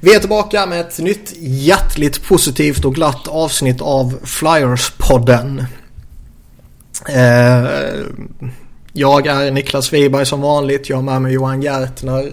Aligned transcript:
Vi 0.00 0.14
är 0.14 0.18
tillbaka 0.18 0.66
med 0.66 0.80
ett 0.80 0.98
nytt 0.98 1.32
hjärtligt 1.38 2.24
positivt 2.24 2.84
och 2.84 2.94
glatt 2.94 3.28
avsnitt 3.28 3.80
av 3.80 4.20
Flyers-podden. 4.24 5.64
Eh, 7.08 7.68
jag 8.92 9.26
är 9.26 9.50
Niklas 9.50 9.92
Wiberg 9.92 10.26
som 10.26 10.40
vanligt. 10.40 10.88
Jag 10.88 10.96
har 10.96 11.02
med 11.02 11.22
mig 11.22 11.32
Johan 11.32 11.62
Gärtner. 11.62 12.32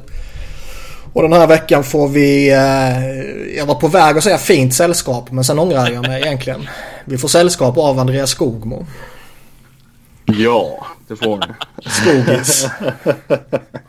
Och 1.14 1.22
den 1.22 1.34
här 1.34 1.48
veckan 1.48 1.84
får 1.84 2.08
vi... 2.08 2.52
Eh, 2.52 3.58
jag 3.58 3.66
var 3.66 3.76
på 3.76 3.88
väg 3.88 4.18
att 4.18 4.24
säga 4.24 4.38
fint 4.38 4.74
sällskap 4.74 5.32
men 5.32 5.44
sen 5.44 5.60
ångrar 5.60 5.90
jag 5.90 6.08
mig 6.08 6.22
egentligen. 6.22 6.68
Vi 7.06 7.18
får 7.18 7.28
sällskap 7.28 7.78
av 7.78 8.00
Andreas 8.00 8.30
Skogmo. 8.30 8.86
Ja, 10.26 10.86
det 11.08 11.16
får 11.16 11.38
ni. 11.38 11.54
Skogis. 11.90 12.68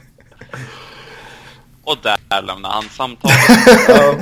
Och 1.87 1.97
där 2.03 2.43
lämnar 2.43 2.71
han 2.71 2.85
samtalet. 2.91 3.37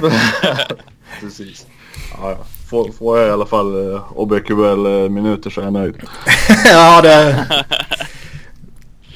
Precis. 1.21 1.67
Ja, 2.21 2.31
ja. 2.31 2.37
Får, 2.71 2.93
får 2.93 3.19
jag 3.19 3.29
i 3.29 3.31
alla 3.31 3.47
fall 3.47 3.93
eh, 3.93 4.03
OBQL-minuter 4.15 5.51
så 5.51 5.61
är 5.61 5.65
jag 5.65 5.73
nöjd. 5.73 5.95
ja, 6.65 7.01
det... 7.03 7.47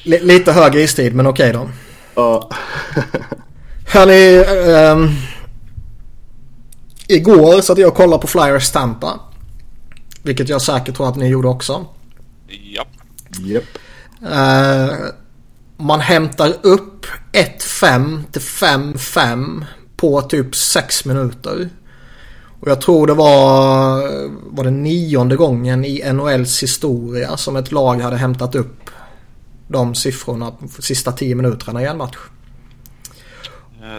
L- 0.05 0.19
lite 0.21 0.51
högre 0.51 0.81
istid 0.81 1.15
men 1.15 1.27
okej 1.27 1.53
då. 1.53 1.69
Ja. 2.15 2.49
Hörni, 3.87 4.43
ehm, 4.75 5.09
igår 7.07 7.61
satt 7.61 7.77
jag 7.77 7.87
och 7.87 7.95
kollade 7.95 8.21
på 8.21 8.27
Flyers 8.27 8.71
Tampa. 8.71 9.19
Vilket 10.23 10.49
jag 10.49 10.61
säkert 10.61 10.95
tror 10.95 11.09
att 11.09 11.15
ni 11.15 11.27
gjorde 11.27 11.47
också. 11.47 11.85
Japp. 12.47 12.87
Japp. 13.39 13.63
Eh, 14.33 14.89
man 15.79 15.99
hämtar 15.99 16.55
upp 16.61 17.05
1-5 17.33 18.23
till 18.31 18.41
5-5 18.41 19.65
på 19.97 20.21
typ 20.21 20.55
6 20.55 21.05
minuter. 21.05 21.69
Och 22.59 22.67
jag 22.67 22.81
tror 22.81 23.07
det 23.07 23.13
var, 23.13 24.01
var 24.55 24.63
det 24.63 24.71
nionde 24.71 25.35
gången 25.35 25.85
i 25.85 26.13
NHLs 26.13 26.63
historia 26.63 27.37
som 27.37 27.55
ett 27.55 27.71
lag 27.71 28.01
hade 28.01 28.17
hämtat 28.17 28.55
upp 28.55 28.89
de 29.67 29.95
siffrorna 29.95 30.53
för 30.71 30.81
sista 30.81 31.11
10 31.11 31.35
minuterna 31.35 31.81
i 31.81 31.85
en 31.85 31.97
match. 31.97 32.17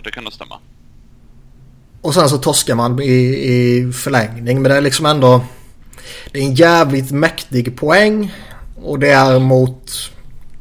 Det 0.05 0.10
kan 0.10 0.24
nog 0.24 0.33
stämma. 0.33 0.58
Och 2.00 2.14
sen 2.14 2.28
så 2.28 2.38
torskar 2.38 2.74
man 2.74 3.00
i, 3.00 3.12
i 3.12 3.92
förlängning. 3.92 4.62
Men 4.62 4.70
det 4.70 4.77
är 4.77 4.80
liksom 4.80 5.06
ändå... 5.06 5.44
Det 6.33 6.38
är 6.38 6.42
en 6.42 6.55
jävligt 6.55 7.10
mäktig 7.10 7.78
poäng. 7.78 8.34
Och 8.83 8.98
det 8.98 9.10
är 9.10 9.38
mot 9.38 9.92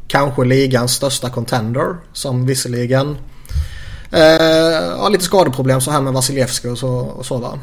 kanske 0.10 0.46
ligans 0.46 0.92
största 0.92 1.30
contender. 1.30 1.96
Som 2.14 2.46
visserligen 2.46 3.18
eh, 4.12 4.98
har 4.98 5.10
lite 5.10 5.24
skadeproblem 5.24 5.82
så 5.82 5.92
här 5.92 6.02
med 6.02 6.14
Vasilevski 6.14 6.68
och 6.68 6.78
så, 6.78 6.90
och 6.90 7.26
så 7.26 7.38
va. 7.38 7.60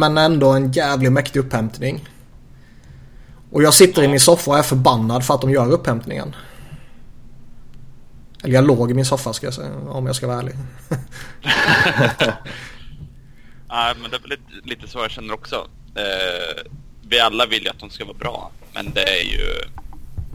Men 0.00 0.18
ändå 0.18 0.50
en 0.50 0.72
jävligt 0.72 1.12
mäktig 1.12 1.40
upphämtning. 1.40 2.08
Och 3.50 3.62
jag 3.62 3.74
sitter 3.74 4.02
i 4.02 4.08
min 4.08 4.20
soffa 4.20 4.50
och 4.50 4.58
är 4.58 4.62
förbannad 4.62 5.24
för 5.24 5.34
att 5.34 5.40
de 5.40 5.50
gör 5.50 5.70
upphämtningen. 5.70 6.34
Eller 8.42 8.54
jag 8.54 8.66
låg 8.66 8.90
i 8.90 8.94
min 8.94 9.04
soffa 9.04 9.32
ska 9.32 9.46
jag 9.46 9.54
säga, 9.54 9.70
om 9.88 10.06
jag 10.06 10.16
ska 10.16 10.26
vara 10.26 10.38
ärlig. 10.38 10.54
Nej, 13.68 13.94
men 14.00 14.10
det 14.10 14.16
är 14.16 14.20
väl 14.20 14.30
lite, 14.30 14.42
lite 14.64 14.88
så 14.88 14.98
jag 14.98 15.10
känner 15.10 15.34
också. 15.34 15.56
Eh, 15.94 16.62
vi 17.08 17.20
alla 17.20 17.46
vill 17.46 17.62
ju 17.62 17.68
att 17.68 17.78
de 17.78 17.90
ska 17.90 18.04
vara 18.04 18.16
bra, 18.18 18.50
men 18.74 18.92
det 18.92 19.20
är 19.20 19.24
ju... 19.24 19.46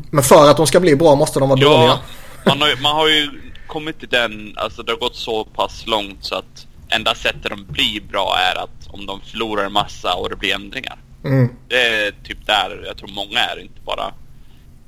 Men 0.10 0.24
för 0.24 0.50
att 0.50 0.58
de 0.58 0.68
ska 0.68 0.80
bli 0.80 0.96
bra 0.96 1.16
måste 1.16 1.40
de 1.40 1.50
vara 1.50 1.60
dåliga. 1.60 2.00
man 2.46 2.62
har, 2.62 2.70
ju, 2.70 2.76
man 2.82 2.96
har 2.96 3.08
ju 3.08 3.30
kommit 3.68 4.00
till 4.00 4.10
den, 4.10 4.54
alltså 4.58 4.84
det 4.84 4.92
har 4.92 5.00
gått 5.00 5.16
så 5.16 5.46
pass 5.46 5.88
långt 5.88 6.18
så 6.26 6.36
att 6.36 6.68
enda 6.90 7.16
sättet 7.16 7.50
de 7.50 7.66
blir 7.66 8.02
bra 8.02 8.38
är 8.38 8.64
att 8.64 8.88
om 8.88 9.06
de 9.06 9.22
förlorar 9.22 9.66
en 9.66 9.74
massa 9.74 10.16
och 10.16 10.30
det 10.30 10.36
blir 10.36 10.56
ändringar. 10.56 10.98
Mm. 11.24 11.50
Det 11.68 11.82
är 11.82 12.12
typ 12.24 12.46
där 12.46 12.84
jag 12.88 12.98
tror 12.98 13.10
många 13.10 13.40
är, 13.40 13.60
inte 13.62 13.82
bara 13.86 14.14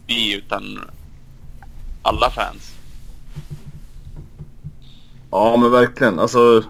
vi 0.07 0.33
utan 0.33 0.81
alla 2.01 2.29
fans. 2.29 2.75
Ja 5.31 5.57
men 5.57 5.71
verkligen. 5.71 6.19
Alltså 6.19 6.63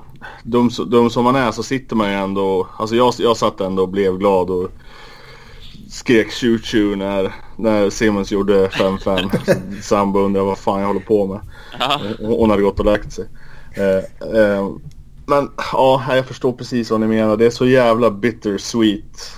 dum, 0.44 0.69
dum 0.88 1.09
som 1.09 1.23
man 1.23 1.35
är 1.35 1.52
så 1.52 1.63
sitter 1.63 1.96
man 1.96 2.09
ju 2.09 2.16
ändå. 2.16 2.68
Alltså 2.79 2.96
jag, 2.96 3.13
jag 3.18 3.38
satt 3.38 3.62
ändå 3.62 3.81
och 3.81 3.90
blev 3.90 4.18
glad 4.18 4.50
och 4.50 4.72
skrek 5.90 6.31
shoot 6.31 6.66
shoot 6.66 6.97
när, 6.97 7.34
när 7.59 7.90
Simmons 7.90 8.31
gjorde 8.31 8.68
5-5. 8.68 9.81
Sambo 9.81 10.20
undrade 10.20 10.46
vad 10.46 10.58
fan 10.58 10.80
jag 10.80 10.88
håller 10.88 11.00
på 11.00 11.28
med. 11.28 11.40
Ja. 11.80 12.02
Hon 12.20 12.40
hon 12.40 12.50
hade 12.50 12.62
gått 12.62 12.80
och 12.80 12.86
lagt 12.86 13.14
sig. 13.14 13.25
Eh, 13.74 14.38
eh, 14.40 14.70
men 15.25 15.50
ja, 15.74 16.16
jag 16.16 16.25
förstår 16.25 16.53
precis 16.53 16.92
vad 16.92 17.00
ni 17.00 17.08
menar. 17.08 17.38
Det 17.38 17.46
är 17.46 17.50
så 17.50 17.68
jävla 17.68 18.12
bittersweet 18.12 19.31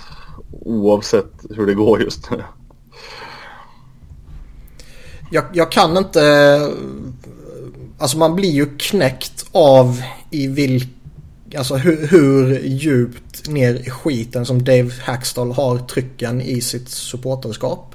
oavsett 0.52 1.32
hur 1.50 1.66
det 1.66 1.74
går 1.74 2.02
just 2.02 2.30
nu. 2.30 2.44
Jag, 5.30 5.44
jag 5.52 5.72
kan 5.72 5.96
inte... 5.96 6.22
Alltså 7.98 8.18
man 8.18 8.36
blir 8.36 8.50
ju 8.50 8.76
knäckt 8.78 9.46
av 9.52 10.02
i 10.30 10.46
vilk... 10.46 10.88
Alltså 11.56 11.74
hur, 11.76 12.06
hur 12.06 12.58
djupt 12.58 13.48
ner 13.48 13.74
i 13.74 13.90
skiten 13.90 14.46
som 14.46 14.64
Dave 14.64 14.90
Hackstall 15.04 15.52
har 15.52 15.78
trycken 15.78 16.40
i 16.40 16.60
sitt 16.60 16.88
supporterskap. 16.88 17.91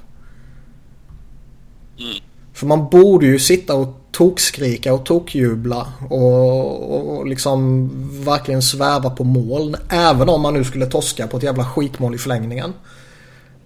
Mm. 1.98 2.22
För 2.52 2.66
man 2.66 2.88
borde 2.88 3.26
ju 3.26 3.38
sitta 3.38 3.74
och 3.74 3.94
tokskrika 4.10 4.94
och 4.94 5.06
tokjubla 5.06 5.92
och, 6.10 7.18
och, 7.18 7.26
liksom 7.26 7.90
verkligen 8.24 8.62
sväva 8.62 9.10
på 9.10 9.24
mål. 9.24 9.76
Även 9.88 10.28
om 10.28 10.40
man 10.40 10.54
nu 10.54 10.64
skulle 10.64 10.86
torska 10.86 11.26
på 11.26 11.36
ett 11.36 11.42
jävla 11.42 11.64
skitmål 11.64 12.14
i 12.14 12.18
förlängningen. 12.18 12.72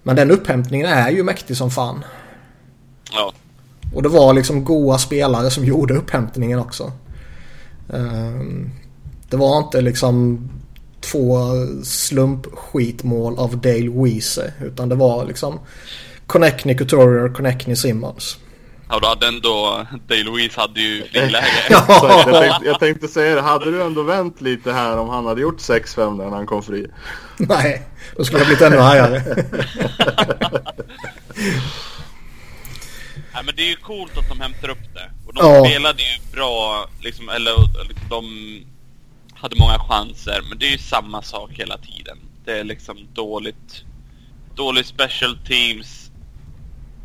Men 0.03 0.15
den 0.15 0.31
upphämtningen 0.31 0.87
är 0.87 1.11
ju 1.11 1.23
mäktig 1.23 1.57
som 1.57 1.71
fan. 1.71 2.03
Ja. 3.11 3.33
Och 3.93 4.03
det 4.03 4.09
var 4.09 4.33
liksom 4.33 4.63
goa 4.65 4.97
spelare 4.97 5.51
som 5.51 5.65
gjorde 5.65 5.93
upphämtningen 5.93 6.59
också. 6.59 6.91
Ehm, 7.93 8.69
Det 9.29 9.37
var 9.37 9.57
inte 9.57 9.81
liksom 9.81 10.49
två 11.01 11.37
slumpskitmål 11.83 13.37
av 13.37 13.57
Dale 13.57 13.89
Weese. 13.89 14.53
Utan 14.61 14.89
det 14.89 14.95
var 14.95 15.25
liksom 15.25 15.59
Connectney 16.33 16.75
Couturier, 16.75 17.29
Connectney 17.33 17.75
Simmons. 17.75 18.37
Ja, 18.89 18.99
då 18.99 19.07
hade 19.07 19.27
ändå... 19.27 19.87
Day 20.07 20.23
Louise 20.23 20.59
hade 20.61 20.79
ju 20.81 21.03
friläge. 21.03 21.45
Så 21.69 22.05
jag, 22.07 22.25
tänkte, 22.41 22.65
jag 22.65 22.79
tänkte 22.79 23.07
säga 23.07 23.35
det, 23.35 23.41
hade 23.41 23.71
du 23.71 23.81
ändå 23.83 24.03
vänt 24.03 24.41
lite 24.41 24.71
här 24.73 24.97
om 24.97 25.09
han 25.09 25.25
hade 25.25 25.41
gjort 25.41 25.57
6-5 25.59 26.17
där 26.17 26.25
när 26.25 26.35
han 26.35 26.45
kom 26.45 26.63
fri? 26.63 26.87
Nej, 27.37 27.83
då 28.17 28.25
skulle 28.25 28.39
jag 28.39 28.47
blivit 28.47 28.61
ännu 28.63 28.77
argare. 28.77 29.23
Nej, 33.33 33.43
men 33.45 33.55
det 33.55 33.61
är 33.63 33.69
ju 33.69 33.75
coolt 33.75 34.17
att 34.17 34.29
de 34.29 34.41
hämtar 34.41 34.69
upp 34.69 34.93
det. 34.93 35.11
Och 35.27 35.33
de 35.33 35.45
Ja. 35.47 35.65
spelade 35.65 36.01
ju 36.03 36.31
bra, 36.31 36.87
liksom, 37.01 37.29
eller 37.29 37.55
liksom, 37.89 38.09
de 38.09 38.25
hade 39.33 39.55
många 39.55 39.79
chanser. 39.79 40.41
Men 40.49 40.57
det 40.57 40.65
är 40.65 40.71
ju 40.71 40.77
samma 40.77 41.21
sak 41.21 41.49
hela 41.53 41.77
tiden. 41.77 42.17
Det 42.45 42.59
är 42.59 42.63
liksom 42.63 42.97
dåligt, 43.13 43.83
dåligt 44.55 44.87
special 44.87 45.37
teams. 45.47 46.02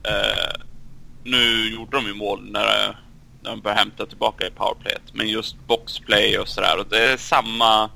Eh, 0.03 0.63
nu 1.25 1.71
gjorde 1.75 1.97
de 1.97 2.07
ju 2.07 2.15
mål 2.15 2.51
när, 2.51 2.97
när 3.43 3.51
de 3.51 3.61
började 3.61 3.81
hämta 3.81 4.07
tillbaka 4.07 4.47
i 4.47 4.51
powerplayet. 4.51 5.03
Men 5.13 5.29
just 5.29 5.67
boxplay 5.67 6.39
och 6.39 6.49
sådär. 6.49 6.79
Och 6.79 6.87
det 6.91 7.13
är 7.13 7.17
samma, 7.17 7.91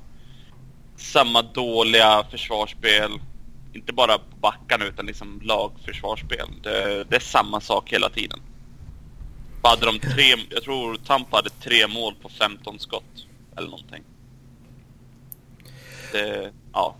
samma 0.97 1.41
dåliga 1.41 2.23
försvarsspel. 2.31 3.11
Inte 3.73 3.93
bara 3.93 4.17
på 4.17 4.35
backarna 4.41 4.85
utan 4.85 5.05
liksom 5.05 5.41
lagförsvarsspel. 5.43 6.47
Det, 6.63 7.03
det 7.09 7.15
är 7.15 7.19
samma 7.19 7.61
sak 7.61 7.93
hela 7.93 8.09
tiden. 8.09 8.39
Hade 9.63 9.85
de 9.85 9.99
tre, 9.99 10.35
jag 10.49 10.63
tror 10.63 10.95
Tampa 10.95 11.35
hade 11.35 11.49
tre 11.49 11.87
mål 11.87 12.13
på 12.21 12.29
15 12.29 12.79
skott. 12.79 13.27
Eller 13.57 13.69
någonting. 13.69 14.03
Det, 16.11 16.51
ja. 16.73 16.95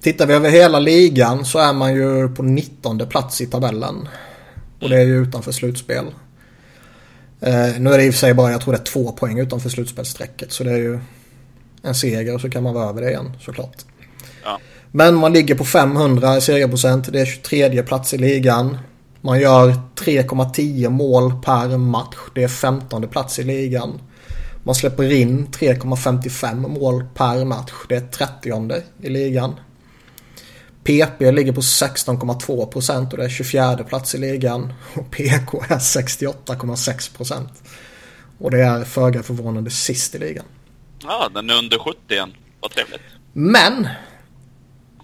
Tittar 0.00 0.26
vi 0.26 0.34
över 0.34 0.50
hela 0.50 0.78
ligan 0.78 1.44
så 1.44 1.58
är 1.58 1.72
man 1.72 1.94
ju 1.94 2.28
på 2.28 2.42
19 2.42 2.98
plats 3.08 3.40
i 3.40 3.46
tabellen. 3.46 4.08
Och 4.80 4.88
det 4.88 4.96
är 4.96 5.04
ju 5.04 5.22
utanför 5.22 5.52
slutspel. 5.52 6.04
Eh, 7.40 7.80
nu 7.80 7.92
är 7.92 7.98
det 7.98 8.04
i 8.04 8.10
och 8.10 8.14
för 8.14 8.18
sig 8.18 8.34
bara, 8.34 8.50
jag 8.50 8.60
tror 8.60 8.72
det 8.72 8.80
är 8.80 8.84
två 8.84 9.12
poäng 9.12 9.38
utanför 9.38 9.68
slutspelsstrecket. 9.68 10.52
Så 10.52 10.64
det 10.64 10.70
är 10.70 10.76
ju 10.76 10.98
en 11.82 11.94
seger 11.94 12.34
och 12.34 12.40
så 12.40 12.50
kan 12.50 12.62
man 12.62 12.74
vara 12.74 12.88
över 12.88 13.02
det 13.02 13.10
igen 13.10 13.32
såklart. 13.40 13.76
Ja. 14.44 14.58
Men 14.90 15.14
man 15.14 15.32
ligger 15.32 15.54
på 15.54 15.64
500 15.64 16.36
i 16.36 16.40
segerprocent. 16.40 17.12
Det 17.12 17.20
är 17.20 17.26
23 17.26 17.82
plats 17.82 18.14
i 18.14 18.18
ligan. 18.18 18.78
Man 19.20 19.40
gör 19.40 19.68
3,10 19.96 20.88
mål 20.88 21.32
per 21.44 21.78
match. 21.78 22.16
Det 22.34 22.42
är 22.44 22.48
15 22.48 23.08
plats 23.08 23.38
i 23.38 23.42
ligan. 23.42 24.00
Man 24.62 24.74
släpper 24.74 25.12
in 25.12 25.46
3,55 25.46 26.68
mål 26.68 27.04
per 27.14 27.44
match. 27.44 27.72
Det 27.88 27.96
är 27.96 28.00
30 28.00 28.82
i 29.02 29.08
ligan. 29.08 29.54
PP 30.88 31.32
ligger 31.32 31.52
på 31.52 31.60
16,2 31.60 32.66
procent 32.66 33.12
och 33.12 33.18
det 33.18 33.24
är 33.24 33.28
24 33.28 33.76
plats 33.76 34.14
i 34.14 34.18
ligan. 34.18 34.72
Och 34.94 35.10
PK 35.10 35.62
är 35.68 35.78
68,6 35.78 37.16
procent. 37.16 37.62
Och 38.38 38.50
det 38.50 38.60
är 38.60 38.84
föga 38.84 39.22
förvånande 39.22 39.70
sist 39.70 40.14
i 40.14 40.18
ligan. 40.18 40.44
Ja, 41.02 41.30
den 41.34 41.50
är 41.50 41.58
under 41.58 41.78
70 41.78 41.98
igen. 42.08 42.32
Vad 42.60 42.70
trevligt. 42.70 43.00
Men! 43.32 43.88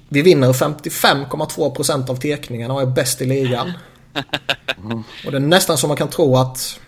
Vi 0.09 0.23
vinner 0.23 0.53
55,2% 0.53 2.11
av 2.11 2.17
tekningarna 2.17 2.75
och 2.75 2.83
är 2.83 2.87
bäst 2.87 3.23
i 3.23 3.25
ligan. 3.25 3.73
Och 5.27 5.31
det 5.31 5.37
är 5.37 5.41
nästan 5.41 5.79
som 5.79 5.89
man 5.89 5.97
kan 5.97 6.09
tro 6.09 6.37
att 6.37 6.81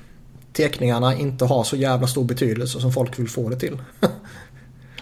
tekningarna 0.52 1.14
inte 1.14 1.44
har 1.44 1.64
så 1.64 1.76
jävla 1.76 2.06
stor 2.06 2.25
betydelse 2.25 2.81
som 2.81 2.92
folk 2.92 3.19
vill 3.19 3.28
få 3.28 3.49
det 3.49 3.56
till. 3.60 3.78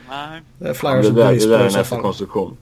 Nej. 0.09 0.43
Det 0.59 0.69
är 0.69 0.75
Flyers 0.75 1.03
Det 1.03 1.09
och 1.09 1.15
där, 1.15 1.25
det 1.25 1.29
Breeze 1.29 1.49
där 1.49 1.59
är 1.59 1.65
en 1.65 1.71
så 1.71 1.79
häftig 1.79 1.91
fall. 1.91 2.03
konstruktion. 2.03 2.57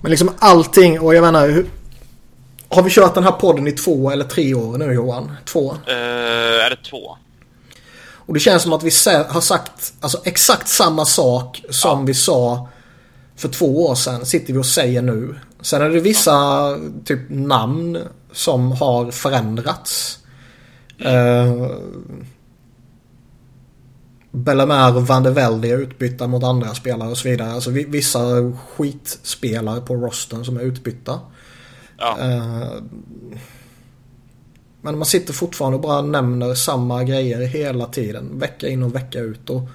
Men 0.00 0.10
liksom 0.10 0.30
allting 0.38 1.00
och 1.00 1.14
jag 1.14 1.22
menar 1.22 1.48
hur... 1.48 1.66
Har 2.68 2.82
vi 2.82 2.90
kört 2.90 3.14
den 3.14 3.24
här 3.24 3.32
podden 3.32 3.66
i 3.66 3.72
två 3.72 4.10
eller 4.10 4.24
tre 4.24 4.54
år 4.54 4.78
nu 4.78 4.92
Johan? 4.92 5.36
Två. 5.44 5.72
Eh, 5.86 6.64
är 6.64 6.70
det 6.70 6.90
två? 6.90 7.16
Och 8.26 8.34
det 8.34 8.40
känns 8.40 8.62
som 8.62 8.72
att 8.72 8.82
vi 8.82 8.90
har 9.28 9.40
sagt 9.40 9.92
alltså, 10.00 10.20
exakt 10.24 10.68
samma 10.68 11.04
sak 11.04 11.62
som 11.70 12.06
vi 12.06 12.14
sa 12.14 12.68
för 13.36 13.48
två 13.48 13.86
år 13.86 13.94
sedan. 13.94 14.26
Sitter 14.26 14.52
vi 14.52 14.58
och 14.58 14.66
säger 14.66 15.02
nu. 15.02 15.34
Sen 15.60 15.82
är 15.82 15.88
det 15.88 16.00
vissa 16.00 16.78
typ 17.04 17.20
namn 17.28 17.98
som 18.32 18.72
har 18.72 19.10
förändrats. 19.10 20.18
Uh, 21.06 21.70
Bellemare 24.36 24.94
och 24.96 25.06
Van 25.06 25.22
de 25.22 25.34
Velde 25.34 25.68
är 25.68 25.78
utbytta 25.78 26.26
mot 26.26 26.44
andra 26.44 26.74
spelare 26.74 27.10
och 27.10 27.18
så 27.18 27.28
vidare. 27.28 27.52
Alltså 27.52 27.70
vi- 27.70 27.84
vissa 27.84 28.52
skitspelare 28.68 29.80
på 29.80 29.94
rosten 29.94 30.44
som 30.44 30.56
är 30.56 30.60
utbytta. 30.60 31.20
Ja. 31.98 32.18
Eh, 32.20 32.82
Men 34.80 34.98
man 34.98 35.06
sitter 35.06 35.32
fortfarande 35.32 35.76
och 35.76 35.82
bara 35.82 36.02
nämner 36.02 36.54
samma 36.54 37.04
grejer 37.04 37.46
hela 37.46 37.86
tiden. 37.86 38.38
Vecka 38.38 38.68
in 38.68 38.82
och 38.82 38.94
vecka 38.94 39.18
ut. 39.20 39.50
Och 39.50 39.68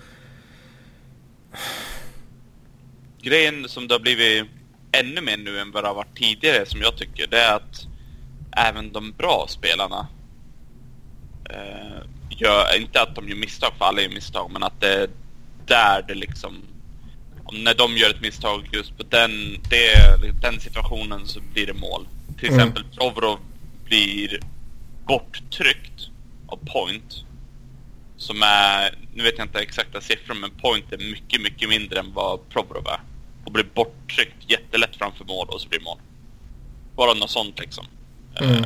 Grejen 3.22 3.69
som 3.69 3.88
det 3.88 3.94
har 3.96 4.00
blivit 4.00 4.46
ännu 4.92 5.22
mer 5.22 5.38
nu 5.38 5.60
än 5.60 5.72
vad 5.72 5.84
det 5.84 5.88
har 5.88 5.96
varit 5.96 6.18
tidigare 6.18 6.66
som 6.66 6.81
jag 6.81 6.98
tycker 6.98 7.28
det 7.28 7.40
är 7.40 7.56
att 7.56 7.88
även 8.52 8.92
de 8.92 9.12
bra 9.18 9.46
spelarna 9.50 10.07
eh, 11.50 12.02
gör, 12.42 12.78
inte 12.78 13.02
att 13.02 13.16
de 13.16 13.30
gör 13.30 13.36
misstag 13.36 13.72
för 13.78 13.86
alla 13.86 14.02
gör 14.02 14.10
misstag 14.10 14.52
men 14.52 14.64
att 14.64 14.82
det 14.82 14.94
är 14.94 15.10
där 15.66 16.06
det 16.08 16.14
liksom 16.14 16.64
om 17.44 17.64
när 17.64 17.74
de 17.74 17.98
gör 17.98 18.10
ett 18.10 18.22
misstag 18.22 18.70
just 18.72 18.98
på 18.98 19.04
den, 19.10 19.58
det, 19.70 20.42
den 20.42 20.60
situationen 20.60 21.28
så 21.28 21.40
blir 21.54 21.68
det 21.68 21.74
mål. 21.74 22.08
Till 22.40 22.50
Mm. 22.50 22.60
exempel 22.60 22.84
Provorov 22.98 23.40
blir 23.86 24.40
borttryckt 25.08 26.10
av 26.48 26.60
Point 26.66 27.26
som 28.18 28.44
är, 28.44 28.96
nu 29.14 29.24
vet 29.24 29.38
jag 29.38 29.46
inte 29.46 29.60
exakta 29.60 30.02
siffror, 30.02 30.36
men 30.36 30.50
Point 30.52 30.92
är 30.92 30.98
mycket, 30.98 31.42
mycket 31.42 31.70
mindre 31.70 32.00
än 32.00 32.14
vad 32.14 32.50
Provorov 32.50 32.88
är. 32.88 33.00
Och 33.46 33.52
blir 33.52 33.66
borttryckt 33.74 34.50
jättelätt 34.52 34.96
framför 34.96 35.26
mål 35.26 35.48
och 35.50 35.62
så 35.62 35.70
blir 35.70 35.80
det 35.80 35.86
mål. 35.86 35.98
Bara 36.96 37.14
något 37.14 37.30
sånt 37.30 37.60
liksom. 37.60 37.86
Mm. 38.42 38.66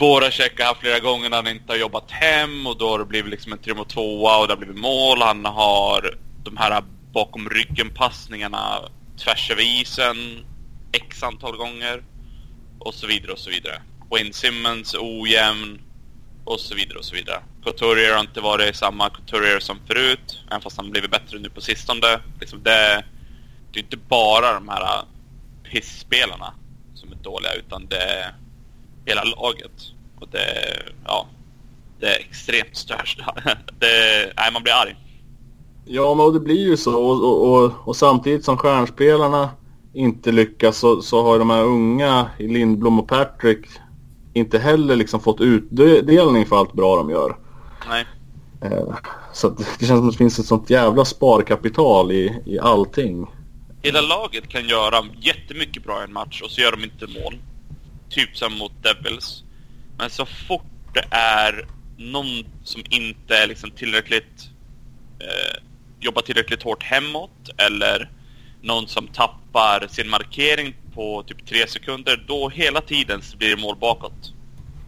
Eh, 0.00 0.30
checkar 0.30 0.64
har 0.64 0.68
haft 0.68 0.80
flera 0.80 0.98
gånger 0.98 1.30
när 1.30 1.36
han 1.36 1.46
inte 1.46 1.72
har 1.72 1.76
jobbat 1.76 2.10
hem 2.10 2.66
och 2.66 2.78
då 2.78 2.88
har 2.88 2.98
det 2.98 3.04
blivit 3.04 3.30
liksom 3.30 3.52
en 3.52 3.58
3 3.58 3.74
mot 3.74 3.88
2 3.88 4.22
och 4.22 4.46
det 4.46 4.52
har 4.52 4.58
blivit 4.58 4.78
mål. 4.78 5.22
Han 5.22 5.44
har 5.44 6.18
de 6.44 6.56
här 6.56 6.82
bakom 7.12 7.48
ryggen 7.48 7.90
passningarna 7.94 8.78
tvärs 9.24 9.50
över 9.50 9.80
isen 9.80 10.16
x 10.92 11.22
antal 11.22 11.56
gånger. 11.56 12.02
Och 12.78 12.94
så 12.94 13.06
vidare 13.06 13.32
och 13.32 13.38
så 13.38 13.50
vidare. 13.50 13.82
Wayne 14.10 14.32
Simmons 14.32 14.94
ojämn 14.94 15.80
och 16.44 16.60
så 16.60 16.74
vidare 16.74 16.98
och 16.98 17.04
så 17.04 17.14
vidare. 17.14 17.42
Couturier 17.64 18.12
har 18.14 18.20
inte 18.20 18.40
varit 18.40 18.76
samma 18.76 19.10
Couturier 19.10 19.60
som 19.60 19.78
förut, 19.86 20.40
även 20.50 20.60
fast 20.60 20.76
han 20.76 20.90
blivit 20.90 21.10
bättre 21.10 21.38
nu 21.38 21.50
på 21.50 21.60
sistone. 21.60 22.20
Liksom 22.40 22.62
det, 22.62 23.04
det 23.72 23.78
är 23.78 23.82
inte 23.82 23.96
bara 23.96 24.52
de 24.52 24.68
här 24.68 25.02
pissspelarna 25.70 26.54
som 26.94 27.12
är 27.12 27.16
dåliga, 27.16 27.54
utan 27.54 27.86
det 27.86 28.00
är 28.00 28.34
hela 29.06 29.24
laget. 29.24 29.72
Och 30.20 30.28
det, 30.30 30.76
ja, 31.04 31.26
det 32.00 32.06
är 32.06 32.20
extremt 32.20 32.76
störst. 32.76 33.18
det, 33.78 34.32
nej, 34.36 34.52
man 34.52 34.62
blir 34.62 34.72
arg. 34.72 34.96
Ja, 35.84 36.14
men 36.14 36.32
det 36.32 36.40
blir 36.40 36.68
ju 36.68 36.76
så. 36.76 36.96
Och, 36.96 37.24
och, 37.24 37.64
och, 37.64 37.72
och 37.88 37.96
samtidigt 37.96 38.44
som 38.44 38.56
stjärnspelarna 38.56 39.50
inte 39.94 40.32
lyckas 40.32 40.78
så, 40.78 41.02
så 41.02 41.22
har 41.22 41.38
de 41.38 41.50
här 41.50 41.64
unga 41.64 42.30
i 42.38 42.48
Lindblom 42.48 43.00
och 43.00 43.08
Patrick 43.08 43.66
inte 44.34 44.58
heller 44.58 44.96
liksom 44.96 45.20
fått 45.20 45.40
utdelning 45.40 46.46
för 46.46 46.56
allt 46.56 46.72
bra 46.72 46.96
de 46.96 47.10
gör. 47.10 47.36
Nej. 47.88 48.04
Eh, 48.62 48.94
Så 49.32 49.48
det 49.48 49.86
känns 49.86 49.88
som 49.88 50.06
att 50.06 50.12
det 50.12 50.18
finns 50.18 50.38
ett 50.38 50.46
sånt 50.46 50.70
jävla 50.70 51.04
sparkapital 51.04 52.12
i, 52.12 52.42
i 52.46 52.58
allting. 52.58 53.26
Hela 53.82 54.00
laget 54.00 54.48
kan 54.48 54.68
göra 54.68 55.04
jättemycket 55.20 55.84
bra 55.84 56.00
i 56.00 56.04
en 56.04 56.12
match 56.12 56.42
och 56.42 56.50
så 56.50 56.60
gör 56.60 56.72
de 56.72 56.84
inte 56.84 57.06
mål. 57.20 57.38
Typ 58.08 58.36
som 58.36 58.58
mot 58.58 58.82
Devils. 58.82 59.42
Men 59.98 60.10
så 60.10 60.26
fort 60.26 60.62
det 60.94 61.06
är 61.10 61.66
någon 61.96 62.44
som 62.64 62.82
inte 62.90 63.36
är 63.36 63.46
liksom 63.46 63.70
tillräckligt 63.70 64.50
eh, 65.20 65.62
jobbar 66.00 66.22
tillräckligt 66.22 66.62
hårt 66.62 66.82
hemåt 66.82 67.50
eller 67.56 68.10
någon 68.62 68.88
som 68.88 69.06
tappar 69.06 69.86
sin 69.90 70.10
markering 70.10 70.74
på 70.94 71.22
typ 71.22 71.46
tre 71.46 71.66
sekunder, 71.68 72.24
då 72.26 72.48
hela 72.48 72.80
tiden 72.80 73.22
så 73.22 73.36
blir 73.36 73.50
det 73.56 73.62
mål 73.62 73.76
bakåt. 73.76 74.32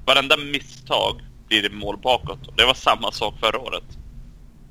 Varenda 0.04 0.36
misstag 0.36 1.20
blir 1.48 1.62
det 1.62 1.70
mål 1.70 1.96
bakåt. 1.96 2.46
Och 2.46 2.56
det 2.56 2.64
var 2.64 2.74
samma 2.74 3.12
sak 3.12 3.34
förra 3.40 3.58
året. 3.58 3.84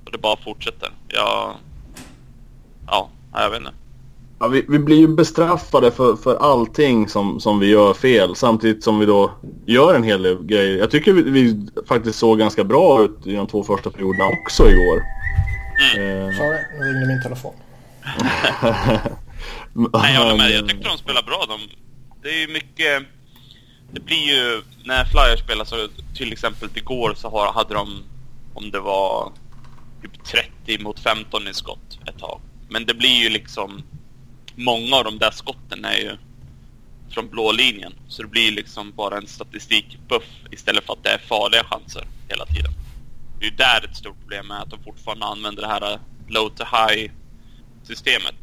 Och 0.05 0.11
det 0.11 0.17
bara 0.17 0.37
fortsätter. 0.37 0.89
Jag... 1.07 1.55
Ja, 2.87 3.09
jag 3.33 3.49
vet 3.49 3.59
inte. 3.59 3.73
Ja, 4.39 4.47
vi, 4.47 4.65
vi 4.69 4.79
blir 4.79 4.97
ju 4.97 5.07
bestraffade 5.07 5.91
för, 5.91 6.15
för 6.15 6.35
allting 6.35 7.07
som, 7.07 7.39
som 7.39 7.59
vi 7.59 7.67
gör 7.67 7.93
fel 7.93 8.35
samtidigt 8.35 8.83
som 8.83 8.99
vi 8.99 9.05
då 9.05 9.31
gör 9.65 9.95
en 9.95 10.03
hel 10.03 10.23
del 10.23 10.43
grejer. 10.43 10.77
Jag 10.77 10.91
tycker 10.91 11.13
vi, 11.13 11.21
vi 11.21 11.67
faktiskt 11.87 12.19
såg 12.19 12.39
ganska 12.39 12.63
bra 12.63 13.03
ut 13.03 13.27
i 13.27 13.35
de 13.35 13.47
två 13.47 13.63
första 13.63 13.89
perioderna 13.89 14.25
också 14.25 14.69
igår. 14.69 15.01
Eh, 15.95 16.37
Sorry, 16.37 16.59
nu 16.79 16.85
ringde 16.85 17.07
min 17.07 17.23
telefon. 17.23 17.53
Nej, 19.93 20.13
jag 20.13 20.21
håller 20.21 20.37
med. 20.37 20.51
Jag 20.51 20.69
tyckte 20.69 20.89
de 20.89 20.97
spelar 20.97 21.23
bra. 21.23 21.45
De, 21.47 21.59
det 22.23 22.29
är 22.29 22.47
ju 22.47 22.53
mycket... 22.53 23.03
Det 23.91 23.99
blir 23.99 24.27
ju... 24.35 24.61
När 24.83 25.05
Flyers 25.05 25.39
spelar 25.39 25.65
så 25.65 25.75
till 26.15 26.31
exempel 26.33 26.69
igår 26.73 27.13
så 27.15 27.29
har, 27.29 27.53
hade 27.53 27.73
de... 27.73 28.03
Om 28.53 28.71
det 28.71 28.79
var 28.79 29.31
typ 30.01 30.23
30 30.23 30.83
mot 30.83 30.99
15 30.99 31.47
i 31.47 31.53
skott 31.53 31.99
ett 32.09 32.19
tag. 32.19 32.39
Men 32.69 32.85
det 32.85 32.93
blir 32.93 33.23
ju 33.23 33.29
liksom... 33.29 33.83
Många 34.59 34.95
av 34.95 35.03
de 35.03 35.17
där 35.17 35.31
skotten 35.31 35.85
är 35.85 35.97
ju 35.97 36.11
från 37.09 37.27
blå 37.29 37.51
linjen. 37.51 37.93
Så 38.07 38.21
det 38.21 38.27
blir 38.27 38.51
liksom 38.51 38.91
bara 38.95 39.17
en 39.17 39.27
statistikbuff 39.27 40.23
istället 40.51 40.85
för 40.85 40.93
att 40.93 41.03
det 41.03 41.09
är 41.09 41.17
farliga 41.17 41.63
chanser 41.63 42.07
hela 42.29 42.45
tiden. 42.45 42.71
Det 43.39 43.45
är 43.45 43.49
ju 43.49 43.55
där 43.55 43.89
ett 43.89 43.97
stort 43.97 44.19
problem 44.21 44.51
är 44.51 44.61
att 44.61 44.69
de 44.69 44.79
fortfarande 44.83 45.25
använder 45.25 45.61
det 45.61 45.67
här 45.67 45.99
low 46.27 46.49
to 46.49 46.63
high 46.63 47.11
systemet. 47.83 48.35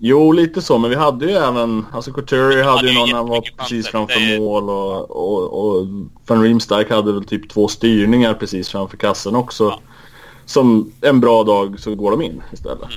Jo, 0.00 0.32
lite 0.32 0.62
så. 0.62 0.78
Men 0.78 0.90
vi 0.90 0.96
hade 0.96 1.26
ju 1.26 1.32
även... 1.32 1.86
Alltså 1.92 2.12
Couturier 2.12 2.58
De 2.58 2.62
hade 2.62 2.76
hade 2.78 2.88
ju 2.88 2.98
någon 2.98 3.12
han 3.12 3.28
var 3.28 3.40
precis 3.40 3.88
framför 3.88 4.20
är- 4.20 4.38
mål 4.38 4.70
och, 4.70 5.10
och, 5.10 5.66
och 5.66 5.86
Van 6.26 6.42
Riemsdyk 6.42 6.90
hade 6.90 7.12
väl 7.12 7.24
typ 7.24 7.48
två 7.50 7.68
styrningar 7.68 8.34
precis 8.34 8.68
framför 8.68 8.96
kassen 8.96 9.36
också. 9.36 9.64
Ja. 9.64 9.80
Som 10.46 10.92
en 11.00 11.20
bra 11.20 11.44
dag 11.44 11.80
så 11.80 11.94
går 11.94 12.10
de 12.10 12.22
in 12.22 12.42
istället. 12.52 12.88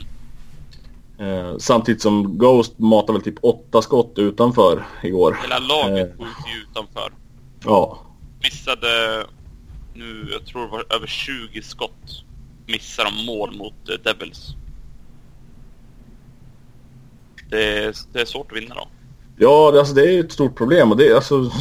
Eh, 1.22 1.58
samtidigt 1.58 2.02
som 2.02 2.38
Ghost 2.38 2.80
matade 2.80 3.14
väl 3.14 3.22
typ 3.22 3.40
åtta 3.42 3.82
skott 3.82 4.14
utanför 4.16 4.86
igår. 5.04 5.38
Hela 5.42 5.60
laget 5.60 6.20
Eh. 6.20 6.26
ju 6.54 6.62
utanför. 6.62 7.14
Ja. 7.66 8.00
Missade 8.44 9.26
nu, 9.94 10.28
jag 10.32 10.46
tror 10.46 10.62
det 10.62 10.68
var 10.68 10.96
över 10.96 11.08
20 11.08 11.62
skott. 11.62 12.24
Missar 12.68 13.04
de 13.06 13.26
mål 13.26 13.56
mot 13.58 13.90
eh, 13.90 13.96
Devils. 14.04 14.48
Det 17.50 17.78
är, 17.78 17.96
det 18.14 18.22
är 18.22 18.26
svårt 18.26 18.52
att 18.52 18.58
vinna 18.58 18.76
då. 18.76 18.88
Ja, 19.38 19.72
det, 19.72 19.80
alltså, 19.80 19.94
det 19.94 20.02
är 20.02 20.12
ju 20.12 20.20
ett 20.20 20.32
stort 20.32 20.56
problem 20.56 20.92
och 20.92 20.98
det 20.98 21.08
är 21.08 21.16
alltså... 21.16 21.52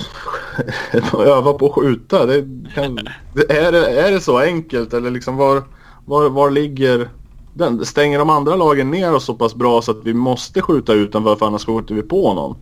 öva 1.19 1.53
på 1.53 1.67
att 1.67 1.73
skjuta, 1.73 2.27
det 2.27 2.47
kan, 2.75 2.95
det, 3.35 3.53
är, 3.53 3.73
det, 3.73 4.01
är 4.01 4.13
det 4.13 4.21
så 4.21 4.39
enkelt 4.39 4.95
eller 4.95 5.11
liksom 5.11 5.37
var, 5.37 5.65
var, 6.07 6.31
var 6.31 6.51
ligger 6.51 7.09
den? 7.55 7.87
Stänger 7.87 8.19
de 8.19 8.31
andra 8.31 8.57
lagen 8.57 8.91
ner 8.91 9.15
oss 9.15 9.25
så 9.25 9.35
pass 9.35 9.55
bra 9.55 9.83
så 9.83 9.91
att 9.91 10.05
vi 10.05 10.15
måste 10.15 10.63
skjuta 10.63 10.93
utanför 10.93 11.37
för 11.37 11.47
annars 11.47 11.67
skjuter 11.67 11.95
vi 11.95 12.03
på 12.03 12.35
någon? 12.35 12.57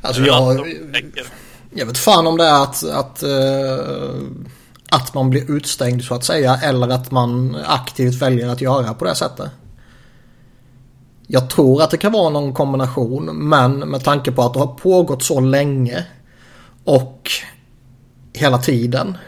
Alltså 0.00 0.22
jag... 0.22 0.66
Jag 1.74 1.86
vet 1.86 1.98
fan 1.98 2.26
om 2.26 2.36
det 2.36 2.44
är 2.44 2.62
att, 2.62 2.84
att, 2.84 3.22
eh, 3.22 4.22
att 4.90 5.14
man 5.14 5.30
blir 5.30 5.50
utstängd 5.50 6.04
så 6.04 6.14
att 6.14 6.24
säga 6.24 6.56
eller 6.62 6.88
att 6.88 7.10
man 7.10 7.56
aktivt 7.66 8.22
väljer 8.22 8.48
att 8.48 8.60
göra 8.60 8.94
på 8.94 9.04
det 9.04 9.14
sättet. 9.14 9.50
Jag 11.26 11.50
tror 11.50 11.82
att 11.82 11.90
det 11.90 11.96
kan 11.96 12.12
vara 12.12 12.30
någon 12.30 12.54
kombination 12.54 13.48
men 13.48 13.78
med 13.78 14.04
tanke 14.04 14.32
på 14.32 14.42
att 14.42 14.54
det 14.54 14.60
har 14.60 14.66
pågått 14.66 15.22
så 15.22 15.40
länge 15.40 16.06
och 16.84 17.30
hela 18.32 18.58
tiden. 18.58 19.18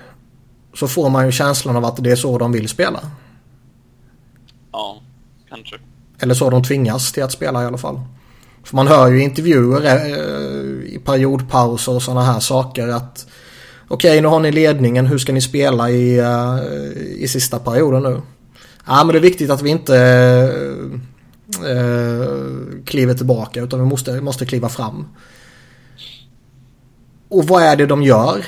Så 0.75 0.89
får 0.89 1.11
man 1.11 1.27
ju 1.27 1.33
känslan 1.33 1.77
av 1.77 1.85
att 1.85 2.05
det 2.05 2.11
är 2.11 2.17
så 2.17 2.39
de 2.39 2.53
vill 2.53 2.69
spela. 2.69 3.01
Ja, 4.73 5.01
kanske. 5.49 5.77
Eller 6.19 6.35
så 6.35 6.51
de 6.51 6.63
tvingas 6.63 7.13
till 7.13 7.23
att 7.23 7.33
spela 7.33 7.63
i 7.63 7.67
alla 7.67 7.79
fall. 7.79 8.01
För 8.65 8.77
man 8.77 8.89
hör 8.89 9.11
ju 9.11 9.21
i 9.21 9.25
intervjuer 9.25 9.85
eh, 9.85 10.95
i 10.95 11.01
periodpauser 11.05 11.93
och 11.93 12.03
sådana 12.03 12.23
här 12.23 12.41
saker 12.41 12.89
att 12.89 13.27
Okej, 13.89 14.11
okay, 14.11 14.21
nu 14.21 14.29
har 14.29 14.41
ni 14.41 14.53
ledningen. 14.53 15.07
Hur 15.07 15.19
ska 15.19 15.33
ni 15.33 15.41
spela 15.41 15.91
i, 15.91 16.21
uh, 16.21 16.61
i 17.17 17.29
sista 17.29 17.59
perioden 17.59 18.03
nu? 18.03 18.21
Ja, 18.87 19.05
men 19.05 19.09
det 19.13 19.19
är 19.19 19.21
viktigt 19.21 19.51
att 19.51 19.63
vi 19.63 19.71
inte 19.71 19.95
uh, 21.61 22.85
kliver 22.85 23.15
tillbaka 23.15 23.61
utan 23.61 23.81
vi 23.81 23.87
måste, 23.87 24.21
måste 24.21 24.47
kliva 24.47 24.69
fram. 24.69 25.09
Och 27.29 27.45
vad 27.45 27.63
är 27.63 27.77
det 27.77 27.87
de 27.87 28.03
gör? 28.03 28.45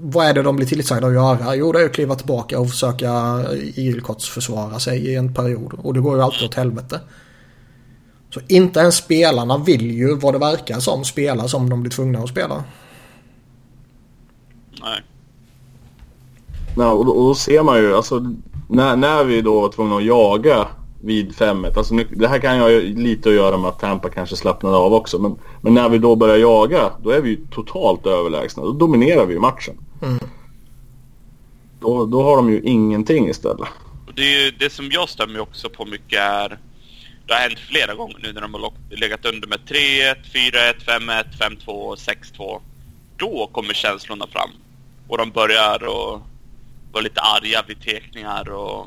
Vad 0.00 0.26
är 0.26 0.34
det 0.34 0.42
de 0.42 0.56
blir 0.56 0.66
tillsagda 0.66 1.06
att 1.06 1.14
göra? 1.14 1.54
Jo, 1.54 1.72
det 1.72 1.80
är 1.80 1.86
att 1.86 1.92
kliva 1.92 2.14
tillbaka 2.14 2.60
och 2.60 2.70
försöka 2.70 3.42
igelkottsförsvara 3.52 4.78
sig 4.78 5.06
i 5.06 5.14
en 5.14 5.34
period. 5.34 5.72
Och 5.82 5.94
det 5.94 6.00
går 6.00 6.16
ju 6.16 6.22
alltid 6.22 6.48
åt 6.48 6.54
helvete. 6.54 7.00
Så 8.30 8.40
inte 8.48 8.80
ens 8.80 8.96
spelarna 8.96 9.58
vill 9.58 9.90
ju 9.90 10.16
vad 10.16 10.34
det 10.34 10.38
verkar 10.38 10.80
som 10.80 11.04
spela 11.04 11.48
som 11.48 11.70
de 11.70 11.82
blir 11.82 11.90
tvungna 11.92 12.18
att 12.18 12.28
spela. 12.28 12.64
Nej. 14.80 15.02
Ja, 16.76 16.92
och, 16.92 17.06
då, 17.06 17.12
och 17.12 17.28
då 17.28 17.34
ser 17.34 17.62
man 17.62 17.78
ju 17.78 17.94
alltså 17.96 18.34
när, 18.68 18.96
när 18.96 19.24
vi 19.24 19.40
då 19.40 19.60
var 19.60 19.68
tvungna 19.68 19.96
att 19.96 20.04
jaga 20.04 20.66
vid 21.00 21.32
5-1. 21.32 21.78
Alltså 21.78 21.94
nu, 21.94 22.06
det 22.10 22.28
här 22.28 22.38
kan 22.38 22.56
ju 22.56 22.62
ha 22.62 22.68
lite 23.02 23.28
att 23.28 23.34
göra 23.34 23.56
med 23.56 23.68
att 23.68 23.80
Tampa 23.80 24.08
kanske 24.08 24.36
slappnade 24.36 24.76
av 24.76 24.94
också. 24.94 25.18
Men, 25.18 25.38
men 25.60 25.74
när 25.74 25.88
vi 25.88 25.98
då 25.98 26.16
börjar 26.16 26.36
jaga 26.36 26.90
då 27.02 27.10
är 27.10 27.20
vi 27.20 27.30
ju 27.30 27.46
totalt 27.50 28.06
överlägsna. 28.06 28.62
Då 28.62 28.72
dominerar 28.72 29.26
vi 29.26 29.34
ju 29.34 29.40
matchen. 29.40 29.74
Mm. 30.02 30.18
Då, 31.80 32.06
då 32.06 32.22
har 32.22 32.36
de 32.36 32.50
ju 32.50 32.60
ingenting 32.60 33.28
istället. 33.28 33.68
Och 34.06 34.14
det, 34.14 34.22
är 34.22 34.44
ju, 34.44 34.50
det 34.50 34.70
som 34.70 34.90
jag 34.90 35.08
stämmer 35.08 35.40
också 35.40 35.68
på 35.68 35.84
mycket 35.84 36.18
är 36.18 36.58
det 37.26 37.34
har 37.34 37.40
hänt 37.40 37.58
flera 37.58 37.94
gånger 37.94 38.18
nu 38.22 38.32
när 38.32 38.40
de 38.40 38.54
har 38.54 38.72
legat 38.90 39.24
under 39.24 39.48
med 39.48 39.58
3-1, 39.66 40.16
4-1, 40.34 40.74
5-1, 40.84 41.24
5-2, 41.66 41.96
6-2. 42.36 42.60
Då 43.16 43.50
kommer 43.52 43.74
känslorna 43.74 44.26
fram. 44.26 44.50
Och 45.08 45.18
de 45.18 45.30
börjar 45.30 45.84
och 45.84 46.20
vara 46.92 47.02
lite 47.02 47.20
arga 47.20 47.64
vid 47.66 47.82
tekningar 47.82 48.50
och 48.50 48.86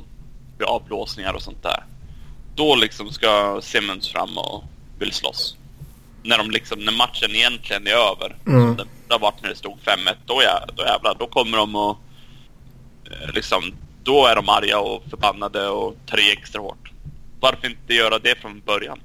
vid 0.57 0.67
avblåsningar 0.67 1.33
och 1.33 1.41
sånt 1.41 1.63
där. 1.63 1.83
Då 2.55 2.75
liksom 2.75 3.09
ska 3.09 3.59
Simmons 3.61 4.09
fram 4.11 4.37
och 4.37 4.63
vill 4.99 5.11
slåss. 5.11 5.55
När 6.23 6.37
de 6.37 6.51
liksom, 6.51 6.79
när 6.79 6.91
matchen 6.91 7.35
egentligen 7.35 7.87
är 7.87 7.91
över. 7.91 8.35
Mm. 8.47 8.77
Har 9.13 9.19
varit 9.19 9.41
när 9.41 9.49
det 9.49 9.55
stod 9.55 9.77
5-1. 9.85 10.15
Då, 10.25 10.41
jä, 10.41 10.65
då 10.75 10.83
jävlar, 10.83 11.15
då 11.19 11.27
kommer 11.27 11.57
de 11.57 11.75
och 11.75 11.97
eh, 13.05 13.33
liksom, 13.33 13.63
då 14.03 14.25
är 14.25 14.35
de 14.35 14.49
arga 14.49 14.79
och 14.79 15.03
förbannade 15.09 15.69
och 15.69 15.95
tar 16.05 16.19
i 16.19 16.31
extra 16.31 16.61
hårt. 16.61 16.91
Varför 17.39 17.67
inte 17.67 17.93
göra 17.93 18.19
det 18.19 18.41
från 18.41 18.61
början? 18.65 18.99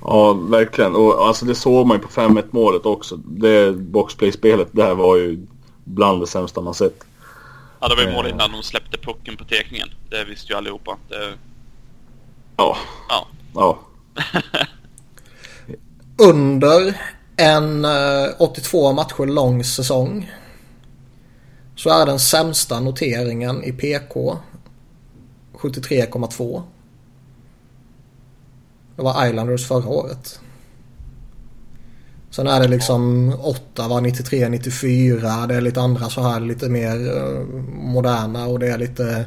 Ja, 0.00 0.32
verkligen. 0.32 0.94
Och 0.94 1.26
alltså 1.26 1.44
det 1.44 1.54
såg 1.54 1.86
man 1.86 1.96
ju 1.96 2.02
på 2.02 2.08
5-1 2.08 2.44
målet 2.50 2.86
också. 2.86 3.16
Det 3.16 3.72
boxplay-spelet 3.72 4.68
där 4.72 4.94
var 4.94 5.16
ju 5.16 5.46
bland 5.84 6.20
det 6.20 6.26
sämsta 6.26 6.60
man 6.60 6.74
sett. 6.74 7.04
Ja, 7.80 7.88
det 7.88 7.94
var 7.94 8.02
ju 8.02 8.12
mål 8.12 8.26
innan 8.26 8.52
de 8.52 8.62
släppte 8.62 8.98
pucken 8.98 9.36
på 9.36 9.44
tekningen. 9.44 9.88
Det 10.10 10.24
visste 10.24 10.52
ju 10.52 10.58
allihopa. 10.58 10.96
Det... 11.08 11.34
Ja. 12.56 12.76
Ja. 13.08 13.26
Ja. 13.54 13.78
Under 16.16 17.00
en 17.36 17.86
82 18.38 18.88
eh, 18.88 18.94
matcher 18.94 19.26
lång 19.26 19.64
säsong 19.64 20.32
så 21.76 21.90
är 21.90 22.06
den 22.06 22.18
sämsta 22.18 22.80
noteringen 22.80 23.64
i 23.64 23.72
PK 23.72 24.38
73,2. 25.52 26.62
Det 28.96 29.02
var 29.02 29.26
Islanders 29.26 29.68
förra 29.68 29.88
året. 29.88 30.40
Sen 32.30 32.46
är 32.46 32.60
det 32.60 32.68
liksom 32.68 33.32
8 33.42 33.88
var 33.88 34.00
93, 34.00 34.48
94. 34.48 35.46
Det 35.46 35.54
är 35.54 35.60
lite 35.60 35.80
andra 35.80 36.10
så 36.10 36.22
här 36.22 36.40
lite 36.40 36.68
mer 36.68 36.96
uh, 36.96 37.46
moderna 37.74 38.46
och 38.46 38.58
det 38.58 38.68
är 38.68 38.78
lite 38.78 39.24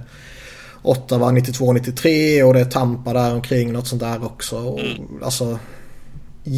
8 0.81 1.17
var 1.17 1.31
92, 1.31 1.73
93 1.73 2.43
och 2.43 2.53
det 2.53 2.59
är 2.59 2.65
Tampa 2.65 3.13
där 3.13 3.33
omkring 3.33 3.73
något 3.73 3.87
sånt 3.87 4.01
där 4.01 4.25
också. 4.25 4.57
Och, 4.57 4.79
mm. 4.79 5.23
Alltså 5.23 5.59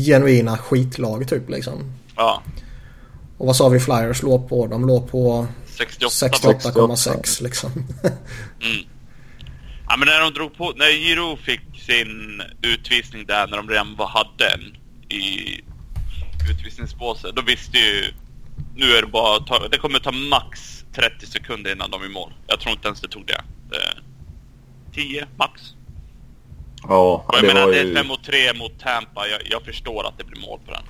genuina 0.06 0.58
skitlag 0.58 1.28
typ 1.28 1.50
liksom. 1.50 1.94
Ja. 2.16 2.44
Och 3.38 3.46
vad 3.46 3.56
sa 3.56 3.70
vi 3.70 3.80
Flyers 3.80 4.24
låg 4.24 4.50
på? 4.50 4.68
De 4.68 4.88
låg 4.88 5.12
på 5.12 5.48
68,6 5.68 6.96
68, 6.96 7.44
liksom. 7.44 7.72
mm. 8.62 8.86
Ja 9.90 9.98
men 9.98 10.08
när 10.08 10.22
de 10.22 10.34
drog 10.34 10.58
på, 10.58 10.74
när 10.76 10.90
Giro 10.90 11.38
fick 11.38 11.62
sin 11.86 12.42
utvisning 12.62 13.26
där 13.26 13.48
när 13.48 13.58
de 13.58 13.70
redan 13.70 13.96
hade 14.00 14.48
en 14.54 14.78
i 15.10 15.62
utvisningsbåset. 16.52 17.36
Då 17.36 17.42
visste 17.42 17.78
ju... 17.78 18.14
Nu 18.76 18.92
är 18.92 19.02
det 19.02 19.08
bara... 19.08 19.40
Ta, 19.40 19.68
det 19.68 19.78
kommer 19.78 20.00
ta 20.00 20.12
max 20.12 20.80
30 20.94 21.26
sekunder 21.26 21.72
innan 21.72 21.92
de 21.92 22.02
är 22.02 22.06
i 22.06 22.10
mål. 22.10 22.34
Jag 22.48 22.60
tror 22.60 22.74
inte 22.74 22.88
ens 22.88 23.02
det 23.02 23.08
tog 23.08 23.26
det. 23.26 23.42
det 23.70 24.02
10 24.94 25.28
max. 25.38 25.62
Ja, 26.88 27.26
och 27.28 27.36
jag 27.36 27.46
menar, 27.46 27.68
det 27.68 27.80
är 27.80 27.96
5 27.96 28.08
mot 28.08 28.24
3 28.24 28.54
mot 28.54 28.80
Tampa. 28.80 29.28
Jag, 29.28 29.42
jag, 29.50 29.64
förstår 29.64 30.08
att 30.08 30.18
det 30.18 30.24
blir 30.24 30.42
mål 30.42 30.60
på 30.66 30.72
den. 30.72 30.84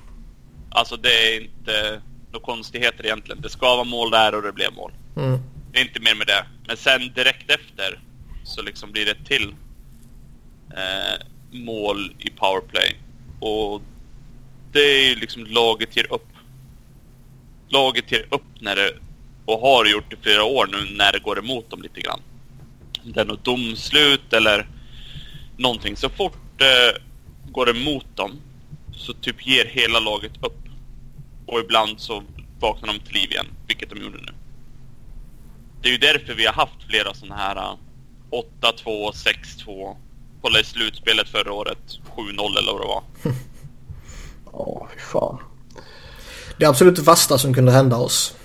Alltså 0.69 0.97
det 0.97 1.09
är 1.09 1.41
inte 1.41 2.01
några 2.31 2.45
konstigheter 2.45 3.05
egentligen. 3.05 3.41
Det 3.41 3.49
ska 3.49 3.75
vara 3.75 3.83
mål 3.83 4.11
där 4.11 4.35
och 4.35 4.41
det 4.41 4.51
blev 4.51 4.73
mål. 4.73 4.91
Mm. 5.17 5.39
Det 5.71 5.79
är 5.79 5.81
inte 5.81 5.99
mer 5.99 6.15
med 6.15 6.27
det. 6.27 6.45
Men 6.67 6.77
sen 6.77 7.11
direkt 7.15 7.49
efter 7.49 7.99
så 8.43 8.61
liksom 8.61 8.91
blir 8.91 9.05
det 9.05 9.25
till 9.25 9.55
eh, 10.71 11.25
mål 11.51 12.15
i 12.19 12.29
powerplay. 12.29 12.95
Och 13.39 13.81
det 14.71 14.79
är 14.79 15.09
ju 15.09 15.15
liksom 15.15 15.45
laget 15.45 15.95
ger 15.95 16.13
upp. 16.13 16.27
Laget 17.69 18.11
ger 18.11 18.25
upp 18.29 18.43
när 18.59 18.75
det, 18.75 18.91
och 19.45 19.59
har 19.59 19.85
gjort 19.85 20.13
i 20.13 20.15
flera 20.21 20.43
år 20.43 20.69
nu, 20.71 20.95
när 20.95 21.11
det 21.11 21.19
går 21.19 21.39
emot 21.39 21.69
dem 21.69 21.81
lite 21.81 22.01
grann. 22.01 22.19
Det 23.03 23.21
är 23.21 23.25
något 23.25 23.43
domslut 23.43 24.33
eller 24.33 24.67
någonting. 25.59 25.95
Så 25.95 26.09
fort 26.09 26.37
det 26.57 26.97
går 27.51 27.69
emot 27.69 28.05
dem 28.15 28.31
så 28.91 29.13
typ 29.13 29.47
ger 29.47 29.65
hela 29.65 29.99
laget 29.99 30.31
upp. 30.41 30.57
Och 31.45 31.59
ibland 31.59 31.99
så 31.99 32.23
vaknar 32.59 32.93
de 32.93 32.99
till 32.99 33.13
liv 33.13 33.31
igen, 33.31 33.47
vilket 33.67 33.89
de 33.89 34.01
gjorde 34.01 34.17
nu. 34.17 34.33
Det 35.81 35.87
är 35.87 35.91
ju 35.91 35.97
därför 35.97 36.33
vi 36.33 36.45
har 36.45 36.53
haft 36.53 36.83
flera 36.89 37.13
sådana 37.13 37.35
här 37.35 37.77
8-2, 38.61 39.11
6-2. 39.65 39.95
Kolla 40.41 40.59
i 40.59 40.63
slutspelet 40.63 41.29
förra 41.29 41.53
året, 41.53 41.99
7-0 42.15 42.57
eller 42.57 42.71
vad 42.71 42.81
det 42.81 42.87
var. 42.87 43.03
Ja, 44.53 44.87
fy 44.93 44.99
fan. 44.99 45.37
Det 46.57 46.65
absolut 46.65 46.99
värsta 46.99 47.37
som 47.37 47.53
kunde 47.53 47.71
hända 47.71 47.97
oss. 47.97 48.35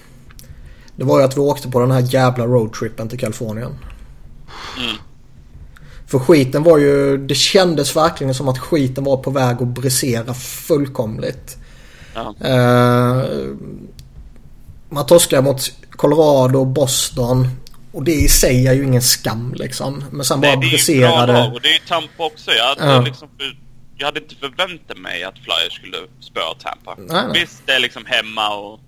Det 0.97 1.05
var 1.05 1.19
ju 1.19 1.25
att 1.25 1.37
vi 1.37 1.41
åkte 1.41 1.71
på 1.71 1.81
den 1.81 1.91
här 1.91 2.15
jävla 2.15 2.47
roadtrippen 2.47 3.09
till 3.09 3.19
Kalifornien. 3.19 3.79
Mm. 4.79 4.97
För 6.07 6.19
skiten 6.19 6.63
var 6.63 6.79
ju, 6.79 7.19
det 7.19 7.35
kändes 7.35 7.97
verkligen 7.97 8.35
som 8.35 8.49
att 8.49 8.59
skiten 8.59 9.05
var 9.05 9.17
på 9.17 9.31
väg 9.31 9.57
att 9.63 9.69
brisera 9.69 10.35
fullkomligt. 10.35 11.57
Ja. 12.15 12.35
Uh, 12.45 13.57
man 14.89 15.07
torskar 15.07 15.43
mot 15.43 15.73
Colorado, 15.91 16.65
Boston. 16.65 17.49
Och 17.93 18.05
det 18.05 18.15
i 18.15 18.29
sig 18.29 18.67
är 18.67 18.73
ju 18.73 18.85
ingen 18.85 19.03
skam 19.03 19.55
liksom. 19.57 20.05
Men 20.11 20.25
sen 20.25 20.41
bara 20.41 20.57
briserade... 20.57 21.33
Det 21.33 21.39
är 21.39 21.45
ju 21.45 21.49
bra 21.49 21.55
och 21.55 21.61
det 21.61 21.69
är 21.69 21.73
ju 21.73 21.87
Tampa 21.89 22.25
också. 22.25 22.51
Jag 22.51 22.69
hade 22.69 22.93
ja. 22.93 23.01
liksom 23.01 23.29
jag 23.97 24.07
hade 24.07 24.21
inte 24.21 24.35
förväntat 24.35 24.99
mig 24.99 25.25
att 25.25 25.35
Flyers 25.39 25.73
skulle 25.73 25.97
spöa 26.21 26.55
Tampa. 26.55 26.95
Nej, 26.99 27.07
nej. 27.29 27.41
Visst, 27.41 27.63
det 27.67 27.73
är 27.73 27.79
liksom 27.79 28.05
hemma 28.07 28.57
och 28.57 28.81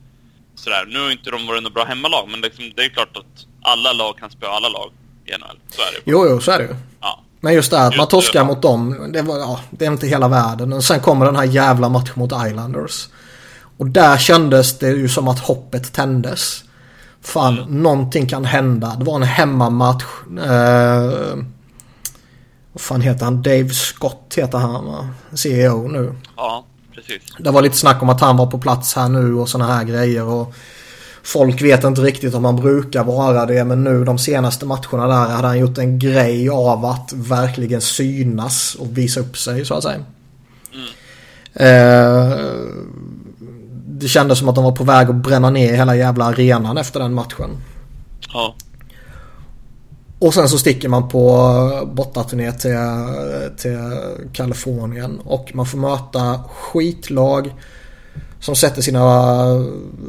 sådär. 0.54 0.84
Nu 0.88 1.00
har 1.00 1.10
inte 1.10 1.30
de 1.30 1.46
varit 1.46 1.62
något 1.62 1.74
bra 1.74 1.84
hemmalag, 1.84 2.28
men 2.30 2.40
liksom, 2.40 2.72
det 2.76 2.84
är 2.84 2.88
klart 2.88 3.16
att 3.16 3.46
alla 3.62 3.92
lag 3.92 4.18
kan 4.18 4.30
spöa 4.30 4.50
alla 4.50 4.68
lag 4.68 4.90
i 5.26 5.30
NHL. 5.30 5.58
Så 5.68 5.82
är 5.82 5.92
det 5.92 6.00
Jo, 6.04 6.26
jo, 6.30 6.40
så 6.40 6.50
är 6.50 6.58
det 6.58 6.64
ju. 6.64 6.76
Men 7.46 7.54
just 7.54 7.70
det 7.70 7.78
här 7.78 7.88
att 7.88 7.96
man 7.96 8.08
torskar 8.08 8.44
mot 8.44 8.62
dem, 8.62 9.10
det, 9.12 9.22
var, 9.22 9.38
ja, 9.38 9.60
det 9.70 9.84
är 9.86 9.90
inte 9.90 10.06
hela 10.06 10.28
världen. 10.28 10.72
Och 10.72 10.84
sen 10.84 11.00
kommer 11.00 11.26
den 11.26 11.36
här 11.36 11.44
jävla 11.44 11.88
matchen 11.88 12.12
mot 12.14 12.32
Islanders. 12.46 13.08
Och 13.76 13.86
där 13.86 14.16
kändes 14.16 14.78
det 14.78 14.88
ju 14.88 15.08
som 15.08 15.28
att 15.28 15.38
hoppet 15.38 15.92
tändes. 15.92 16.64
Fan, 17.20 17.58
mm. 17.58 17.82
någonting 17.82 18.28
kan 18.28 18.44
hända. 18.44 18.96
Det 18.98 19.04
var 19.04 19.16
en 19.16 19.22
hemmamatch. 19.22 20.04
Eh, 20.44 21.36
vad 22.72 22.80
fan 22.80 23.00
heter 23.00 23.24
han? 23.24 23.42
Dave 23.42 23.68
Scott 23.68 24.34
heter 24.36 24.58
han 24.58 24.84
va? 24.86 25.08
CEO 25.34 25.88
nu. 25.88 26.14
Ja, 26.36 26.64
precis. 26.94 27.22
Det 27.38 27.50
var 27.50 27.62
lite 27.62 27.76
snack 27.76 28.02
om 28.02 28.08
att 28.08 28.20
han 28.20 28.36
var 28.36 28.46
på 28.46 28.58
plats 28.58 28.94
här 28.94 29.08
nu 29.08 29.34
och 29.34 29.48
sådana 29.48 29.74
här 29.74 29.84
grejer. 29.84 30.24
Och 30.24 30.54
folk 31.26 31.62
vet 31.62 31.84
inte 31.84 32.00
riktigt 32.00 32.34
om 32.34 32.44
han 32.44 32.56
brukar 32.56 33.04
vara 33.04 33.46
det. 33.46 33.64
Men 33.64 33.84
nu 33.84 34.04
de 34.04 34.18
senaste 34.18 34.66
matcherna 34.66 35.06
där 35.06 35.34
hade 35.34 35.48
han 35.48 35.58
gjort 35.58 35.78
en 35.78 35.98
grej 35.98 36.50
av 36.50 36.84
att 36.84 37.12
verkligen 37.12 37.80
synas 37.80 38.74
och 38.74 38.98
visa 38.98 39.20
upp 39.20 39.38
sig 39.38 39.64
så 39.64 39.74
att 39.74 39.82
säga. 39.82 40.00
Mm. 40.74 40.86
Eh, 41.54 42.38
det 43.88 44.08
kändes 44.08 44.38
som 44.38 44.48
att 44.48 44.54
de 44.54 44.64
var 44.64 44.72
på 44.72 44.84
väg 44.84 45.10
att 45.10 45.14
bränna 45.14 45.50
ner 45.50 45.74
hela 45.74 45.96
jävla 45.96 46.24
arenan 46.24 46.78
efter 46.78 47.00
den 47.00 47.14
matchen. 47.14 47.50
Ja. 48.32 48.54
Och 50.18 50.34
sen 50.34 50.48
så 50.48 50.58
sticker 50.58 50.88
man 50.88 51.08
på 51.08 51.88
bortaturné 51.92 52.52
till, 52.52 52.76
till 53.56 53.78
Kalifornien. 54.32 55.20
Och 55.24 55.50
man 55.54 55.66
får 55.66 55.78
möta 55.78 56.40
skitlag 56.48 57.54
som 58.46 58.56
sätter 58.56 58.82
sina 58.82 59.02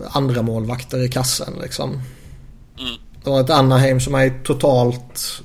andra 0.10 0.42
målvakter 0.42 1.04
i 1.04 1.10
kassen 1.10 1.54
liksom. 1.62 1.90
Mm. 1.90 2.96
Det 3.24 3.30
var 3.30 3.42
ett 3.42 3.50
Anaheim 3.50 4.00
som 4.00 4.16
är 4.16 4.26
i 4.26 4.34
totalt 4.44 5.42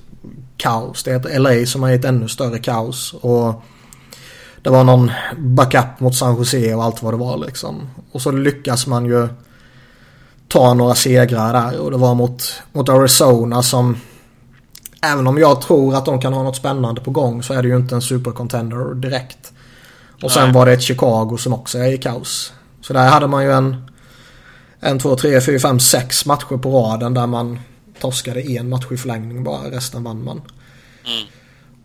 kaos. 0.56 1.02
Det 1.02 1.10
är 1.10 1.16
ett 1.16 1.40
LA 1.40 1.66
som 1.66 1.84
är 1.84 1.90
i 1.90 1.94
ett 1.94 2.04
ännu 2.04 2.28
större 2.28 2.58
kaos. 2.58 3.14
Och 3.20 3.62
det 4.62 4.70
var 4.70 4.84
någon 4.84 5.10
backup 5.38 6.00
mot 6.00 6.16
San 6.16 6.36
Jose 6.36 6.74
och 6.74 6.84
allt 6.84 7.02
vad 7.02 7.12
det 7.12 7.18
var 7.18 7.36
liksom. 7.36 7.90
Och 8.12 8.22
så 8.22 8.30
lyckas 8.30 8.86
man 8.86 9.06
ju 9.06 9.28
ta 10.48 10.74
några 10.74 10.94
segrar 10.94 11.52
där. 11.52 11.78
Och 11.78 11.90
det 11.90 11.96
var 11.96 12.14
mot, 12.14 12.62
mot 12.72 12.88
Arizona 12.88 13.62
som 13.62 13.96
Även 15.04 15.26
om 15.26 15.38
jag 15.38 15.60
tror 15.60 15.94
att 15.94 16.04
de 16.04 16.20
kan 16.20 16.32
ha 16.32 16.42
något 16.42 16.56
spännande 16.56 17.00
på 17.00 17.10
gång 17.10 17.42
så 17.42 17.54
är 17.54 17.62
det 17.62 17.68
ju 17.68 17.76
inte 17.76 17.94
en 17.94 18.02
supercontender 18.02 18.94
direkt. 18.94 19.52
Och 20.22 20.30
sen 20.30 20.44
Nej. 20.44 20.52
var 20.52 20.66
det 20.66 20.72
ett 20.72 20.82
Chicago 20.82 21.36
som 21.38 21.52
också 21.52 21.78
är 21.78 21.92
i 21.92 21.98
kaos. 21.98 22.52
Så 22.82 22.92
där 22.92 23.08
hade 23.08 23.26
man 23.26 23.44
ju 23.44 23.52
en, 23.52 23.90
en, 24.80 24.98
två, 24.98 25.16
tre, 25.16 25.40
fyra, 25.40 25.58
fem, 25.58 25.80
sex 25.80 26.26
matcher 26.26 26.56
på 26.56 26.70
raden 26.70 27.14
där 27.14 27.26
man 27.26 27.58
torskade 28.00 28.40
en 28.40 28.68
match 28.68 28.86
i 28.90 28.96
förlängning 28.96 29.44
bara. 29.44 29.70
Resten 29.70 30.04
vann 30.04 30.24
man. 30.24 30.42
Mm. 31.06 31.26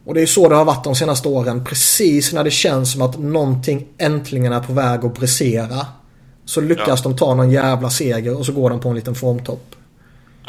Och 0.06 0.14
det 0.14 0.22
är 0.22 0.26
så 0.26 0.50
det 0.50 0.56
har 0.56 0.66
varit 0.66 0.84
de 0.84 0.96
senaste 0.96 1.28
åren. 1.28 1.66
Precis 1.66 2.34
när 2.34 2.44
det 2.44 2.52
känns 2.52 2.92
som 2.92 3.02
att 3.02 3.20
någonting 3.20 3.88
äntligen 3.98 4.54
är 4.54 4.60
på 4.60 4.74
väg 4.74 5.06
att 5.06 5.14
brisera. 5.14 5.86
Så 6.46 6.62
lyckas 6.62 7.04
de 7.04 7.16
ta 7.16 7.36
någon 7.36 7.52
jävla 7.52 7.90
seger 7.90 8.38
och 8.38 8.46
så 8.46 8.52
går 8.52 8.70
de 8.70 8.80
på 8.80 8.90
en 8.90 8.96
liten 8.96 9.16
formtopp. 9.16 9.76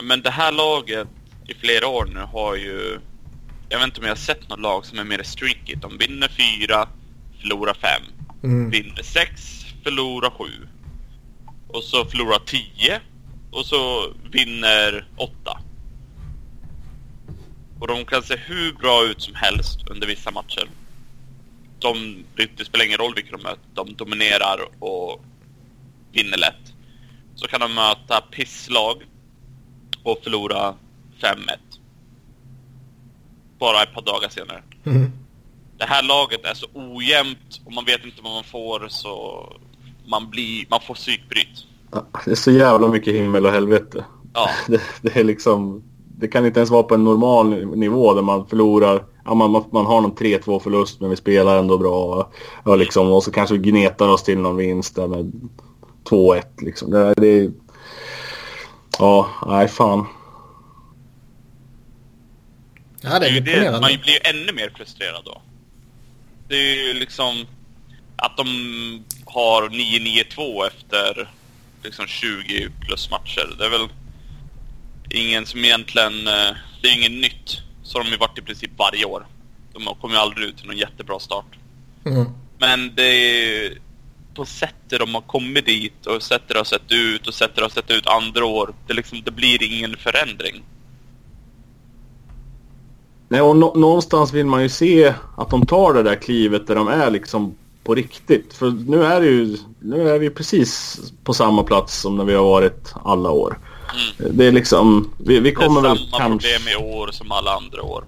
Men 0.03 0.23
det 0.23 0.31
här 0.31 0.53
laget 0.53 1.09
i 1.47 1.55
flera 1.55 1.87
år 1.87 2.11
nu 2.15 2.21
har 2.21 2.57
ju... 2.57 3.01
Jag 3.69 3.79
vet 3.79 3.87
inte 3.87 4.01
om 4.01 4.07
jag 4.07 4.11
har 4.11 4.17
sett 4.17 4.49
något 4.49 4.61
lag 4.61 4.87
som 4.87 4.99
är 4.99 5.05
mer 5.05 5.23
streaky. 5.23 5.75
De 5.75 5.99
vinner 5.99 6.29
fyra, 6.29 6.89
förlorar 7.41 7.75
fem. 7.75 8.03
Mm. 8.43 8.71
Vinner 8.71 9.03
sex, 9.03 9.65
förlorar 9.89 10.31
sju. 10.31 10.69
Och 11.69 11.85
så 11.85 12.05
förlorar 12.05 12.39
tio. 12.39 13.01
Och 13.51 13.67
så 13.67 14.13
vinner 14.31 15.07
åtta. 15.17 15.61
Och 17.81 17.87
de 17.87 18.05
kan 18.05 18.23
se 18.23 18.37
hur 18.37 18.73
bra 18.73 19.05
ut 19.05 19.23
som 19.23 19.35
helst 19.35 19.89
under 19.91 20.07
vissa 20.07 20.31
matcher. 20.31 20.69
De, 21.79 22.25
det 22.57 22.65
spelar 22.65 22.85
ingen 22.85 22.99
roll 22.99 23.15
vilka 23.15 23.37
de 23.37 23.43
möter. 23.43 23.65
De 23.75 23.95
dominerar 23.95 24.59
och 24.79 25.25
vinner 26.13 26.39
lätt. 26.39 26.75
Så 27.35 27.47
kan 27.47 27.61
de 27.61 27.75
möta 27.75 28.21
pisslag 28.21 29.03
och 30.03 30.19
förlora 30.23 30.75
5-1. 31.21 31.37
Bara 33.59 33.83
ett 33.83 33.95
par 33.95 34.03
dagar 34.03 34.29
senare. 34.29 34.63
Mm. 34.87 35.13
Det 35.79 35.85
här 35.85 36.03
laget 36.03 36.45
är 36.45 36.55
så 36.55 36.67
ojämnt 36.75 37.61
och 37.65 37.73
man 37.73 37.85
vet 37.85 38.05
inte 38.05 38.23
vad 38.23 38.33
man 38.33 38.45
får 38.45 38.89
så 38.89 39.53
man 40.09 40.31
blir, 40.31 40.67
man 40.71 40.81
får 40.81 40.95
psykbryt. 40.95 41.65
Ja, 41.93 42.07
Det 42.25 42.31
är 42.31 42.35
så 42.35 42.51
jävla 42.51 42.89
mycket 42.89 43.15
himmel 43.15 43.47
och 43.47 43.53
helvete. 43.53 44.05
Ja, 44.35 44.51
Det, 44.67 44.81
det 45.03 45.17
är 45.17 45.25
liksom... 45.25 45.83
Det 46.21 46.29
kan 46.29 46.47
inte 46.47 46.61
ens 46.61 46.71
vara 46.71 46.83
på 46.83 46.95
en 46.95 47.05
normal 47.05 47.67
nivå 47.77 48.15
där 48.15 48.23
man 48.23 48.47
förlorar. 48.47 49.05
Ja, 49.25 49.35
man, 49.35 49.51
man, 49.51 49.65
man 49.73 49.87
har 49.87 50.01
någon 50.01 50.17
3-2 50.17 50.61
förlust 50.61 51.01
men 51.01 51.11
vi 51.11 51.17
spelar 51.17 51.59
ändå 51.59 51.79
bra. 51.79 52.31
Ja, 52.65 52.77
liksom, 52.77 53.13
och 53.13 53.23
så 53.23 53.31
kanske 53.31 53.57
vi 53.59 53.71
gnetar 53.71 54.09
oss 54.09 54.23
till 54.23 54.39
någon 54.39 54.57
vinst 54.57 54.95
där 54.97 55.07
med 55.07 55.51
2-1 56.05 56.43
liksom. 56.59 56.91
Det, 56.91 57.15
det 57.15 57.29
är... 57.29 57.51
Ja, 58.99 59.29
nej 59.47 59.69
fan. 59.69 60.07
Ja, 63.01 63.19
det 63.19 63.27
är 63.29 63.41
det, 63.41 63.71
man 63.71 63.81
blir 63.81 64.13
ju 64.13 64.21
ännu 64.25 64.53
mer 64.53 64.73
frustrerad 64.77 65.23
då. 65.25 65.43
Det 66.49 66.55
är 66.55 66.87
ju 66.87 66.95
liksom 66.95 67.47
att 68.19 68.37
de 68.37 68.47
har 69.27 69.69
9-9-2 69.69 70.67
efter 70.67 71.31
liksom 71.83 72.07
20 72.07 72.69
plus 72.81 73.11
matcher. 73.11 73.55
Det 73.59 73.65
är 73.65 73.71
väl 73.71 73.89
ingen 75.11 75.47
som 75.47 75.65
egentligen... 75.65 76.27
eh, 76.29 76.51
Det 76.83 76.89
är 76.89 76.93
ju 76.95 76.99
inget 77.07 77.21
nytt. 77.33 77.61
Så 77.83 77.99
har 77.99 78.05
de 78.05 78.11
ju 78.11 78.17
varit 78.17 78.39
i 78.39 78.43
princip 78.43 78.71
varje 78.77 79.05
år. 79.05 79.27
De 79.73 79.95
kommer 80.01 80.15
ju 80.15 80.21
aldrig 80.21 80.49
ut 80.49 80.57
till 80.57 80.67
någon 80.67 80.77
jättebra 80.77 81.19
start. 81.19 81.45
Mm. 82.07 82.25
Men 82.59 82.95
det 82.95 83.03
är 83.05 83.79
på 84.35 84.45
sättet 84.45 84.99
de 85.01 85.15
har 85.15 85.21
kommit 85.21 85.67
dit 85.67 86.07
och 86.07 86.23
sättet 86.23 86.49
det 86.49 86.59
har 86.59 86.65
sett 86.65 86.93
ut 86.93 87.27
och 87.27 87.35
sättet 87.35 87.57
det 87.57 87.63
har 87.63 87.69
sett 87.69 87.91
ut 87.91 88.07
andra 88.07 88.45
år. 88.45 88.75
Det, 88.87 88.95
liksom, 88.95 89.23
det 89.25 89.31
blir 89.31 89.63
ingen 89.63 89.97
förändring. 89.97 90.63
Nej, 93.29 93.41
och 93.41 93.57
nå- 93.57 93.75
någonstans 93.75 94.33
vill 94.33 94.47
man 94.47 94.63
ju 94.63 94.69
se 94.69 95.15
att 95.37 95.51
de 95.51 95.67
tar 95.67 95.95
det 95.95 96.03
där 96.03 96.15
klivet 96.17 96.67
där 96.67 96.75
de 96.75 96.89
är 96.89 97.11
liksom 97.11 97.55
på 97.89 97.95
riktigt. 97.95 98.55
För 98.55 98.71
nu 98.71 99.05
är 99.05 99.21
det 99.21 99.27
ju, 99.27 99.57
nu 99.81 100.09
är 100.09 100.19
vi 100.19 100.31
precis 100.31 101.01
på 101.25 101.35
samma 101.35 101.63
plats 101.63 102.01
som 102.01 102.17
när 102.17 102.25
vi 102.25 102.35
har 102.35 102.45
varit 102.45 102.95
alla 103.05 103.31
år. 103.31 103.59
Det 104.31 104.47
är 104.47 104.53
liksom, 104.53 105.11
vi, 105.19 105.41
vi 105.41 105.51
Det 105.51 105.55
kommer 105.55 105.81
är 105.81 105.89
väl 105.89 105.99
samma 105.99 106.19
kanske... 106.19 106.49
problem 106.49 106.75
i 106.75 107.01
år 107.01 107.09
som 107.13 107.33
alla 107.33 107.51
andra 107.51 107.83
år. 107.83 108.05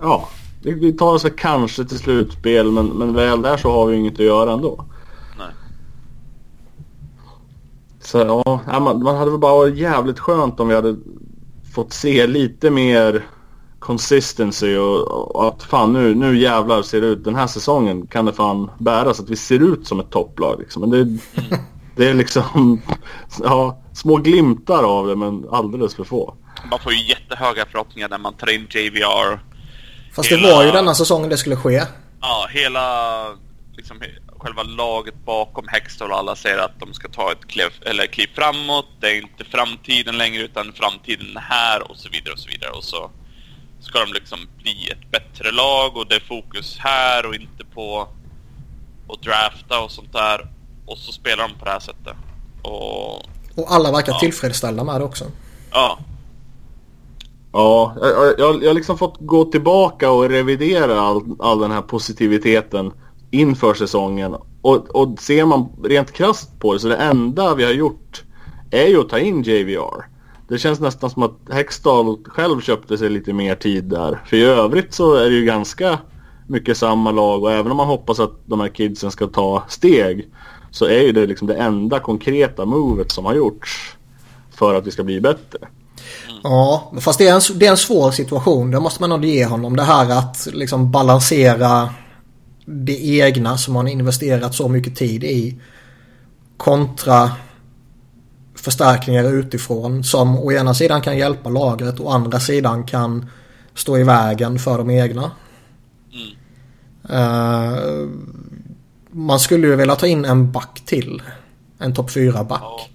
Ja, 0.00 0.28
vi, 0.62 0.72
vi 0.72 0.92
tar 0.92 1.12
oss 1.12 1.24
väl 1.24 1.32
kanske 1.36 1.84
till 1.84 1.98
slutspel 1.98 2.70
men, 2.70 2.86
men 2.86 3.14
väl 3.14 3.42
där 3.42 3.56
så 3.56 3.70
har 3.70 3.86
vi 3.86 3.96
inget 3.96 4.14
att 4.14 4.26
göra 4.26 4.52
ändå. 4.52 4.84
Nej. 5.38 5.48
Så 8.00 8.18
ja, 8.18 8.80
man, 8.80 9.02
man 9.02 9.16
hade 9.16 9.30
väl 9.30 9.40
bara 9.40 9.54
varit 9.54 9.76
jävligt 9.76 10.18
skönt 10.18 10.60
om 10.60 10.68
vi 10.68 10.74
hade 10.74 10.96
fått 11.74 11.92
se 11.92 12.26
lite 12.26 12.70
mer 12.70 13.24
consistency 13.84 14.76
och, 14.76 15.36
och 15.36 15.48
att 15.48 15.62
fan 15.62 15.92
nu, 15.92 16.14
nu 16.14 16.38
jävlar 16.38 16.82
ser 16.82 17.00
det 17.00 17.06
ut. 17.06 17.24
Den 17.24 17.34
här 17.34 17.46
säsongen 17.46 18.06
kan 18.06 18.24
det 18.24 18.32
fan 18.32 18.70
bära 18.78 19.14
så 19.14 19.22
att 19.22 19.30
vi 19.30 19.36
ser 19.36 19.72
ut 19.72 19.86
som 19.86 20.00
ett 20.00 20.10
topplag 20.10 20.60
liksom. 20.60 20.80
Men 20.80 20.90
det, 20.90 21.18
det 21.96 22.08
är 22.08 22.14
liksom 22.14 22.82
ja, 23.42 23.82
små 23.94 24.16
glimtar 24.16 24.82
av 24.82 25.06
det 25.06 25.16
men 25.16 25.46
alldeles 25.50 25.94
för 25.94 26.04
få. 26.04 26.36
Man 26.70 26.78
får 26.78 26.92
ju 26.92 27.08
jättehöga 27.08 27.66
förhoppningar 27.66 28.08
när 28.08 28.18
man 28.18 28.34
tar 28.34 28.50
in 28.50 28.66
JVR. 28.70 29.40
Fast 30.14 30.28
det 30.28 30.36
hela- 30.36 30.56
var 30.56 30.64
ju 30.64 30.70
denna 30.70 30.94
säsongen 30.94 31.28
det 31.28 31.36
skulle 31.36 31.56
ske. 31.56 31.82
Ja, 32.20 32.46
hela 32.50 33.26
liksom, 33.76 33.96
själva 34.38 34.62
laget 34.62 35.24
bakom 35.24 35.68
Hextall 35.68 36.10
och 36.10 36.18
alla 36.18 36.36
säger 36.36 36.58
att 36.58 36.80
de 36.80 36.94
ska 36.94 37.08
ta 37.08 37.32
ett 37.32 37.46
kliv, 37.46 37.70
eller 37.82 38.06
kliv 38.06 38.28
framåt. 38.34 38.86
Det 39.00 39.06
är 39.06 39.16
inte 39.16 39.44
framtiden 39.44 40.18
längre 40.18 40.42
utan 40.42 40.72
framtiden 40.72 41.36
är 41.36 41.40
här 41.40 41.90
och 41.90 41.96
så 41.96 42.08
vidare 42.08 42.32
och 42.32 42.38
så 42.38 42.48
vidare. 42.50 42.70
Och 42.70 42.84
så 42.84 43.10
ska 43.84 43.98
de 43.98 44.12
liksom 44.12 44.38
bli 44.62 44.88
ett 44.92 45.10
bättre 45.10 45.50
lag 45.52 45.96
och 45.96 46.06
det 46.08 46.14
är 46.14 46.20
fokus 46.20 46.76
här 46.78 47.26
och 47.26 47.34
inte 47.34 47.64
på 47.74 48.08
att 49.08 49.22
drafta 49.22 49.80
och 49.80 49.90
sånt 49.90 50.12
där. 50.12 50.48
Och 50.86 50.98
så 50.98 51.12
spelar 51.12 51.48
de 51.48 51.54
på 51.58 51.64
det 51.64 51.70
här 51.70 51.80
sättet. 51.80 52.16
Och 52.62 53.14
Och 53.56 53.66
alla 53.72 53.92
verkar 53.92 54.12
Ja. 54.12 54.18
tillfredsställda 54.18 54.84
med 54.84 55.00
det 55.00 55.04
också. 55.04 55.24
Ja, 57.52 57.94
jag, 58.00 58.10
jag, 58.10 58.34
jag 58.38 58.62
jag 58.62 58.68
har 58.70 58.74
liksom 58.74 58.98
fått 58.98 59.16
gå 59.20 59.44
tillbaka 59.44 60.10
och 60.10 60.28
revidera 60.28 61.00
all, 61.00 61.22
all 61.38 61.60
den 61.60 61.70
här 61.70 61.82
positiviteten 61.82 62.92
inför 63.30 63.74
säsongen. 63.74 64.36
Och, 64.62 64.96
och 64.96 65.18
ser 65.20 65.44
man 65.44 65.68
rent 65.84 66.12
krasst 66.12 66.60
på 66.60 66.72
det 66.72 66.80
så 66.80 66.88
det 66.88 66.96
enda 66.96 67.54
vi 67.54 67.64
har 67.64 67.72
gjort 67.72 68.22
är 68.70 68.86
ju 68.86 69.00
att 69.00 69.08
ta 69.08 69.18
in 69.18 69.42
JVR. 69.42 70.04
Det 70.48 70.58
känns 70.58 70.80
nästan 70.80 71.10
som 71.10 71.22
att 71.22 71.38
Hextall 71.50 72.18
själv 72.24 72.60
köpte 72.60 72.98
sig 72.98 73.10
lite 73.10 73.32
mer 73.32 73.54
tid 73.54 73.84
där. 73.84 74.22
För 74.26 74.36
i 74.36 74.44
övrigt 74.44 74.94
så 74.94 75.14
är 75.14 75.30
det 75.30 75.36
ju 75.36 75.44
ganska 75.44 75.98
mycket 76.46 76.76
samma 76.76 77.10
lag 77.10 77.42
och 77.42 77.52
även 77.52 77.70
om 77.70 77.76
man 77.76 77.86
hoppas 77.86 78.20
att 78.20 78.32
de 78.46 78.60
här 78.60 78.68
kidsen 78.68 79.10
ska 79.10 79.26
ta 79.26 79.64
steg 79.68 80.28
så 80.70 80.84
är 80.84 81.00
ju 81.00 81.12
det 81.12 81.26
liksom 81.26 81.46
det 81.46 81.54
enda 81.54 82.00
konkreta 82.00 82.64
movet 82.64 83.12
som 83.12 83.24
har 83.24 83.34
gjorts 83.34 83.96
för 84.50 84.74
att 84.74 84.86
vi 84.86 84.90
ska 84.90 85.04
bli 85.04 85.20
bättre. 85.20 85.58
Ja, 86.42 86.92
fast 87.00 87.18
det 87.18 87.28
är, 87.28 87.34
en, 87.34 87.58
det 87.58 87.66
är 87.66 87.70
en 87.70 87.76
svår 87.76 88.10
situation. 88.10 88.70
Det 88.70 88.80
måste 88.80 89.02
man 89.02 89.10
nog 89.10 89.24
ge 89.24 89.44
honom. 89.44 89.76
Det 89.76 89.82
här 89.82 90.18
att 90.18 90.48
liksom 90.52 90.90
balansera 90.90 91.88
det 92.64 93.04
egna 93.04 93.58
som 93.58 93.74
man 93.74 93.88
investerat 93.88 94.54
så 94.54 94.68
mycket 94.68 94.96
tid 94.96 95.24
i. 95.24 95.58
Kontra 96.56 97.30
förstärkningar 98.64 99.24
utifrån 99.24 100.04
som 100.04 100.38
å 100.38 100.52
ena 100.52 100.74
sidan 100.74 101.02
kan 101.02 101.18
hjälpa 101.18 101.50
lagret 101.50 102.00
och 102.00 102.06
å 102.06 102.10
andra 102.10 102.40
sidan 102.40 102.86
kan 102.86 103.30
stå 103.74 103.98
i 103.98 104.02
vägen 104.02 104.58
för 104.58 104.78
de 104.78 104.90
egna. 104.90 105.30
mm, 107.08 108.44
man 109.10 109.40
skulle 109.40 109.66
ju 109.66 109.76
vilja 109.76 109.96
ta 109.96 110.06
in 110.06 110.24
en 110.24 110.52
back 110.52 110.82
till. 110.84 111.22
En 111.78 111.94
topp 111.94 112.10
4 112.10 112.44
back. 112.44 112.60
Ja. 112.62 112.88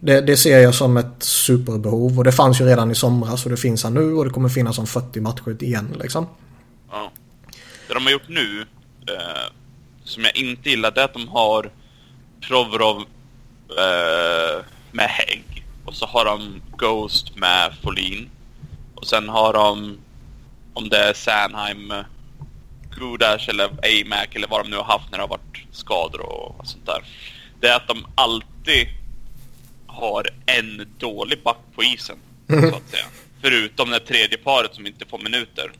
Det, 0.00 0.20
det 0.20 0.36
ser 0.36 0.58
jag 0.58 0.74
som 0.74 0.96
ett 0.96 1.22
superbehov 1.22 2.18
och 2.18 2.24
det 2.24 2.32
fanns 2.32 2.60
ju 2.60 2.64
redan 2.64 2.90
i 2.90 2.94
somras 2.94 3.44
och 3.44 3.50
det 3.50 3.56
finns 3.56 3.84
här 3.84 3.90
nu 3.90 4.14
och 4.14 4.24
det 4.24 4.30
kommer 4.30 4.48
finnas 4.48 4.78
om 4.78 4.86
40 4.86 5.20
matcher 5.20 5.62
igen 5.62 5.96
liksom. 6.00 6.26
Ja. 6.90 7.10
Det 7.88 7.94
de 7.94 8.04
har 8.04 8.12
gjort 8.12 8.28
nu, 8.28 8.60
eh, 9.08 9.52
som 10.04 10.24
jag 10.24 10.36
inte 10.36 10.70
gillar, 10.70 10.90
det 10.90 11.00
är 11.00 11.04
att 11.04 11.12
de 11.12 11.28
har 11.28 11.70
Provorov 12.40 12.96
eh, 13.68 14.64
med 14.92 15.08
Hägg. 15.08 15.64
Och 15.84 15.94
så 15.94 16.06
har 16.06 16.24
de 16.24 16.62
Ghost 16.76 17.36
med 17.36 17.72
Folin. 17.82 18.30
Och 18.94 19.06
sen 19.06 19.28
har 19.28 19.52
de, 19.52 19.98
om 20.72 20.88
det 20.88 20.98
är 20.98 21.12
Sanheim, 21.12 21.92
Gudash 22.90 23.48
eller 23.48 23.64
Amac 23.64 24.28
eller 24.32 24.48
vad 24.48 24.64
de 24.64 24.70
nu 24.70 24.76
har 24.76 24.84
haft 24.84 25.10
när 25.10 25.18
det 25.18 25.22
har 25.22 25.28
varit 25.28 25.66
skador 25.72 26.20
och 26.20 26.66
sånt 26.66 26.86
där. 26.86 27.04
Det 27.60 27.68
är 27.68 27.76
att 27.76 27.88
de 27.88 28.06
alltid 28.14 28.88
har 29.86 30.28
en 30.46 30.94
dålig 30.98 31.42
back 31.42 31.58
på 31.74 31.82
isen. 31.82 32.16
Så 32.48 32.76
att 32.76 32.88
säga. 32.90 33.04
Förutom 33.42 33.90
det 33.90 34.00
tredje 34.00 34.38
paret 34.38 34.74
som 34.74 34.86
inte 34.86 35.06
får 35.06 35.18
minuter 35.18 35.72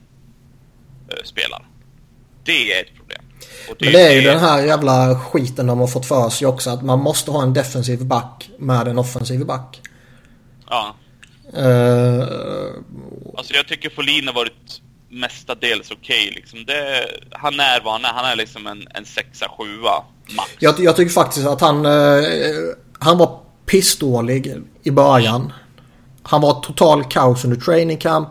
eh, 1.09 1.23
spelar. 1.23 1.65
Det 2.43 2.73
är 2.73 2.83
ett 2.83 2.95
problem. 2.95 3.21
Och 3.69 3.75
Men 3.79 3.93
det 3.93 4.01
är 4.01 4.11
ju 4.11 4.21
den 4.21 4.39
här 4.39 4.65
jävla 4.65 5.19
skiten 5.19 5.67
de 5.67 5.79
har 5.79 5.87
fått 5.87 6.05
för 6.05 6.29
sig 6.29 6.47
också. 6.47 6.69
Att 6.69 6.81
man 6.81 6.99
måste 6.99 7.31
ha 7.31 7.43
en 7.43 7.53
defensiv 7.53 8.05
back 8.05 8.49
med 8.59 8.87
en 8.87 8.99
offensiv 8.99 9.45
back. 9.45 9.81
Ja. 10.69 10.95
Uh, 11.57 12.23
Alltså 13.37 13.53
jag 13.53 13.67
tycker 13.67 13.89
Folin 13.89 14.27
har 14.27 14.33
varit 14.33 14.81
mestadels 15.09 15.91
okej 15.91 16.31
liksom. 16.35 16.65
Det, 16.65 17.07
han 17.31 17.59
är 17.59 17.81
vad 17.83 17.93
han 17.93 18.05
är. 18.05 18.09
Han 18.09 18.25
är 18.25 18.35
liksom 18.35 18.67
en, 18.67 18.87
en 18.93 19.05
sexa, 19.05 19.45
sjua 19.57 20.03
max. 20.35 20.49
jag, 20.59 20.79
jag 20.79 20.95
tycker 20.95 21.11
faktiskt 21.11 21.47
att 21.47 21.61
han... 21.61 21.85
eh, 21.85 22.23
han 22.99 23.17
var 23.17 23.39
pissdålig 23.65 24.57
i 24.83 24.91
början. 24.91 25.53
Han 26.23 26.41
var 26.41 26.61
total 26.61 27.03
kaos 27.03 27.43
under 27.43 27.57
training 27.57 27.97
camp. 27.97 28.29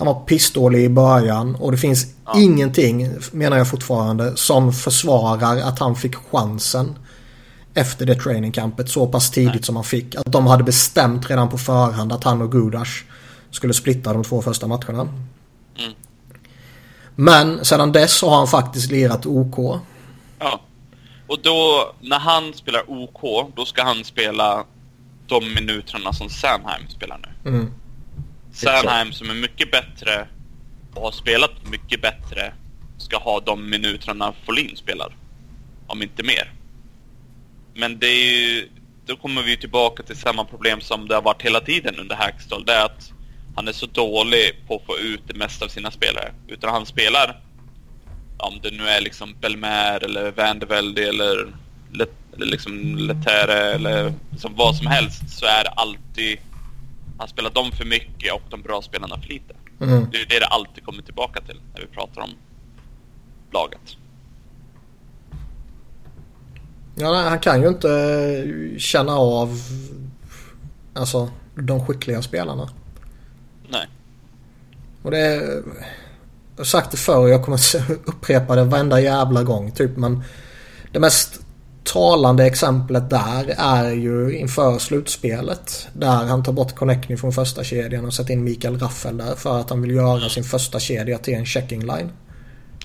Han 0.00 0.06
var 0.06 0.14
pissdålig 0.14 0.84
i 0.84 0.88
början 0.88 1.54
och 1.54 1.72
det 1.72 1.78
finns 1.78 2.06
ingenting, 2.36 3.08
menar 3.32 3.56
jag 3.56 3.70
fortfarande, 3.70 4.36
som 4.36 4.72
försvarar 4.72 5.56
att 5.56 5.78
han 5.78 5.96
fick 5.96 6.14
chansen 6.16 6.98
efter 7.74 8.06
det 8.06 8.14
training 8.14 8.52
campet 8.52 8.90
så 8.90 9.06
pass 9.06 9.30
tidigt 9.30 9.64
som 9.64 9.76
han 9.76 9.84
fick. 9.84 10.14
Att 10.14 10.32
de 10.32 10.46
hade 10.46 10.64
bestämt 10.64 11.30
redan 11.30 11.48
på 11.48 11.58
förhand 11.58 12.12
att 12.12 12.24
han 12.24 12.42
och 12.42 12.52
Gudash 12.52 13.04
skulle 13.50 13.74
splitta 13.74 14.12
de 14.12 14.24
två 14.24 14.42
första 14.42 14.66
matcherna. 14.66 15.00
Mm. 15.00 15.92
Men 17.16 17.64
sedan 17.64 17.92
dess 17.92 18.22
har 18.22 18.36
han 18.36 18.46
faktiskt 18.46 18.90
lirat 18.90 19.26
OK. 19.26 19.80
Ja. 20.38 20.60
Och 21.26 21.38
då, 21.42 21.92
när 22.00 22.18
han 22.18 22.52
spelar 22.54 22.82
OK, 22.90 23.52
då 23.56 23.64
ska 23.64 23.82
han 23.82 24.04
spela 24.04 24.64
de 25.26 25.54
minuterna 25.54 26.12
som 26.12 26.30
Sanheim 26.30 26.88
spelar 26.88 27.18
nu. 27.18 27.50
Mm. 27.50 27.72
Sanheim 28.52 29.12
som 29.12 29.30
är 29.30 29.34
mycket 29.34 29.70
bättre 29.70 30.26
och 30.94 31.02
har 31.02 31.12
spelat 31.12 31.70
mycket 31.70 32.02
bättre 32.02 32.52
ska 32.98 33.18
ha 33.18 33.40
de 33.40 33.70
minuterna 33.70 34.34
Folin 34.44 34.76
spelar. 34.76 35.16
Om 35.86 36.02
inte 36.02 36.22
mer. 36.22 36.52
Men 37.74 37.98
det 37.98 38.06
är 38.06 38.40
ju... 38.40 38.68
Då 39.06 39.16
kommer 39.16 39.42
vi 39.42 39.56
tillbaka 39.56 40.02
till 40.02 40.16
samma 40.16 40.44
problem 40.44 40.80
som 40.80 41.08
det 41.08 41.14
har 41.14 41.22
varit 41.22 41.42
hela 41.42 41.60
tiden 41.60 41.98
under 41.98 42.16
Hackstall. 42.16 42.64
Det 42.64 42.72
är 42.72 42.84
att 42.84 43.12
han 43.56 43.68
är 43.68 43.72
så 43.72 43.86
dålig 43.86 44.54
på 44.66 44.76
att 44.76 44.86
få 44.86 44.98
ut 44.98 45.20
det 45.26 45.34
mesta 45.34 45.64
av 45.64 45.68
sina 45.68 45.90
spelare. 45.90 46.32
Utan 46.48 46.70
han 46.70 46.86
spelar, 46.86 47.40
om 48.38 48.60
det 48.62 48.70
nu 48.70 48.88
är 48.88 49.00
liksom 49.00 49.34
Belmer 49.40 50.04
eller 50.04 50.30
Vandevelde 50.30 51.08
eller, 51.08 51.46
Let, 51.92 52.10
eller 52.36 52.46
liksom 52.46 52.96
Letere 52.96 53.74
eller 53.74 54.12
liksom 54.30 54.54
vad 54.54 54.76
som 54.76 54.86
helst 54.86 55.30
så 55.30 55.46
är 55.46 55.64
det 55.64 55.70
alltid 55.70 56.38
han 57.20 57.28
spelar 57.28 57.50
dem 57.50 57.72
för 57.72 57.84
mycket 57.84 58.32
och 58.32 58.42
de 58.50 58.62
bra 58.62 58.82
spelarna 58.82 59.20
för 59.20 59.28
lite. 59.28 59.54
Mm. 59.80 60.06
Det 60.10 60.16
är 60.16 60.26
det 60.28 60.38
det 60.38 60.46
alltid 60.46 60.84
kommer 60.84 61.02
tillbaka 61.02 61.40
till 61.40 61.60
när 61.74 61.80
vi 61.80 61.86
pratar 61.86 62.22
om 62.22 62.30
laget. 63.52 63.96
Ja, 66.94 67.12
nej, 67.12 67.28
han 67.28 67.38
kan 67.38 67.62
ju 67.62 67.68
inte 67.68 67.90
eh, 67.92 68.78
känna 68.78 69.12
av 69.12 69.60
alltså, 70.94 71.30
de 71.54 71.86
skickliga 71.86 72.22
spelarna. 72.22 72.70
Nej. 73.68 73.88
Och 75.02 75.10
det 75.10 75.18
är... 75.18 75.62
Jag 76.56 76.60
har 76.60 76.64
sagt 76.64 76.90
det 76.90 76.96
förr 76.96 77.18
och 77.18 77.28
jag 77.28 77.44
kommer 77.44 77.60
upprepa 78.04 78.56
det 78.56 78.64
varenda 78.64 79.00
jävla 79.00 79.42
gång. 79.42 79.72
Typ, 79.72 79.96
men 79.96 80.22
det 80.92 81.00
mest 81.00 81.39
talande 81.92 82.46
exemplet 82.46 83.10
där 83.10 83.54
är 83.58 83.90
ju 83.90 84.38
inför 84.38 84.78
slutspelet. 84.78 85.88
Där 85.92 86.26
han 86.26 86.42
tar 86.44 86.52
bort 86.52 86.74
Connecting 86.74 87.18
från 87.18 87.32
första 87.32 87.64
kedjan 87.64 88.04
och 88.04 88.14
sätter 88.14 88.32
in 88.32 88.44
Mikael 88.44 88.78
Raffel 88.78 89.16
där 89.16 89.34
för 89.34 89.60
att 89.60 89.70
han 89.70 89.82
vill 89.82 89.90
göra 89.90 90.28
sin 90.28 90.44
första 90.44 90.80
kedja 90.80 91.18
till 91.18 91.34
en 91.34 91.46
checking 91.46 91.80
line. 91.80 92.12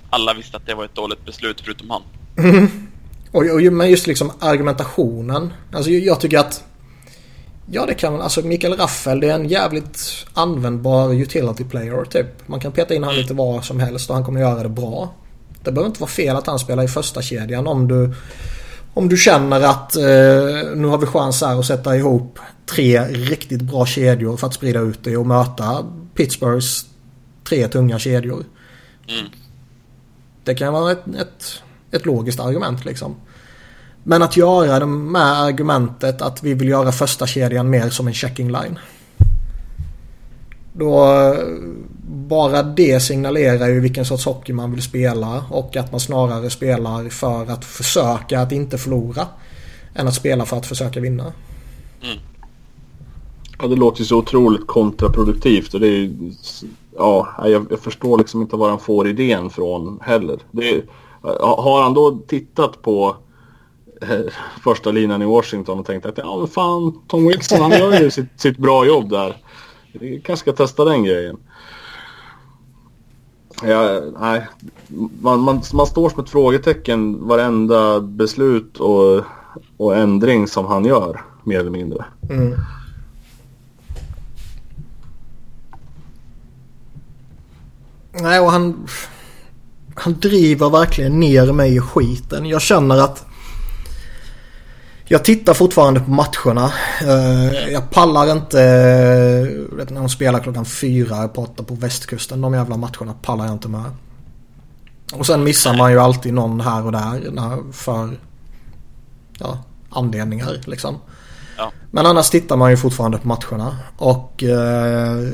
Alla 0.10 0.34
visste 0.34 0.58
att 0.58 0.66
det 0.66 0.74
var 0.74 0.86
ett 0.86 0.96
dåligt 0.96 1.26
beslut 1.26 1.62
förutom 1.62 1.90
han. 1.90 2.02
Och, 3.32 3.42
och 3.42 3.62
men 3.62 3.90
just 3.90 4.08
liksom 4.08 4.32
argumentationen. 4.40 5.54
Alltså 5.72 5.92
jag 5.92 6.20
tycker 6.20 6.40
att 6.40 6.64
Ja 7.72 7.86
det 7.86 7.94
kan 7.94 8.14
man. 8.14 8.22
Alltså 8.22 8.42
Mikael 8.42 8.74
Raffel 8.74 9.20
det 9.20 9.30
är 9.30 9.36
en 9.36 9.48
jävligt 9.48 10.26
användbar 10.34 11.14
utility 11.14 11.64
player 11.64 12.06
typ. 12.06 12.28
Man 12.48 12.60
kan 12.60 12.72
peta 12.72 12.94
in 12.94 13.04
han 13.04 13.16
lite 13.16 13.34
var 13.34 13.62
som 13.62 13.80
helst 13.80 14.10
och 14.10 14.16
han 14.16 14.26
kommer 14.26 14.40
göra 14.40 14.64
det 14.64 14.70
bra. 14.70 15.14
Det 15.64 15.72
behöver 15.72 15.88
inte 15.88 16.02
vara 16.02 16.12
fel 16.12 16.36
att 16.36 16.48
han 16.48 16.60
spelar 16.60 16.84
i 16.84 16.88
första 16.88 17.22
kedjan 17.22 17.68
om 17.68 17.88
du 17.88 18.14
om 18.96 19.10
du 19.10 19.18
känner 19.18 19.62
att 19.62 19.96
eh, 19.96 20.76
nu 20.76 20.88
har 20.88 20.98
vi 20.98 21.06
chans 21.06 21.42
här 21.42 21.60
att 21.60 21.66
sätta 21.66 21.96
ihop 21.96 22.40
tre 22.66 23.02
riktigt 23.02 23.62
bra 23.62 23.86
kedjor 23.86 24.38
för 24.38 24.48
att 24.48 24.54
sprida 24.54 24.80
ut 24.80 25.04
det 25.04 25.18
och 25.18 25.28
möta 25.28 25.86
Pittsburghs 26.14 26.86
tre 27.44 27.68
tunga 27.68 28.00
kedjor. 28.00 28.44
Mm. 29.08 29.26
Det 30.44 30.56
kan 30.56 30.74
vara 30.74 30.92
ett, 30.92 31.08
ett, 31.08 31.62
ett 31.92 32.06
logiskt 32.06 32.40
argument 32.40 32.86
liksom. 32.86 33.16
Men 34.04 34.22
att 34.22 34.38
göra 34.38 34.80
det 34.80 34.86
med 34.86 35.42
argumentet 35.42 36.22
att 36.22 36.44
vi 36.44 36.54
vill 36.54 36.68
göra 36.68 36.92
första 36.92 37.28
kedjan 37.28 37.70
mer 37.70 37.90
som 37.90 38.08
en 38.08 38.14
checking 38.14 38.52
line. 38.52 38.80
Då 40.74 41.06
bara 42.28 42.64
det 42.64 43.00
signalerar 43.00 43.68
ju 43.68 43.80
vilken 43.80 44.06
sorts 44.06 44.26
hockey 44.26 44.54
man 44.54 44.72
vill 44.72 44.82
spela 44.82 45.46
och 45.50 45.76
att 45.76 45.92
man 45.92 46.00
snarare 46.00 46.50
spelar 46.50 47.10
för 47.10 47.52
att 47.52 47.66
försöka 47.66 48.40
att 48.40 48.52
inte 48.52 48.78
förlora 48.78 49.28
än 49.96 50.08
att 50.08 50.16
spela 50.16 50.46
för 50.46 50.58
att 50.58 50.66
försöka 50.66 51.00
vinna. 51.00 51.34
Ja, 53.60 53.68
det 53.68 53.76
låter 53.76 54.00
ju 54.00 54.06
så 54.06 54.18
otroligt 54.18 54.68
kontraproduktivt 54.68 55.74
och 55.74 55.80
det 55.80 55.88
är 55.88 55.92
ju... 55.92 56.32
Ja, 56.98 57.28
jag, 57.44 57.68
jag 57.70 57.80
förstår 57.80 58.18
liksom 58.18 58.42
inte 58.42 58.56
var 58.56 58.70
han 58.70 58.80
får 58.80 59.08
idén 59.08 59.50
från 59.50 60.00
heller. 60.02 60.40
Det 60.52 60.70
är, 60.70 60.84
har 61.40 61.84
han 61.84 61.94
då 61.94 62.20
tittat 62.28 62.82
på 62.82 63.16
eh, 64.02 64.34
första 64.64 64.92
linan 64.92 65.22
i 65.22 65.26
Washington 65.26 65.80
och 65.80 65.86
tänkt 65.86 66.06
att 66.06 66.18
ja 66.18 66.38
men 66.38 66.48
fan 66.48 67.02
Tom 67.08 67.28
Wilson 67.28 67.62
han 67.62 67.72
gör 67.72 68.02
ju 68.02 68.12
sitt, 68.12 68.42
sitt 68.42 68.58
bra 68.58 68.86
jobb 68.86 69.10
där. 69.10 69.38
Vi 69.92 70.22
kanske 70.26 70.42
ska 70.44 70.52
testa 70.54 70.86
den 70.86 71.04
grejen. 71.04 71.38
Ja, 73.64 74.02
nej. 74.20 74.48
Man, 75.22 75.40
man, 75.40 75.62
man 75.74 75.88
står 75.88 76.10
som 76.10 76.24
ett 76.24 76.30
frågetecken 76.30 77.28
varenda 77.28 78.02
beslut 78.02 78.80
och, 78.80 79.24
och 79.78 79.96
ändring 79.96 80.48
som 80.48 80.66
han 80.66 80.86
gör 80.86 81.22
mer 81.44 81.60
eller 81.60 81.72
mindre. 81.72 82.06
Mm. 82.30 82.56
Nej, 88.12 88.40
och 88.40 88.52
han... 88.52 88.88
Han 89.98 90.20
driver 90.20 90.70
verkligen 90.70 91.20
ner 91.20 91.52
mig 91.52 91.76
i 91.76 91.80
skiten. 91.80 92.46
Jag 92.46 92.62
känner 92.62 92.98
att... 92.98 93.26
Jag 95.08 95.24
tittar 95.26 95.54
fortfarande 95.54 96.00
på 96.00 96.12
matcherna. 96.12 96.74
Eh, 97.02 97.70
Jag 97.72 97.90
pallar 97.90 98.32
inte... 98.32 98.62
eh, 98.62 99.78
Vet, 99.78 99.90
när 99.90 100.00
de 100.00 100.10
spelar 100.10 100.40
klockan 100.40 100.66
fyra 100.66 101.28
borta 101.28 101.64
på 101.64 101.76
västkusten. 101.76 102.42
De 102.42 102.54
jävla 102.54 102.78
matcherna 102.78 103.14
pallar 103.22 103.46
jag 103.46 103.54
inte 103.54 103.68
med. 103.68 103.84
Och 105.14 105.26
sen 105.26 105.44
missar 105.44 105.78
man 105.78 105.92
ju 105.92 106.00
alltid 106.00 106.34
någon 106.34 106.62
här 106.62 106.86
och 106.86 106.92
där. 106.92 107.72
För... 107.74 108.10
Ja, 109.40 109.64
anledningar 109.90 110.62
liksom. 110.66 110.96
Ja. 111.58 111.72
Men 111.92 112.06
annars 112.06 112.30
tittar 112.30 112.56
man 112.58 112.72
ju 112.72 112.78
fortfarande 112.78 113.18
på 113.18 113.28
matcherna. 113.28 113.78
Och 113.98 114.44
eh, 114.44 115.28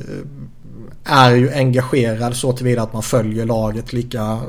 är 1.04 1.32
ju 1.32 1.52
engagerad 1.54 2.36
så 2.36 2.54
tillvida 2.54 2.82
att 2.82 2.94
man 2.94 3.04
följer 3.04 3.46
laget 3.46 3.94
lika 3.94 4.40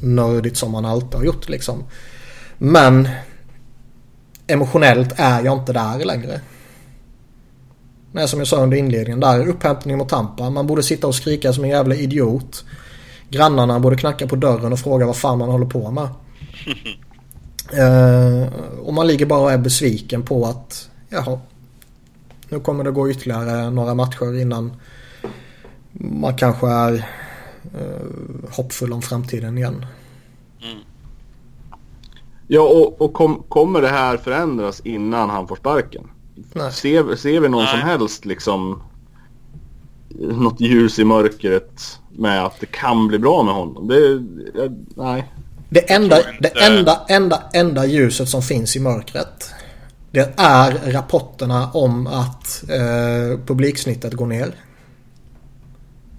nördigt 0.00 0.56
som 0.56 0.72
man 0.72 0.84
alltid 0.84 1.14
har 1.14 1.24
gjort 1.24 1.48
liksom. 1.48 1.84
Men 2.58 3.08
emotionellt 4.46 5.12
är 5.16 5.44
jag 5.44 5.58
inte 5.58 5.72
där 5.72 6.04
längre. 6.04 6.40
Nej, 8.12 8.28
som 8.28 8.38
jag 8.38 8.48
sa 8.48 8.62
under 8.62 8.76
inledningen 8.76 9.20
där. 9.20 9.48
Upphämtning 9.48 9.98
mot 9.98 10.08
Tampa. 10.08 10.50
Man 10.50 10.66
borde 10.66 10.82
sitta 10.82 11.06
och 11.06 11.14
skrika 11.14 11.52
som 11.52 11.64
en 11.64 11.70
jävla 11.70 11.94
idiot. 11.94 12.64
Grannarna 13.28 13.80
borde 13.80 13.96
knacka 13.96 14.26
på 14.26 14.36
dörren 14.36 14.72
och 14.72 14.78
fråga 14.78 15.06
vad 15.06 15.16
fan 15.16 15.38
man 15.38 15.48
håller 15.48 15.66
på 15.66 15.90
med. 15.90 16.08
Eh, 17.72 18.48
och 18.82 18.94
man 18.94 19.06
ligger 19.06 19.26
bara 19.26 19.40
och 19.40 19.52
är 19.52 19.58
besviken 19.58 20.22
på 20.22 20.46
att 20.46 20.90
jaha. 21.08 21.40
Nu 22.48 22.60
kommer 22.60 22.84
det 22.84 22.90
gå 22.90 23.10
ytterligare 23.10 23.70
några 23.70 23.94
matcher 23.94 24.40
innan 24.40 24.72
man 25.92 26.36
kanske 26.36 26.66
är 26.66 26.94
eh, 27.74 28.50
hoppfull 28.50 28.92
om 28.92 29.02
framtiden 29.02 29.58
igen. 29.58 29.86
Mm. 30.62 30.78
Ja, 32.46 32.60
och, 32.60 33.02
och 33.02 33.12
kom, 33.12 33.42
kommer 33.48 33.82
det 33.82 33.88
här 33.88 34.16
förändras 34.16 34.80
innan 34.80 35.30
han 35.30 35.48
får 35.48 35.56
sparken? 35.56 36.10
Nej. 36.52 36.72
Ser, 36.72 37.16
ser 37.16 37.40
vi 37.40 37.48
någon 37.48 37.64
Nej. 37.64 37.70
som 37.70 37.80
helst 37.80 38.24
liksom 38.24 38.82
något 40.18 40.60
ljus 40.60 40.98
i 40.98 41.04
mörkret 41.04 41.98
med 42.10 42.44
att 42.44 42.60
det 42.60 42.66
kan 42.66 43.08
bli 43.08 43.18
bra 43.18 43.42
med 43.42 43.54
honom? 43.54 43.88
Det, 43.88 44.00
jag, 44.60 44.84
nej. 44.96 45.32
Det 45.68 45.92
enda, 45.92 46.16
det 46.40 46.62
enda, 46.62 47.00
enda, 47.08 47.42
enda 47.52 47.86
ljuset 47.86 48.28
som 48.28 48.42
finns 48.42 48.76
i 48.76 48.80
mörkret. 48.80 49.50
Det 50.10 50.34
är 50.36 50.92
rapporterna 50.92 51.70
om 51.72 52.06
att 52.06 52.64
eh, 52.68 53.38
publiksnittet 53.46 54.12
går 54.12 54.26
ner. 54.26 54.54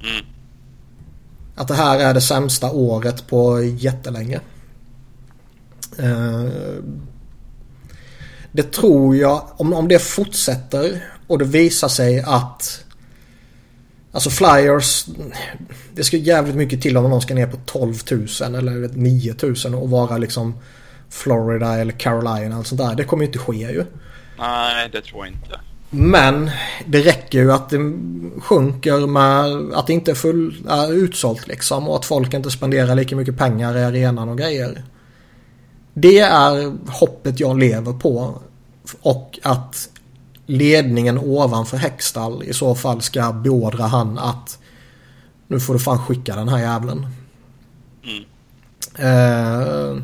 Mm. 0.04 0.26
Att 1.56 1.68
det 1.68 1.74
här 1.74 2.00
är 2.00 2.14
det 2.14 2.22
sämsta 2.22 2.72
året 2.72 3.28
på 3.28 3.64
jättelänge. 3.64 4.40
Eh, 6.00 6.46
det 8.52 8.72
tror 8.72 9.16
jag, 9.16 9.48
om, 9.58 9.74
om 9.74 9.88
det 9.88 10.00
fortsätter 10.00 11.04
och 11.28 11.40
det 11.40 11.46
visar 11.46 11.88
sig 11.88 12.22
att 12.22 12.84
Alltså 14.14 14.30
Flyers, 14.30 15.06
det 15.94 16.04
ska 16.04 16.18
jävligt 16.18 16.56
mycket 16.56 16.82
till 16.82 16.98
om 16.98 17.10
någon 17.10 17.22
ska 17.22 17.34
ner 17.34 17.48
på 17.48 17.58
12 17.66 17.94
000 18.12 18.56
eller 18.56 18.90
9 18.94 19.36
000 19.66 19.76
och 19.76 19.90
vara 19.90 20.18
liksom 20.18 20.54
Florida 21.10 21.76
eller 21.76 21.92
Carolina 21.92 22.60
och 22.60 22.68
sånt 22.68 22.82
där. 22.82 22.96
Det 22.96 23.04
kommer 23.04 23.24
ju 23.24 23.28
inte 23.28 23.40
ske 23.40 23.72
ju. 23.72 23.86
Nej, 24.40 24.90
det 24.92 25.02
tror 25.02 25.26
jag 25.26 25.34
inte. 25.34 25.60
Men 25.90 26.52
det 26.86 27.02
räcker 27.02 27.40
ju 27.40 27.52
att 27.52 27.70
det 27.70 27.78
sjunker 28.42 29.08
med 29.08 29.74
att 29.74 29.88
det 29.88 29.94
inte 29.94 30.12
är 30.12 30.16
full, 30.16 30.56
är 30.70 30.94
utsålt 30.94 31.48
liksom 31.48 31.90
och 31.90 31.96
att 31.96 32.06
folk 32.06 32.34
inte 32.34 32.52
spenderar 32.52 32.96
lika 32.96 33.16
mycket 33.16 33.38
pengar 33.38 33.78
i 33.78 33.84
arenan 33.84 34.30
och 34.30 34.38
grejer. 34.38 34.84
Det 35.94 36.20
är 36.20 36.78
hoppet 36.92 37.40
jag 37.40 37.60
lever 37.60 37.94
på. 37.94 38.42
Och 39.02 39.40
att 39.44 39.90
ledningen 40.46 41.18
ovanför 41.18 41.78
Hextall 41.78 42.44
i 42.44 42.54
så 42.54 42.76
fall 42.76 43.02
ska 43.02 43.32
beordra 43.32 43.84
han 43.84 44.18
att 44.18 44.58
nu 45.48 45.60
får 45.60 45.74
du 45.74 45.80
fan 45.80 46.00
skicka 46.00 46.36
den 46.36 46.50
här 46.50 46.60
jävlen. 46.60 47.08
Mm. 48.04 48.24
Eh, 48.96 50.04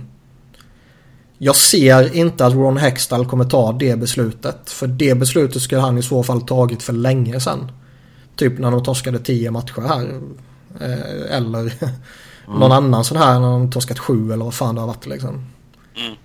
jag 1.38 1.56
ser 1.56 2.16
inte 2.16 2.46
att 2.46 2.54
Ron 2.54 2.78
Hextall 2.78 3.26
kommer 3.26 3.46
ta 3.46 3.72
det 3.72 4.00
beslutet. 4.00 4.70
För 4.70 4.88
det 4.88 5.16
beslutet 5.16 5.62
skulle 5.62 5.82
han 5.82 5.98
i 5.98 6.04
så 6.04 6.24
fall 6.24 6.42
tagit 6.42 6.84
för 6.84 6.94
länge 6.94 7.40
sedan. 7.40 7.72
Typ 8.36 8.60
när 8.60 8.72
de 8.72 8.84
torskade 8.84 9.20
10 9.20 9.52
matcher 9.52 9.82
här. 9.88 10.20
Eh, 10.80 11.36
eller 11.38 11.74
någon 12.60 12.72
annan 12.72 13.06
sån 13.06 13.18
här 13.18 13.40
när 13.40 13.48
de 13.48 13.72
torskat 13.72 14.00
7 14.00 14.34
eller 14.34 14.46
vad 14.46 14.54
fan 14.54 14.76
det 14.76 14.82
har 14.82 14.88
varit 14.88 15.06
liksom. 15.06 15.46
Mm. 16.00 16.16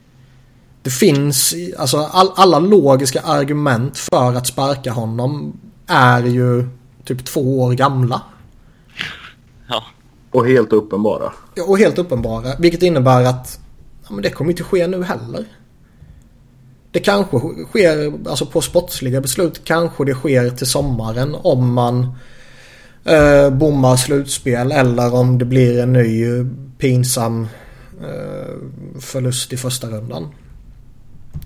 Det 0.82 0.90
finns, 0.90 1.54
alltså 1.78 1.98
all, 1.98 2.32
alla 2.34 2.58
logiska 2.58 3.20
argument 3.20 3.98
för 3.98 4.34
att 4.34 4.46
sparka 4.46 4.92
honom 4.92 5.60
är 5.86 6.22
ju 6.22 6.68
typ 7.04 7.24
två 7.24 7.62
år 7.62 7.72
gamla. 7.72 8.22
Ja. 9.68 9.84
Och 10.30 10.46
helt 10.46 10.72
uppenbara. 10.72 11.32
Ja, 11.54 11.64
Och 11.64 11.78
helt 11.78 11.98
uppenbara. 11.98 12.56
Vilket 12.58 12.82
innebär 12.82 13.24
att 13.24 13.58
ja, 14.02 14.14
men 14.14 14.22
det 14.22 14.30
kommer 14.30 14.50
inte 14.50 14.62
ske 14.62 14.86
nu 14.86 15.02
heller. 15.02 15.44
Det 16.90 17.00
kanske 17.00 17.40
sker, 17.64 18.12
alltså 18.28 18.46
på 18.46 18.60
sportsliga 18.60 19.20
beslut 19.20 19.64
kanske 19.64 20.04
det 20.04 20.14
sker 20.14 20.50
till 20.50 20.66
sommaren 20.66 21.36
om 21.42 21.72
man 21.72 22.14
eh, 23.04 23.50
bommar 23.50 23.96
slutspel 23.96 24.72
eller 24.72 25.14
om 25.14 25.38
det 25.38 25.44
blir 25.44 25.82
en 25.82 25.92
ny 25.92 26.26
pinsam 26.78 27.48
förlust 29.00 29.52
i 29.52 29.56
första 29.56 29.86
rundan. 29.86 30.28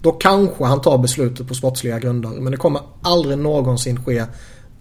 Då 0.02 0.12
kanske 0.12 0.64
han 0.64 0.80
tar 0.80 0.98
beslutet 0.98 1.48
på 1.48 1.54
sportsliga 1.54 1.98
grunder 1.98 2.30
men 2.30 2.50
det 2.50 2.56
kommer 2.56 2.80
aldrig 3.02 3.38
någonsin 3.38 4.04
ske 4.04 4.24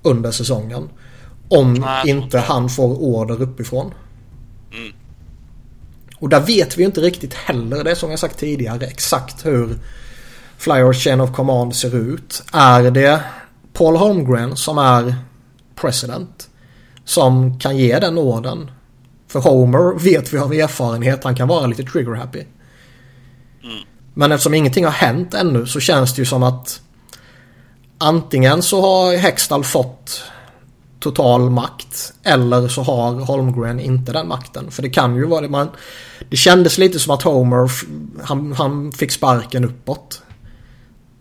under 0.01 0.31
säsongen. 0.31 0.89
Om 1.49 1.85
inte 2.05 2.39
han 2.39 2.69
får 2.69 3.01
order 3.01 3.41
uppifrån. 3.41 3.93
Mm. 4.71 4.93
Och 6.19 6.29
där 6.29 6.39
vet 6.39 6.77
vi 6.77 6.81
ju 6.81 6.85
inte 6.85 7.01
riktigt 7.01 7.33
heller. 7.33 7.83
Det 7.83 7.91
är 7.91 7.95
som 7.95 8.09
jag 8.09 8.19
sagt 8.19 8.39
tidigare 8.39 8.85
exakt 8.85 9.45
hur 9.45 9.79
Flyers 10.57 11.03
Chain 11.03 11.21
of 11.21 11.35
Command 11.35 11.75
ser 11.75 11.95
ut. 11.95 12.43
Är 12.53 12.91
det 12.91 13.23
Paul 13.73 13.95
Holmgren 13.95 14.55
som 14.55 14.77
är 14.77 15.15
president 15.75 16.49
som 17.05 17.59
kan 17.59 17.77
ge 17.77 17.99
den 17.99 18.17
orden? 18.17 18.71
För 19.27 19.39
Homer 19.39 19.99
vet 19.99 20.33
vi 20.33 20.37
av 20.37 20.53
erfarenhet 20.53 21.23
han 21.23 21.35
kan 21.35 21.47
vara 21.47 21.67
lite 21.67 21.83
trigger 21.83 22.13
happy. 22.13 22.43
Mm. 23.63 23.77
Men 24.13 24.31
eftersom 24.31 24.53
ingenting 24.53 24.85
har 24.85 24.91
hänt 24.91 25.33
ännu 25.33 25.65
så 25.65 25.79
känns 25.79 26.15
det 26.15 26.21
ju 26.21 26.25
som 26.25 26.43
att 26.43 26.81
antingen 27.97 28.61
så 28.61 28.81
har 28.81 29.17
Hextall 29.17 29.63
fått 29.63 30.23
total 30.99 31.49
makt 31.49 32.13
eller 32.23 32.67
så 32.67 32.81
har 32.81 33.11
Holmgren 33.11 33.79
inte 33.79 34.11
den 34.11 34.27
makten. 34.27 34.71
För 34.71 34.81
det 34.81 34.89
kan 34.89 35.15
ju 35.15 35.25
vara 35.25 35.41
det 35.41 35.49
man... 35.49 35.69
Det 36.29 36.37
kändes 36.37 36.77
lite 36.77 36.99
som 36.99 37.13
att 37.13 37.21
Homer, 37.21 37.71
han, 38.23 38.53
han 38.53 38.91
fick 38.91 39.11
sparken 39.11 39.65
uppåt. 39.65 40.21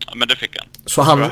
ja, 0.05 0.11
men 0.15 0.27
det 0.27 0.35
fick 0.35 0.57
han. 0.57 0.67
Så 0.85 1.01
han, 1.01 1.19
väl. 1.19 1.29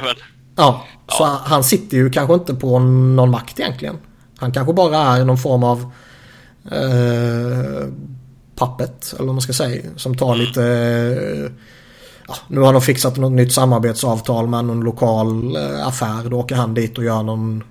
ja, 0.55 0.85
så 1.07 1.25
han 1.25 1.63
sitter 1.63 1.97
ju 1.97 2.09
kanske 2.09 2.33
inte 2.33 2.53
på 2.53 2.79
någon 2.79 3.31
makt 3.31 3.59
egentligen. 3.59 3.97
Han 4.37 4.51
kanske 4.51 4.73
bara 4.73 4.97
är 4.97 5.25
någon 5.25 5.37
form 5.37 5.63
av 5.63 5.91
eh, 6.71 7.87
pappet, 8.55 9.13
eller 9.13 9.25
vad 9.25 9.35
man 9.35 9.41
ska 9.41 9.53
säga. 9.53 9.81
Som 9.95 10.17
tar 10.17 10.35
lite... 10.35 10.63
Eh, 10.63 11.51
ja, 12.27 12.35
nu 12.47 12.59
har 12.59 12.73
de 12.73 12.81
fixat 12.81 13.17
något 13.17 13.31
nytt 13.31 13.53
samarbetsavtal 13.53 14.47
med 14.47 14.65
någon 14.65 14.81
lokal 14.81 15.55
eh, 15.55 15.87
affär. 15.87 16.29
Då 16.29 16.39
åker 16.39 16.55
han 16.55 16.73
dit 16.73 16.97
och 16.97 17.03
gör 17.03 17.23
någon, 17.23 17.63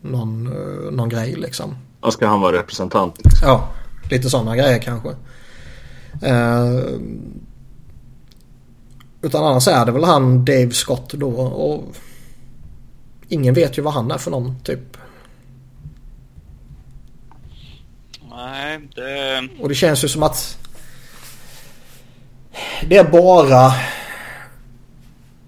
någon, 0.00 0.46
eh, 0.46 0.92
någon 0.92 1.08
grej 1.08 1.34
liksom. 1.34 1.76
Då 2.00 2.10
ska 2.10 2.26
han 2.26 2.40
vara 2.40 2.56
representant. 2.56 3.18
Liksom. 3.24 3.48
Ja, 3.48 3.68
lite 4.10 4.30
sådana 4.30 4.56
grejer 4.56 4.78
kanske. 4.78 5.08
Utan 9.22 9.44
annars 9.44 9.68
är 9.68 9.86
det 9.86 9.92
väl 9.92 10.04
han 10.04 10.44
Dave 10.44 10.70
Scott 10.70 11.12
då 11.12 11.30
och 11.40 11.84
ingen 13.28 13.54
vet 13.54 13.78
ju 13.78 13.82
vad 13.82 13.94
han 13.94 14.10
är 14.10 14.18
för 14.18 14.30
någon 14.30 14.56
typ. 14.64 14.96
Nej, 18.44 18.78
det... 18.94 19.48
Och 19.60 19.68
det 19.68 19.74
känns 19.74 20.04
ju 20.04 20.08
som 20.08 20.22
att 20.22 20.58
det 22.88 22.96
är 22.96 23.04
bara 23.04 23.72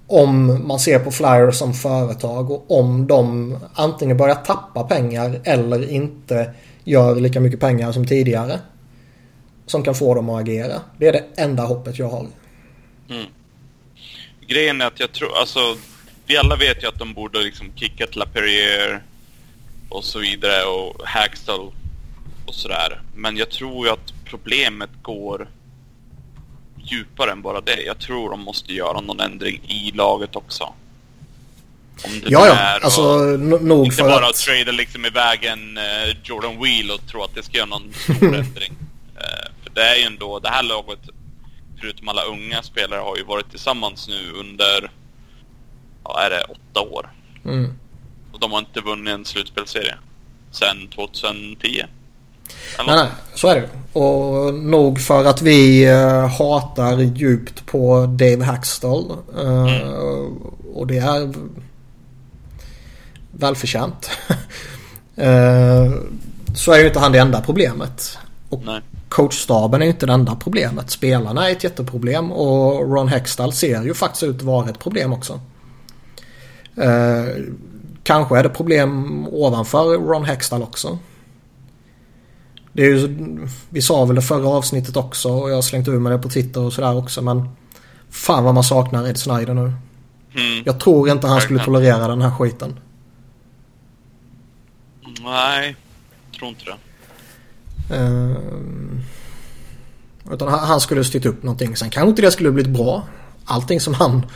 om 0.07 0.63
man 0.69 0.79
ser 0.79 0.99
på 0.99 1.11
Flyers 1.11 1.55
som 1.55 1.75
företag 1.75 2.51
och 2.51 2.79
om 2.79 3.07
de 3.07 3.59
antingen 3.75 4.17
börjar 4.17 4.35
tappa 4.35 4.85
pengar 4.85 5.41
eller 5.45 5.91
inte 5.91 6.55
gör 6.85 7.21
lika 7.21 7.41
mycket 7.41 7.61
pengar 7.61 7.93
som 7.93 8.07
tidigare. 8.07 8.61
Som 9.67 9.83
kan 9.83 9.95
få 9.95 10.15
dem 10.15 10.31
att 10.31 10.41
agera. 10.41 10.81
Det 10.99 11.09
är 11.09 11.13
det 11.13 11.25
enda 11.37 11.63
hoppet 11.63 11.99
jag 11.99 12.09
har. 12.09 12.27
Mm. 13.11 13.27
Grejen 14.47 14.81
är 14.81 14.87
att 14.87 15.01
jag 15.01 15.13
tror, 15.13 15.39
alltså, 15.39 15.77
vi 16.27 16.37
alla 16.37 16.57
vet 16.57 16.83
ju 16.83 16.89
att 16.89 16.99
de 16.99 17.15
borde 17.15 17.39
liksom 17.39 17.73
kickat 17.77 18.17
LaPerriere 18.17 19.01
och 19.89 20.05
så 20.05 20.19
vidare 20.19 20.65
och 20.65 21.09
Hagstall 21.09 21.73
och 22.47 22.55
sådär. 22.55 23.01
Men 23.15 23.37
jag 23.37 23.51
tror 23.51 23.87
ju 23.87 23.93
att 23.93 24.13
problemet 24.25 24.91
går 25.03 25.49
djupare 26.77 27.33
än 27.33 27.43
bara 27.43 27.61
det. 27.61 27.83
Jag 27.83 27.99
tror 27.99 28.31
de 28.31 28.41
måste 28.41 28.73
göra 28.73 29.01
någon 29.01 29.21
ändring 29.21 29.61
i 29.69 29.93
laget 29.95 30.37
också. 30.37 30.65
Om 32.05 32.21
det 32.21 32.27
Ja, 32.29 32.47
ja. 32.47 32.55
är 32.55 32.85
Alltså 32.85 33.17
nog 33.61 33.85
Inte 33.87 33.97
för 33.97 34.05
bara 34.05 34.27
att 34.27 34.37
trada 34.37 34.73
liksom 34.73 35.07
iväg 35.07 35.45
en 35.45 35.79
eh, 35.79 36.17
Jordan 36.25 36.63
Wheel 36.63 36.91
och 36.91 37.07
tro 37.07 37.23
att 37.23 37.35
det 37.35 37.43
ska 37.43 37.57
göra 37.57 37.67
någon 37.67 37.93
stor 37.93 38.35
ändring. 38.35 38.73
Eh, 39.17 39.51
för 39.63 39.71
det 39.75 39.83
är 39.83 39.97
ju 39.97 40.03
ändå, 40.03 40.39
det 40.39 40.49
här 40.49 40.63
laget, 40.63 40.99
förutom 41.81 42.09
alla 42.09 42.23
unga 42.23 42.63
spelare, 42.63 43.01
har 43.01 43.17
ju 43.17 43.25
varit 43.25 43.51
tillsammans 43.51 44.09
nu 44.09 44.33
under, 44.33 44.91
ja 46.05 46.21
är 46.21 46.31
det 46.31 46.45
åtta 46.45 46.81
år? 46.81 47.11
Mm. 47.45 47.79
Och 48.33 48.41
de 48.41 48.53
har 48.53 48.59
inte 48.59 48.81
vunnit 48.81 49.15
en 49.15 49.25
slutspelserie. 49.25 49.95
Sen 50.51 50.89
2010. 50.89 51.85
Nej, 52.87 52.97
nej, 52.97 53.07
så 53.35 53.49
är 53.49 53.55
det. 53.55 53.99
Och 53.99 54.55
nog 54.55 55.01
för 55.01 55.25
att 55.25 55.43
vi 55.43 55.85
eh, 55.91 56.27
hatar 56.29 56.99
djupt 56.99 57.67
på 57.67 58.07
Dave 58.07 58.45
Hackstall. 58.45 59.11
Eh, 59.39 59.89
Och 60.75 60.87
det 60.87 60.99
är 60.99 61.35
välförtjänt. 63.31 64.11
eh, 65.17 65.93
så 66.55 66.73
är 66.73 66.79
ju 66.79 66.87
inte 66.87 66.99
han 66.99 67.13
det 67.13 67.19
enda 67.19 67.41
problemet. 67.41 68.19
Och 68.49 68.63
Nej. 68.67 68.81
coachstaben 69.09 69.81
är 69.83 69.87
ju 69.87 69.93
inte 69.93 70.07
det 70.07 70.13
enda 70.13 70.35
problemet. 70.35 70.91
Spelarna 70.91 71.49
är 71.49 71.53
ett 71.53 71.65
jätteproblem 71.65 72.33
och 72.33 72.93
Ron 72.93 73.09
Hextall 73.09 73.53
ser 73.53 73.83
ju 73.83 73.95
faktiskt 73.95 74.23
ut 74.23 74.37
att 74.37 74.43
vara 74.43 74.69
ett 74.69 74.79
problem 74.79 75.13
också. 75.13 75.41
Kanske 78.03 78.39
är 78.39 78.43
det 78.43 78.49
problem 78.49 79.25
ovanför 79.29 79.85
Ron 79.99 80.25
Hextall 80.25 80.63
också. 80.63 80.99
Det 82.77 82.83
är 82.83 82.87
ju, 82.87 83.09
vi 83.69 83.83
sa 83.83 84.05
väl 84.05 84.17
det 84.17 84.23
förra 84.23 84.49
avsnittet 84.49 84.97
också 84.97 85.29
och 85.29 85.51
jag 85.51 85.55
har 85.55 85.63
slängt 85.63 85.89
ur 85.89 85.99
mig 85.99 86.13
det 86.13 86.19
på 86.19 86.29
Twitter 86.29 86.61
och 86.61 86.73
sådär 86.73 86.97
också 86.97 87.23
men 87.23 87.49
Fan 88.15 88.45
vad 88.45 88.55
man 88.55 88.65
saknar 88.65 89.09
Ed 89.09 89.19
Snyder 89.19 89.55
nu. 89.55 89.73
Mm. 90.35 90.63
Jag 90.65 90.81
tror 90.81 91.09
inte 91.09 91.27
han 91.27 91.41
skulle 91.41 91.65
tolerera 91.65 92.09
den 92.09 92.23
här 92.23 92.31
skiten. 92.31 92.81
Nej, 95.23 95.77
tror 96.39 96.49
inte 96.49 96.65
det. 96.65 96.77
Ehm, 97.97 99.01
utan 100.33 100.49
han, 100.49 100.59
han 100.59 100.81
skulle 100.81 101.05
styrt 101.05 101.27
upp 101.27 101.43
någonting. 101.43 101.77
Sen 101.77 101.91
kanske 101.91 102.09
inte 102.09 102.23
det 102.23 102.31
skulle 102.31 102.51
blivit 102.51 102.73
bra. 102.73 103.09
Allting 103.45 103.81
som 103.81 103.95
han 103.95 104.27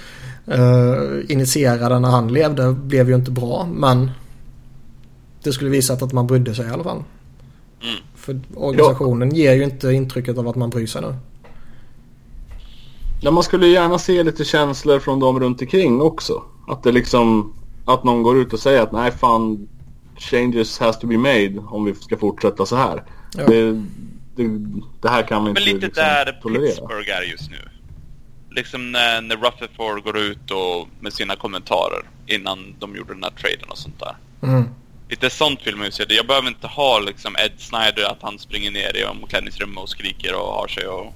uh, 0.59 1.31
initierade 1.33 1.98
när 1.98 2.11
han 2.11 2.33
levde 2.33 2.72
blev 2.72 3.09
ju 3.09 3.14
inte 3.14 3.31
bra. 3.31 3.68
Men 3.72 4.11
det 5.42 5.53
skulle 5.53 5.70
visat 5.70 6.03
att 6.03 6.12
man 6.12 6.27
brydde 6.27 6.55
sig 6.55 6.66
i 6.66 6.70
alla 6.70 6.85
fall. 6.85 7.05
Mm. 7.83 8.01
För 8.18 8.40
organisationen 8.54 9.35
ger 9.35 9.54
ju 9.54 9.64
inte 9.64 9.92
intrycket 9.92 10.38
av 10.38 10.48
att 10.48 10.57
man 10.57 10.70
bryr 10.70 10.87
sig 10.87 11.02
nu. 11.02 11.14
Ja, 13.20 13.31
man 13.31 13.42
skulle 13.42 13.66
gärna 13.66 13.98
se 13.98 14.22
lite 14.22 14.44
känslor 14.44 14.98
från 14.98 15.20
dem 15.20 15.40
runt 15.40 15.61
omkring 15.61 16.00
också. 16.00 16.42
Att 16.68 16.83
det 16.83 16.92
liksom, 16.92 17.54
att 17.85 18.04
någon 18.04 18.22
går 18.22 18.38
ut 18.38 18.52
och 18.52 18.61
säger 18.61 18.83
att 18.83 18.92
nej 18.92 19.12
fan, 19.12 19.68
changes 20.16 20.78
has 20.78 20.98
to 20.98 21.07
be 21.07 21.18
made 21.18 21.59
om 21.68 21.85
vi 21.85 21.94
ska 21.94 22.16
fortsätta 22.16 22.66
så 22.66 22.76
här. 22.76 23.02
Ja. 23.37 23.46
Det, 23.46 23.72
det, 24.37 24.48
det 25.00 25.09
här 25.09 25.22
kan 25.22 25.44
vi 25.44 25.50
inte 25.50 25.61
Men 25.61 25.74
lite 25.74 25.87
liksom 25.87 26.04
där 26.04 26.38
tolerera. 26.42 26.66
Pittsburgh 26.66 27.11
är 27.11 27.22
just 27.22 27.50
nu. 27.50 27.68
Liksom 28.50 28.92
när, 28.92 29.20
när 29.20 29.37
Rutherford 29.37 30.04
går 30.04 30.18
ut 30.18 30.50
och 30.50 30.88
med 31.00 31.12
sina 31.12 31.37
kommentarer 31.37 32.02
innan 32.26 32.74
de 32.78 32.96
gjorde 32.96 33.14
den 33.14 33.22
här 33.22 33.31
traden 33.31 33.68
och 33.68 33.78
sånt 33.78 34.00
där. 34.00 34.16
Mm. 34.48 34.64
Lite 35.09 35.31
sånt 35.31 35.66
vill 35.66 35.77
man 35.77 35.87
ju 35.87 35.92
se. 35.92 36.05
Jag 36.09 36.27
behöver 36.27 36.49
inte 36.49 36.66
ha 36.66 36.99
liksom 36.99 37.37
Ed 37.37 37.53
Snyder 37.59 38.05
att 38.05 38.23
han 38.23 38.38
springer 38.38 38.71
ner 38.71 38.97
i 38.97 39.05
omklädningsrummet 39.05 39.79
och 39.79 39.88
skriker 39.88 40.35
och 40.35 40.55
har 40.55 40.68
sig 40.68 40.87
och 40.87 41.14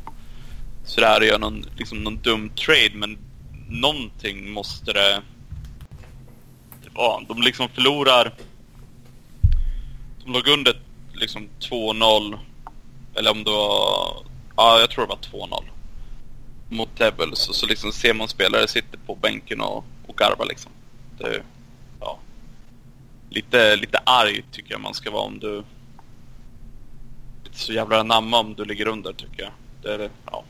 sådär 0.84 1.20
och 1.20 1.26
gör 1.26 1.38
någon, 1.38 1.64
liksom 1.76 1.98
någon 1.98 2.16
dum 2.16 2.50
trade 2.50 2.90
men 2.94 3.18
någonting 3.68 4.50
måste 4.50 4.92
det, 4.92 5.22
det 6.84 6.90
vara. 6.92 7.24
De 7.28 7.42
liksom 7.42 7.68
förlorar 7.68 8.32
de 10.24 10.32
låg 10.32 10.48
under 10.48 10.80
liksom 11.12 11.48
2-0 11.60 12.38
eller 13.14 13.30
om 13.30 13.44
det 13.44 13.50
var 13.50 14.16
ja 14.56 14.80
jag 14.80 14.90
tror 14.90 15.06
det 15.06 15.08
var 15.08 15.46
2-0 15.46 15.64
mot 16.68 16.96
Devils 16.98 17.48
och 17.48 17.54
så 17.54 17.66
liksom 17.66 17.92
ser 17.92 18.14
man 18.14 18.28
spelare 18.28 18.68
sitter 18.68 18.98
på 19.06 19.14
bänken 19.14 19.60
och, 19.60 19.84
och 20.06 20.16
garvar 20.16 20.46
liksom. 20.46 20.72
Det. 21.18 21.42
Lite, 23.34 23.76
lite 23.76 23.98
arg 24.04 24.44
tycker 24.52 24.72
jag 24.72 24.80
man 24.80 24.94
ska 24.94 25.10
vara 25.10 25.22
om 25.22 25.38
du 25.38 25.62
så 27.52 27.72
jävla 27.72 28.02
namma 28.02 28.40
om 28.40 28.54
du 28.54 28.64
ligger 28.64 28.88
under 28.88 29.12
tycker 29.12 29.42
jag. 29.42 29.50
Det 29.82 29.94
är 29.94 29.98
det, 29.98 30.10
ja. 30.30 30.44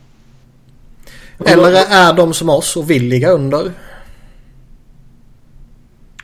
Eller 1.45 1.71
är 1.71 2.13
de 2.13 2.33
som 2.33 2.49
oss 2.49 2.77
och 2.77 2.89
vill 2.89 3.03
ligga 3.03 3.31
under? 3.31 3.71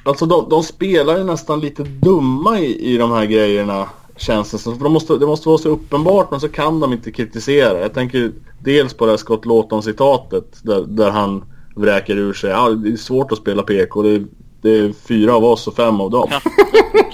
Alltså 0.04 0.26
de, 0.26 0.50
de 0.50 0.64
spelar 0.64 1.18
ju 1.18 1.24
nästan 1.24 1.60
lite 1.60 1.84
dumma 1.84 2.60
i, 2.60 2.94
i 2.94 2.98
de 2.98 3.12
här 3.12 3.26
grejerna 3.26 3.90
känns 4.18 4.52
det 4.52 4.58
som. 4.58 4.78
För 4.78 4.84
de 4.84 4.94
måste, 4.94 5.18
det 5.18 5.26
måste 5.26 5.50
vara 5.50 5.58
så 5.58 5.70
uppenbart 5.70 6.32
men 6.32 6.40
så 6.40 6.50
kan 6.50 6.80
de 6.80 6.94
inte 6.94 7.12
kritisera. 7.12 7.80
Jag 7.80 7.94
tänker 7.94 8.32
dels 8.60 8.94
på 8.94 9.06
det 9.06 9.12
här 9.12 9.18
Scott 9.18 9.46
Lawton 9.46 9.84
citatet 9.84 10.60
där, 10.64 10.82
där 10.82 11.12
han 11.12 11.44
vräker 11.76 12.16
ur 12.16 12.34
sig. 12.34 12.50
Ja, 12.50 12.70
det 12.70 12.90
är 12.90 12.96
svårt 12.98 13.32
att 13.32 13.38
spela 13.38 13.64
PK. 13.64 14.02
Det 14.02 14.10
är, 14.10 14.26
det 14.62 14.70
är 14.70 14.94
fyra 15.08 15.36
av 15.36 15.46
oss 15.46 15.68
och 15.68 15.76
fem 15.76 16.02
av 16.02 16.12
dem. 16.12 16.30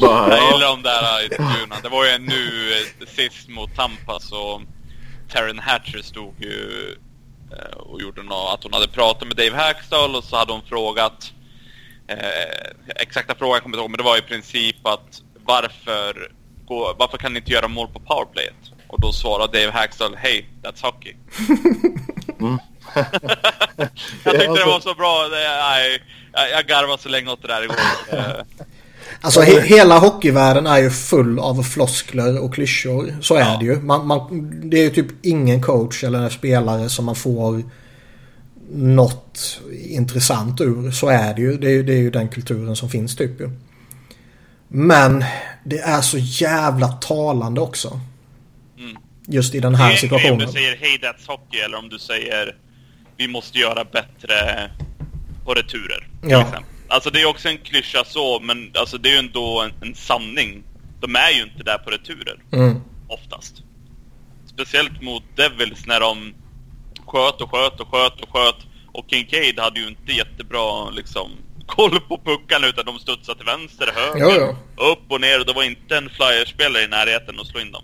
Bara, 0.02 0.30
Jag 0.30 0.40
ja. 0.40 0.54
gillar 0.54 0.68
de 0.68 0.84
där 0.84 1.24
intervjuerna. 1.24 1.76
Det 1.84 1.90
var 1.90 2.06
ju 2.06 2.18
nu 2.18 2.72
eh, 2.74 3.08
sist 3.08 3.50
mot 3.50 3.76
Tampa 3.76 4.20
så 4.20 4.62
Taryn 5.30 5.60
Hatcher 5.60 6.02
stod 6.02 6.34
ju 6.40 6.96
eh, 7.52 7.78
och 7.78 8.02
gjorde 8.02 8.24
något, 8.24 8.54
att 8.54 8.64
hon 8.64 8.74
hade 8.74 8.88
pratat 8.88 9.28
med 9.28 9.38
Dave 9.38 9.56
Hackstall 9.58 10.16
och 10.16 10.24
så 10.24 10.36
hade 10.36 10.54
hon 10.54 10.62
frågat 10.62 11.34
eh, 12.08 12.96
exakta 12.96 13.36
frågan 13.36 13.62
kommer 13.62 13.78
jag 13.78 13.80
inte 13.80 13.80
ihåg 13.80 13.90
men 13.92 13.98
det 13.98 14.04
var 14.04 14.18
i 14.18 14.22
princip 14.22 14.88
att 14.88 15.22
varför, 15.46 16.32
gå, 16.68 16.96
varför 17.00 17.18
kan 17.18 17.34
ni 17.34 17.40
inte 17.40 17.52
göra 17.52 17.68
mål 17.68 17.88
på 17.88 18.00
powerplayet? 18.00 18.72
Och 18.88 19.02
då 19.02 19.12
svarade 19.12 19.60
Dave 19.60 19.72
Hackstall 19.72 20.16
Hey, 20.16 20.46
that's 20.64 20.82
hockey. 20.82 21.16
Jag 22.96 24.34
tyckte 24.34 24.54
det 24.54 24.66
var 24.66 24.80
så 24.80 24.94
bra. 24.96 25.28
Nej, 25.32 26.02
jag, 26.34 26.52
jag 26.52 26.68
garvade 26.68 27.02
så 27.02 27.10
länge 27.10 27.32
åt 27.32 27.42
det 27.42 27.48
där 27.48 27.64
igår. 27.64 27.76
Alltså 29.22 29.42
he 29.42 29.62
hela 29.62 29.98
hockeyvärlden 30.00 30.68
är 30.68 30.78
ju 30.78 30.90
full 30.90 31.40
av 31.40 31.64
floskler 31.64 32.40
och 32.44 32.54
klyschor. 32.54 33.16
Så 33.22 33.36
är 33.36 33.40
Ja. 33.40 33.58
det 33.60 33.66
ju. 33.66 33.80
Man, 33.82 34.08
man, 34.08 34.52
det 34.70 34.78
är 34.78 34.84
ju 34.84 34.90
typ 34.90 35.08
ingen 35.26 35.62
coach 35.62 36.04
eller 36.04 36.30
spelare 36.30 36.90
som 36.90 37.06
man 37.06 37.16
får 37.16 37.64
något 38.74 39.62
intressant 39.90 40.62
ur. 40.62 40.92
Så 40.92 41.08
är 41.08 41.34
det 41.34 41.42
ju. 41.42 41.58
Det 41.58 41.68
är, 41.68 41.72
ju- 41.72 41.84
det 41.84 41.94
är 41.94 41.98
ju 41.98 42.12
den 42.12 42.30
kulturen 42.30 42.76
som 42.76 42.90
finns 42.90 43.16
typ 43.16 43.40
ju. 43.42 43.50
Men 44.68 45.24
det 45.64 45.78
är 45.80 46.02
så 46.02 46.18
jävla 46.18 46.88
talande 46.88 47.62
också. 47.62 48.00
Mm. 48.80 48.98
Just 49.28 49.56
i 49.56 49.60
den 49.60 49.76
här 49.76 49.90
Det 49.90 49.96
är 49.98 50.04
en 50.04 50.10
grej 50.10 50.32
om 50.32 50.40
situationen. 50.40 50.48
du 50.48 50.54
säger 50.54 50.76
Hey 50.78 50.98
that's 50.98 51.28
hockey 51.28 51.58
eller 51.60 51.78
om 51.78 51.90
du 51.90 52.00
säger 52.00 52.56
Vi 53.18 53.28
måste 53.28 53.60
göra 53.60 53.84
bättre 53.84 54.72
på 55.46 55.54
returer. 55.54 56.08
Ja. 56.22 56.48
Alltså 56.88 57.10
det 57.10 57.22
är 57.22 57.26
också 57.26 57.50
en 57.50 57.58
klyscha 57.58 58.04
så, 58.06 58.40
men 58.40 58.72
alltså 58.80 58.98
det 58.98 59.10
är 59.10 59.14
ju 59.14 59.20
ändå 59.20 59.62
en, 59.62 59.88
en 59.88 59.96
sanning. 59.96 60.64
De 61.00 61.16
är 61.16 61.32
ju 61.32 61.44
inte 61.44 61.64
där 61.64 61.78
på 61.78 61.90
returer, 61.90 62.40
Mm. 62.52 62.82
oftast. 63.08 63.64
Speciellt 64.46 65.02
mot 65.02 65.24
Devils 65.36 65.86
när 65.86 66.00
de 66.00 66.34
sköt 67.08 67.42
och 67.42 67.52
sköt 67.52 67.80
och 67.80 67.88
sköt 67.88 68.22
och 68.22 68.30
sköt. 68.30 68.56
Och 68.94 69.06
Kincaid 69.10 69.60
hade 69.60 69.80
ju 69.80 69.88
inte 69.88 70.12
jättebra 70.12 70.90
liksom 70.90 71.32
koll 71.68 72.00
på 72.00 72.18
puckarna 72.26 72.68
utan 72.68 72.86
de 72.86 73.00
studsade 73.00 73.38
till 73.38 73.46
vänster, 73.46 73.92
höger, 73.96 74.36
Jo, 74.40 74.56
upp 74.92 75.12
och 75.12 75.22
ner 75.22 75.40
och 75.40 75.46
det 75.46 75.54
var 75.54 75.64
inte 75.64 75.98
en 75.98 76.10
flyerspelare 76.10 76.84
i 76.84 76.88
närheten 76.88 77.40
att 77.40 77.48
slå 77.48 77.60
in 77.60 77.72
dem. 77.72 77.84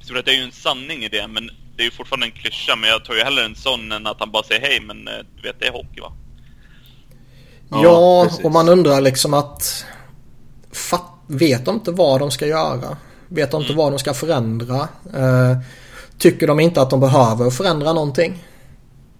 Så 0.00 0.14
det 0.14 0.28
är 0.28 0.34
ju 0.34 0.42
en 0.42 0.52
sanning 0.52 1.04
i 1.04 1.08
det, 1.08 1.28
men 1.28 1.50
det 1.76 1.82
är 1.82 1.84
ju 1.84 1.90
fortfarande 1.90 2.26
en 2.26 2.32
klyscha. 2.32 2.76
Men 2.76 2.90
jag 2.90 3.04
tar 3.04 3.14
ju 3.14 3.20
hellre 3.20 3.44
en 3.44 3.54
sån 3.54 3.92
än 3.92 4.06
att 4.06 4.16
han 4.20 4.30
bara 4.30 4.42
säger 4.42 4.60
hej, 4.60 4.80
men 4.80 5.08
eh, 5.08 5.14
du 5.36 5.42
vet, 5.42 5.60
det 5.60 5.66
är 5.66 5.72
hockey 5.72 6.00
va? 6.00 6.12
Ja, 7.70 7.82
Ja, 7.82 8.30
och 8.44 8.52
man 8.52 8.68
undrar 8.68 9.00
liksom 9.00 9.34
att... 9.34 9.86
Fatt, 10.72 11.12
vet 11.26 11.64
de 11.64 11.74
inte 11.74 11.90
vad 11.90 12.20
de 12.20 12.30
ska 12.30 12.46
göra? 12.46 12.96
Vet 13.28 13.50
de 13.50 13.62
inte 13.62 13.74
vad 13.74 13.92
de 13.92 13.98
ska 13.98 14.14
förändra? 14.14 14.88
Eh, 15.14 15.58
tycker 16.18 16.46
de 16.46 16.60
inte 16.60 16.82
att 16.82 16.90
de 16.90 17.00
behöver 17.00 17.50
förändra 17.50 17.92
någonting? 17.92 18.44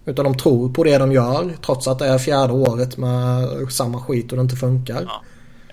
Utan 0.05 0.25
de 0.25 0.37
tror 0.37 0.73
på 0.73 0.83
det 0.83 0.97
de 0.97 1.11
gör 1.11 1.55
trots 1.65 1.87
att 1.87 1.99
det 1.99 2.07
är 2.07 2.19
fjärde 2.19 2.53
året 2.53 2.97
med 2.97 3.47
samma 3.71 4.01
skit 4.01 4.31
och 4.31 4.37
det 4.37 4.41
inte 4.41 4.55
funkar. 4.55 5.01
Ja. 5.07 5.21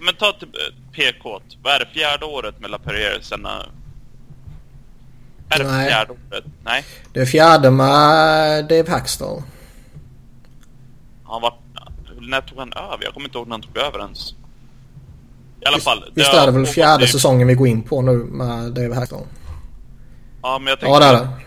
Men 0.01 0.15
ta 0.15 0.33
till 0.33 0.49
eh, 0.49 0.93
PK. 0.93 1.41
Vad 1.63 1.75
är 1.75 1.79
det? 1.79 1.87
Fjärde 1.95 2.25
året 2.25 2.61
med 2.61 2.71
Lapierre 2.71 3.23
sen... 3.23 3.47
Är 5.55 5.59
det 5.59 5.71
Nej. 5.71 5.89
fjärde 5.89 6.13
året? 6.13 6.45
Nej. 6.65 6.85
Det 7.13 7.21
är 7.21 7.27
fjärde 7.27 7.71
med 7.71 8.65
Dave 8.65 8.91
Hackstall. 8.91 9.43
Han 11.25 11.43
var... 11.43 11.55
När 12.21 12.41
tog 12.41 12.59
han 12.59 12.73
över? 12.73 13.05
Jag 13.05 13.15
kommer 13.15 13.29
inte 13.29 13.39
ihåg 13.39 13.47
när 13.49 13.55
han 13.55 13.63
tog 13.63 13.77
över 13.77 13.99
ens. 13.99 14.35
I 15.61 15.67
alla 15.67 15.79
fall. 15.79 16.05
Visst 16.15 16.33
har 16.33 16.43
är 16.43 16.47
det 16.47 16.53
väl 16.53 16.67
fjärde 16.67 17.07
säsongen 17.07 17.49
vi 17.49 17.55
går 17.55 17.67
in 17.69 17.83
på 17.83 18.03
nu 18.03 18.13
med 18.13 18.73
Dave 18.73 18.95
Hackstall? 18.95 19.27
Ja, 20.43 20.59
men 20.59 20.67
jag 20.67 20.79
Ja 20.91 20.99
det 21.01 21.07
är 21.07 21.11
tänkte... 21.19 21.37
det. 21.37 21.45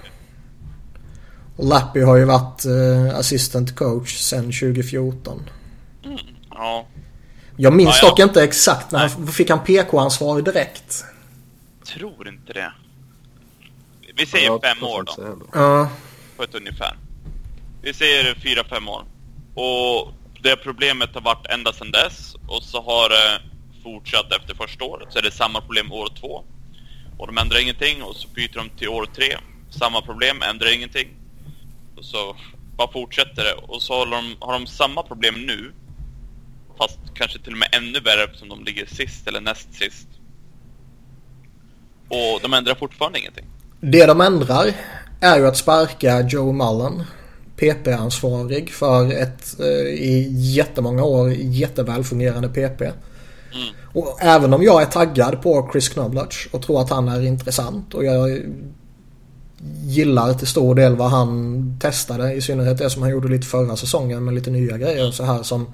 Och 1.57 1.65
Lappy 1.65 2.01
har 2.01 2.15
ju 2.15 2.25
varit 2.25 2.65
eh, 2.65 3.19
assistant 3.19 3.75
coach 3.75 4.17
sedan 4.17 4.43
2014. 4.43 5.49
Ja. 6.49 6.85
Jag 7.57 7.73
minns 7.73 7.89
Ja, 7.89 7.99
ja. 8.01 8.09
dock 8.09 8.19
inte 8.19 8.43
exakt 8.43 8.91
när 8.91 8.99
han, 8.99 9.27
fick 9.27 9.49
han 9.49 9.59
PK-ansvar 9.63 10.41
direkt. 10.41 11.05
Tror 11.93 12.27
inte 12.27 12.53
det. 12.53 12.71
Vi 14.17 14.25
säger 14.25 14.45
Ja, 14.47 14.59
fem 14.63 14.83
år 14.83 15.03
då. 15.03 15.37
Ja. 15.53 15.89
på 16.37 16.43
ett 16.43 16.55
ungefär. 16.55 16.97
Vi 17.81 17.93
säger 17.93 18.35
fyra, 18.35 18.63
fem 18.63 18.87
år. 18.87 19.05
Och 19.55 20.13
det 20.41 20.55
problemet 20.55 21.13
har 21.13 21.21
varit 21.21 21.45
ända 21.45 21.73
sedan 21.73 21.91
dess 21.91 22.35
och 22.47 22.63
så 22.63 22.81
har 22.81 23.09
det 23.09 23.41
fortsatt 23.83 24.31
efter 24.31 24.55
första 24.55 24.85
året. 24.85 25.07
Så 25.13 25.19
är 25.19 25.23
det 25.23 25.31
samma 25.31 25.61
problem 25.61 25.91
år 25.91 26.09
två. 26.19 26.43
Och 27.17 27.27
de 27.27 27.37
ändrar 27.37 27.61
ingenting 27.61 28.03
och 28.03 28.15
så 28.15 28.27
byter 28.27 28.53
de 28.55 28.69
till 28.69 28.89
år 28.89 29.05
tre. 29.05 29.37
Samma 29.69 30.01
problem, 30.01 30.41
ändrar 30.41 30.73
ingenting. 30.73 31.07
Och 31.97 32.05
så 32.05 32.35
bara 32.77 32.91
fortsätter 32.91 33.43
det. 33.43 33.53
Och 33.53 33.81
så 33.81 33.93
har 33.93 34.05
de, 34.05 34.35
har 34.39 34.53
de 34.53 34.67
samma 34.67 35.03
problem 35.03 35.35
nu. 35.35 35.73
Fast 36.77 36.99
kanske 37.13 37.39
till 37.39 37.51
och 37.51 37.57
med 37.57 37.69
ännu 37.71 37.99
värre 37.99 38.23
eftersom 38.23 38.49
de 38.49 38.63
ligger 38.63 38.85
sist 38.85 39.27
eller 39.27 39.41
näst 39.41 39.73
sist. 39.73 40.07
Och 42.09 42.39
de 42.41 42.53
ändrar 42.53 42.75
fortfarande 42.75 43.19
ingenting. 43.19 43.45
Det 43.79 44.05
de 44.05 44.21
ändrar 44.21 44.73
är 45.19 45.37
ju 45.37 45.47
att 45.47 45.57
sparka 45.57 46.21
Joe 46.21 46.51
Mullen. 46.51 47.03
PP-ansvarig 47.57 48.69
för 48.69 49.13
ett 49.13 49.59
eh, 49.59 49.65
i 49.87 50.27
jättemånga 50.31 51.03
år 51.03 51.33
jättevälfungerande 51.33 52.49
PP. 52.49 52.81
Mm. 52.81 52.93
Och 53.93 54.17
även 54.21 54.53
om 54.53 54.63
jag 54.63 54.81
är 54.81 54.85
taggad 54.85 55.41
på 55.41 55.69
Chris 55.71 55.89
Knoblauch 55.89 56.49
och 56.51 56.61
tror 56.61 56.81
att 56.81 56.89
han 56.89 57.07
är 57.07 57.21
intressant 57.21 57.93
och 57.93 58.05
jag 58.05 58.39
gillar 59.83 60.33
till 60.33 60.47
stor 60.47 60.75
del 60.75 60.95
vad 60.95 61.09
han 61.09 61.77
testade. 61.81 62.33
I 62.33 62.41
synnerhet 62.41 62.77
det 62.77 62.89
som 62.89 63.01
han 63.01 63.11
gjorde 63.11 63.27
lite 63.27 63.47
förra 63.47 63.75
säsongen 63.75 64.25
med 64.25 64.33
lite 64.33 64.49
nya 64.49 64.77
grejer 64.77 65.11
så 65.11 65.23
här 65.23 65.43
som 65.43 65.67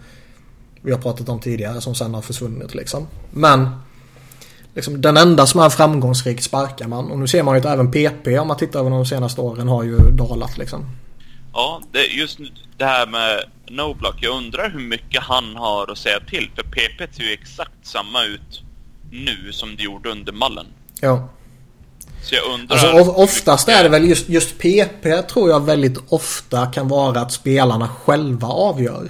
vi 0.81 0.91
har 0.91 0.99
pratat 0.99 1.29
om 1.29 1.39
tidigare 1.39 1.81
som 1.81 1.95
sen 1.95 2.13
har 2.13 2.21
försvunnit 2.21 2.75
liksom. 2.75 3.07
Men 3.31 3.69
liksom, 4.75 5.01
den 5.01 5.17
enda 5.17 5.45
som 5.45 5.61
är 5.61 5.69
framgångsrik 5.69 6.41
sparkar 6.41 6.87
man. 6.87 7.11
Och 7.11 7.19
nu 7.19 7.27
ser 7.27 7.43
man 7.43 7.55
ju 7.55 7.59
att 7.59 7.65
även 7.65 7.91
PP 7.91 8.39
om 8.39 8.47
man 8.47 8.57
tittar 8.57 8.79
över 8.79 8.89
de 8.89 9.05
senaste 9.05 9.41
åren 9.41 9.67
har 9.67 9.83
ju 9.83 9.97
dalat 9.97 10.57
liksom. 10.57 10.85
Ja, 11.53 11.81
det, 11.91 12.05
just 12.05 12.39
det 12.77 12.85
här 12.85 13.07
med 13.07 13.43
Noblock. 13.69 14.15
Jag 14.21 14.37
undrar 14.37 14.69
hur 14.69 14.79
mycket 14.79 15.23
han 15.23 15.55
har 15.55 15.91
att 15.91 15.97
säga 15.97 16.19
till. 16.19 16.49
För 16.55 16.63
PP 16.63 17.15
ser 17.15 17.23
ju 17.23 17.33
exakt 17.33 17.73
samma 17.83 18.23
ut 18.23 18.61
nu 19.11 19.51
som 19.51 19.75
det 19.75 19.83
gjorde 19.83 20.09
under 20.09 20.31
mallen. 20.33 20.65
Ja. 21.01 21.29
Så 22.23 22.35
jag 22.35 22.53
undrar... 22.53 22.75
Alltså 22.77 23.11
of- 23.11 23.17
oftast 23.17 23.67
är 23.69 23.83
det 23.83 23.89
väl 23.89 24.09
just, 24.09 24.29
just 24.29 24.57
PP 24.57 25.21
tror 25.29 25.49
jag 25.49 25.65
väldigt 25.65 25.97
ofta 26.09 26.65
kan 26.65 26.87
vara 26.87 27.19
att 27.19 27.31
spelarna 27.31 27.87
själva 27.87 28.47
avgör. 28.47 29.09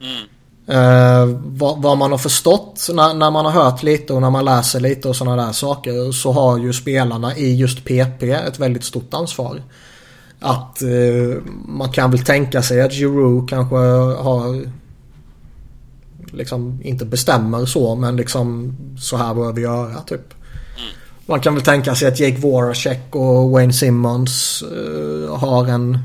Mm. 0.00 0.28
Eh, 0.66 1.26
vad, 1.44 1.82
vad 1.82 1.98
man 1.98 2.10
har 2.10 2.18
förstått 2.18 2.88
när, 2.92 3.14
när 3.14 3.30
man 3.30 3.44
har 3.44 3.52
hört 3.52 3.82
lite 3.82 4.12
och 4.12 4.20
när 4.20 4.30
man 4.30 4.44
läser 4.44 4.80
lite 4.80 5.08
och 5.08 5.16
sådana 5.16 5.46
där 5.46 5.52
saker 5.52 6.12
så 6.12 6.32
har 6.32 6.58
ju 6.58 6.72
spelarna 6.72 7.36
i 7.36 7.54
just 7.54 7.84
PP 7.84 8.22
ett 8.22 8.58
väldigt 8.58 8.84
stort 8.84 9.14
ansvar. 9.14 9.62
Att 10.40 10.82
eh, 10.82 11.42
man 11.68 11.92
kan 11.92 12.10
väl 12.10 12.24
tänka 12.24 12.62
sig 12.62 12.80
att 12.80 12.92
Giroud 12.92 13.48
kanske 13.48 13.76
har 14.22 14.64
liksom 16.32 16.80
inte 16.84 17.04
bestämmer 17.04 17.66
så 17.66 17.94
men 17.94 18.16
liksom 18.16 18.76
så 18.98 19.16
här 19.16 19.34
bör 19.34 19.52
vi 19.52 19.62
göra 19.62 20.00
typ. 20.00 20.34
Man 21.26 21.40
kan 21.40 21.54
väl 21.54 21.64
tänka 21.64 21.94
sig 21.94 22.08
att 22.08 22.20
Jake 22.20 22.40
Voracek 22.40 23.16
och 23.16 23.50
Wayne 23.50 23.72
Simmons 23.72 24.64
eh, 24.72 25.36
har 25.36 25.66
en 25.66 25.98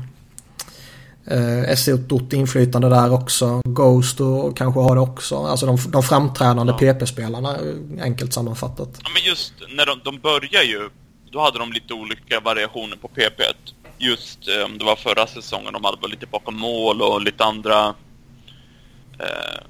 eh, 1.30 1.70
ett 1.72 1.78
stort 1.78 2.32
inflytande 2.32 2.88
där 2.88 3.12
också. 3.12 3.60
Ghost 3.64 4.20
och 4.20 4.56
kanske 4.56 4.80
har 4.80 4.94
det 4.94 5.00
också. 5.00 5.36
Alltså 5.36 5.66
de, 5.66 5.78
de 5.90 6.02
framträdande 6.02 6.72
Ja. 6.80 6.92
PP-spelarna 6.94 7.50
eh, 7.56 8.02
enkelt 8.02 8.32
sammanfattat. 8.32 8.88
Ja, 9.02 9.10
men 9.14 9.22
just 9.22 9.52
när 9.76 9.86
de, 9.86 10.00
de 10.04 10.18
börjar 10.18 10.62
ju, 10.62 10.90
då 11.30 11.40
hade 11.40 11.58
de 11.58 11.72
lite 11.72 11.94
olika 11.94 12.40
variationer 12.40 12.96
på 12.96 13.08
PP. 13.08 13.42
Just 13.98 14.48
eh, 14.48 14.64
om 14.64 14.78
det 14.78 14.84
var 14.84 14.96
förra 14.96 15.26
säsongen, 15.26 15.72
de 15.72 15.84
hade 15.84 16.08
lite 16.08 16.26
bakom 16.26 16.56
mål 16.56 17.02
och 17.02 17.22
lite 17.22 17.44
andra 17.44 17.94
eh, 19.18 19.60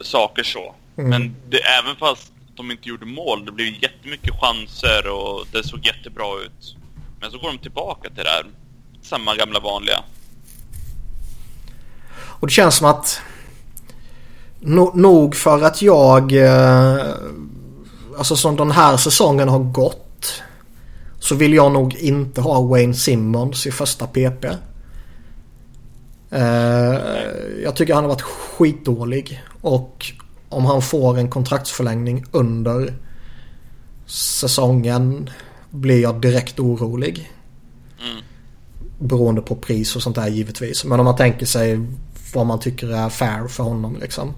saker 0.00 0.42
så. 0.42 0.74
Mm. 0.98 1.10
Men 1.10 1.36
det, 1.48 1.58
även 1.58 1.96
fast 1.96 2.32
de 2.54 2.70
inte 2.70 2.88
gjorde 2.88 3.06
mål, 3.06 3.44
det 3.44 3.52
blev 3.52 3.82
jättemycket 3.82 4.34
chanser 4.40 5.08
och 5.08 5.46
det 5.52 5.68
såg 5.68 5.86
jättebra 5.86 6.42
ut. 6.44 6.76
Men 7.20 7.30
så 7.30 7.38
går 7.38 7.48
de 7.48 7.58
tillbaka 7.58 8.08
till 8.08 8.24
det 8.24 8.30
här, 8.30 8.46
samma 9.02 9.36
gamla 9.36 9.60
vanliga. 9.60 10.02
Och 12.40 12.46
det 12.46 12.52
känns 12.52 12.76
som 12.76 12.86
att 12.86 13.20
no, 14.60 14.92
nog 14.94 15.34
för 15.34 15.62
att 15.62 15.82
jag 15.82 16.32
eh, 16.32 17.06
alltså 18.18 18.36
som 18.36 18.56
den 18.56 18.70
här 18.70 18.96
säsongen 18.96 19.48
har 19.48 19.58
gått 19.58 20.42
så 21.18 21.34
vill 21.34 21.54
jag 21.54 21.72
nog 21.72 21.94
inte 21.94 22.40
ha 22.40 22.62
Wayne 22.62 22.94
Simmons 22.94 23.66
i 23.66 23.70
första 23.70 24.06
PP. 24.06 24.44
Eh, 26.30 26.98
jag 27.64 27.76
tycker 27.76 27.94
han 27.94 28.04
har 28.04 28.08
varit 28.08 28.22
skitdålig 28.22 29.42
och 29.60 30.12
om 30.48 30.66
han 30.66 30.82
får 30.82 31.18
en 31.18 31.30
kontraktsförlängning 31.30 32.24
under 32.30 32.94
säsongen 34.06 35.30
blir 35.70 36.02
jag 36.02 36.20
direkt 36.20 36.60
orolig. 36.60 37.32
Mm. 38.00 38.22
Beroende 38.98 39.42
på 39.42 39.56
pris 39.56 39.96
och 39.96 40.02
sånt 40.02 40.16
där 40.16 40.28
givetvis. 40.28 40.84
Men 40.84 41.00
om 41.00 41.04
man 41.04 41.16
tänker 41.16 41.46
sig 41.46 41.80
vad 42.34 42.46
man 42.46 42.60
tycker 42.60 42.88
är 42.88 43.08
fair 43.08 43.48
för 43.48 43.62
honom 43.64 43.98
liksom. 44.00 44.34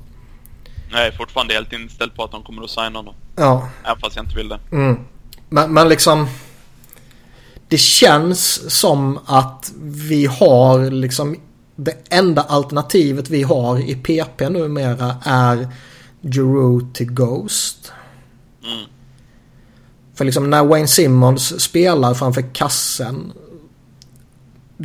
Jag 0.90 1.06
är 1.06 1.10
fortfarande 1.12 1.54
helt 1.54 1.72
inställd 1.72 2.14
på 2.14 2.24
att 2.24 2.30
de 2.30 2.42
kommer 2.42 2.62
att 2.62 2.70
signa 2.70 2.98
honom. 2.98 3.14
Ja, 3.36 3.68
Även 3.84 3.98
fast 4.00 4.16
jag 4.16 4.24
inte 4.24 4.36
vill 4.36 4.48
det. 4.48 4.60
mm. 4.72 4.98
men, 5.48 5.72
men 5.74 5.88
liksom. 5.88 6.28
Det 7.68 7.78
känns 7.78 8.70
som 8.78 9.18
att 9.26 9.72
vi 9.82 10.26
har 10.26 10.90
liksom 10.90 11.36
det 11.76 11.96
enda 12.10 12.42
alternativet 12.42 13.30
vi 13.30 13.42
har 13.42 13.78
i 13.78 13.94
PP 13.94 14.48
numera 14.48 15.16
är 15.24 15.68
Giroud 16.22 16.94
till 16.94 17.12
Ghost. 17.12 17.92
Mm. 18.64 18.86
För 20.14 20.24
liksom 20.24 20.50
när 20.50 20.64
Wayne 20.64 20.88
Simmons 20.88 21.60
spelar 21.60 22.14
framför 22.14 22.54
kassen. 22.54 23.32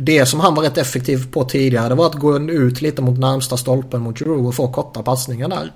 Det 0.00 0.26
som 0.26 0.40
han 0.40 0.54
var 0.54 0.62
rätt 0.62 0.78
effektiv 0.78 1.32
på 1.32 1.44
tidigare 1.44 1.88
det 1.88 1.94
var 1.94 2.06
att 2.06 2.14
gå 2.14 2.38
ut 2.38 2.80
lite 2.82 3.02
mot 3.02 3.18
närmsta 3.18 3.56
stolpen 3.56 4.00
mot 4.00 4.18
Giroud 4.18 4.46
och 4.46 4.54
få 4.54 4.72
korta 4.72 5.02
passningar 5.02 5.48
där. 5.48 5.72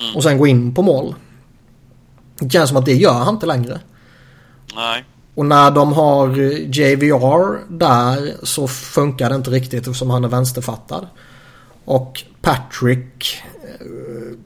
Mm. 0.00 0.16
Och 0.16 0.22
sen 0.22 0.38
gå 0.38 0.46
in 0.46 0.74
på 0.74 0.82
mål. 0.82 1.14
Det 2.38 2.50
känns 2.50 2.68
som 2.68 2.76
att 2.76 2.86
det 2.86 2.94
gör 2.94 3.12
han 3.12 3.34
inte 3.34 3.46
längre. 3.46 3.80
Nej. 4.74 5.04
Och 5.34 5.46
när 5.46 5.70
de 5.70 5.92
har 5.92 6.28
JVR 6.78 7.72
där 7.78 8.34
så 8.42 8.68
funkar 8.68 9.30
det 9.30 9.36
inte 9.36 9.50
riktigt 9.50 9.80
eftersom 9.80 10.10
han 10.10 10.24
är 10.24 10.28
vänsterfattad. 10.28 11.06
Och 11.84 12.24
Patrick. 12.40 13.42
eh, 13.80 14.36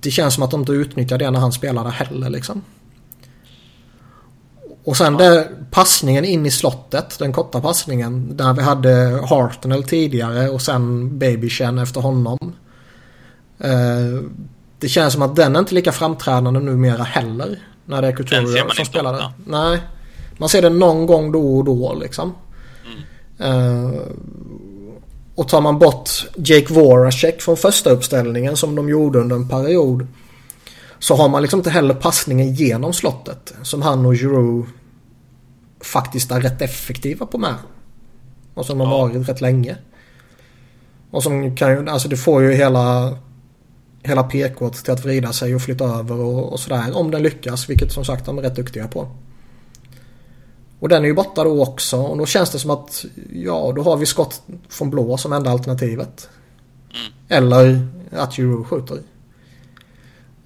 Det 0.00 0.10
känns 0.10 0.34
som 0.34 0.42
att 0.42 0.50
de 0.50 0.60
inte 0.60 0.72
utnyttjar 0.72 1.18
det 1.18 1.30
när 1.30 1.40
han 1.40 1.52
spelar 1.52 1.84
där 1.84 1.90
heller 1.90 2.30
liksom. 2.30 2.62
Och 4.84 4.96
sen 4.96 5.16
det, 5.16 5.48
passningen 5.70 6.24
in 6.24 6.46
i 6.46 6.50
slottet, 6.50 7.18
den 7.18 7.32
korta 7.32 7.60
passningen. 7.60 8.36
Där 8.36 8.52
vi 8.54 8.62
hade 8.62 9.20
Hartnell 9.28 9.82
tidigare 9.84 10.48
och 10.48 10.62
sen 10.62 11.18
Babychen 11.18 11.78
efter 11.78 12.00
honom. 12.00 12.38
Eh, 13.58 14.22
Det 14.78 14.88
känns 14.88 15.12
som 15.12 15.22
att 15.22 15.36
den 15.36 15.56
är 15.56 15.60
inte 15.60 15.74
lika 15.74 15.92
framträdande 15.92 16.60
numera 16.60 17.02
heller. 17.02 17.58
När 17.84 18.02
det 18.02 18.08
är 18.08 18.12
Den 18.12 18.26
Couture 18.26 18.74
som 18.74 18.84
spelar 18.84 19.12
det. 19.12 19.18
ofta. 19.18 19.32
Nej. 19.46 19.78
Man 20.38 20.48
ser 20.48 20.62
det 20.62 20.68
någon 20.68 21.06
gång 21.06 21.32
då 21.32 21.56
och 21.58 21.64
då 21.64 21.94
liksom. 22.00 22.32
Eh, 23.38 23.90
och 25.34 25.48
tar 25.48 25.60
man 25.60 25.78
bort 25.78 26.10
Jake 26.36 26.74
Voracek 26.74 27.42
från 27.42 27.56
första 27.56 27.90
uppställningen 27.90 28.56
som 28.56 28.74
de 28.74 28.88
gjorde 28.88 29.18
under 29.18 29.36
en 29.36 29.48
period. 29.48 30.06
Så 31.00 31.16
har 31.16 31.28
man 31.28 31.42
liksom 31.42 31.60
inte 31.60 31.70
heller 31.70 31.94
passningen 31.94 32.54
genom 32.54 32.92
slottet. 32.92 33.54
Som 33.62 33.82
han 33.82 34.06
och 34.06 34.14
Giroud 34.14 34.66
faktiskt 35.80 36.30
är 36.30 36.40
rätt 36.40 36.62
effektiva 36.62 37.26
på 37.26 37.38
med. 37.38 37.54
Och 38.54 38.66
som 38.66 38.78
de 38.78 38.88
har 38.88 39.08
varit 39.08 39.28
rätt 39.28 39.40
länge. 39.40 39.76
Och 41.10 41.22
som 41.22 41.56
kan 41.56 41.70
ju, 41.70 41.88
alltså 41.88 42.08
det 42.08 42.16
får 42.16 42.42
ju 42.42 42.52
hela 42.52 43.16
hela 44.02 44.22
PK 44.22 44.70
till 44.70 44.92
att 44.92 45.04
vrida 45.04 45.32
sig 45.32 45.54
och 45.54 45.62
flytta 45.62 45.84
över 45.84 46.20
och, 46.20 46.52
och 46.52 46.60
sådär. 46.60 46.96
Om 46.96 47.10
den 47.10 47.22
lyckas, 47.22 47.70
vilket 47.70 47.92
som 47.92 48.04
sagt 48.04 48.26
de 48.26 48.38
är 48.38 48.42
rätt 48.42 48.56
duktiga 48.56 48.88
på. 48.88 49.08
Och 50.80 50.88
den 50.88 51.02
är 51.02 51.06
ju 51.06 51.14
borta 51.14 51.44
då 51.44 51.62
också 51.62 51.96
och 51.96 52.18
då 52.18 52.26
känns 52.26 52.50
det 52.50 52.58
som 52.58 52.70
att 52.70 53.04
ja, 53.32 53.72
då 53.76 53.82
har 53.82 53.96
vi 53.96 54.06
skott 54.06 54.42
från 54.68 54.90
blå 54.90 55.16
som 55.16 55.32
enda 55.32 55.50
alternativet. 55.50 56.28
Mm. 56.90 57.12
Eller 57.28 57.88
att 58.12 58.38
Euro 58.38 58.64
skjuter. 58.64 58.98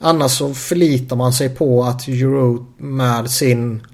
Annars 0.07 0.33
så 0.33 0.55
förlitar 0.55 1.17
man 1.17 1.33
sig 1.33 1.49
på 1.49 1.85
att 1.85 2.09
Euro 2.09 2.67
med 2.77 3.31
sin 3.31 3.87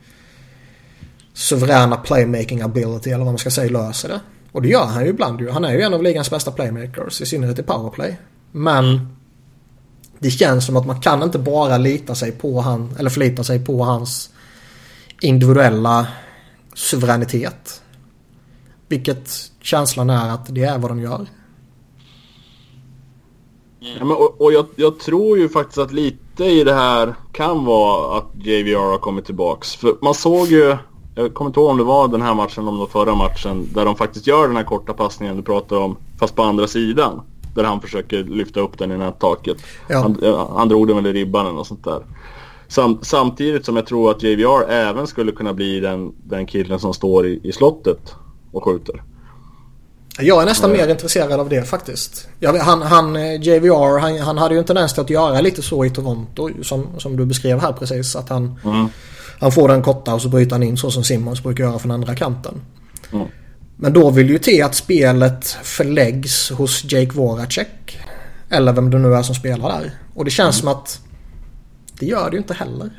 suveräna 1.33 1.97
playmaking 1.97 2.61
ability 2.61 3.11
eller 3.11 3.25
vad 3.25 3.33
man 3.33 3.39
ska 3.39 3.51
säga 3.51 3.71
löser 3.71 4.09
det. 4.09 4.21
Och 4.53 4.63
det 4.63 4.69
gör 4.69 4.85
han 4.87 5.05
ju 5.05 5.11
ibland 5.11 5.41
ju. 5.41 5.51
Han 5.51 5.65
är 5.65 5.73
ju 5.73 5.81
en 5.81 5.95
av 5.95 6.03
ligans 6.03 6.31
bästa 6.31 6.51
playmakers 6.51 7.21
i 7.21 7.27
synnerhet 7.27 7.59
i 7.59 7.63
powerplay. 7.63 8.19
Men 8.53 9.17
det 10.19 10.31
känns 10.31 10.67
som 10.67 10.77
att 10.77 10.87
man 10.87 11.01
kan 11.01 11.23
inte 11.23 11.39
bara 11.39 11.79
lita 11.79 12.15
sig 12.15 12.33
på 12.33 12.61
han 12.61 12.97
eller 12.99 13.11
förlita 13.11 13.45
sig 13.45 13.65
på 13.65 13.85
hans 13.85 14.31
individuella 15.21 16.07
suveränitet. 16.75 17.83
Vilket 18.89 19.31
känslan 19.61 20.11
är 20.11 20.31
att 20.31 20.55
det 20.55 20.65
är 20.65 20.79
vad 20.79 20.91
de 20.91 21.01
gör. 21.01 21.27
Ja, 23.81 24.05
men, 24.05 24.17
och 24.17 24.41
och 24.41 24.53
jag, 24.53 24.67
jag 24.77 24.99
tror 24.99 25.39
ju 25.39 25.49
faktiskt 25.49 25.79
att 25.79 25.93
lite 25.93 26.45
i 26.45 26.65
det 26.65 26.75
här 26.75 27.15
kan 27.33 27.65
vara 27.65 28.19
att 28.19 28.27
JVR 28.35 28.91
har 28.91 28.99
kommit 28.99 29.25
tillbaks. 29.25 29.75
För 29.75 29.97
man 30.01 30.15
såg 30.15 30.47
ju, 30.47 30.77
jag 31.15 31.35
kommer 31.35 31.49
inte 31.49 31.61
ihåg 31.61 31.71
om 31.71 31.77
det 31.77 31.85
var 31.85 32.09
den 32.09 32.23
här 32.23 32.35
matchen 32.35 32.63
eller 32.63 32.73
om 32.73 32.79
var 32.79 32.87
förra 32.87 33.15
matchen, 33.15 33.69
där 33.75 33.85
de 33.85 33.97
faktiskt 33.97 34.27
gör 34.27 34.47
den 34.47 34.57
här 34.57 34.65
korta 34.65 34.93
passningen 34.93 35.37
du 35.37 35.43
pratar 35.43 35.77
om, 35.77 35.97
fast 36.19 36.37
på 36.37 36.43
andra 36.43 36.67
sidan. 36.67 37.23
Där 37.55 37.65
han 37.65 37.81
försöker 37.81 38.25
lyfta 38.25 38.61
upp 38.61 38.79
den 38.79 38.93
i 38.93 38.97
nättaket. 38.97 39.57
Ja. 39.89 39.99
Han, 39.99 40.47
han 40.57 40.69
drog 40.69 40.89
den 40.89 40.97
väl 40.97 41.07
i 41.07 41.13
ribban 41.13 41.47
eller 41.47 41.57
något 41.57 41.67
sånt 41.67 41.85
där. 41.85 42.03
Sam, 42.69 42.99
samtidigt 43.03 43.65
som 43.65 43.77
jag 43.77 43.87
tror 43.87 44.11
att 44.11 44.23
JVR 44.23 44.71
även 44.71 45.07
skulle 45.07 45.33
kunna 45.33 45.53
bli 45.53 45.81
den, 45.81 46.13
den 46.25 46.47
killen 46.47 46.79
som 46.79 46.95
står 46.95 47.27
i, 47.27 47.41
i 47.43 47.53
slottet 47.53 48.15
och 48.53 48.65
skjuter. 48.65 49.03
Jag 50.19 50.43
är 50.43 50.47
nästan 50.47 50.73
mer 50.73 50.89
intresserad 50.89 51.33
av 51.41 51.49
det 51.49 51.65
faktiskt. 51.69 52.29
Jag, 52.39 52.53
han, 52.55 52.83
han, 52.83 53.17
eh, 53.17 53.35
JVR, 53.43 53.99
han, 53.99 54.19
han 54.19 54.39
hade 54.39 54.55
ju 54.55 54.59
en 54.59 54.65
tendens 54.67 54.93
till 54.93 55.01
att 55.03 55.11
göra 55.11 55.41
lite 55.41 55.63
så 55.63 55.85
i 55.85 55.91
Toronto 55.91 56.51
som, 56.63 56.87
som 56.99 57.17
du 57.17 57.27
beskrev 57.27 57.61
här 57.61 57.73
precis. 57.73 58.17
Att 58.17 58.29
han, 58.29 58.59
Mm. 58.65 58.87
han 59.41 59.53
får 59.53 59.69
den 59.69 59.83
korta 59.83 60.15
och 60.15 60.23
så 60.23 60.29
bryter 60.29 60.53
han 60.53 60.63
in 60.63 60.77
så 60.77 60.91
som 60.91 61.05
Simmons 61.05 61.43
brukar 61.43 61.65
göra 61.65 61.79
från 61.79 61.91
andra 61.91 62.15
kanten. 62.15 62.55
Mm. 63.13 63.27
Men 63.77 63.93
då 63.93 64.11
vill 64.11 64.31
ju 64.31 64.39
till 64.39 64.65
att 64.65 64.75
spelet 64.75 65.47
förläggs 65.63 66.51
hos 66.51 66.85
Jake 66.93 67.13
Voracek. 67.17 67.99
Eller 68.51 68.73
vem 68.73 68.91
det 68.91 68.99
nu 68.99 69.15
är 69.15 69.23
som 69.23 69.35
spelar 69.35 69.69
där. 69.69 69.91
Och 70.15 70.25
det 70.25 70.31
känns 70.31 70.59
som 70.59 70.69
att 70.69 71.01
det 71.99 72.07
gör 72.07 72.31
det 72.31 72.33
ju 72.35 72.39
inte 72.39 72.55
heller. 72.55 72.91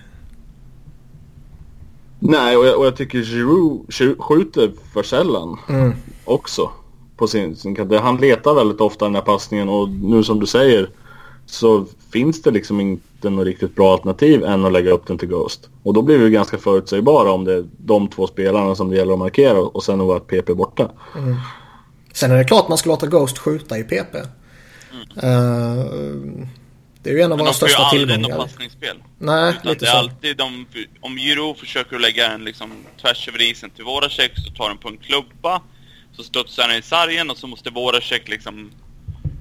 Nej, 2.19 2.57
och 2.57 2.65
jag, 2.65 2.79
och 2.79 2.85
jag 2.85 2.95
tycker 2.95 3.21
Giroud 3.21 3.85
skju- 3.89 4.15
skjuter 4.19 4.71
för 4.93 5.03
sällan 5.03 5.57
Mm. 5.69 5.93
också. 6.25 6.69
På 7.21 7.27
sin, 7.27 7.55
sin 7.55 7.75
kant. 7.75 7.93
Han 7.93 8.17
letar 8.17 8.53
väldigt 8.53 8.81
ofta 8.81 9.05
den 9.05 9.15
här 9.15 9.21
passningen 9.21 9.69
och 9.69 9.89
nu 9.89 10.23
som 10.23 10.39
du 10.39 10.45
säger 10.47 10.89
så 11.45 11.85
finns 12.13 12.41
det 12.41 12.51
liksom 12.51 12.79
inte 12.81 13.29
något 13.29 13.45
riktigt 13.45 13.75
bra 13.75 13.93
alternativ 13.93 14.43
än 14.43 14.65
att 14.65 14.71
lägga 14.71 14.91
upp 14.91 15.07
den 15.07 15.17
till 15.17 15.27
Ghost. 15.27 15.69
Och 15.83 15.93
då 15.93 16.01
blir 16.01 16.17
vi 16.17 16.29
ganska 16.29 16.57
förutsägbara 16.57 17.31
om 17.31 17.45
det 17.45 17.53
är 17.53 17.65
de 17.77 18.07
två 18.07 18.27
spelarna 18.27 18.75
som 18.75 18.89
det 18.89 18.95
gäller 18.95 19.13
att 19.13 19.19
markera 19.19 19.59
och 19.59 19.83
sen 19.83 20.01
att 20.01 20.07
vara 20.07 20.19
PP 20.19 20.53
borta. 20.53 20.91
Sen 22.13 22.31
är 22.31 22.37
det 22.37 22.43
klart 22.43 22.69
man 22.69 22.77
ska 22.77 22.89
låta 22.89 23.07
Ghost 23.07 23.37
skjuta 23.37 23.77
i 23.77 23.83
PP. 23.83 24.15
Eh, 24.15 24.23
det 27.03 27.09
är 27.09 27.13
ju 27.13 27.21
en 27.21 27.31
av 27.31 27.37
Men 27.37 27.45
våra 27.45 27.51
de 27.51 27.53
får 27.59 27.67
ju 27.67 27.73
största 27.73 27.83
aldrig 27.83 28.07
något 28.07 28.15
tillgångar. 28.15 28.37
passningsspel. 28.37 28.97
Nej, 29.19 29.49
Utan 29.49 29.71
lite 29.71 29.85
det 29.85 29.89
är 29.89 29.93
så. 29.93 29.97
alltid 29.97 30.37
de, 30.37 30.65
om 31.01 31.17
Giro 31.17 31.53
försöker 31.53 31.99
lägga 31.99 32.31
en 32.31 32.43
liksom 32.45 32.71
tvärs 33.01 33.27
över 33.27 33.41
isen 33.51 33.69
till 33.69 33.83
Voracek 33.83 34.31
så 34.35 34.51
tar 34.53 34.69
den 34.69 34.77
på 34.77 34.87
en 34.89 34.97
klubba. 34.97 35.61
Så 36.21 36.25
studsar 36.25 36.67
den 36.67 36.77
i 36.77 36.81
sargen 36.81 37.29
och 37.29 37.37
så 37.37 37.47
måste 37.47 37.69
Voracek 37.69 38.27
liksom 38.27 38.71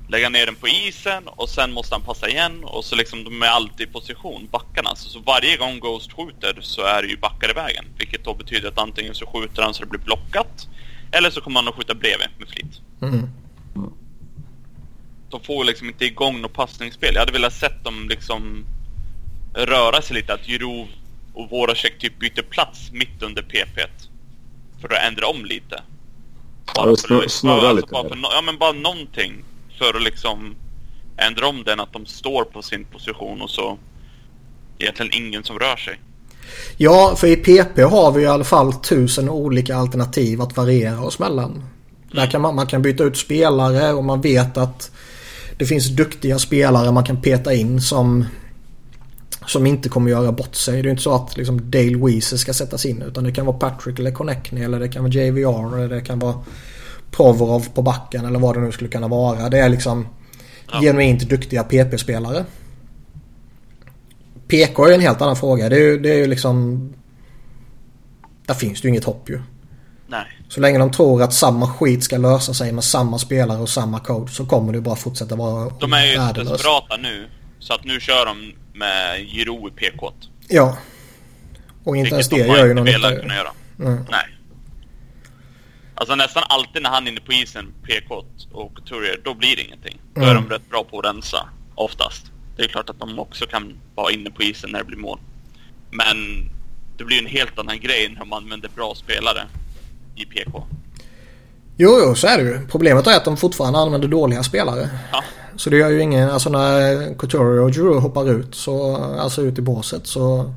lägga 0.09 0.29
ner 0.29 0.47
den 0.47 0.55
på 0.55 0.69
isen 0.69 1.29
och 1.29 1.49
sen 1.49 1.73
måste 1.73 1.95
han 1.95 2.03
passa 2.03 2.29
igen 2.29 2.65
och 2.65 2.85
så 2.85 2.97
liksom 2.97 3.25
de 3.25 3.43
är 3.43 3.47
alltid 3.47 3.89
i 3.89 3.93
position, 3.93 4.49
backarna. 4.53 4.97
Så, 4.97 5.09
så 5.09 5.19
varje 5.19 5.57
gång 5.57 5.81
Ghost 5.81 6.13
skjuter 6.13 6.59
så 6.61 6.83
är 6.83 7.03
det 7.03 7.09
ju 7.09 7.17
backar 7.17 7.51
i 7.51 7.53
vägen. 7.53 7.85
Vilket 7.99 8.25
då 8.25 8.35
betyder 8.35 8.69
att 8.69 8.79
antingen 8.79 9.15
så 9.15 9.27
skjuter 9.27 9.63
han 9.63 9.75
så 9.75 9.83
det 9.83 9.91
blir 9.91 10.01
blockat 10.01 10.69
eller 11.13 11.31
så 11.31 11.41
kommer 11.41 11.61
han 11.61 11.69
att 11.69 11.75
skjuta 11.75 11.95
bredvid 11.95 12.29
med 12.39 12.49
flit. 12.49 12.81
Mm. 13.03 13.29
De 15.31 15.41
får 15.41 15.65
liksom 15.65 15.89
inte 15.89 16.05
igång 16.05 16.41
något 16.41 16.53
passningsspel. 16.53 17.15
Jag 17.15 17.21
hade 17.21 17.33
velat 17.33 17.55
sett 17.55 17.85
dem 17.85 18.09
liksom 18.09 18.65
röra 19.55 20.03
sig 20.03 20.17
lite. 20.17 20.35
Att 20.35 20.49
Jirov 20.49 20.89
och 21.35 21.51
Voracek 21.51 21.99
typ 21.99 22.19
byter 22.19 22.43
plats 22.43 22.93
mitt 22.93 23.23
under 23.23 23.43
PP. 23.43 23.81
För 24.81 24.89
att 24.89 25.03
ändra 25.09 25.27
om 25.27 25.45
lite. 25.45 25.83
Ja, 26.75 26.87
det 26.87 26.97
för 27.01 27.09
snurr- 27.09 27.25
att- 27.25 27.31
snurrar 27.31 27.61
bara- 27.61 27.73
lite 27.73 27.89
Bara 27.93 28.09
för, 28.09 28.15
no- 28.17 28.29
ja 28.35 28.43
men 28.43 28.59
bara 28.59 28.73
någonting. 28.73 29.45
För 29.79 29.97
att 29.97 30.03
liksom 30.03 30.55
ändra 31.17 31.47
om 31.47 31.63
den. 31.65 31.81
Att 31.81 31.93
de 31.93 32.07
står 32.07 32.45
på 32.45 32.63
sin 32.63 32.85
position 32.85 33.41
och 33.43 33.51
så 33.51 33.79
egentligen 34.79 35.13
ingen 35.15 35.45
som 35.45 35.59
rör 35.59 35.77
sig. 35.77 36.01
Ja, 36.77 37.15
för 37.17 37.27
i 37.27 37.37
PP 37.37 37.83
har 37.83 38.13
vi 38.13 38.23
i 38.23 38.27
alla 38.27 38.45
fall 38.45 38.73
tusen 38.73 39.29
olika 39.29 39.77
alternativ 39.77 40.41
att 40.43 40.57
variera 40.57 41.01
oss 41.01 41.19
mellan. 41.19 41.65
Där 42.13 42.27
kan 42.27 42.41
man, 42.41 42.55
man 42.55 42.67
kan 42.67 42.83
byta 42.83 43.05
ut 43.05 43.17
spelare 43.17 43.93
och 43.93 44.05
man 44.05 44.21
vet 44.21 44.57
att 44.57 44.91
det 45.59 45.67
finns 45.67 45.89
duktiga 45.89 46.39
spelare 46.39 46.93
man 46.93 47.05
kan 47.05 47.23
peta 47.23 47.55
in 47.55 47.81
som 47.81 48.25
som 49.53 49.67
inte 49.67 49.89
kommer 49.89 50.11
göra 50.11 50.33
bort 50.33 50.55
sig. 50.55 50.75
Det 50.75 50.81
är 50.81 50.85
ju 50.85 50.91
inte 50.91 51.03
så 51.03 51.15
att 51.15 51.37
liksom 51.37 51.71
Dale 51.71 51.97
Weezer 52.07 52.37
ska 52.37 52.53
sättas 52.55 52.87
in 52.87 53.03
utan 53.03 53.25
det 53.25 53.33
kan 53.33 53.47
vara 53.47 53.57
Patrick 53.59 53.99
eller 53.99 54.11
Connectney 54.11 54.65
eller 54.65 54.81
det 54.81 54.89
kan 54.89 55.03
vara 55.03 55.13
JVR 55.13 55.79
eller 55.79 55.89
det 55.89 56.01
kan 56.01 56.19
vara 56.19 56.35
Provorov 57.11 57.69
på 57.75 57.83
backen 57.83 58.25
eller 58.25 58.39
vad 58.39 58.57
det 58.57 58.61
nu 58.61 58.73
skulle 58.73 58.91
kunna 58.91 59.09
vara. 59.09 59.49
Det 59.49 59.59
är 59.59 59.69
liksom 59.69 60.07
Ja. 60.73 60.81
genuint 60.81 61.29
duktiga 61.29 61.63
PP-spelare. 61.65 62.45
PK 64.49 64.87
är 64.87 64.93
en 64.95 65.01
helt 65.01 65.21
annan 65.23 65.37
fråga. 65.37 65.69
Det 65.69 65.77
är 65.77 65.81
ju, 65.81 65.99
det 65.99 66.11
är 66.11 66.17
ju 66.17 66.27
liksom... 66.27 66.89
Där 68.47 68.55
finns 68.55 68.81
det 68.81 68.87
ju 68.87 68.91
inget 68.91 69.05
hopp 69.05 69.31
ju. 69.31 69.41
Nej. 70.09 70.25
Så 70.49 70.61
länge 70.61 70.79
de 70.79 70.91
tror 70.93 71.23
att 71.23 71.33
samma 71.35 71.69
skit 71.73 72.05
ska 72.05 72.17
lösa 72.19 72.55
sig 72.55 72.73
med 72.73 72.85
samma 72.85 73.19
spelare 73.19 73.59
och 73.59 73.69
samma 73.69 74.01
code 74.01 74.33
så 74.33 74.47
kommer 74.47 74.73
det 74.73 74.81
bara 74.81 74.97
fortsätta 74.97 75.37
vara 75.37 75.73
De 75.81 75.93
är 75.93 76.05
ju 76.07 76.45
desperata 76.45 76.97
nu. 76.97 77.29
Så 77.61 77.75
att 77.75 77.85
nu 77.85 78.01
kör 78.01 78.27
de 78.27 78.53
med 78.73 79.25
Jiro 79.25 79.69
i 79.69 79.71
PK. 79.71 80.13
Ja. 80.49 80.79
Och 81.85 81.97
inte 81.97 82.15
ens 82.15 82.29
det 82.29 82.37
de 82.43 82.49
gör 82.49 82.67
ju 82.67 82.75
någon 82.75 82.85
nytta. 82.85 83.17
kunna 83.17 83.35
göra. 83.35 83.51
Nej. 83.77 83.99
Nej. 84.11 84.27
Alltså 85.95 86.15
nästan 86.15 86.43
alltid 86.49 86.83
när 86.83 86.91
han 86.91 87.07
är 87.07 87.11
inne 87.11 87.21
på 87.21 87.33
isen, 87.33 87.73
PK 87.83 88.25
och 88.53 88.75
Couturier, 88.77 89.21
då 89.25 89.35
blir 89.35 89.57
det 89.57 89.63
ingenting. 89.63 89.99
Då 90.15 90.21
är 90.21 90.31
Mm. 90.31 90.43
de 90.43 90.51
rätt 90.55 90.69
bra 90.71 90.85
på 90.85 90.99
att 90.99 91.05
rensa, 91.05 91.49
oftast. 91.75 92.31
Det 92.57 92.63
är 92.65 92.69
klart 92.69 92.91
att 92.91 92.99
de 93.01 93.19
också 93.19 93.47
kan 93.47 93.77
vara 93.95 94.13
inne 94.13 94.31
på 94.31 94.43
isen 94.43 94.71
när 94.71 94.79
det 94.79 94.85
blir 94.85 94.97
mål. 94.99 95.19
Men 95.91 96.17
det 96.97 97.05
blir 97.05 97.17
ju 97.17 97.23
en 97.23 97.31
helt 97.31 97.59
annan 97.59 97.81
grej 97.81 98.09
när 98.09 98.19
de 98.21 98.33
använder 98.33 98.69
bra 98.69 98.95
spelare 98.95 99.47
i 100.17 100.25
PK. 100.25 100.67
Jo, 101.83 102.01
jo, 102.05 102.15
så 102.15 102.27
är 102.27 102.39
det 102.39 102.45
ju. 102.45 102.67
Problemet 102.67 103.07
är 103.07 103.17
att 103.17 103.25
de 103.25 103.37
fortfarande 103.37 103.79
använder 103.79 104.09
dåliga 104.09 104.43
spelare. 104.43 104.89
Ja, 105.13 105.23
Så 105.57 105.71
det 105.71 105.77
gör 105.77 105.91
ju 105.91 106.01
ingen, 106.01 106.31
alltså 106.31 106.51
när 106.51 107.15
Couturier 107.15 107.61
och 107.61 107.71
Giroud 107.75 108.03
hoppar 108.03 108.31
ut, 108.31 108.55
så, 108.55 108.97
alltså 108.97 109.43
ut 109.43 109.59
i 109.59 109.63
båset 109.63 110.07
så 110.07 110.55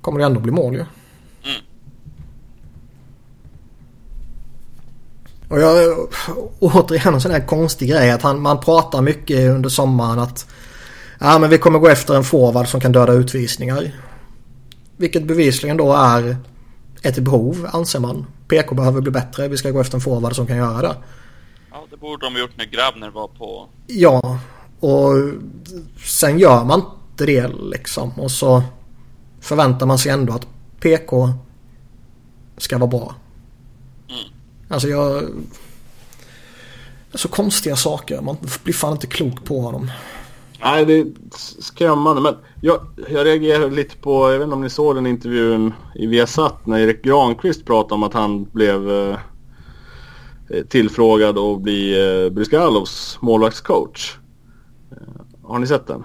kommer 0.00 0.18
det 0.18 0.24
ändå 0.24 0.40
bli 0.40 0.52
mål 0.52 0.74
ju. 0.74 0.80
Mm. 0.80 1.62
Och 5.48 5.60
jag, 5.60 5.98
återigen 6.58 7.14
en 7.14 7.20
sån 7.20 7.32
här 7.32 7.46
konstig 7.46 7.88
grej 7.88 8.10
att 8.10 8.22
han, 8.22 8.40
man 8.40 8.60
pratar 8.60 9.02
mycket 9.02 9.50
under 9.50 9.68
sommaren 9.68 10.18
att 10.18 10.46
ja 11.18 11.38
men 11.38 11.50
vi 11.50 11.58
kommer 11.58 11.78
gå 11.78 11.88
efter 11.88 12.14
en 12.14 12.24
forward 12.24 12.68
som 12.68 12.80
kan 12.80 12.92
döda 12.92 13.12
utvisningar. 13.12 13.92
Vilket 14.96 15.24
bevisligen 15.24 15.76
då 15.76 15.92
är 15.92 16.36
ett 17.02 17.18
behov 17.18 17.68
anser 17.72 18.00
man. 18.00 18.26
PK 18.48 18.74
behöver 18.74 19.00
bli 19.00 19.10
bättre, 19.10 19.48
vi 19.48 19.56
ska 19.56 19.70
gå 19.70 19.80
efter 19.80 19.94
en 19.94 20.00
forward 20.00 20.36
som 20.36 20.46
kan 20.46 20.56
göra 20.56 20.82
det. 20.82 20.96
ja 21.70 21.86
det 21.90 21.96
borde 21.96 22.26
de 22.26 22.32
ha 22.32 22.40
gjort 22.40 22.56
när 22.56 22.64
Grabner 22.64 23.10
var 23.10 23.28
på... 23.28 23.68
Ja, 23.86 24.38
och 24.80 25.14
sen 26.04 26.38
gör 26.38 26.64
man 26.64 26.80
inte 26.80 27.26
det 27.26 27.48
liksom. 27.48 28.12
Och 28.20 28.30
så 28.30 28.62
förväntar 29.40 29.86
man 29.86 29.98
sig 29.98 30.12
ändå 30.12 30.32
att 30.32 30.46
PK 30.80 31.30
ska 32.56 32.78
vara 32.78 32.90
bra. 32.90 33.14
Mm. 34.08 34.32
Alltså 34.68 34.88
jag... 34.88 35.24
Så 37.14 37.28
konstiga 37.28 37.76
saker. 37.76 38.20
Man 38.20 38.36
blir 38.64 38.74
fan 38.74 38.92
inte 38.92 39.06
klok 39.06 39.44
på 39.44 39.60
honom. 39.60 39.90
Nej, 40.62 40.84
det 40.84 40.98
är 40.98 41.06
skrämmande. 41.62 42.22
Men 42.22 42.34
jag, 42.60 42.80
jag 43.08 43.26
reagerar 43.26 43.70
lite 43.70 43.96
på, 43.96 44.30
jag 44.30 44.38
vet 44.38 44.44
inte 44.44 44.54
om 44.54 44.62
ni 44.62 44.70
såg 44.70 44.94
den 44.94 45.06
intervjun 45.06 45.74
i 45.94 46.06
Viasat 46.06 46.66
när 46.66 46.78
Erik 46.78 47.02
Granqvist 47.02 47.66
pratade 47.66 47.94
om 47.94 48.02
att 48.02 48.14
han 48.14 48.44
blev 48.44 48.90
eh, 48.90 49.16
tillfrågad 50.68 51.38
att 51.38 51.60
bli 51.60 52.00
eh, 52.24 52.30
Bryskalovs 52.32 53.18
målvaktscoach. 53.20 54.16
Eh, 54.90 54.96
har 55.42 55.58
ni 55.58 55.66
sett 55.66 55.86
den? 55.86 56.04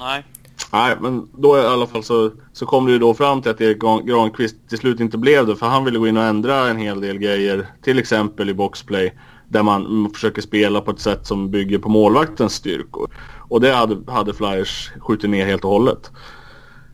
Nej. 0.00 0.24
Nej, 0.72 0.96
men 1.00 1.28
då 1.32 1.58
i 1.58 1.60
alla 1.60 1.86
fall 1.86 2.02
så, 2.02 2.30
så 2.52 2.66
kom 2.66 2.86
det 2.86 2.92
ju 2.92 2.98
då 2.98 3.14
fram 3.14 3.42
till 3.42 3.50
att 3.50 3.60
Erik 3.60 3.82
Gran- 3.82 4.06
Granqvist 4.06 4.68
till 4.68 4.78
slut 4.78 5.00
inte 5.00 5.18
blev 5.18 5.46
det. 5.46 5.56
För 5.56 5.66
han 5.66 5.84
ville 5.84 5.98
gå 5.98 6.08
in 6.08 6.16
och 6.16 6.22
ändra 6.22 6.68
en 6.68 6.76
hel 6.76 7.00
del 7.00 7.18
grejer. 7.18 7.66
Till 7.82 7.98
exempel 7.98 8.50
i 8.50 8.54
boxplay. 8.54 9.14
Där 9.48 9.62
man 9.62 9.86
mm, 9.86 10.10
försöker 10.10 10.42
spela 10.42 10.80
på 10.80 10.90
ett 10.90 11.00
sätt 11.00 11.26
som 11.26 11.50
bygger 11.50 11.78
på 11.78 11.88
målvaktens 11.88 12.54
styrkor. 12.54 13.10
Och 13.50 13.60
det 13.60 13.72
hade, 13.72 14.12
hade 14.12 14.34
Flyers 14.34 14.90
skjutit 15.00 15.30
ner 15.30 15.46
helt 15.46 15.64
och 15.64 15.70
hållet. 15.70 16.10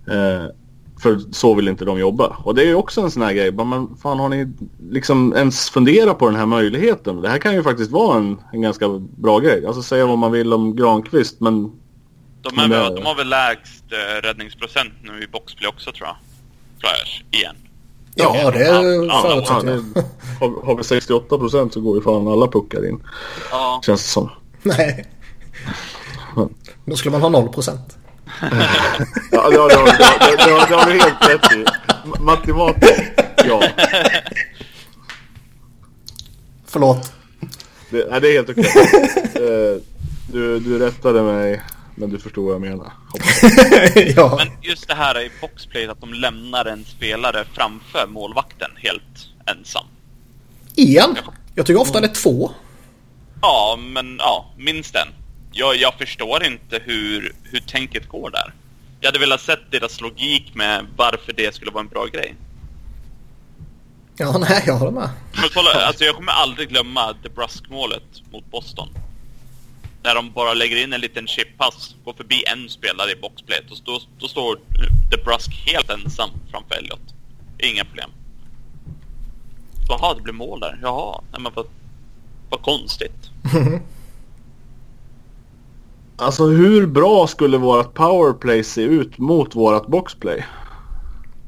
Eh, 0.09 0.47
för 1.03 1.19
så 1.33 1.55
vill 1.55 1.69
inte 1.69 1.85
de 1.85 1.99
jobba. 1.99 2.37
Och 2.45 2.55
det 2.55 2.63
är 2.63 2.67
ju 2.67 2.75
också 2.75 3.01
en 3.01 3.11
sån 3.11 3.23
här 3.23 3.33
grej. 3.33 3.53
Men 3.53 3.97
fan 4.03 4.19
har 4.19 4.29
ni 4.29 4.53
liksom 4.91 5.35
ens 5.37 5.71
funderat 5.71 6.19
på 6.19 6.27
den 6.27 6.37
här 6.37 6.47
möjligheten? 6.47 7.23
Det 7.23 7.29
här 7.29 7.39
kan 7.39 7.55
ju 7.55 7.63
faktiskt 7.63 7.91
vara 7.91 8.19
en, 8.19 8.39
en 8.53 8.63
ganska 8.63 8.89
bra 8.99 9.39
grej. 9.39 9.67
Alltså 9.67 9.83
säga 9.83 10.07
vad 10.07 10.19
man 10.19 10.33
vill 10.33 10.53
om 10.53 10.77
Granqvist 10.77 11.41
men 11.41 11.73
De, 12.43 12.59
är 12.59 12.69
väl, 12.69 12.95
de 12.95 13.07
har 13.07 13.15
väl 13.15 13.29
lägst 13.29 13.85
eh, 13.93 14.23
räddningsprocent 14.23 14.93
nu 15.03 15.23
i 15.23 15.27
boxplay 15.27 15.69
också 15.69 15.93
tror 15.93 16.09
jag. 16.09 16.17
Flyers, 16.81 17.25
igen. 17.31 17.57
Ja, 18.15 18.51
det 18.51 18.65
förutsätter 19.23 19.83
jag. 19.95 20.03
har, 20.41 20.67
har 20.67 20.77
vi 20.77 20.85
68 20.85 21.39
procent 21.39 21.73
så 21.73 21.81
går 21.81 21.97
ju 21.97 22.03
fan 22.03 22.29
alla 22.29 22.47
puckar 22.47 22.89
in. 22.89 23.03
Ja, 23.51 23.81
Känns 23.87 24.03
det 24.03 24.09
som. 24.09 24.31
Nej. 24.63 25.07
Då 26.85 26.97
skulle 26.97 27.13
man 27.13 27.21
ha 27.21 27.29
0 27.29 27.49
procent. 27.53 27.99
Ja, 28.41 28.51
det, 29.31 29.57
har- 29.57 29.69
det, 29.69 29.75
har- 29.77 29.87
det, 29.99 30.05
har- 30.05 30.37
det, 30.47 30.53
har- 30.53 30.69
det 30.69 30.75
har 30.75 30.87
du 30.87 30.93
helt 31.01 31.29
rätt 31.29 31.53
i. 31.53 31.65
Matematiskt, 32.23 33.21
ja. 33.45 33.63
Förlåt. 36.67 37.13
Det, 37.91 38.07
nej, 38.11 38.21
det 38.21 38.29
är 38.29 38.33
helt 38.33 38.51
okej. 38.51 38.65
Eh, 39.35 39.83
du, 40.33 40.61
du 40.61 40.79
rättade 40.79 41.23
mig, 41.23 41.63
men 41.95 42.11
du 42.11 42.19
förstår 42.19 42.43
vad 42.45 42.55
jag 42.55 42.61
menar. 42.61 42.93
Ja. 44.17 44.35
men 44.39 44.49
just 44.63 44.89
det 44.89 44.95
här 44.95 45.21
i 45.21 45.31
boxplay 45.41 45.87
att 45.87 46.01
de 46.01 46.13
lämnar 46.15 46.65
en 46.65 46.85
spelare 46.85 47.45
framför 47.53 48.07
målvakten 48.07 48.71
helt 48.77 49.03
ensam. 49.47 49.85
Igen? 50.75 51.17
Jag 51.55 51.67
tycker 51.67 51.81
ofta 51.81 52.01
det 52.01 52.07
är 52.07 52.15
två. 52.15 52.51
Ja, 53.43 53.79
men 53.81 54.17
ja, 54.19 54.47
minst 54.59 54.95
en. 54.95 55.09
Jag, 55.59 55.77
jag 55.77 55.95
förstår 55.95 56.45
inte 56.45 56.81
hur, 56.85 57.35
hur 57.43 57.61
tänket 57.61 58.09
går 58.09 58.31
där. 58.31 58.55
Jag 59.01 59.09
hade 59.09 59.19
velat 59.19 59.41
sett 59.41 59.71
deras 59.71 60.01
logik 60.01 60.55
med 60.55 60.87
varför 60.97 61.33
det 61.33 61.55
skulle 61.55 61.71
vara 61.71 61.81
en 61.81 61.89
bra 61.89 62.07
grej. 62.07 62.35
Ja, 64.17 64.39
nej, 64.39 64.63
jag 64.67 64.75
håller 64.75 64.93
med. 64.93 65.11
Men 65.33 65.49
kolla, 65.55 65.71
alltså 65.71 66.05
jag 66.05 66.15
kommer 66.15 66.33
aldrig 66.33 66.69
glömma 66.69 67.13
DeBrusque-målet 67.23 68.03
mot 68.33 68.51
Boston. 68.51 68.89
När 70.03 70.15
de 70.15 70.33
bara 70.33 70.55
lägger 70.55 70.77
in 70.77 70.93
en 70.93 71.01
liten 71.01 71.27
chippass, 71.27 71.95
går 72.05 72.13
förbi 72.13 72.45
en 72.47 72.69
spelare 72.69 73.11
i 73.11 73.17
boxplayet 73.17 73.71
och 73.71 73.79
då, 73.85 74.01
då 74.19 74.29
står 74.29 74.59
DeBrusque 75.11 75.73
helt 75.73 75.91
ensam 75.91 76.31
framför 76.51 76.75
Elliot. 76.75 77.15
Inga 77.59 77.85
problem. 77.85 78.11
Jaha, 79.89 80.15
det 80.15 80.23
blev 80.23 80.35
mål 80.35 80.61
där. 80.61 80.79
Jaha, 80.83 81.21
nej 81.33 81.41
men 81.41 81.53
vad, 81.55 81.67
vad 82.51 82.63
konstigt. 82.63 83.31
Alltså 86.19 86.47
hur 86.47 86.87
bra 86.87 87.27
skulle 87.27 87.59
vårt 87.59 87.95
powerplay 87.95 88.65
se 88.65 88.83
ut 88.83 89.19
mot 89.19 89.55
vårt 89.57 89.87
boxplay? 89.87 90.45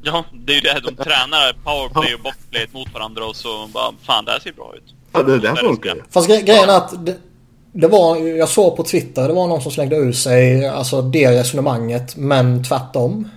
Ja, 0.01 0.25
det 0.33 0.53
är 0.53 0.55
ju 0.55 0.61
det. 0.61 0.79
De 0.83 0.95
tränar 1.03 1.53
powerplay 1.63 2.13
och 2.13 2.19
boxplay 2.23 2.67
mot 2.71 2.93
varandra 2.93 3.25
och 3.25 3.35
så 3.35 3.67
bara 3.73 3.91
fan 4.01 4.25
det 4.25 4.31
här 4.31 4.39
ser 4.39 4.53
bra 4.53 4.73
ut. 4.75 4.95
Ja, 5.11 5.23
det 5.23 5.39
där 5.39 5.55
funkar 5.55 5.95
ju. 5.95 6.01
Fast 6.09 6.27
gre 6.27 6.41
grejen 6.41 6.69
är 6.69 6.77
att 6.77 7.05
det, 7.05 7.17
det 7.73 7.87
var, 7.87 8.17
jag 8.17 8.49
såg 8.49 8.77
på 8.77 8.83
Twitter, 8.83 9.27
det 9.27 9.33
var 9.33 9.47
någon 9.47 9.61
som 9.61 9.71
slängde 9.71 9.95
ur 9.95 10.11
sig 10.11 10.67
alltså 10.67 11.01
det 11.01 11.39
resonemanget 11.39 12.15
men 12.15 12.63
tvärtom. 12.63 13.27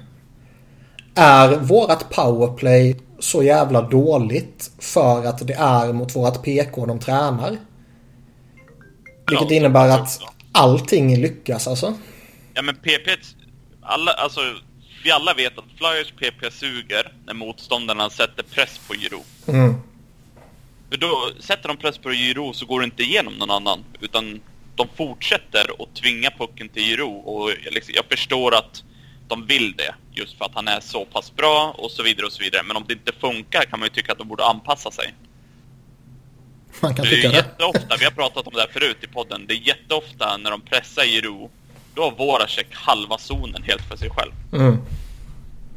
Är 1.15 1.57
vårat 1.57 2.11
powerplay 2.11 3.01
så 3.19 3.43
jävla 3.43 3.83
dåligt 3.83 4.71
för 4.79 5.27
att 5.27 5.47
det 5.47 5.53
är 5.55 5.93
mot 5.93 6.17
vårat 6.17 6.43
PK 6.43 6.87
de 6.87 6.99
tränar? 6.99 7.57
Vilket 9.29 9.51
Ja, 9.51 9.57
innebär 9.57 9.89
att 9.89 9.97
tror 9.97 10.07
så. 10.07 10.33
Allting 10.53 11.21
lyckas 11.21 11.69
alltså. 11.69 11.95
Ja 12.55 12.63
men 12.63 12.75
PP, 12.75 13.09
alla, 13.83 14.13
alltså 14.13 14.41
vi 15.05 15.11
alla 15.11 15.35
vet 15.35 15.59
att 15.59 15.65
Flyers 15.77 16.13
PP 16.13 16.51
suger 16.53 17.13
när 17.27 17.35
motståndarna 17.35 18.11
sätter 18.11 18.43
press 18.43 18.81
på 18.89 18.95
Giro. 18.95 19.23
Mm. 19.49 19.75
För 20.91 20.99
då 20.99 21.31
sätter 21.41 21.69
de 21.69 21.77
press 21.77 21.99
på 21.99 22.13
Giro 22.13 22.53
så 22.53 22.67
går 22.67 22.81
det 22.81 22.85
inte 22.85 23.03
igenom 23.03 23.35
någon 23.35 23.51
annan. 23.51 23.85
Utan 24.01 24.41
de 24.77 24.89
fortsätter 24.97 25.83
att 25.83 25.95
tvinga 25.95 26.31
pucken 26.31 26.69
till 26.69 26.83
Giro. 26.83 27.09
Och 27.09 27.51
jag, 27.65 27.75
liksom, 27.75 27.95
jag 27.97 28.05
förstår 28.05 28.55
att 28.55 28.83
de 29.29 29.47
vill 29.47 29.75
det. 29.77 29.95
Just 30.13 30.39
för 30.39 30.45
att 30.45 30.55
han 30.55 30.69
är 30.69 30.81
så 30.81 31.05
pass 31.05 31.37
bra 31.37 31.75
och 31.79 31.91
så 31.91 32.03
vidare 32.03 32.27
och 32.27 32.33
så 32.33 32.43
vidare. 32.43 32.63
Men 32.63 32.77
om 32.77 32.85
det 32.89 32.93
inte 32.93 33.13
funkar 33.21 33.63
kan 33.63 33.81
man 33.81 33.87
ju 33.87 33.95
tycka 33.95 34.13
att 34.13 34.19
de 34.19 34.29
borde 34.29 34.45
anpassa 34.45 34.91
sig. 34.91 35.15
Man 36.83 36.95
kan 36.95 37.05
Det 37.05 37.11
är 37.11 37.15
tycka 37.15 37.29
det. 37.29 37.37
jätteofta, 37.37 37.97
vi 37.99 38.05
har 38.05 38.11
pratat 38.13 38.47
om 38.47 38.53
det 38.55 38.61
här 38.61 38.69
förut 38.69 38.97
i 39.01 39.07
podden. 39.07 39.47
Det 39.47 39.55
är 39.55 39.59
jätteofta 39.69 40.37
när 40.37 40.51
de 40.51 40.61
pressar 40.61 41.03
Giro. 41.05 41.51
Då 41.95 42.03
har 42.03 42.11
Voracek 42.11 42.67
halva 42.73 43.19
zonen 43.19 43.63
helt 43.63 43.83
för 43.83 43.97
sig 43.97 44.11
själv. 44.11 44.33
Mm. 44.53 44.79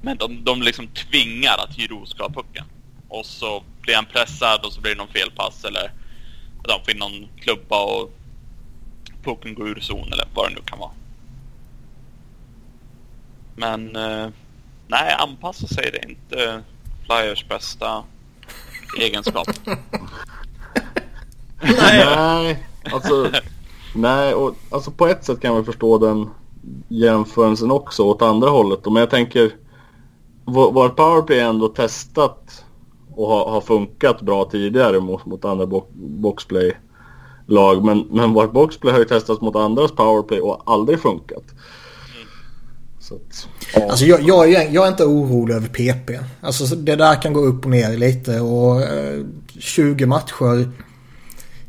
Men 0.02 0.18
de, 0.18 0.44
de 0.44 0.62
liksom 0.62 0.88
tvingar 0.88 1.58
att 1.58 1.78
Giro 1.78 2.06
ska 2.06 2.24
ha 2.24 2.30
pucken. 2.30 2.66
Och 3.08 3.26
så 3.26 3.64
blir 3.82 3.96
han 3.96 4.06
pressad 4.06 4.66
och 4.66 4.74
så 4.74 4.82
blir 4.82 4.92
det 4.92 4.98
någon 4.98 5.08
felpass 5.14 5.64
eller 5.66 5.92
de 6.64 6.80
får 6.86 6.92
in 6.94 6.98
någon 7.00 7.28
klubba 7.40 7.84
och 7.84 8.12
pucken 9.24 9.54
går 9.56 9.68
ur 9.70 9.80
zon 9.80 10.14
eller 10.14 10.28
vad 10.34 10.50
det 10.50 10.56
nu 10.56 10.62
kan 10.66 10.80
vara. 10.80 10.92
Men 13.56 13.96
eh, 13.96 14.28
nej, 14.88 15.14
anpassa 15.20 15.68
sig 15.68 15.90
det 15.92 15.98
är 15.98 16.10
inte 16.10 16.62
Flyers 17.06 17.46
bästa 17.48 18.04
egenskap. 19.00 19.48
Nej, 21.78 22.64
alltså, 22.94 23.28
nej 23.96 24.34
och, 24.34 24.56
alltså 24.70 24.92
på 24.92 25.08
ett 25.08 25.26
sätt 25.26 25.40
kan 25.40 25.56
jag 25.56 25.66
förstå 25.66 25.98
den 25.98 26.30
jämförelsen 26.88 27.72
också 27.72 28.04
åt 28.04 28.22
andra 28.22 28.50
hållet. 28.50 28.80
Men 28.86 28.96
jag 28.96 29.10
tänker, 29.10 29.52
vår- 30.46 30.72
vårt 30.72 30.96
powerplay 30.96 31.40
är 31.40 31.46
ändå 31.46 31.68
testat 31.68 32.64
och 33.16 33.28
har, 33.28 33.50
har 33.50 33.62
funkat 33.62 34.22
bra 34.22 34.46
tidigare 34.46 35.00
mot, 35.00 35.26
mot 35.26 35.46
andra 35.46 35.66
bo, 35.66 35.84
boxplay-lag. 35.94 37.84
Men, 37.84 38.08
men 38.12 38.34
vårt 38.34 38.52
boxplay 38.52 38.92
har 38.94 39.00
ju 39.00 39.06
testats 39.06 39.42
mot 39.42 39.56
andras 39.56 39.92
powerplay 39.92 40.40
och 40.40 40.62
aldrig 40.66 41.00
funkat. 41.00 41.44
Så 43.00 43.16
att, 43.16 43.48
ja. 43.76 43.90
Alltså 43.90 44.06
jag, 44.06 44.22
jag, 44.22 44.54
är, 44.54 44.74
jag 44.74 44.84
är 44.86 44.88
inte 44.88 45.06
orolig 45.06 45.54
över 45.56 45.68
PP. 45.68 46.20
Alltså 46.42 46.76
det 46.76 46.96
där 46.96 47.22
kan 47.22 47.34
gå 47.34 47.40
upp 47.40 47.66
och 47.66 47.72
ner 47.72 47.98
lite 47.98 48.40
och 48.40 48.82
eh, 48.82 49.24
20 49.60 50.06
matcher. 50.06 50.70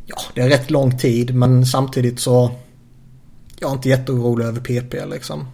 Ja, 0.06 0.16
det 0.34 0.40
är 0.40 0.48
rätt 0.48 0.70
lång 0.70 0.98
tid 0.98 1.34
men 1.34 1.66
samtidigt 1.66 2.20
så. 2.20 2.50
Jag 3.58 3.70
är 3.70 3.74
inte 3.74 3.88
jätteorolig 3.88 4.44
över 4.44 4.60
PP 4.60 5.06
liksom. 5.06 5.48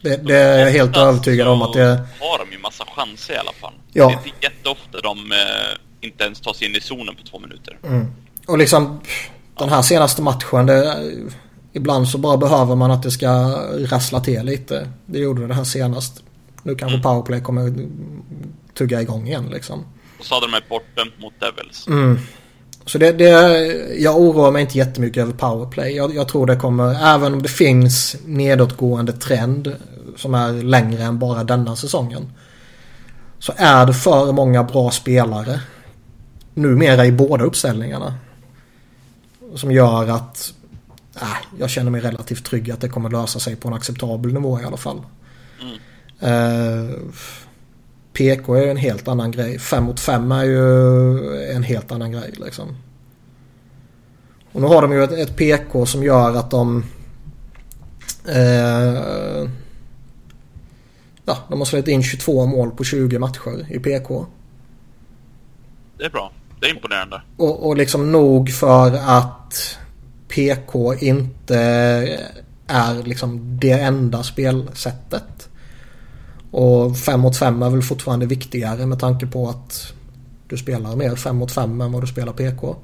Det, 0.00 0.16
det 0.16 0.36
är 0.36 0.58
jag 0.58 0.70
helt 0.70 0.96
övertygad 0.96 1.48
om 1.48 1.62
att 1.62 1.72
det... 1.72 2.06
har 2.20 2.38
de 2.38 2.52
ju 2.52 2.58
massa 2.58 2.84
chanser 2.96 3.34
i 3.34 3.36
alla 3.36 3.52
fall. 3.52 3.74
Ja. 3.92 4.06
Det 4.08 4.12
är 4.12 4.26
inte 4.26 4.46
jätteofta 4.46 5.00
de 5.00 5.32
eh, 5.32 6.06
inte 6.06 6.24
ens 6.24 6.40
tar 6.40 6.52
sig 6.52 6.68
in 6.68 6.74
i 6.74 6.80
zonen 6.80 7.14
på 7.16 7.22
två 7.22 7.38
minuter. 7.38 7.78
Mm. 7.82 8.06
Och 8.46 8.58
liksom 8.58 9.00
den 9.58 9.68
här 9.68 9.82
senaste 9.82 10.22
matchen. 10.22 10.66
Det, 10.66 11.12
ibland 11.72 12.08
så 12.08 12.18
bara 12.18 12.36
behöver 12.36 12.74
man 12.74 12.90
att 12.90 13.02
det 13.02 13.10
ska 13.10 13.28
rassla 13.90 14.20
till 14.20 14.42
lite. 14.42 14.88
Det 15.06 15.18
gjorde 15.18 15.46
det 15.46 15.54
här 15.54 15.64
senast. 15.64 16.22
Nu 16.62 16.74
kanske 16.74 16.98
powerplay 16.98 17.40
kommer 17.40 17.74
tugga 18.74 19.02
igång 19.02 19.26
igen 19.26 19.48
liksom. 19.52 19.84
Och 20.18 20.24
så 20.24 20.34
hade 20.34 20.46
de 20.46 20.54
ett 20.54 20.68
borten 20.68 21.12
mot 21.18 21.34
Devils. 21.40 21.86
Mm. 21.86 22.18
Så 22.86 22.98
det, 22.98 23.12
det, 23.12 23.30
jag 23.98 24.20
oroar 24.20 24.50
mig 24.50 24.62
inte 24.62 24.78
jättemycket 24.78 25.22
över 25.22 25.32
powerplay. 25.32 25.96
Jag, 25.96 26.14
jag 26.14 26.28
tror 26.28 26.46
det 26.46 26.56
kommer, 26.56 27.14
även 27.14 27.32
om 27.32 27.42
det 27.42 27.48
finns 27.48 28.16
nedåtgående 28.24 29.12
trend 29.12 29.76
som 30.16 30.34
är 30.34 30.52
längre 30.52 31.02
än 31.02 31.18
bara 31.18 31.44
denna 31.44 31.76
säsongen. 31.76 32.32
Så 33.38 33.52
är 33.56 33.86
det 33.86 33.94
för 33.94 34.32
många 34.32 34.64
bra 34.64 34.90
spelare 34.90 35.60
numera 36.54 37.06
i 37.06 37.12
båda 37.12 37.44
uppställningarna. 37.44 38.14
Som 39.54 39.72
gör 39.72 40.08
att 40.08 40.52
äh, 41.20 41.36
jag 41.58 41.70
känner 41.70 41.90
mig 41.90 42.00
relativt 42.00 42.44
trygg 42.44 42.70
att 42.70 42.80
det 42.80 42.88
kommer 42.88 43.10
lösa 43.10 43.38
sig 43.38 43.56
på 43.56 43.68
en 43.68 43.74
acceptabel 43.74 44.32
nivå 44.32 44.60
i 44.60 44.64
alla 44.64 44.76
fall. 44.76 45.02
Mm. 45.60 45.76
Eh, 46.20 46.94
PK 48.16 48.54
är 48.54 48.62
ju 48.62 48.70
en 48.70 48.76
helt 48.76 49.08
annan 49.08 49.30
grej. 49.30 49.58
5 49.58 49.84
mot 49.84 50.00
5 50.00 50.32
är 50.32 50.44
ju 50.44 51.50
en 51.50 51.62
helt 51.62 51.92
annan 51.92 52.12
grej 52.12 52.34
liksom. 52.36 52.76
Och 54.52 54.60
nu 54.60 54.66
har 54.66 54.82
de 54.82 54.92
ju 54.92 55.04
ett, 55.04 55.12
ett 55.12 55.36
PK 55.36 55.86
som 55.86 56.02
gör 56.02 56.34
att 56.36 56.50
de... 56.50 56.84
Eh, 58.28 59.48
ja, 61.24 61.38
de 61.48 61.58
har 61.58 61.64
släppt 61.64 61.88
in 61.88 62.02
22 62.02 62.46
mål 62.46 62.70
på 62.70 62.84
20 62.84 63.18
matcher 63.18 63.66
i 63.72 63.78
PK. 63.78 64.26
Det 65.98 66.04
är 66.04 66.10
bra. 66.10 66.32
Det 66.60 66.66
är 66.66 66.70
imponerande. 66.70 67.22
Och, 67.36 67.66
och 67.66 67.76
liksom 67.76 68.12
nog 68.12 68.50
för 68.50 69.00
att 69.06 69.78
PK 70.28 70.94
inte 70.94 71.58
är 72.66 73.02
liksom 73.02 73.58
det 73.60 73.80
enda 73.80 74.22
spelsättet. 74.22 75.45
Och 76.58 76.96
5 76.98 77.20
mot 77.20 77.36
5 77.36 77.62
är 77.62 77.70
väl 77.70 77.82
fortfarande 77.82 78.26
viktigare 78.26 78.86
med 78.86 79.00
tanke 79.00 79.26
på 79.26 79.48
att 79.48 79.92
du 80.48 80.56
spelar 80.56 80.96
mer 80.96 81.16
5 81.16 81.36
mot 81.36 81.52
5 81.52 81.80
än 81.80 81.92
vad 81.92 82.02
du 82.02 82.06
spelar 82.06 82.32
PK. 82.32 82.76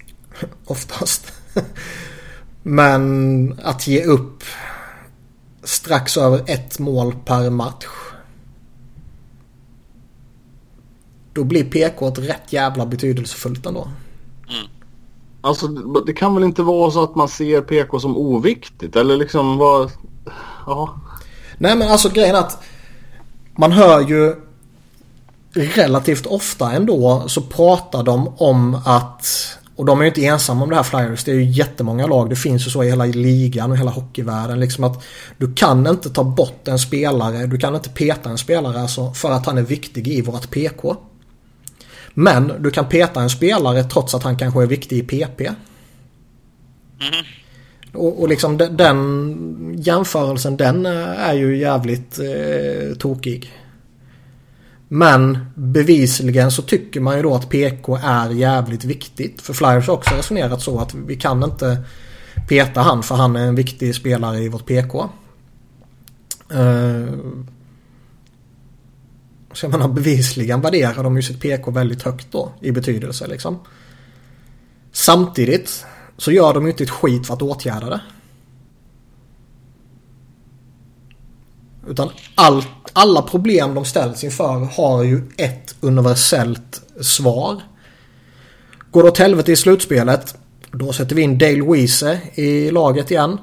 Oftast. 0.64 1.32
Men 2.62 3.60
att 3.62 3.86
ge 3.86 4.04
upp 4.04 4.42
strax 5.62 6.16
över 6.16 6.42
ett 6.46 6.78
mål 6.78 7.14
per 7.24 7.50
match. 7.50 7.86
Då 11.32 11.44
blir 11.44 11.64
PK 11.64 12.08
ett 12.08 12.18
rätt 12.18 12.52
jävla 12.52 12.86
betydelsefullt 12.86 13.66
ändå. 13.66 13.88
Alltså 15.40 15.66
det- 15.68 16.02
det 16.06 16.12
kan 16.12 16.34
väl 16.34 16.44
inte 16.44 16.62
vara 16.62 16.90
så 16.90 17.02
att 17.04 17.14
man 17.16 17.28
ser 17.28 17.60
PK 17.60 18.00
som 18.00 18.16
oviktigt 18.16 18.96
eller 18.96 19.16
liksom 19.16 19.56
vad... 19.58 19.90
Ja. 20.66 21.00
Nej 21.58 21.76
men 21.76 21.88
alltså 21.88 22.08
grejen 22.08 22.34
är 22.34 22.40
att 22.40 22.62
man 23.60 23.72
hör 23.72 24.00
ju 24.00 24.36
relativt 25.52 26.26
ofta 26.26 26.72
ändå 26.72 27.24
så 27.26 27.42
pratar 27.42 28.02
de 28.02 28.28
om 28.28 28.74
att 28.74 29.56
och 29.76 29.86
de 29.86 29.98
är 30.00 30.04
ju 30.04 30.08
inte 30.08 30.24
ensamma 30.24 30.62
om 30.62 30.70
det 30.70 30.76
här 30.76 30.82
Flyers. 30.82 31.24
Det 31.24 31.30
är 31.30 31.34
ju 31.34 31.44
jättemånga 31.44 32.06
lag. 32.06 32.30
Det 32.30 32.36
finns 32.36 32.66
ju 32.66 32.70
så 32.70 32.84
i 32.84 32.88
hela 32.88 33.04
ligan 33.04 33.70
och 33.70 33.76
hela 33.76 33.90
hockeyvärlden. 33.90 34.60
Liksom 34.60 34.84
att 34.84 35.04
du 35.38 35.54
kan 35.54 35.86
inte 35.86 36.10
ta 36.10 36.24
bort 36.24 36.68
en 36.68 36.78
spelare. 36.78 37.46
Du 37.46 37.58
kan 37.58 37.74
inte 37.74 37.88
peta 37.88 38.30
en 38.30 38.38
spelare 38.38 38.80
alltså 38.80 39.12
för 39.12 39.30
att 39.30 39.46
han 39.46 39.58
är 39.58 39.62
viktig 39.62 40.08
i 40.08 40.22
vårt 40.22 40.50
PK. 40.50 40.96
Men 42.14 42.52
du 42.58 42.70
kan 42.70 42.84
peta 42.84 43.20
en 43.20 43.30
spelare 43.30 43.84
trots 43.84 44.14
att 44.14 44.22
han 44.22 44.38
kanske 44.38 44.62
är 44.62 44.66
viktig 44.66 44.98
i 44.98 45.02
PP. 45.02 45.40
Mm. 45.40 47.24
Och, 47.92 48.22
och 48.22 48.28
liksom 48.28 48.56
den, 48.56 48.76
den 48.76 49.74
jämförelsen 49.78 50.56
den 50.56 50.86
eh, 50.86 51.28
är 51.28 51.34
ju 51.34 51.56
jävligt 51.56 52.18
eh, 52.18 52.96
tokig. 52.96 53.52
Men 54.88 55.38
bevisligen 55.54 56.50
så 56.50 56.62
tycker 56.62 57.00
man 57.00 57.16
ju 57.16 57.22
då 57.22 57.34
att 57.34 57.48
PK 57.48 57.98
är 58.04 58.30
jävligt 58.30 58.84
viktigt. 58.84 59.40
För 59.40 59.52
Flyers 59.52 59.86
har 59.86 59.94
också 59.94 60.14
resonerat 60.14 60.62
så 60.62 60.78
att 60.78 60.94
vi 60.94 61.16
kan 61.16 61.42
inte 61.42 61.84
peta 62.48 62.80
han 62.80 63.02
för 63.02 63.14
han 63.14 63.36
är 63.36 63.46
en 63.46 63.54
viktig 63.54 63.94
spelare 63.94 64.38
i 64.38 64.48
vårt 64.48 64.66
PK. 64.66 65.08
Eh, 66.50 67.14
så 69.52 69.66
jag 69.66 69.70
menar 69.70 69.88
bevisligen 69.88 70.60
värderar 70.60 71.02
de 71.02 71.16
ju 71.16 71.22
sitt 71.22 71.40
PK 71.40 71.70
väldigt 71.70 72.02
högt 72.02 72.26
då 72.30 72.52
i 72.60 72.72
betydelse 72.72 73.26
liksom. 73.26 73.58
Samtidigt 74.92 75.86
så 76.20 76.32
gör 76.32 76.54
de 76.54 76.64
ju 76.64 76.70
inte 76.70 76.84
ett 76.84 76.90
skit 76.90 77.26
för 77.26 77.34
att 77.34 77.42
åtgärda 77.42 77.86
det. 77.90 78.00
Utan 81.88 82.10
allt, 82.34 82.68
alla 82.92 83.22
problem 83.22 83.74
de 83.74 83.84
ställs 83.84 84.24
inför 84.24 84.68
har 84.76 85.02
ju 85.02 85.22
ett 85.36 85.74
universellt 85.80 86.82
svar. 87.00 87.60
Går 88.90 89.02
det 89.02 89.08
åt 89.08 89.18
helvete 89.18 89.52
i 89.52 89.56
slutspelet, 89.56 90.34
då 90.72 90.92
sätter 90.92 91.16
vi 91.16 91.22
in 91.22 91.38
Dale 91.38 91.64
Weese 91.64 92.20
i 92.34 92.70
laget 92.70 93.10
igen. 93.10 93.38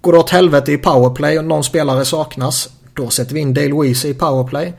Går 0.00 0.12
det 0.12 0.18
åt 0.18 0.30
helvete 0.30 0.72
i 0.72 0.78
powerplay 0.78 1.38
och 1.38 1.44
någon 1.44 1.64
spelare 1.64 2.04
saknas, 2.04 2.70
då 2.94 3.10
sätter 3.10 3.34
vi 3.34 3.40
in 3.40 3.54
Dale 3.54 3.82
Weese 3.82 4.08
i 4.08 4.14
powerplay. 4.14 4.74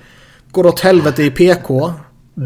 Går 0.52 0.64
det 0.64 0.70
åt 0.70 0.80
helvete 0.80 1.24
i 1.24 1.32
PK, 1.32 1.94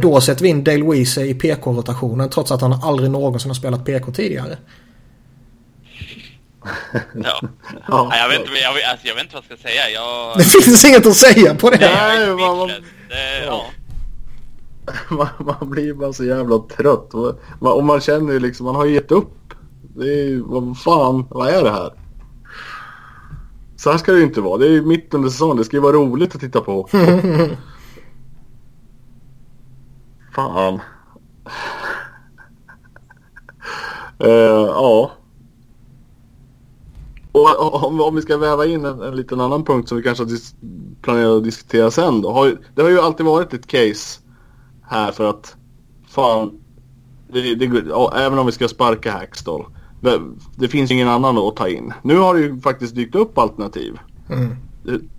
då 0.02 0.22
sätter 0.22 0.44
vi 0.44 0.50
in 0.50 0.64
Dale 0.64 0.84
Weese 0.84 1.22
i 1.22 1.34
PK-rotationen 1.34 2.30
trots 2.30 2.52
att 2.52 2.62
han 2.62 2.74
aldrig 2.74 3.12
någonsin 3.12 3.50
har 3.50 3.56
spelat 3.56 3.86
PK 3.86 4.12
tidigare. 4.12 4.58
Ja. 7.14 7.42
ja. 7.88 8.12
Jag, 8.18 8.30
vet, 8.30 8.40
inte, 8.40 8.52
jag, 8.52 8.82
alltså, 8.92 9.08
jag 9.08 9.16
vet 9.16 9.24
inte 9.24 9.36
vad 9.36 9.44
jag 9.50 9.60
ska 9.60 9.68
säga. 9.68 9.90
Jag... 9.90 10.38
Det 10.38 10.44
finns 10.44 10.86
inget 10.86 11.06
att 11.06 11.16
säga 11.16 11.56
på 11.56 11.70
det. 11.70 11.78
Nej, 11.80 12.30
man, 12.30 12.58
man, 12.58 12.68
det, 12.68 13.46
ja. 13.46 13.66
man, 15.10 15.28
man, 15.40 15.70
blir 15.70 15.94
bara 15.94 16.14
så 16.14 16.26
jävla 16.26 16.60
trött. 16.60 17.14
Man, 17.60 17.74
och 17.74 17.84
man 17.84 18.02
känner 18.02 18.34
ju 18.34 18.40
liksom, 18.40 18.66
man 18.66 18.76
har 18.76 18.86
gett 18.86 19.12
upp. 19.12 19.54
Det 19.82 20.10
är 20.10 20.40
vad 20.40 20.78
fan, 20.78 21.28
vad 21.30 21.50
är 21.50 21.64
det 21.64 21.72
här? 21.72 21.94
Så 23.78 23.92
här 23.92 23.98
ska 23.98 24.12
det 24.12 24.18
ju 24.18 24.24
inte 24.24 24.42
vara. 24.42 24.58
Det 24.58 24.66
är 24.66 24.72
ju 24.72 24.86
mitt 24.86 25.14
under 25.14 25.30
säsongen. 25.30 25.58
Det 25.58 25.64
ska 25.64 25.78
ju 25.78 25.82
vara 25.82 25.94
roligt 25.94 26.36
att 26.36 26.42
titta 26.42 26.62
på. 26.62 26.90
fan. 30.36 30.80
uh, 34.24 34.68
ja. 34.68 35.12
Och 37.32 37.84
om, 37.84 38.02
om 38.02 38.16
vi 38.16 38.22
ska 38.22 38.38
väva 38.38 38.66
in 38.66 38.86
en, 38.86 39.02
en 39.02 39.16
liten 39.16 39.42
annan 39.42 39.66
punkt 39.66 39.90
som 39.90 39.98
vi 39.98 40.04
kanske 40.04 40.26
planerar 41.02 41.38
att 41.38 41.44
diskutera 41.44 41.92
sen 41.92 42.22
då. 42.22 42.32
Har 42.32 42.58
det 42.76 42.82
har 42.82 42.90
ju 42.90 43.00
alltid 43.00 43.26
varit 43.26 43.54
ett 43.54 43.68
case 43.68 44.20
här 44.82 45.12
för 45.12 45.30
att 45.30 45.56
fan, 46.08 46.60
det, 47.28 47.56
det, 47.56 47.66
även 48.16 48.40
om 48.40 48.46
vi 48.46 48.52
ska 48.52 48.68
sparka 48.68 49.12
Hackstall. 49.12 49.66
Det, 50.02 50.22
det, 50.56 50.68
finns 50.68 50.92
ingen 50.92 51.08
annan 51.08 51.38
att 51.38 51.56
ta 51.56 51.68
in. 51.70 51.94
Nu 52.04 52.18
har 52.18 52.36
det 52.36 52.42
ju 52.42 52.62
faktiskt 52.62 52.96
dykt 52.96 53.16
upp 53.16 53.38
alternativ. 53.38 54.00
Mm. 54.30 54.56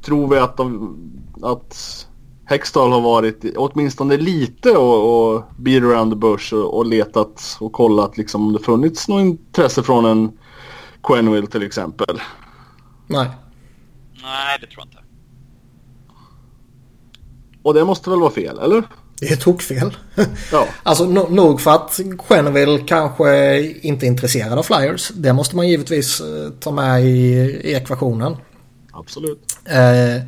Tror 0.02 0.28
vi 0.28 0.38
att, 0.38 0.56
de, 0.56 0.96
att 1.42 2.06
Hextall 2.48 2.92
har 2.92 3.00
varit 3.00 3.44
åtminstone 3.56 4.16
lite 4.16 4.70
och, 4.70 5.34
och 5.34 5.44
beat 5.56 5.82
around 5.82 6.12
the 6.12 6.16
bush 6.16 6.54
och, 6.54 6.76
och 6.76 6.86
letat 6.86 7.56
och 7.60 7.72
kollat 7.72 8.16
liksom 8.16 8.46
om 8.46 8.52
det 8.52 8.58
funnits 8.58 9.08
något 9.08 9.20
intresse 9.20 9.82
från 9.82 10.04
en 10.04 10.38
Quenville 11.02 11.46
till 11.46 11.62
exempel. 11.62 12.20
Nej. 13.06 13.28
Nej, 14.22 14.58
det 14.60 14.66
tror 14.66 14.78
jag 14.78 14.86
inte. 14.86 14.98
Och 17.62 17.74
det 17.74 17.84
måste 17.84 18.10
väl 18.10 18.20
vara 18.20 18.30
fel, 18.30 18.58
eller? 18.58 18.82
Det 19.20 19.26
är 19.26 19.36
tokfel. 19.36 19.96
Ja. 20.52 20.68
alltså 20.82 21.04
no 21.04 21.28
nog 21.30 21.60
för 21.60 21.70
att 21.70 22.00
Quenville 22.28 22.78
kanske 22.78 23.60
inte 23.62 24.06
är 24.06 24.08
intresserad 24.08 24.58
av 24.58 24.62
Flyers. 24.62 25.08
Det 25.08 25.32
måste 25.32 25.56
man 25.56 25.68
givetvis 25.68 26.20
eh, 26.20 26.50
ta 26.60 26.70
med 26.70 27.04
i, 27.04 27.08
i 27.64 27.74
ekvationen. 27.74 28.36
Absolut. 28.92 29.58
Eh, 29.64 30.22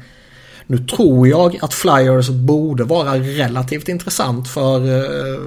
nu 0.70 0.78
tror 0.78 1.28
jag 1.28 1.58
att 1.64 1.74
Flyers 1.74 2.28
borde 2.28 2.84
vara 2.84 3.14
relativt 3.14 3.88
intressant 3.88 4.48
för 4.48 4.80
eh, 4.80 5.40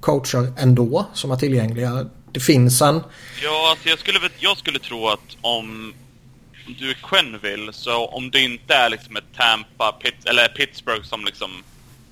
coacher 0.00 0.52
ändå 0.58 1.06
som 1.12 1.30
är 1.30 1.36
tillgängliga. 1.36 2.06
Det 2.32 2.40
finns 2.40 2.82
en... 2.82 3.00
Ja, 3.42 3.70
alltså 3.70 3.88
jag 3.88 3.98
skulle, 3.98 4.18
jag 4.38 4.58
skulle 4.58 4.78
tro 4.78 5.08
att 5.08 5.36
om 5.40 5.94
du 6.78 6.90
är 6.90 6.94
Quenville, 6.94 7.72
så 7.72 8.06
om 8.06 8.30
det 8.30 8.40
inte 8.40 8.74
är 8.74 8.90
liksom 8.90 9.16
ett 9.16 9.24
Tampa 9.36 9.92
Pitt, 9.92 10.24
eller 10.24 10.48
Pittsburgh 10.48 11.02
som 11.02 11.24
liksom 11.24 11.50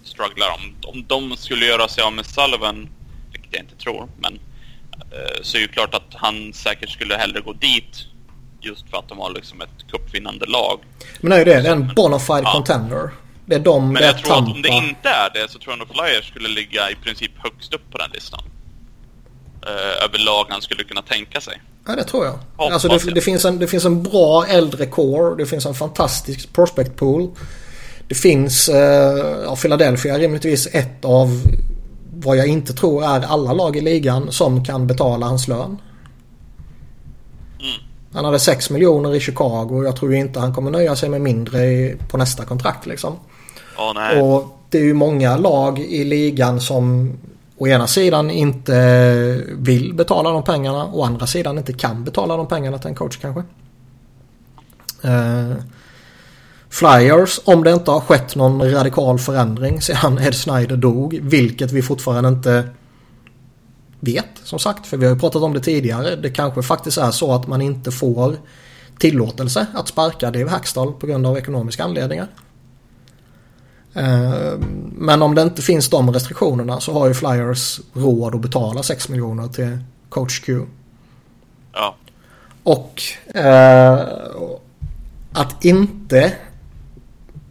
strugglar, 0.05 0.49
om, 0.55 0.75
om 0.83 1.05
de 1.09 1.37
skulle 1.37 1.67
göra 1.67 1.89
sig 1.89 2.05
av 2.05 2.13
med 2.13 2.27
Sullivan, 2.27 2.89
vilket 3.33 3.53
jag 3.53 3.63
inte 3.63 3.77
tror, 3.77 4.09
men 4.21 4.35
eh, 4.93 5.43
så 5.43 5.57
är 5.57 5.61
ju 5.61 5.69
klart 5.69 5.95
att 5.95 6.15
han 6.15 6.53
säkert 6.53 6.91
skulle 6.91 7.17
hellre 7.17 7.41
gå 7.41 7.53
dit 7.53 8.07
just 8.63 8.91
för 8.91 8.99
att 8.99 9.09
de 9.09 9.19
har 9.19 9.31
liksom 9.31 9.61
ett 9.61 9.91
cupvinnande 9.91 10.47
lag. 10.47 10.81
Men 11.21 11.31
det 11.31 11.37
är 11.37 11.39
ju 11.39 11.45
det, 11.45 11.61
det 11.61 11.69
är 11.69 11.73
en 11.73 11.95
bonafide 11.97 12.43
ja. 12.45 12.53
contender. 12.53 13.11
Det 13.47 13.55
är 13.55 13.61
de, 13.61 13.93
Men 13.93 14.03
jag 14.03 14.19
tror 14.19 14.35
Tampa. 14.35 14.51
att 14.51 14.57
om 14.57 14.63
det 14.63 14.69
inte 14.69 15.09
är 15.09 15.31
det 15.35 15.51
så 15.51 15.59
tror 15.59 15.73
jag 15.73 15.79
nog 15.79 15.89
Flyers 15.89 16.29
skulle 16.29 16.49
ligga 16.49 16.91
i 16.91 16.95
princip 16.95 17.33
högst 17.39 17.75
upp 17.75 17.91
på 17.91 17.99
den 17.99 18.11
listan 18.13 18.43
eh, 19.67 20.05
överlag 20.05 20.47
han 20.49 20.63
skulle 20.63 20.85
kunna 20.85 21.03
tänka 21.03 21.41
sig. 21.41 21.63
Ja, 21.87 21.97
det 21.97 22.05
tror 22.05 22.25
jag. 22.25 22.39
alltså 22.57 22.89
det, 22.89 23.15
det, 23.15 23.21
finns 23.21 23.45
en, 23.45 23.59
det 23.59 23.67
finns 23.67 23.85
en 23.85 24.03
bra 24.03 24.47
äldre 24.47 24.87
core. 24.87 25.37
Det 25.37 25.47
finns 25.47 25.67
en 25.67 25.75
fantastisk 25.75 26.53
prospect 26.53 26.97
pool. 26.97 27.31
Det 28.09 28.15
finns, 28.15 28.69
eh, 28.69 29.43
ja, 29.45 29.57
Philadelphia 29.57 30.19
rimligtvis 30.19 30.67
ett 30.67 31.05
av 31.05 31.43
vad 32.15 32.37
jag 32.37 32.47
inte 32.47 32.73
tror 32.73 33.05
är 33.05 33.21
alla 33.21 33.53
lag 33.53 33.77
i 33.77 33.81
ligan 33.81 34.33
som 34.33 34.65
kan 34.65 34.87
betala 34.87 35.27
hans 35.27 35.49
lön. 35.49 35.79
Han 38.13 38.25
hade 38.25 38.39
6 38.39 38.71
miljoner 38.71 39.15
i 39.15 39.21
Chicago 39.21 39.69
och 39.71 39.85
jag 39.85 39.97
tror 39.97 40.15
inte 40.15 40.41
han 40.41 40.55
kommer 40.55 40.71
nöja 40.71 40.97
sig 40.97 41.09
med 41.09 41.21
mindre 41.21 41.65
i, 41.65 41.97
på 42.09 42.17
nästa 42.17 42.45
kontrakt 42.45 42.87
liksom. 42.87 43.17
Oh, 43.79 43.95
nej. 43.95 44.23
Och 44.23 44.59
det 44.71 44.79
är 44.79 44.85
ju 44.85 44.95
många 44.95 45.37
lag 45.37 45.79
i 45.79 46.05
ligan 46.05 46.61
som 46.61 47.13
å 47.59 47.67
ena 47.67 47.87
sidan 47.87 48.31
inte 48.31 49.43
vill 49.53 49.95
betala 49.95 50.31
de 50.31 50.45
pengarna 50.45 50.85
och 50.85 51.01
å 51.01 51.05
andra 51.05 51.27
sidan 51.27 51.59
inte 51.59 51.73
kan 51.73 52.05
betala 52.05 52.37
de 52.37 52.49
pengarna 52.49 52.79
till 52.79 52.89
en 52.89 52.95
coach 52.95 53.17
kanske. 53.17 53.43
Uh, 55.05 55.55
Flyers, 56.71 57.41
om 57.45 57.65
det 57.65 57.73
inte 57.73 57.91
har 57.91 58.01
skett 58.01 58.37
någon 58.37 58.71
radikal 58.71 59.19
förändring 59.19 59.81
sedan 59.81 60.19
Ed 60.19 60.35
Snyder 60.35 60.77
dog, 60.77 61.19
vilket 61.23 61.73
vi 61.73 61.83
fortfarande 61.83 62.29
inte 62.29 62.69
vet 64.03 64.29
som 64.45 64.59
sagt, 64.59 64.87
för 64.87 64.97
vi 64.97 65.07
har 65.07 65.15
ju 65.15 65.21
pratat 65.21 65.43
om 65.43 65.55
det 65.55 65.61
tidigare. 65.61 66.17
Det 66.17 66.31
kanske 66.31 66.63
faktiskt 66.63 66.99
är 66.99 67.11
så 67.11 67.33
att 67.33 67.47
man 67.47 67.63
inte 67.63 67.91
får 67.91 68.37
tillåtelse 68.99 69.67
att 69.75 69.89
sparka 69.89 70.31
Dave 70.31 70.51
Hackstall 70.51 70.93
på 70.93 71.07
grund 71.07 71.27
av 71.27 71.39
ekonomiska 71.39 71.85
anledningar. 71.85 72.29
Eh, 73.95 74.59
men 74.97 75.23
om 75.23 75.35
det 75.35 75.43
inte 75.43 75.63
finns 75.63 75.89
de 75.89 76.13
restriktionerna 76.13 76.81
så 76.81 76.93
har 76.93 77.07
ju 77.07 77.15
Flyers 77.15 77.81
råd 77.93 78.35
att 78.35 78.41
betala 78.41 78.83
6 78.83 79.09
miljoner 79.09 79.49
till 79.49 79.79
Coach 80.09 80.41
Q. 80.41 80.61
Ja. 81.73 81.97
Och 82.63 83.03
eh, 83.35 84.01
att 85.33 85.65
inte 85.65 86.33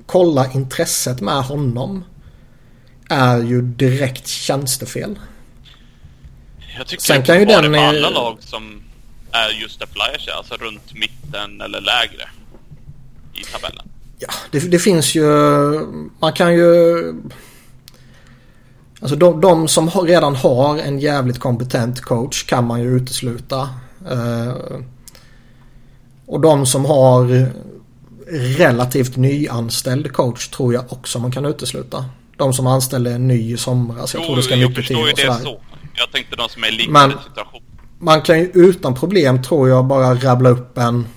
kolla 0.05 0.51
intresset 0.51 1.21
med 1.21 1.43
honom 1.43 2.03
är 3.09 3.37
ju 3.37 3.61
direkt 3.61 4.27
tjänstefel. 4.27 5.19
Jag 6.77 6.87
tycker 6.87 7.03
Sen 7.03 7.23
kan 7.23 7.39
ju 7.39 7.45
den... 7.45 7.71
Det 7.71 7.79
alla 7.79 8.09
lag 8.09 8.37
som 8.39 8.83
är 9.31 9.49
just 9.61 9.79
där 9.79 9.87
Flyers 9.87 10.27
är, 10.27 10.31
alltså 10.31 10.55
runt 10.55 10.93
mitten 10.93 11.61
eller 11.61 11.81
lägre 11.81 12.29
i 13.33 13.43
tabellen. 13.43 13.89
Ja, 14.19 14.27
det, 14.51 14.59
det, 14.59 14.79
finns 14.79 15.15
ju... 15.15 15.25
Man 16.19 16.33
kan 16.33 16.53
ju... 16.53 16.97
Alltså 19.01 19.15
de, 19.15 19.41
de 19.41 19.67
som 19.67 19.87
har, 19.87 20.03
redan 20.03 20.35
har 20.35 20.77
en 20.77 20.99
jävligt 20.99 21.39
kompetent 21.39 22.01
coach 22.01 22.43
kan 22.43 22.67
man 22.67 22.81
ju 22.81 22.95
utesluta. 22.95 23.69
Uh, 24.11 24.53
och 26.25 26.41
de 26.41 26.65
som 26.65 26.85
har 26.85 27.51
relativt 28.57 29.15
nyanställd 29.15 30.13
coach 30.13 30.47
tror 30.47 30.73
jag 30.73 30.93
också 30.93 31.19
man 31.19 31.31
kan 31.31 31.45
utesluta. 31.45 32.05
De 32.37 32.53
som 32.53 32.67
anställde 32.67 33.11
en 33.11 33.27
ny 33.27 33.53
i 33.53 33.57
somras. 33.57 34.13
Jag 34.13 34.21
jo, 34.21 34.25
tror 34.25 34.35
det 34.35 34.43
ska 34.43 34.55
mycket 34.55 34.87
tid 34.87 34.97
och 34.97 35.19
sådär. 35.19 35.39
Så. 35.43 35.59
Jag 35.93 36.11
tänkte 36.11 36.35
de 36.35 36.49
som 36.49 36.63
är 36.63 36.67
i 36.67 36.71
liknande 36.71 37.17
situation. 37.27 37.61
Man 37.99 38.21
kan 38.21 38.39
ju 38.39 38.51
utan 38.53 38.95
problem 38.95 39.43
tror 39.43 39.69
jag 39.69 39.85
bara 39.85 40.15
rabbla 40.15 40.49
upp 40.49 40.77
en 40.77 41.07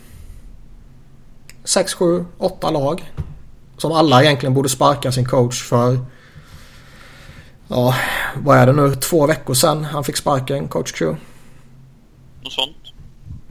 6, 1.64 1.94
7, 1.94 2.24
8 2.38 2.70
lag. 2.70 3.12
Som 3.76 3.92
alla 3.92 4.24
egentligen 4.24 4.54
borde 4.54 4.68
sparka 4.68 5.12
sin 5.12 5.24
coach 5.24 5.62
för. 5.62 5.98
Ja, 7.68 7.94
vad 8.36 8.58
är 8.58 8.66
det 8.66 8.72
nu? 8.72 8.94
Två 8.94 9.26
veckor 9.26 9.54
sedan 9.54 9.84
han 9.84 10.04
fick 10.04 10.16
sparken, 10.16 10.68
coach 10.68 10.92
Q. 10.92 11.16
Något 12.42 12.52
sånt. 12.52 12.76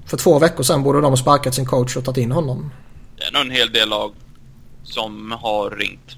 För 0.05 0.17
två 0.17 0.39
veckor 0.39 0.63
sedan 0.63 0.83
borde 0.83 1.01
de 1.01 1.09
ha 1.11 1.17
sparkat 1.17 1.55
sin 1.55 1.65
coach 1.65 1.97
och 1.97 2.05
tagit 2.05 2.17
in 2.17 2.31
honom. 2.31 2.71
Det 3.17 3.23
är 3.23 3.31
nog 3.31 3.41
en 3.41 3.51
hel 3.51 3.71
del 3.71 3.89
lag 3.89 4.13
som 4.83 5.31
har 5.31 5.69
ringt. 5.69 6.17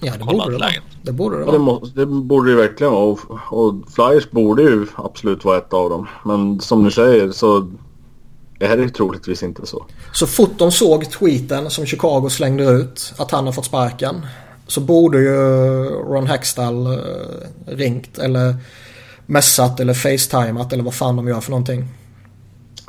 Ja, 0.00 0.12
det 0.12 0.18
borde 0.24 0.32
det 0.32 0.38
vara. 0.38 0.58
läget. 0.58 0.82
Det 1.02 1.12
borde 1.12 1.36
det 1.38 1.44
Ja, 1.44 1.52
det, 1.52 1.58
vara. 1.58 1.62
må, 1.80 1.86
det 1.94 2.06
borde 2.06 2.50
det 2.50 2.56
verkligen 2.56 2.92
vara. 2.92 3.04
Och, 3.04 3.18
och 3.50 3.74
Flyers 3.94 4.30
borde 4.30 4.62
ju 4.62 4.86
absolut 4.96 5.44
vara 5.44 5.58
ett 5.58 5.72
av 5.72 5.90
dem. 5.90 6.06
Men 6.24 6.60
som 6.60 6.84
du 6.84 6.90
säger 6.90 7.30
så 7.32 7.70
är 8.58 8.76
det 8.76 8.82
ju 8.82 8.88
troligtvis 8.90 9.42
inte 9.42 9.66
så. 9.66 9.84
Så 10.12 10.26
fort 10.26 10.50
de 10.58 10.72
såg 10.72 11.10
tweeten 11.10 11.70
som 11.70 11.86
Chicago 11.86 12.28
slängde 12.30 12.64
ut 12.64 13.12
att 13.18 13.30
han 13.30 13.46
har 13.46 13.52
fått 13.52 13.64
sparken. 13.64 14.26
Så 14.66 14.80
borde 14.80 15.18
ju 15.18 15.36
Ron 15.84 16.26
Hextall 16.26 16.86
eh, 16.86 16.98
ringt 17.66 18.18
eller 18.18 18.54
messat 19.26 19.80
eller 19.80 19.94
facetimat 19.94 20.72
eller 20.72 20.82
vad 20.84 20.94
fan 20.94 21.16
de 21.16 21.28
gör 21.28 21.40
för 21.40 21.50
någonting. 21.50 21.88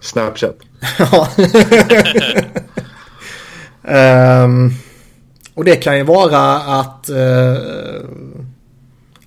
Snapchat. 0.02 0.58
Ja. 1.00 1.28
Ehm, 3.84 4.74
och 5.62 5.66
det 5.66 5.76
kan 5.76 5.98
ju 5.98 6.04
vara 6.04 6.40
att 6.60 7.10
uh, 7.10 8.06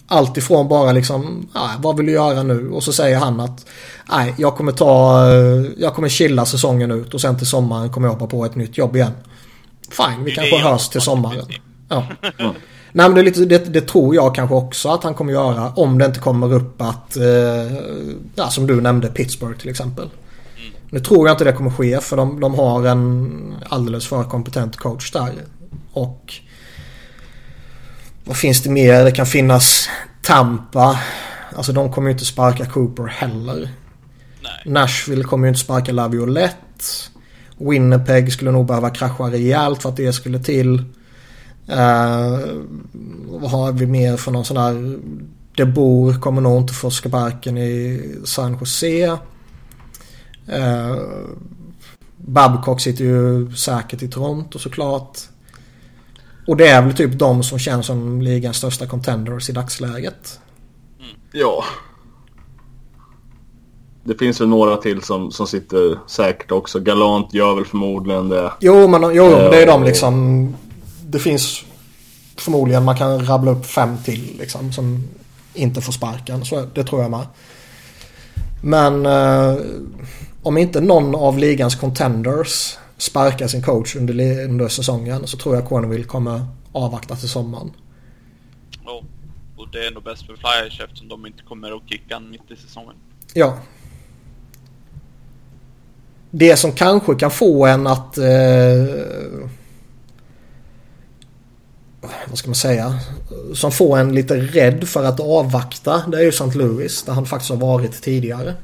allt 0.07 0.37
ifrån 0.37 0.69
bara 0.69 0.93
liksom, 0.93 1.49
"Ah, 1.53 1.69
vad 1.79 1.97
vill 1.97 2.07
du 2.07 2.13
göra 2.13 2.43
nu? 2.43 2.71
Och 2.71 2.83
så 2.83 2.93
säger 2.93 3.19
han 3.19 3.41
att 3.41 3.67
nej, 4.11 4.35
jag 4.39 4.57
kommer 4.57 4.73
ta, 4.73 5.23
eh, 5.31 5.65
jag 5.77 5.95
kommer 5.95 6.09
chilla 6.09 6.45
säsongen 6.45 6.91
ut 6.91 7.15
och 7.15 7.21
sen 7.21 7.39
till 7.39 7.47
sommaren 7.47 7.91
kommer 7.93 8.09
jag 8.09 8.13
hoppa 8.13 8.27
på 8.27 8.45
ett 8.45 8.55
nytt 8.55 8.79
jobb 8.79 8.97
igen. 8.97 9.13
Fine, 9.91 10.25
vi 10.25 10.31
kanske 10.31 10.57
hörs 10.59 10.89
till 10.89 11.01
sommaren. 11.01 11.47
Ja. 11.89 12.07
Nej 12.93 13.09
men 13.09 13.15
det, 13.15 13.23
lite, 13.23 13.45
det, 13.45 13.73
det 13.73 13.81
tror 13.81 14.15
jag 14.15 14.35
kanske 14.35 14.55
också 14.55 14.89
att 14.89 15.05
han 15.05 15.15
kommer 15.15 15.33
göra 15.33 15.73
om 15.77 15.99
det 15.99 16.05
inte 16.07 16.21
kommer 16.21 16.53
upp 16.55 16.83
att, 16.83 17.17
eh, 17.17 17.77
ja, 18.35 18.51
som 18.51 18.67
du 18.67 18.81
nämnde, 18.81 19.09
Pittsburgh 19.09 19.59
till 19.59 19.71
exempel. 19.71 20.09
Nu 20.91 21.01
tror 21.01 21.29
jag 21.29 21.35
inte 21.35 21.45
det 21.45 21.53
kommer 21.53 21.71
ske 21.71 22.01
för 22.01 22.17
de, 22.17 22.41
de 22.41 22.55
har 22.55 22.87
en 22.87 23.55
alldeles 23.69 24.07
för 24.07 24.25
kompetent 24.25 24.77
coach 24.77 25.13
där. 25.13 25.33
Och 25.95 26.35
vad 28.25 28.37
finns 28.37 28.63
det 28.63 28.71
mer? 28.71 29.05
Det 29.05 29.13
kan 29.13 29.27
finnas 29.27 29.89
Tampa. 30.23 31.01
Alltså 31.57 31.73
de 31.73 31.93
kommer 31.93 32.09
ju 32.09 32.13
inte 32.13 32.25
sparka 32.25 32.67
Cooper 32.67 33.05
heller. 33.05 33.69
Nej. 34.43 34.63
Nashville 34.65 35.25
kommer 35.25 35.47
ju 35.47 35.49
inte 35.49 35.61
sparka 35.61 35.93
Laviolette. 35.93 36.85
Winnipeg 37.59 38.33
skulle 38.33 38.51
nog 38.51 38.67
behöva 38.67 38.91
krascha 38.91 39.25
rejält 39.25 39.83
för 39.83 39.89
att 39.89 39.97
det 39.97 40.13
skulle 40.13 40.39
till. 40.39 40.79
Eh, 41.69 42.39
vad 43.27 43.51
har 43.51 43.73
vi 43.73 43.87
mer 43.87 44.17
för 44.17 44.33
någon 44.33 44.45
sån 44.45 44.57
här... 44.57 44.99
De 45.57 45.65
Boer 45.65 46.21
kommer 46.21 46.41
nog 46.41 46.61
inte 46.61 46.75
få 46.75 46.91
sparken 46.91 47.59
i 47.59 48.01
San 48.25 48.57
Jose. 48.61 49.19
Uh, 50.49 50.97
Babcock 52.17 52.81
sitter 52.81 53.05
ju 53.05 53.53
säkert 53.53 54.03
i 54.03 54.09
Toronto 54.09 54.59
såklart. 54.59 55.19
Och 56.47 56.57
det 56.57 56.67
är 56.69 56.83
väl 56.83 56.95
typ 56.95 57.19
de 57.19 57.43
som 57.43 57.59
känns 57.59 57.87
som 57.87 58.23
ligans 58.23 58.57
största 58.57 58.87
contenders 58.87 59.51
i 59.51 59.53
dagsläget. 59.53 60.41
Ja. 61.33 61.65
Det 64.05 64.19
finns 64.19 64.41
väl 64.41 64.49
några 64.49 64.77
till 64.77 65.03
som, 65.03 65.31
som 65.31 65.47
sitter 65.47 65.99
säkert 66.07 66.51
också. 66.53 66.81
Galant 66.81 67.35
gör 67.35 67.55
väl 67.55 67.65
förmodligen 67.65 68.29
det. 68.29 68.53
Jo, 68.61 68.89
men 68.89 69.03
jo, 69.15 69.29
det 69.29 69.63
är 69.63 69.67
de 69.67 69.81
Ja. 69.81 69.87
liksom. 69.87 70.55
Det 71.07 71.19
finns 71.19 71.65
förmodligen 72.37 72.85
man 72.85 72.97
kan 72.97 73.27
rabbla 73.27 73.51
upp 73.51 73.67
fem 73.67 73.97
till 74.05 74.37
liksom 74.39 74.73
som 74.73 75.09
inte 75.55 75.81
får 75.81 75.93
sparken. 75.93 76.45
Så 76.45 76.67
det 76.75 76.85
tror 76.85 77.03
jag 77.03 77.11
med. 77.11 77.27
Men 78.63 79.07
eh, 79.07 79.57
om 80.43 80.59
inte 80.59 80.81
någon 80.81 81.15
av 81.15 81.39
ligans 81.39 81.75
contenders 81.75 82.77
sparkar 82.97 83.47
sin 83.47 83.63
coach 83.63 83.97
under, 83.97 84.45
under 84.45 84.69
säsongen 84.69 85.27
så 85.27 85.37
tror 85.37 85.55
jag 85.55 85.69
Cornwall 85.69 86.05
kommer 86.05 86.47
avvakta 86.73 87.17
till 87.17 87.29
sommaren. 87.29 87.71
Ja. 88.85 89.03
Och 89.57 89.69
det 89.73 89.87
är 89.87 89.91
nog 89.91 90.03
bäst 90.03 90.27
för 90.27 90.37
Flyers 90.37 90.81
eftersom 90.81 91.09
de 91.09 91.27
inte 91.27 91.43
kommer 91.43 91.77
att 91.77 91.83
kicka 91.89 92.21
mitt 92.21 92.51
i 92.51 92.57
säsongen. 92.57 92.95
Ja. 93.35 93.59
Det 96.31 96.57
som 96.57 96.73
kanske 96.73 97.15
kan 97.15 97.31
få 97.31 97.67
en 97.67 97.87
att... 97.87 98.19
Eh, 98.19 98.25
vad 102.29 102.39
ska 102.39 102.49
man 102.49 102.55
säga? 102.55 102.99
Som 103.55 103.73
får 103.73 103.99
en 103.99 104.15
lite 104.15 104.37
rädd 104.37 104.89
för 104.89 105.05
att 105.05 105.21
avvakta. 105.21 106.03
Det 106.09 106.19
är 106.19 106.23
ju 106.23 106.29
St. 106.29 106.59
Louis 106.59 107.03
där 107.03 107.13
han 107.13 107.27
faktiskt 107.27 107.51
har 107.51 107.57
varit 107.57 108.03
tidigare. 108.03 108.55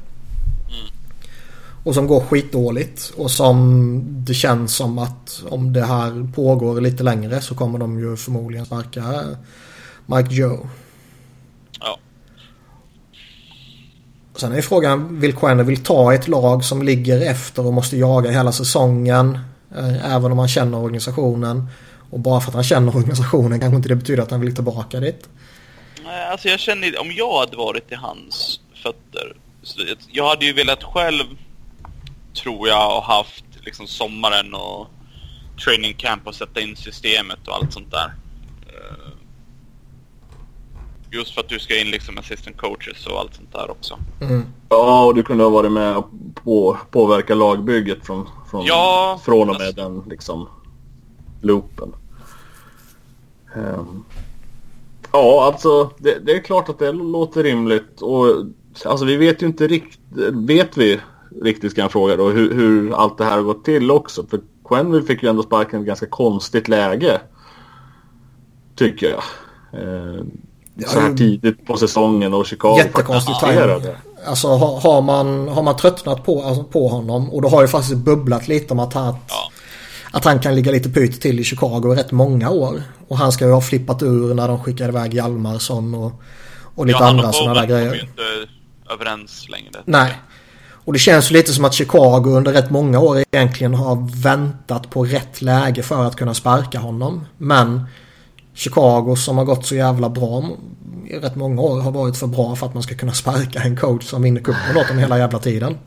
Och 1.83 1.93
som 1.93 2.07
går 2.07 2.19
skitdåligt. 2.19 3.13
Och 3.17 3.31
som 3.31 4.01
det 4.25 4.33
känns 4.33 4.75
som 4.75 4.99
att 4.99 5.43
om 5.49 5.73
det 5.73 5.85
här 5.85 6.33
pågår 6.35 6.81
lite 6.81 7.03
längre 7.03 7.41
så 7.41 7.55
kommer 7.55 7.79
de 7.79 7.99
ju 7.99 8.17
förmodligen 8.17 8.65
sparka 8.65 9.23
Mike 10.05 10.33
Joe. 10.33 10.69
Ja. 11.79 11.99
Sen 14.35 14.51
är 14.51 14.55
ju 14.55 14.61
frågan, 14.61 15.19
vill 15.19 15.35
Quenne 15.35 15.63
vill 15.63 15.83
ta 15.83 16.13
ett 16.13 16.27
lag 16.27 16.63
som 16.65 16.83
ligger 16.83 17.31
efter 17.31 17.65
och 17.65 17.73
måste 17.73 17.97
jaga 17.97 18.31
hela 18.31 18.51
säsongen. 18.51 19.39
Eh, 19.75 20.15
även 20.15 20.31
om 20.31 20.39
han 20.39 20.47
känner 20.47 20.77
organisationen. 20.77 21.67
Och 22.11 22.19
bara 22.19 22.41
för 22.41 22.49
att 22.49 22.55
han 22.55 22.63
känner 22.63 22.95
organisationen 22.95 23.59
kanske 23.59 23.75
inte 23.75 23.89
det 23.89 23.95
betyder 23.95 24.23
att 24.23 24.31
han 24.31 24.41
vill 24.41 24.55
tillbaka 24.55 24.99
dit. 24.99 25.29
Nej, 26.03 26.27
Alltså 26.31 26.47
jag 26.47 26.59
känner, 26.59 27.01
om 27.01 27.11
jag 27.11 27.39
hade 27.39 27.57
varit 27.57 27.91
i 27.91 27.95
hans 27.95 28.59
fötter. 28.83 29.35
Jag 30.11 30.29
hade 30.29 30.45
ju 30.45 30.53
velat 30.53 30.83
själv, 30.83 31.23
tror 32.33 32.67
jag, 32.67 32.97
och 32.97 33.03
haft 33.03 33.45
liksom 33.65 33.87
sommaren 33.87 34.53
och 34.53 34.87
training 35.65 35.93
camp 35.93 36.27
och 36.27 36.35
sätta 36.35 36.61
in 36.61 36.75
systemet 36.75 37.47
och 37.47 37.55
allt 37.55 37.73
sånt 37.73 37.91
där. 37.91 38.13
Eh, 38.67 39.11
Just 41.13 41.33
för 41.33 41.41
att 41.41 41.49
du 41.49 41.59
ska 41.59 41.79
in 41.79 41.91
liksom 41.91 42.17
assistant 42.17 42.57
coaches 42.57 43.07
och 43.07 43.19
allt 43.19 43.35
sånt 43.35 43.51
där 43.53 43.71
också. 43.71 43.97
Mm. 44.21 44.45
Ja, 44.69 45.05
och 45.05 45.15
du 45.15 45.23
kunde 45.23 45.43
ha 45.43 45.51
varit 45.51 45.71
med 45.71 45.97
och 45.97 46.09
på, 46.43 46.77
påverka 46.91 47.35
lagbygget 47.35 48.05
från, 48.05 48.29
från, 48.51 48.65
Ja, 48.65 49.19
från 49.25 49.49
och 49.49 49.55
med 49.57 49.67
alltså. 49.67 49.81
den 49.81 50.03
liksom 50.09 50.49
loopen. 51.41 51.93
Ehm, 53.55 54.03
ja, 55.11 55.43
alltså 55.45 55.89
det, 55.97 56.19
det 56.25 56.31
är 56.31 56.39
klart 56.39 56.69
att 56.69 56.79
det 56.79 56.91
låter 56.91 57.43
rimligt 57.43 58.01
och 58.01 58.25
alltså 58.85 59.05
vi 59.05 59.17
vet 59.17 59.41
ju 59.41 59.45
inte 59.47 59.67
riktigt, 59.67 59.99
vet 60.33 60.77
vi 60.77 60.99
riktigt 61.41 61.71
ska 61.71 61.81
jag 61.81 61.91
fråga 61.91 62.15
då 62.15 62.29
hur, 62.29 62.53
hur 62.53 62.93
allt 62.93 63.17
det 63.17 63.23
här 63.25 63.31
har 63.35 63.41
gått 63.43 63.65
till 63.65 63.91
också. 63.91 64.25
För 64.29 64.39
Quenville 64.69 65.05
fick 65.05 65.23
ju 65.23 65.29
ändå 65.29 65.43
sparken 65.43 65.79
i 65.79 65.81
ett 65.81 65.87
ganska 65.87 66.05
konstigt 66.05 66.67
läge. 66.67 67.21
Tycker 68.75 69.09
jag. 69.09 69.23
Ehm, 69.81 70.31
Ja, 70.75 70.87
så 70.87 70.99
här 70.99 71.13
tidigt 71.13 71.65
på 71.65 71.77
säsongen 71.77 72.33
och 72.33 72.45
Chicago 72.45 72.77
Jättekonstig 72.77 73.35
faktiskt 73.35 73.39
timing. 73.39 73.57
agerade. 73.57 73.97
Alltså 74.25 74.47
har, 74.47 74.79
har, 74.79 75.01
man, 75.01 75.47
har 75.47 75.63
man 75.63 75.77
tröttnat 75.77 76.25
på, 76.25 76.43
alltså, 76.43 76.63
på 76.63 76.87
honom 76.87 77.29
och 77.31 77.41
då 77.41 77.47
har 77.49 77.61
ju 77.61 77.67
faktiskt 77.67 77.95
bubblat 77.97 78.47
lite 78.47 78.73
om 78.73 78.79
att 78.79 78.93
han, 78.93 79.15
Ja. 79.29 79.51
att 80.11 80.25
han 80.25 80.39
kan 80.39 80.55
ligga 80.55 80.71
lite 80.71 80.89
pyt 80.89 81.21
till 81.21 81.39
i 81.39 81.43
Chicago 81.43 81.93
i 81.93 81.95
rätt 81.97 82.11
många 82.11 82.49
år. 82.49 82.83
Och 83.07 83.17
han 83.17 83.31
ska 83.31 83.45
ju 83.45 83.51
ha 83.51 83.61
flippat 83.61 84.03
ur 84.03 84.33
när 84.33 84.47
de 84.47 84.63
skickade 84.63 84.89
iväg 84.89 85.13
Hjalmarsson 85.13 85.95
och, 85.95 86.11
och 86.75 86.85
lite 86.85 86.99
ja, 86.99 87.09
andra 87.09 87.31
sådana 87.33 87.53
där 87.61 87.67
grejer. 87.67 87.93
ju 87.93 88.01
inte 88.01 88.21
överens 88.93 89.49
längre. 89.49 89.81
Nej. 89.85 90.19
Och 90.91 90.93
det 90.93 90.99
känns 90.99 91.31
ju 91.31 91.33
lite 91.33 91.53
som 91.53 91.65
att 91.65 91.73
Chicago 91.73 92.23
under 92.25 92.53
rätt 92.53 92.69
många 92.69 92.99
år 92.99 93.23
egentligen 93.31 93.73
har 93.73 94.21
väntat 94.21 94.89
på 94.89 95.05
rätt 95.05 95.41
läge 95.41 95.83
för 95.83 96.05
att 96.05 96.15
kunna 96.15 96.33
sparka 96.33 96.79
honom. 96.79 97.25
Men 97.37 97.81
Chicago 98.53 99.15
som 99.15 99.37
har 99.37 99.45
gått 99.45 99.65
så 99.65 99.75
jävla 99.75 100.09
bra 100.09 100.49
i 101.07 101.17
rätt 101.17 101.35
många 101.35 101.61
år 101.61 101.81
har 101.81 101.91
varit 101.91 102.17
för 102.17 102.27
bra 102.27 102.55
för 102.55 102.65
att 102.65 102.73
man 102.73 102.83
ska 102.83 102.95
kunna 102.95 103.13
sparka 103.13 103.59
en 103.59 103.77
coach 103.77 104.05
som 104.05 104.21
vinner 104.21 104.41
cupen 104.41 104.77
åt 104.77 104.87
dem 104.87 104.97
hela 104.97 105.17
jävla 105.17 105.39
tiden. 105.39 105.77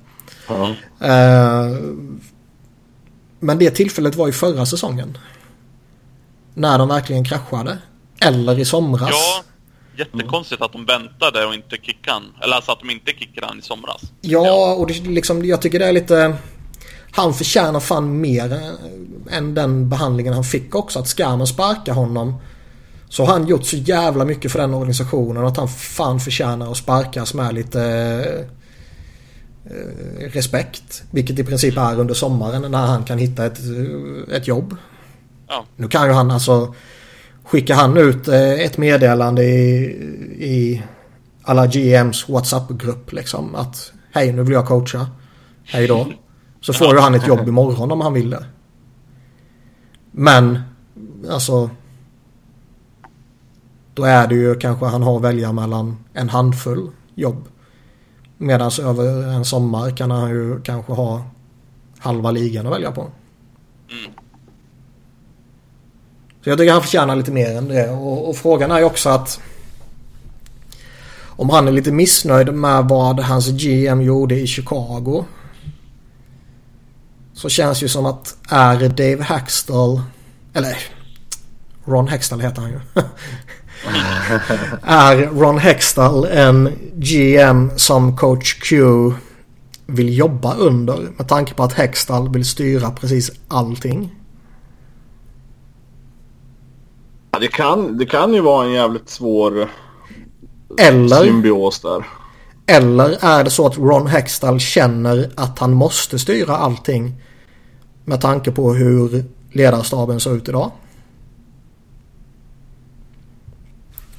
Ja. 0.48 0.68
Eh, 1.00 1.78
men 3.40 3.58
det 3.58 3.70
tillfället 3.70 4.14
var 4.14 4.26
ju 4.26 4.32
förra 4.32 4.66
säsongen. 4.66 5.18
När 6.54 6.78
de 6.78 6.88
verkligen 6.88 7.24
kraschade. 7.24 7.78
Eller 8.20 8.58
i 8.58 8.64
somras. 8.64 9.10
Ja, 9.12 9.42
jättekonstigt 9.98 10.62
att 10.62 10.72
de 10.72 10.84
väntade 10.84 11.46
och 11.46 11.54
inte 11.54 11.76
kickade 11.76 12.12
han. 12.12 12.22
Eller 12.42 12.56
alltså 12.56 12.72
att 12.72 12.80
de 12.80 12.90
inte 12.90 13.12
kickade 13.12 13.46
han 13.46 13.58
i 13.58 13.62
somras. 13.62 14.02
Ja, 14.20 14.74
och 14.74 14.86
det, 14.86 14.94
liksom, 14.94 15.44
jag 15.44 15.62
tycker 15.62 15.78
det 15.78 15.86
är 15.86 15.92
lite... 15.92 16.36
Han 17.10 17.34
förtjänar 17.34 17.80
fan 17.80 18.20
mer 18.20 18.52
eh, 18.52 19.36
än 19.36 19.54
den 19.54 19.88
behandlingen 19.88 20.34
han 20.34 20.44
fick 20.44 20.74
också. 20.74 20.98
Att 20.98 21.08
ska 21.08 21.36
man 21.36 21.46
sparka 21.46 21.92
honom 21.92 22.34
så 23.08 23.24
har 23.24 23.32
han 23.32 23.46
gjort 23.46 23.64
så 23.64 23.76
jävla 23.76 24.24
mycket 24.24 24.52
för 24.52 24.58
den 24.58 24.74
organisationen 24.74 25.44
att 25.44 25.56
han 25.56 25.68
fan 25.68 26.20
förtjänar 26.20 26.70
att 26.70 26.76
sparkas 26.76 27.34
med 27.34 27.54
lite 27.54 27.82
eh, 29.64 30.30
respekt. 30.32 31.02
Vilket 31.10 31.38
i 31.38 31.44
princip 31.44 31.76
är 31.76 32.00
under 32.00 32.14
sommaren 32.14 32.70
när 32.70 32.86
han 32.86 33.04
kan 33.04 33.18
hitta 33.18 33.46
ett, 33.46 33.58
eh, 33.58 34.36
ett 34.36 34.48
jobb. 34.48 34.76
Ja. 35.48 35.64
Nu 35.76 35.88
kan 35.88 36.06
ju 36.06 36.12
han 36.12 36.30
alltså 36.30 36.74
Skickar 37.44 37.74
han 37.74 37.96
ut 37.96 38.28
eh, 38.28 38.52
ett 38.52 38.78
meddelande 38.78 39.44
i, 39.44 39.84
i 40.38 40.82
alla 41.42 41.66
GMs 41.66 42.28
WhatsApp-grupp 42.28 43.12
liksom 43.12 43.54
att 43.54 43.92
hej 44.12 44.32
nu 44.32 44.42
vill 44.42 44.52
jag 44.52 44.66
coacha. 44.66 45.06
Hej 45.64 45.86
då. 45.86 46.06
Så 46.60 46.72
får 46.72 46.94
ju 46.94 47.00
han 47.00 47.14
ett 47.14 47.26
jobb 47.26 47.48
imorgon 47.48 47.92
om 47.92 48.00
han 48.00 48.12
vill 48.12 48.30
det. 48.30 48.44
Men 50.10 50.60
alltså 51.30 51.70
Då 53.94 54.04
är 54.04 54.26
det 54.26 54.34
ju 54.34 54.54
kanske 54.54 54.86
han 54.86 55.02
har 55.02 55.16
att 55.16 55.22
välja 55.22 55.52
mellan 55.52 55.96
en 56.12 56.28
handfull 56.28 56.90
jobb. 57.14 57.44
Medan 58.38 58.70
över 58.82 59.28
en 59.28 59.44
sommar 59.44 59.96
kan 59.96 60.10
han 60.10 60.30
ju 60.30 60.60
kanske 60.60 60.92
ha 60.92 61.22
halva 61.98 62.30
ligan 62.30 62.66
att 62.66 62.72
välja 62.72 62.92
på. 62.92 63.00
Mm. 63.00 64.12
Så 66.44 66.50
jag 66.50 66.58
tycker 66.58 66.72
han 66.72 66.82
förtjänar 66.82 67.16
lite 67.16 67.30
mer 67.30 67.56
än 67.56 67.68
det. 67.68 67.90
Och, 67.90 68.28
och, 68.28 68.36
frågan 68.36 68.70
är 68.70 68.78
ju 68.78 68.84
också 68.84 69.08
att 69.08 69.40
om 71.26 71.50
han 71.50 71.68
är 71.68 71.72
lite 71.72 71.92
missnöjd 71.92 72.54
med 72.54 72.84
vad 72.84 73.20
hans 73.20 73.48
GM 73.48 74.02
gjorde 74.02 74.34
i 74.34 74.46
Chicago. 74.46 75.24
Så 77.34 77.48
känns 77.48 77.78
det 77.78 77.84
ju 77.84 77.88
som 77.88 78.06
att 78.06 78.36
är 78.48 78.88
Dave 78.88 79.22
Haxtell, 79.22 80.00
eller 80.54 80.76
Ron 81.84 82.08
Hextall 82.08 82.40
heter 82.40 82.62
han 82.62 82.70
ju. 82.70 82.80
är 84.82 85.16
Ron 85.16 85.58
Hextall 85.58 86.24
en 86.24 86.72
GM 86.94 87.70
som 87.76 88.16
coach 88.16 88.54
Q 88.54 88.84
vill 89.86 90.18
jobba 90.18 90.54
under 90.54 91.08
med 91.16 91.28
tanke 91.28 91.54
på 91.54 91.62
att 91.62 91.72
Hextall 91.72 92.28
vill 92.32 92.44
styra 92.44 92.90
precis 92.90 93.30
allting? 93.48 94.23
Ja, 97.34 97.40
det, 97.40 97.48
kan, 97.48 97.98
det 97.98 98.06
kan 98.06 98.34
ju 98.34 98.40
vara 98.40 98.66
en 98.66 98.72
jävligt 98.72 99.08
svår 99.08 99.68
eller, 100.78 101.24
symbios 101.24 101.80
där. 101.80 102.06
Eller 102.66 103.24
är 103.24 103.44
det 103.44 103.50
så 103.50 103.66
att 103.66 103.78
Ron 103.78 104.06
Hextall 104.06 104.60
känner 104.60 105.30
att 105.34 105.58
han 105.58 105.72
måste 105.72 106.18
styra 106.18 106.56
allting 106.56 107.14
med 108.04 108.20
tanke 108.20 108.50
på 108.50 108.74
hur 108.74 109.24
ledarstaben 109.52 110.20
ser 110.20 110.36
ut 110.36 110.48
idag? 110.48 110.70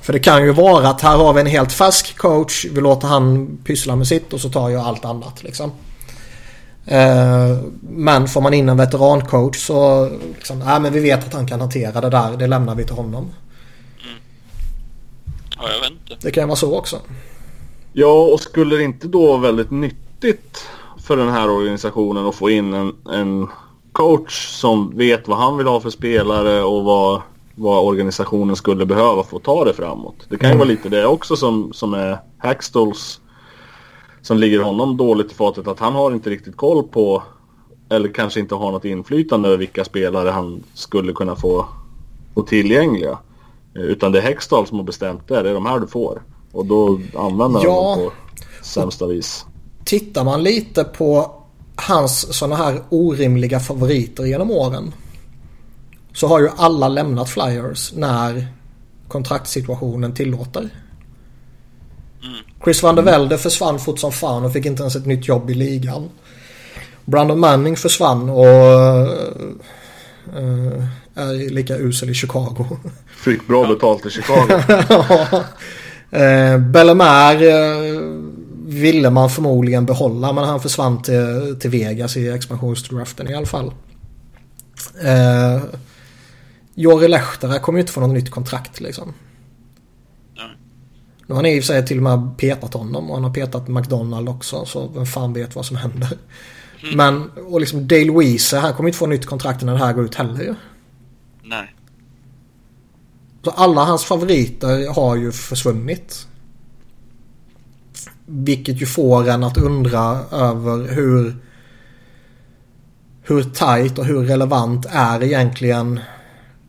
För 0.02 0.14
det 0.14 0.20
kan 0.20 0.44
ju 0.44 0.52
vara 0.52 0.90
att 0.90 1.02
här 1.02 1.18
har 1.18 1.34
vi 1.34 1.42
en 1.42 1.48
helt 1.48 1.72
färsk 1.72 2.18
coach. 2.18 2.66
Vi 2.72 2.82
låter 2.82 3.08
han 3.08 3.58
pyssla 3.64 3.96
med 3.96 4.08
sitt 4.08 4.34
och 4.34 4.40
så 4.40 4.50
tar 4.50 4.70
jag 4.70 4.86
allt 4.86 5.06
annat 5.06 5.44
liksom. 5.44 5.72
Eh, 6.86 7.58
men 7.82 8.28
får 8.28 8.42
man 8.42 8.54
in 8.54 8.70
en 8.70 8.78
veterancoach 8.78 9.58
så 9.58 10.10
liksom, 10.36 10.60
nej, 10.60 10.80
men 10.80 10.94
vi 10.94 11.00
vet 11.00 11.28
att 11.28 11.34
han 11.34 11.48
kan 11.48 11.60
hantera 11.60 12.02
det 12.02 12.10
där. 12.10 12.38
Det 12.38 12.48
lämnar 12.48 12.76
vi 12.76 12.84
till 12.84 12.96
honom. 12.96 13.24
Mm. 13.24 14.18
Ja, 15.58 15.64
jag 15.74 15.80
vet 15.80 15.92
inte. 15.92 16.28
Det 16.28 16.32
kan 16.32 16.48
vara 16.48 16.56
så 16.56 16.78
också. 16.78 17.00
Ja, 17.94 18.24
och 18.34 18.40
skulle 18.40 18.76
det 18.76 18.84
inte 18.84 19.08
då 19.08 19.28
vara 19.28 19.38
väldigt 19.38 19.72
nyttigt 19.72 20.68
för 21.04 21.18
den 21.18 21.30
här 21.30 21.50
organisationen 21.50 22.26
att 22.26 22.36
få 22.36 22.50
in 22.50 22.74
en, 22.74 22.94
en 23.12 23.48
coach 23.92 24.48
som 24.48 24.98
vet 24.98 25.28
vad 25.28 25.38
han 25.38 25.58
vill 25.58 25.68
ha 25.68 25.80
för 25.80 25.90
spelare 25.90 26.64
och 26.64 26.84
vad 26.84 27.22
vad 27.56 27.84
organisationen 27.84 28.56
skulle 28.56 28.86
behöva 28.86 29.24
för 29.24 29.38
att 29.38 29.44
ta 29.44 29.66
det 29.66 29.74
framåt. 29.74 30.16
Det 30.30 30.38
kan 30.38 30.52
ju 30.52 30.58
vara 30.58 30.68
lite 30.68 30.90
det 30.90 31.06
också 31.06 31.36
som, 31.36 31.74
som 31.74 31.94
är 31.94 32.20
Hackstalls 32.38 33.20
som 34.26 34.38
ligger 34.38 34.60
honom 34.60 34.98
dåligt 34.98 35.32
i 35.32 35.36
fatet 35.36 35.68
att 35.68 35.80
han 35.80 35.94
har 35.94 36.12
inte 36.12 36.30
riktigt 36.30 36.58
koll 36.58 36.84
på 36.84 37.24
eller 37.90 38.14
kanske 38.14 38.40
inte 38.40 38.56
har 38.56 38.72
något 38.72 38.86
inflytande 38.86 39.48
över 39.48 39.58
vilka 39.58 39.86
spelare 39.86 40.30
han 40.30 40.64
skulle 40.74 41.14
kunna 41.14 41.36
få, 41.36 41.66
få 42.34 42.42
tillgängliga. 42.42 43.18
Utan 43.74 44.12
det 44.12 44.20
är 44.20 44.22
Hextall 44.22 44.68
som 44.68 44.78
har 44.78 44.86
bestämt 44.86 45.28
det. 45.28 45.42
Det 45.42 45.50
är 45.50 45.54
de 45.54 45.66
här 45.66 45.80
du 45.80 45.88
får. 45.88 46.22
Och 46.52 46.66
då 46.66 47.00
använder 47.18 47.64
ja. 47.64 47.90
han 47.90 48.00
dem 48.00 48.10
på 48.10 48.66
sämsta 48.66 49.08
vis. 49.08 49.46
Tittar 49.84 50.24
man 50.24 50.44
lite 50.44 50.84
på 50.84 51.32
hans 51.76 52.38
sådana 52.38 52.56
här 52.56 52.82
orimliga 52.90 53.60
favoriter 53.60 54.26
genom 54.26 54.52
åren 54.52 54.94
så 56.14 56.28
har 56.28 56.40
ju 56.40 56.50
alla 56.58 56.88
lämnat 56.88 57.30
Flyers 57.30 57.94
när 57.94 58.48
kontraktssituationen 59.08 60.14
tillåter. 60.14 60.70
Chris 62.66 62.84
van 62.84 62.96
der 62.96 63.04
Velde 63.04 63.38
försvann 63.38 63.80
fort 63.80 64.00
som 64.00 64.12
fan 64.12 64.46
och 64.46 64.54
fick 64.54 64.66
inte 64.66 64.84
ens 64.84 64.96
ett 64.96 65.06
nytt 65.06 65.28
jobb 65.28 65.50
i 65.50 65.54
ligan. 65.54 66.10
Brandon 67.06 67.40
Manning 67.40 67.78
försvann 67.78 68.30
och 68.30 68.46
uh, 70.36 70.84
är 71.16 71.50
lika 71.50 71.78
usel 71.78 72.10
i 72.10 72.14
Chicago. 72.14 72.66
Fick 73.08 73.48
bra 73.48 73.68
betalt 73.68 74.06
i 74.06 74.10
Chicago. 74.10 74.62
ja. 74.90 75.44
Uh, 76.14 76.58
Bellemare 76.58 77.74
uh, 77.92 78.02
ville 78.66 79.10
man 79.10 79.30
förmodligen 79.30 79.86
behålla 79.86 80.34
men 80.34 80.44
han 80.44 80.60
försvann 80.60 81.02
till, 81.02 81.58
till 81.60 81.70
Vegas 81.70 82.18
i 82.18 82.30
expansionsdraften 82.30 83.30
i 83.30 83.36
alla 83.36 83.46
fall. 83.46 83.74
Uh, 85.04 85.64
Jori 86.76 87.08
Lehtara 87.08 87.60
kommer 87.60 87.80
ju 87.80 87.82
inte 87.82 87.94
få 87.94 88.02
något 88.02 88.14
nytt 88.14 88.32
kontrakt 88.32 88.80
liksom. 88.80 89.14
Nu 91.28 91.34
har 91.34 91.36
han 91.36 91.46
i 91.46 91.60
och 91.60 91.64
för 91.64 91.74
sig 91.74 91.86
till 91.86 91.98
och 91.98 92.04
med 92.04 92.38
petat 92.38 92.74
honom 92.74 93.10
och 93.10 93.16
han 93.16 93.24
har 93.24 93.34
petat 93.34 93.68
McDonald 93.68 94.30
också 94.30 94.66
så 94.66 94.88
vem 94.88 95.06
fan 95.06 95.34
vet 95.34 95.56
vad 95.56 95.66
som 95.66 95.78
händer. 95.78 96.18
Mm. 96.84 96.98
Men 96.98 97.30
och 97.46 97.60
liksom 97.60 97.88
Dale 97.88 98.12
Weezer 98.12 98.60
han 98.60 98.74
kommer 98.74 98.90
inte 98.90 98.98
få 98.98 99.08
nytt 99.08 99.26
kontrakt 99.26 99.62
när 99.62 99.74
det 99.74 99.80
här 99.80 99.94
går 99.94 100.06
ut 100.06 100.16
heller 100.16 100.44
ju. 100.44 100.56
Nej. 101.44 101.76
Så 103.44 103.52
alla 103.52 103.84
hans 103.84 104.04
favoriter 104.04 104.94
har 104.94 105.16
ju 105.16 105.32
försvunnit. 105.32 106.28
Vilket 108.26 108.82
ju 108.82 108.86
får 108.86 109.30
en 109.30 109.44
att 109.44 109.58
undra 109.58 110.20
över 110.32 110.96
hur 110.96 111.36
hur 113.28 113.44
tajt 113.44 114.00
och 114.00 114.06
hur 114.06 114.26
relevant 114.26 114.86
är 114.90 115.24
egentligen 115.24 116.00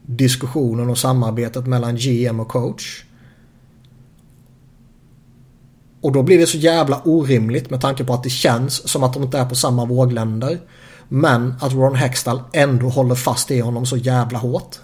diskussionen 0.03 0.91
och 0.91 0.99
samarbetet 0.99 1.67
mellan 1.67 1.97
GM 1.97 2.41
och 2.41 2.49
coach. 2.49 3.05
Och 6.07 6.13
då 6.13 6.23
blir 6.23 6.39
det 6.39 6.47
så 6.47 6.59
jävla 6.59 7.03
orimligt 7.05 7.71
med 7.71 7.81
tanke 7.81 8.05
på 8.05 8.15
att 8.15 8.23
det 8.23 8.31
känns 8.31 8.89
som 8.89 9.03
att 9.03 9.13
de 9.13 9.23
inte 9.23 9.39
är 9.39 9.45
på 9.45 9.55
samma 9.55 9.85
vågländer. 9.85 10.59
Men 11.09 11.55
att 11.61 11.73
Ron 11.73 11.95
Hextall 11.95 12.43
ändå 12.53 12.89
håller 12.89 13.15
fast 13.15 13.51
i 13.51 13.61
honom 13.61 13.87
så 13.87 13.97
jävla 13.97 14.39
hårt. 14.39 14.77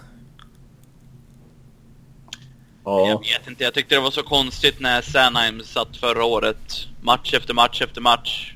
Ja. 2.85 3.07
Jag 3.07 3.19
vet 3.19 3.47
inte, 3.47 3.63
jag 3.63 3.73
tyckte 3.73 3.95
det 3.95 4.01
var 4.01 4.11
så 4.11 4.23
konstigt 4.23 4.79
när 4.79 5.01
Sanheim 5.01 5.61
satt 5.65 5.97
förra 5.97 6.23
året. 6.23 6.87
Match 7.01 7.33
efter 7.33 7.53
match 7.53 7.81
efter 7.81 8.01
match. 8.01 8.53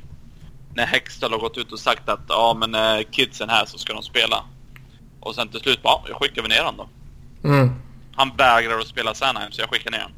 När 0.73 0.85
Hextall 0.85 1.31
har 1.31 1.39
gått 1.39 1.57
ut 1.57 1.71
och 1.71 1.79
sagt 1.79 2.09
att 2.09 2.25
ja 2.27 2.57
men 2.59 2.75
eh, 2.75 3.03
kidsen 3.11 3.49
här 3.49 3.65
så 3.65 3.77
ska 3.77 3.93
de 3.93 4.03
spela. 4.03 4.43
Och 5.19 5.35
sen 5.35 5.47
till 5.47 5.59
slut 5.59 5.81
bara, 5.83 6.01
jag 6.07 6.17
skickar 6.17 6.41
vi 6.41 6.47
ner 6.47 6.63
honom 6.63 6.87
då. 7.41 7.49
Mm. 7.49 7.75
Han 8.15 8.31
vägrar 8.37 8.79
att 8.79 8.87
spela 8.87 9.13
Sanheim 9.13 9.51
så 9.51 9.61
jag 9.61 9.69
skickar 9.69 9.91
ner 9.91 9.99
honom. 10.01 10.17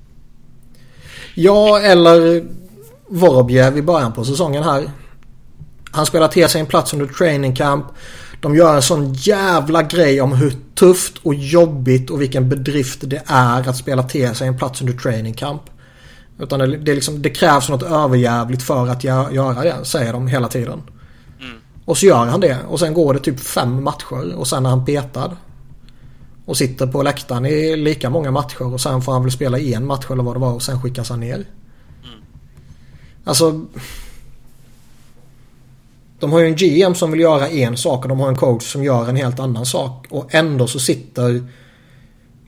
Ja, 1.42 1.80
eller 1.80 2.44
Vorobjev 3.08 3.78
i 3.78 3.82
början 3.82 4.14
på 4.14 4.26
säsongen 4.26 4.64
här. 4.64 4.92
Han 5.92 6.06
spelar 6.06 6.28
till 6.28 6.50
sig 6.50 6.62
en 6.62 6.68
plats 6.68 6.94
under 6.94 7.06
training 7.06 7.56
camp. 7.56 7.86
De 8.42 8.56
gör 8.56 8.76
en 8.76 8.82
sån 8.82 9.14
jävla 9.14 9.84
grej 9.84 10.22
om 10.22 10.34
hur 10.34 10.54
tufft 10.76 11.14
och 11.24 11.36
jobbigt 11.36 12.10
och 12.10 12.22
vilken 12.22 12.50
bedrift 12.50 13.00
det 13.02 13.22
är 13.26 13.70
att 13.70 13.78
spela 13.78 14.04
till 14.04 14.36
sig 14.36 14.48
en 14.48 14.58
plats 14.58 14.82
under 14.82 14.94
training 14.94 15.34
camp. 15.34 15.62
Utan 16.40 16.60
det, 16.60 16.78
det, 16.78 16.96
liksom, 16.96 17.22
det 17.22 17.30
krävs 17.30 17.70
något 17.70 17.84
överjävligt 17.84 18.64
för 18.64 18.88
att 18.88 19.04
göra 19.04 19.64
det, 19.64 19.76
säger 19.84 20.14
de 20.14 20.28
hela 20.28 20.48
tiden. 20.48 20.82
Och 21.86 21.98
så 21.98 22.06
gör 22.06 22.26
han 22.26 22.40
det 22.40 22.58
och 22.68 22.80
sen 22.80 22.94
går 22.94 23.14
det 23.14 23.20
typ 23.20 23.40
fem 23.40 23.84
matcher 23.84 24.36
och 24.36 24.48
sen 24.48 24.66
är 24.66 24.70
han 24.70 24.86
petad. 24.86 25.38
Och 26.50 26.58
sitter 26.58 26.88
på 26.88 27.04
läktaren 27.04 27.46
i 27.46 27.76
lika 27.76 28.10
många 28.10 28.32
matcher 28.32 28.74
och 28.74 28.82
sen 28.82 29.02
får 29.02 29.12
han 29.12 29.22
väl 29.22 29.32
spela 29.32 29.60
en 29.60 29.86
match 29.86 30.06
eller 30.12 30.24
vad 30.24 30.36
det 30.36 30.40
var 30.40 30.54
och 30.54 30.64
sen 30.64 30.82
skickas 30.82 31.10
han 31.10 31.20
ner. 31.20 31.36
Mm. 31.36 32.20
Alltså... 33.24 33.66
De 36.20 36.32
har 36.32 36.40
ju 36.40 36.46
en 36.46 36.56
GM 36.56 36.96
som 36.96 37.12
vill 37.12 37.20
göra 37.20 37.50
en 37.50 37.78
sak 37.78 38.04
och 38.04 38.10
de 38.10 38.20
har 38.20 38.28
en 38.28 38.36
coach 38.36 38.72
som 38.72 38.84
gör 38.84 39.10
en 39.10 39.16
helt 39.16 39.40
annan 39.40 39.66
sak. 39.66 40.08
Och 40.10 40.36
ändå 40.36 40.68
så 40.68 40.80
sitter 40.80 41.44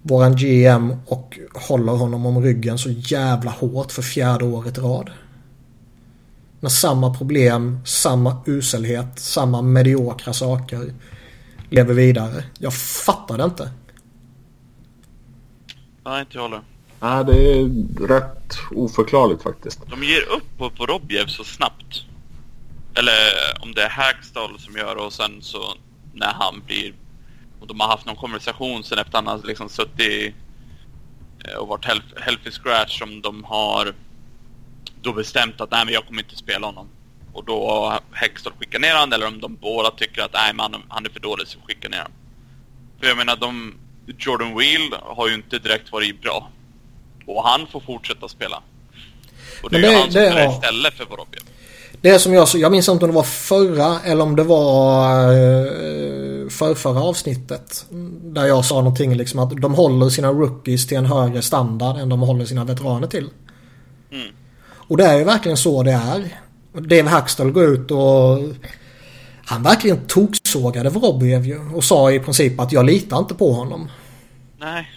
våran 0.02 0.36
GM 0.36 0.94
och 1.06 1.40
håller 1.54 1.94
honom 1.94 2.26
om 2.26 2.44
ryggen 2.44 2.78
så 2.78 2.90
jävla 2.90 3.52
hårt 3.52 3.92
för 3.92 4.02
fjärde 4.02 4.46
året 4.46 4.78
i 4.78 4.82
rad. 4.82 5.10
Med 6.60 6.72
samma 6.72 7.14
problem, 7.14 7.80
samma 7.86 8.38
uselhet, 8.46 9.20
samma 9.20 9.62
mediokra 9.62 10.34
saker. 10.34 10.94
Lever 11.70 11.94
vidare. 11.94 12.44
Jag 12.58 12.74
fattar 12.74 13.38
det 13.38 13.44
inte. 13.44 13.70
Nej, 16.04 16.20
inte 16.20 16.38
jag 16.38 16.44
heller. 16.44 16.62
Nej, 17.00 17.26
det 17.26 17.60
är 17.60 18.08
rätt 18.08 18.58
oförklarligt 18.72 19.44
faktiskt. 19.44 19.80
De 19.90 20.04
ger 20.04 20.22
upp 20.22 20.58
på, 20.58 20.70
på 20.70 20.86
Robjev 20.86 21.26
så 21.26 21.44
snabbt. 21.44 22.06
Eller 22.96 23.18
om 23.60 23.74
det 23.74 23.84
är 23.84 23.90
Hackstall 23.90 24.60
som 24.60 24.76
gör 24.76 24.96
det 24.96 25.02
och 25.02 25.14
sen 25.14 25.42
så 25.42 25.74
när 26.14 26.34
han 26.34 26.62
blir... 26.66 26.94
Och 27.60 27.68
de 27.68 27.80
har 27.80 27.88
haft 27.88 28.06
någon 28.06 28.16
konversation 28.16 28.84
sen 28.84 28.98
efter 28.98 29.18
att 29.18 29.26
han 29.26 29.28
har 29.28 29.48
liksom 29.48 29.70
suttit 29.70 30.36
eh, 31.40 31.54
och 31.54 31.68
varit 31.68 31.86
healthy 32.18 32.52
scratch 32.52 33.00
som 33.00 33.22
de 33.22 33.44
har 33.44 33.94
då 35.02 35.14
bestämt 35.14 35.62
att 35.62 35.72
nej 35.72 35.86
men 35.86 35.94
jag 35.94 36.06
kommer 36.06 36.22
inte 36.24 36.36
spela 36.36 36.68
honom. 36.68 36.88
Och 37.34 37.46
då 37.46 37.94
Hextall 38.12 38.54
skickat 38.60 38.82
ner 38.82 38.94
honom 38.94 39.14
eller 39.14 39.28
om 39.28 39.40
de 39.40 39.56
båda 39.56 39.92
tycker 39.92 40.22
att 40.22 40.34
nej 40.34 40.54
men 40.54 40.76
han, 40.90 41.06
är 41.06 41.10
för 41.10 41.20
dålig 41.20 41.48
så 41.48 41.60
skicka 41.60 41.90
ner 41.90 41.98
honom. 41.98 42.12
För 43.00 43.08
jag 43.08 43.18
menar 43.18 43.36
de, 43.36 43.74
Jordan 44.18 44.58
Wheel 44.58 44.94
har 45.02 45.28
ju 45.28 45.34
inte 45.36 45.60
direkt 45.60 45.92
varit 45.92 46.22
bra. 46.22 46.50
Och 47.26 47.44
han 47.44 47.68
får 47.72 47.80
fortsätta 47.80 48.28
spela. 48.28 48.62
Och 49.64 49.70
det 49.70 49.78
Men 49.80 49.90
är 49.90 49.94
ju 49.94 49.98
han 50.00 50.12
som 50.12 50.22
det- 50.22 50.28
spelar 50.28 50.42
ja. 50.44 50.52
istället 50.54 50.94
för 50.94 51.06
Vorobjev. 51.06 51.42
Det 52.02 52.10
är 52.10 52.18
som 52.18 52.34
jag 52.34 52.48
jag 52.54 52.72
minns 52.72 52.90
inte 52.90 53.06
om 53.06 53.12
det 53.12 53.16
var 53.16 53.24
förra 53.24 54.00
eller 54.06 54.24
om 54.24 54.36
det 54.36 54.44
var 54.44 55.24
eh, 55.32 56.50
förrförra 56.50 57.02
avsnittet. 57.04 57.86
Där 58.24 58.46
jag 58.46 58.66
sa 58.66 58.76
någonting 58.76 59.16
liksom 59.16 59.40
att 59.40 59.62
de 59.62 59.74
håller 59.74 60.10
sina 60.10 60.28
rookies 60.32 60.88
till 60.88 60.98
en 60.98 61.06
högre 61.06 61.42
standard 61.42 61.98
än 61.98 62.10
de 62.10 62.20
håller 62.22 62.46
sina 62.46 62.64
veteraner 62.64 63.08
till. 63.08 63.30
Mm. 64.12 64.28
Och 64.72 64.98
det 64.98 65.06
är 65.06 65.18
ju 65.18 65.24
verkligen 65.24 65.58
så 65.58 65.84
det 65.84 65.92
är. 65.92 66.38
Dave 66.74 67.10
Hackstall 67.10 67.52
går 67.52 67.64
ut 67.66 67.92
och 67.92 68.40
han 69.46 69.64
verkligen 69.64 70.08
toksågade 70.52 70.90
Vorobjev 70.90 71.46
ju 71.46 71.60
och 71.74 71.84
sa 71.84 72.12
i 72.12 72.20
princip 72.20 72.60
att 72.60 72.72
jag 72.72 72.86
litar 72.86 73.20
inte 73.20 73.34
på 73.34 73.54
honom. 73.54 73.90
Nej. 74.60 74.90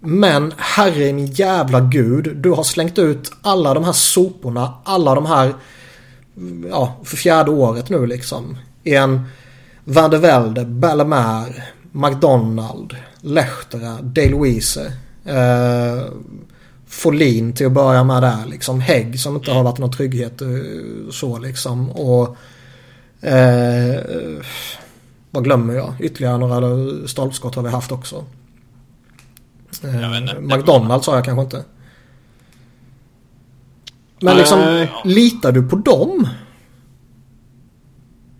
Men 0.00 0.52
herre 0.56 1.12
min 1.12 1.26
jävla 1.26 1.80
gud. 1.80 2.36
Du 2.36 2.50
har 2.50 2.62
slängt 2.62 2.98
ut 2.98 3.32
alla 3.42 3.74
de 3.74 3.84
här 3.84 3.92
soporna. 3.92 4.74
Alla 4.84 5.14
de 5.14 5.26
här. 5.26 5.54
Ja, 6.70 6.96
för 7.04 7.16
fjärde 7.16 7.50
året 7.50 7.88
nu 7.88 8.06
liksom. 8.06 8.58
En 8.84 9.24
Van 9.84 10.10
de 10.10 10.18
Velde, 10.18 10.64
Bellemare, 10.64 11.62
McDonald, 11.92 12.96
Lehtera, 13.20 14.02
Dale 14.02 14.36
Weese. 14.36 14.92
Eh, 15.24 16.04
Folin 16.86 17.52
till 17.52 17.66
att 17.66 17.72
börja 17.72 18.04
med 18.04 18.22
där 18.22 18.46
liksom. 18.46 18.80
Hägg 18.80 19.20
som 19.20 19.36
inte 19.36 19.50
har 19.50 19.62
varit 19.62 19.78
någon 19.78 19.92
trygghet 19.92 20.42
eh, 20.42 20.48
så 21.10 21.38
liksom. 21.38 21.90
Och... 21.90 22.36
Eh, 23.20 24.44
vad 25.30 25.44
glömmer 25.44 25.74
jag? 25.74 25.94
Ytterligare 26.00 26.38
några 26.38 27.08
stolpskott 27.08 27.54
har 27.54 27.62
vi 27.62 27.70
haft 27.70 27.92
också. 27.92 28.24
Eh, 29.84 30.00
Jag 30.00 30.10
vet 30.10 30.20
inte. 30.20 30.56
McDonalds 30.56 31.06
sa 31.06 31.14
jag 31.14 31.24
kanske 31.24 31.42
inte. 31.42 31.64
Men 34.20 34.36
liksom, 34.36 34.58
Nej. 34.58 34.92
litar 35.04 35.52
du 35.52 35.62
på 35.68 35.76
dem? 35.76 36.28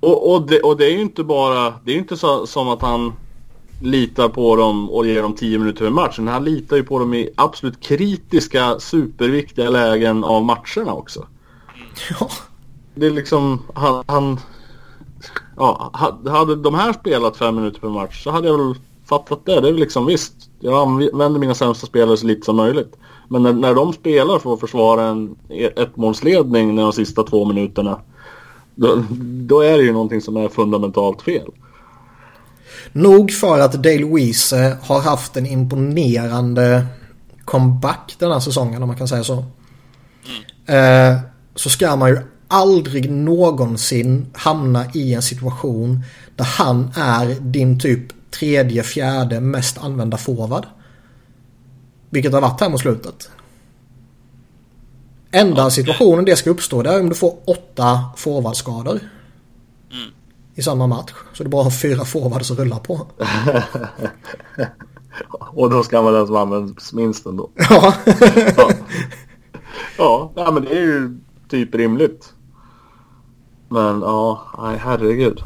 Och, 0.00 0.32
och, 0.32 0.46
det, 0.46 0.60
och 0.60 0.76
det 0.76 0.86
är 0.86 0.90
ju 0.90 1.00
inte 1.00 1.24
bara, 1.24 1.74
det 1.84 1.90
är 1.90 1.94
ju 1.94 2.00
inte 2.00 2.16
så, 2.16 2.46
som 2.46 2.68
att 2.68 2.82
han 2.82 3.12
litar 3.82 4.28
på 4.28 4.56
dem 4.56 4.90
och 4.90 5.06
ger 5.06 5.22
dem 5.22 5.34
10 5.34 5.58
minuter 5.58 5.84
per 5.84 5.90
match. 5.90 6.18
Men 6.18 6.28
han 6.28 6.44
litar 6.44 6.76
ju 6.76 6.84
på 6.84 6.98
dem 6.98 7.14
i 7.14 7.30
absolut 7.36 7.80
kritiska, 7.80 8.80
superviktiga 8.80 9.70
lägen 9.70 10.24
av 10.24 10.44
matcherna 10.44 10.92
också. 10.92 11.26
Ja. 12.20 12.30
Det 12.94 13.06
är 13.06 13.10
liksom, 13.10 13.62
han, 13.74 14.04
han 14.06 14.40
ja, 15.56 15.90
ha- 15.92 16.30
hade 16.30 16.56
de 16.56 16.74
här 16.74 16.92
spelat 16.92 17.36
fem 17.36 17.54
minuter 17.54 17.80
per 17.80 17.88
match 17.88 18.24
så 18.24 18.30
hade 18.30 18.48
jag 18.48 18.58
väl 18.58 18.74
fattat 19.08 19.46
det. 19.46 19.60
Det 19.60 19.68
är 19.68 19.72
väl 19.72 19.80
liksom 19.80 20.06
visst, 20.06 20.34
jag 20.60 20.74
använder 20.74 21.40
mina 21.40 21.54
sämsta 21.54 21.86
spelare 21.86 22.16
så 22.16 22.26
lite 22.26 22.44
som 22.44 22.56
möjligt. 22.56 22.96
Men 23.28 23.42
när, 23.42 23.52
när 23.52 23.74
de 23.74 23.92
spelar 23.92 24.38
för 24.38 24.54
att 24.54 24.60
försvara 24.60 25.04
en 25.04 25.36
ettmålsledning 25.76 26.76
de 26.76 26.92
sista 26.92 27.22
två 27.22 27.44
minuterna 27.44 28.00
då, 28.74 29.04
då 29.46 29.60
är 29.60 29.78
det 29.78 29.84
ju 29.84 29.92
någonting 29.92 30.20
som 30.20 30.36
är 30.36 30.48
fundamentalt 30.48 31.22
fel. 31.22 31.50
Nog 32.92 33.30
för 33.32 33.60
att 33.60 33.72
Dale 33.72 34.04
Weese 34.14 34.78
har 34.82 35.00
haft 35.00 35.36
en 35.36 35.46
imponerande 35.46 36.86
comeback 37.44 38.16
den 38.18 38.32
här 38.32 38.40
säsongen 38.40 38.82
om 38.82 38.88
man 38.88 38.96
kan 38.96 39.08
säga 39.08 39.24
så. 39.24 39.44
Eh, 40.66 41.18
så 41.54 41.70
ska 41.70 41.96
man 41.96 42.08
ju 42.08 42.18
aldrig 42.48 43.10
någonsin 43.10 44.26
hamna 44.32 44.86
i 44.94 45.14
en 45.14 45.22
situation 45.22 46.00
där 46.36 46.44
han 46.44 46.90
är 46.96 47.40
din 47.40 47.80
typ 47.80 48.30
tredje, 48.30 48.82
fjärde 48.82 49.40
mest 49.40 49.78
använda 49.78 50.16
forward. 50.16 50.66
Vilket 52.10 52.32
har 52.32 52.40
varit 52.40 52.60
här 52.60 52.70
mot 52.70 52.80
slutet. 52.80 53.30
Enda 55.30 55.70
situationen 55.70 56.24
det 56.24 56.36
ska 56.36 56.50
uppstå 56.50 56.82
det 56.82 56.90
är 56.90 57.00
om 57.00 57.08
du 57.08 57.14
får 57.14 57.36
åtta 57.44 58.04
forwardskador. 58.16 59.00
Mm. 59.92 60.10
I 60.54 60.62
samma 60.62 60.86
match. 60.86 61.12
Så 61.32 61.42
du 61.42 61.50
bara 61.50 61.64
har 61.64 61.70
fyra 61.70 62.04
forwards 62.04 62.50
att 62.50 62.58
rulla 62.58 62.78
på. 62.78 63.06
Och 65.30 65.70
då 65.70 65.82
ska 65.82 66.02
man 66.02 66.12
den 66.12 66.26
som 66.26 66.36
används 66.36 66.92
minst 66.92 67.26
ändå. 67.26 67.50
Ja. 67.54 67.94
Ja, 69.98 70.32
ja 70.36 70.50
men 70.50 70.64
det 70.64 70.70
är 70.70 70.80
ju 70.80 71.18
typ 71.48 71.74
rimligt. 71.74 72.32
Men 73.68 74.00
ja, 74.00 74.46
nej 74.58 74.78
herregud. 74.78 75.42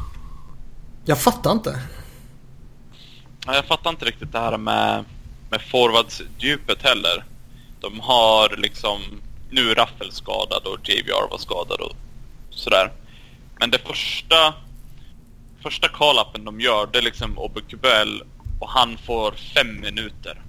Jag 1.05 1.21
fattar 1.21 1.51
inte. 1.51 1.79
Ja, 3.45 3.55
Jag 3.55 3.65
fattar 3.65 3.89
inte 3.89 4.05
riktigt 4.05 4.31
det 4.31 4.39
här 4.39 4.57
med, 4.57 5.05
med 5.49 5.61
forwardsdjupet 5.61 6.81
heller. 6.81 7.25
De 7.79 7.99
har 7.99 8.55
liksom... 8.57 9.01
Nu 9.49 9.71
är 9.71 9.75
Raffel 9.75 10.11
skadad 10.11 10.63
och 10.65 10.89
JVR 10.89 11.29
var 11.31 11.37
skadad 11.37 11.81
och 11.81 11.95
sådär. 12.49 12.91
Men 13.59 13.71
det 13.71 13.77
första... 13.77 14.53
Första 15.63 15.87
call-upen 15.87 16.45
de 16.45 16.61
gör, 16.61 16.89
det 16.91 16.97
är 16.97 17.01
liksom 17.03 17.37
Obekubel 17.37 18.23
och 18.59 18.69
han 18.69 18.97
får 18.97 19.31
fem 19.31 19.79
minuter. 19.81 20.41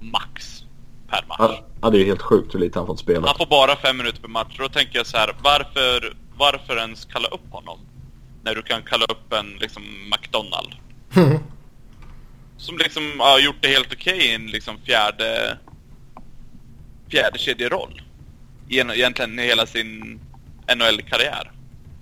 Max. 0.00 0.62
Per 1.08 1.24
match. 1.28 1.36
Ja, 1.38 1.64
ja, 1.82 1.90
det 1.90 2.00
är 2.02 2.04
helt 2.04 2.22
sjukt 2.22 2.54
hur 2.54 2.60
lite 2.60 2.78
han 2.78 2.86
fått 2.86 2.98
spela. 2.98 3.26
Han 3.26 3.36
får 3.36 3.46
bara 3.46 3.76
fem 3.76 3.96
minuter 3.96 4.20
per 4.20 4.28
match. 4.28 4.56
Då 4.58 4.68
tänker 4.68 4.98
jag 4.98 5.06
så 5.06 5.16
här, 5.16 5.36
varför, 5.42 6.16
varför 6.38 6.76
ens 6.76 7.04
kalla 7.04 7.28
upp 7.28 7.50
honom? 7.50 7.78
När 8.44 8.54
du 8.54 8.62
kan 8.62 8.82
kalla 8.82 9.04
upp 9.04 9.32
en 9.32 9.56
liksom 9.60 9.82
McDonald. 10.10 10.74
Som 12.56 12.78
liksom 12.78 13.02
har 13.18 13.38
gjort 13.38 13.56
det 13.60 13.68
helt 13.68 13.92
okej 13.92 14.18
i 14.18 14.34
en 14.34 14.46
liksom 14.46 14.78
fjärde... 14.84 15.58
Fjärde 17.08 17.38
kedjeroll. 17.38 18.02
Gen- 18.68 18.90
Egentligen 18.90 19.38
i 19.38 19.42
hela 19.42 19.66
sin 19.66 20.20
NHL-karriär. 20.76 21.50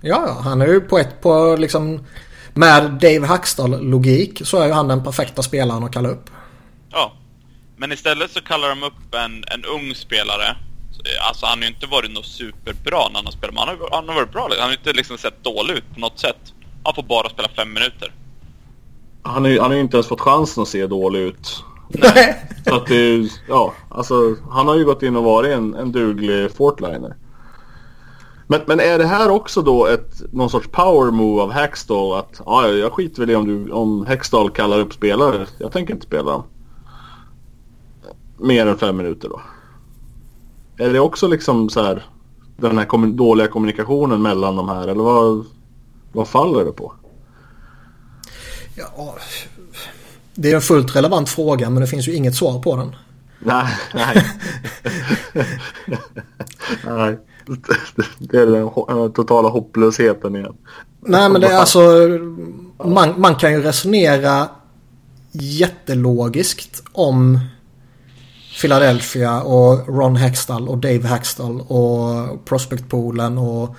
Ja, 0.01 0.23
ja, 0.27 0.41
han 0.43 0.61
är 0.61 0.67
ju 0.67 0.81
på 0.81 0.97
ett 0.99 1.21
på 1.21 1.55
liksom 1.59 2.05
med 2.53 2.83
Dave 2.91 3.27
Hackstall-logik 3.27 4.41
så 4.43 4.57
är 4.59 4.65
ju 4.67 4.71
han 4.73 4.87
den 4.87 5.03
perfekta 5.03 5.43
spelaren 5.43 5.83
att 5.83 5.93
kalla 5.93 6.09
upp. 6.09 6.29
Ja. 6.91 7.13
Men 7.77 7.91
istället 7.91 8.31
så 8.31 8.41
kallar 8.41 8.69
de 8.69 8.83
upp 8.83 9.15
en, 9.15 9.43
en 9.47 9.65
ung 9.65 9.95
spelare. 9.95 10.55
Alltså 11.27 11.45
han 11.45 11.57
har 11.57 11.63
ju 11.63 11.73
inte 11.73 11.87
varit 11.87 12.11
något 12.11 12.25
superbra 12.25 13.07
när 13.07 13.15
han 13.15 13.25
har 13.25 13.31
spelat, 13.31 13.55
men 13.55 13.67
han 13.67 13.77
har, 13.79 13.89
han 13.91 14.07
har 14.07 14.15
varit 14.15 14.31
bra. 14.31 14.49
Han 14.59 14.67
har 14.67 14.71
inte 14.71 14.93
liksom 14.93 15.17
sett 15.17 15.43
dålig 15.43 15.73
ut 15.73 15.93
på 15.93 15.99
något 15.99 16.19
sätt. 16.19 16.53
Han 16.83 16.95
får 16.95 17.03
bara 17.03 17.29
spela 17.29 17.47
fem 17.47 17.73
minuter. 17.73 18.13
Han, 19.23 19.45
är, 19.45 19.59
han 19.59 19.69
har 19.69 19.75
ju 19.75 19.81
inte 19.81 19.97
ens 19.97 20.07
fått 20.07 20.21
chansen 20.21 20.63
att 20.63 20.69
se 20.69 20.87
dålig 20.87 21.19
ut. 21.19 21.63
Nej. 21.89 22.45
Så 22.65 22.75
att 22.75 22.87
det 22.87 23.29
ja, 23.47 23.73
alltså 23.89 24.35
han 24.49 24.67
har 24.67 24.75
ju 24.75 24.85
gått 24.85 25.03
in 25.03 25.15
och 25.15 25.23
varit 25.23 25.51
en, 25.51 25.75
en 25.75 25.91
duglig 25.91 26.51
fortliner. 26.51 27.15
Men, 28.51 28.61
men 28.65 28.79
är 28.79 28.97
det 28.97 29.05
här 29.05 29.29
också 29.29 29.61
då 29.61 29.87
ett, 29.87 30.21
någon 30.31 30.49
sorts 30.49 30.67
power 30.67 31.11
move 31.11 31.41
av 31.41 31.51
Hackstall? 31.51 32.19
Att 32.19 32.41
ja, 32.45 32.67
jag 32.67 32.93
skiter 32.93 33.19
väl 33.19 33.29
i 33.29 33.35
om, 33.35 33.47
du, 33.47 33.71
om 33.71 34.05
Hackstall 34.05 34.49
kallar 34.49 34.79
upp 34.79 34.93
spelare. 34.93 35.45
Jag 35.57 35.71
tänker 35.71 35.93
inte 35.93 36.05
spela 36.05 36.31
dem. 36.31 36.43
Mer 38.37 38.65
än 38.65 38.77
fem 38.77 38.97
minuter 38.97 39.29
då. 39.29 39.41
Är 40.81 40.93
det 40.93 40.99
också 40.99 41.27
liksom 41.27 41.69
så 41.69 41.83
här 41.83 42.05
den 42.57 42.77
här 42.77 42.85
kommun- 42.85 43.15
dåliga 43.15 43.47
kommunikationen 43.47 44.21
mellan 44.21 44.55
de 44.55 44.69
här 44.69 44.87
eller 44.87 45.03
vad, 45.03 45.45
vad 46.11 46.27
faller 46.27 46.65
det 46.65 46.71
på? 46.71 46.93
Ja, 48.75 49.15
det 50.35 50.51
är 50.51 50.55
en 50.55 50.61
fullt 50.61 50.95
relevant 50.95 51.29
fråga 51.29 51.69
men 51.69 51.81
det 51.81 51.87
finns 51.87 52.07
ju 52.07 52.15
inget 52.15 52.35
svar 52.35 52.59
på 52.61 52.75
den. 52.75 52.95
Nej, 53.39 53.77
nej. 53.93 54.25
nej. 56.85 57.19
Det 58.19 58.37
är 58.37 58.45
den 58.45 59.11
totala 59.13 59.49
hopplösheten 59.49 60.35
igen. 60.35 60.55
Nej 60.99 61.29
men 61.29 61.41
det 61.41 61.47
är 61.47 61.57
alltså 61.57 61.79
man, 62.85 63.21
man 63.21 63.35
kan 63.35 63.51
ju 63.51 63.61
resonera 63.61 64.47
jättelogiskt 65.31 66.83
om 66.91 67.39
Philadelphia 68.59 69.41
och 69.41 69.97
Ron 69.97 70.15
Hextall 70.15 70.67
och 70.69 70.77
Dave 70.77 71.07
Hextall 71.07 71.61
och 71.61 72.45
prospectpoolen 72.45 73.37
och 73.37 73.75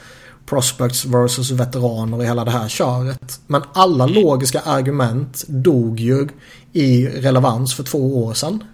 prospects 0.46 1.04
versus 1.04 1.50
veteraner 1.50 2.16
och 2.16 2.24
hela 2.24 2.44
det 2.44 2.50
här 2.50 2.68
köret. 2.68 3.40
Men 3.46 3.62
alla 3.72 4.06
logiska 4.06 4.60
argument 4.60 5.44
dog 5.48 6.00
ju 6.00 6.28
i 6.72 7.06
relevans 7.06 7.74
för 7.74 7.82
två 7.82 8.24
år 8.24 8.34
sedan. 8.34 8.64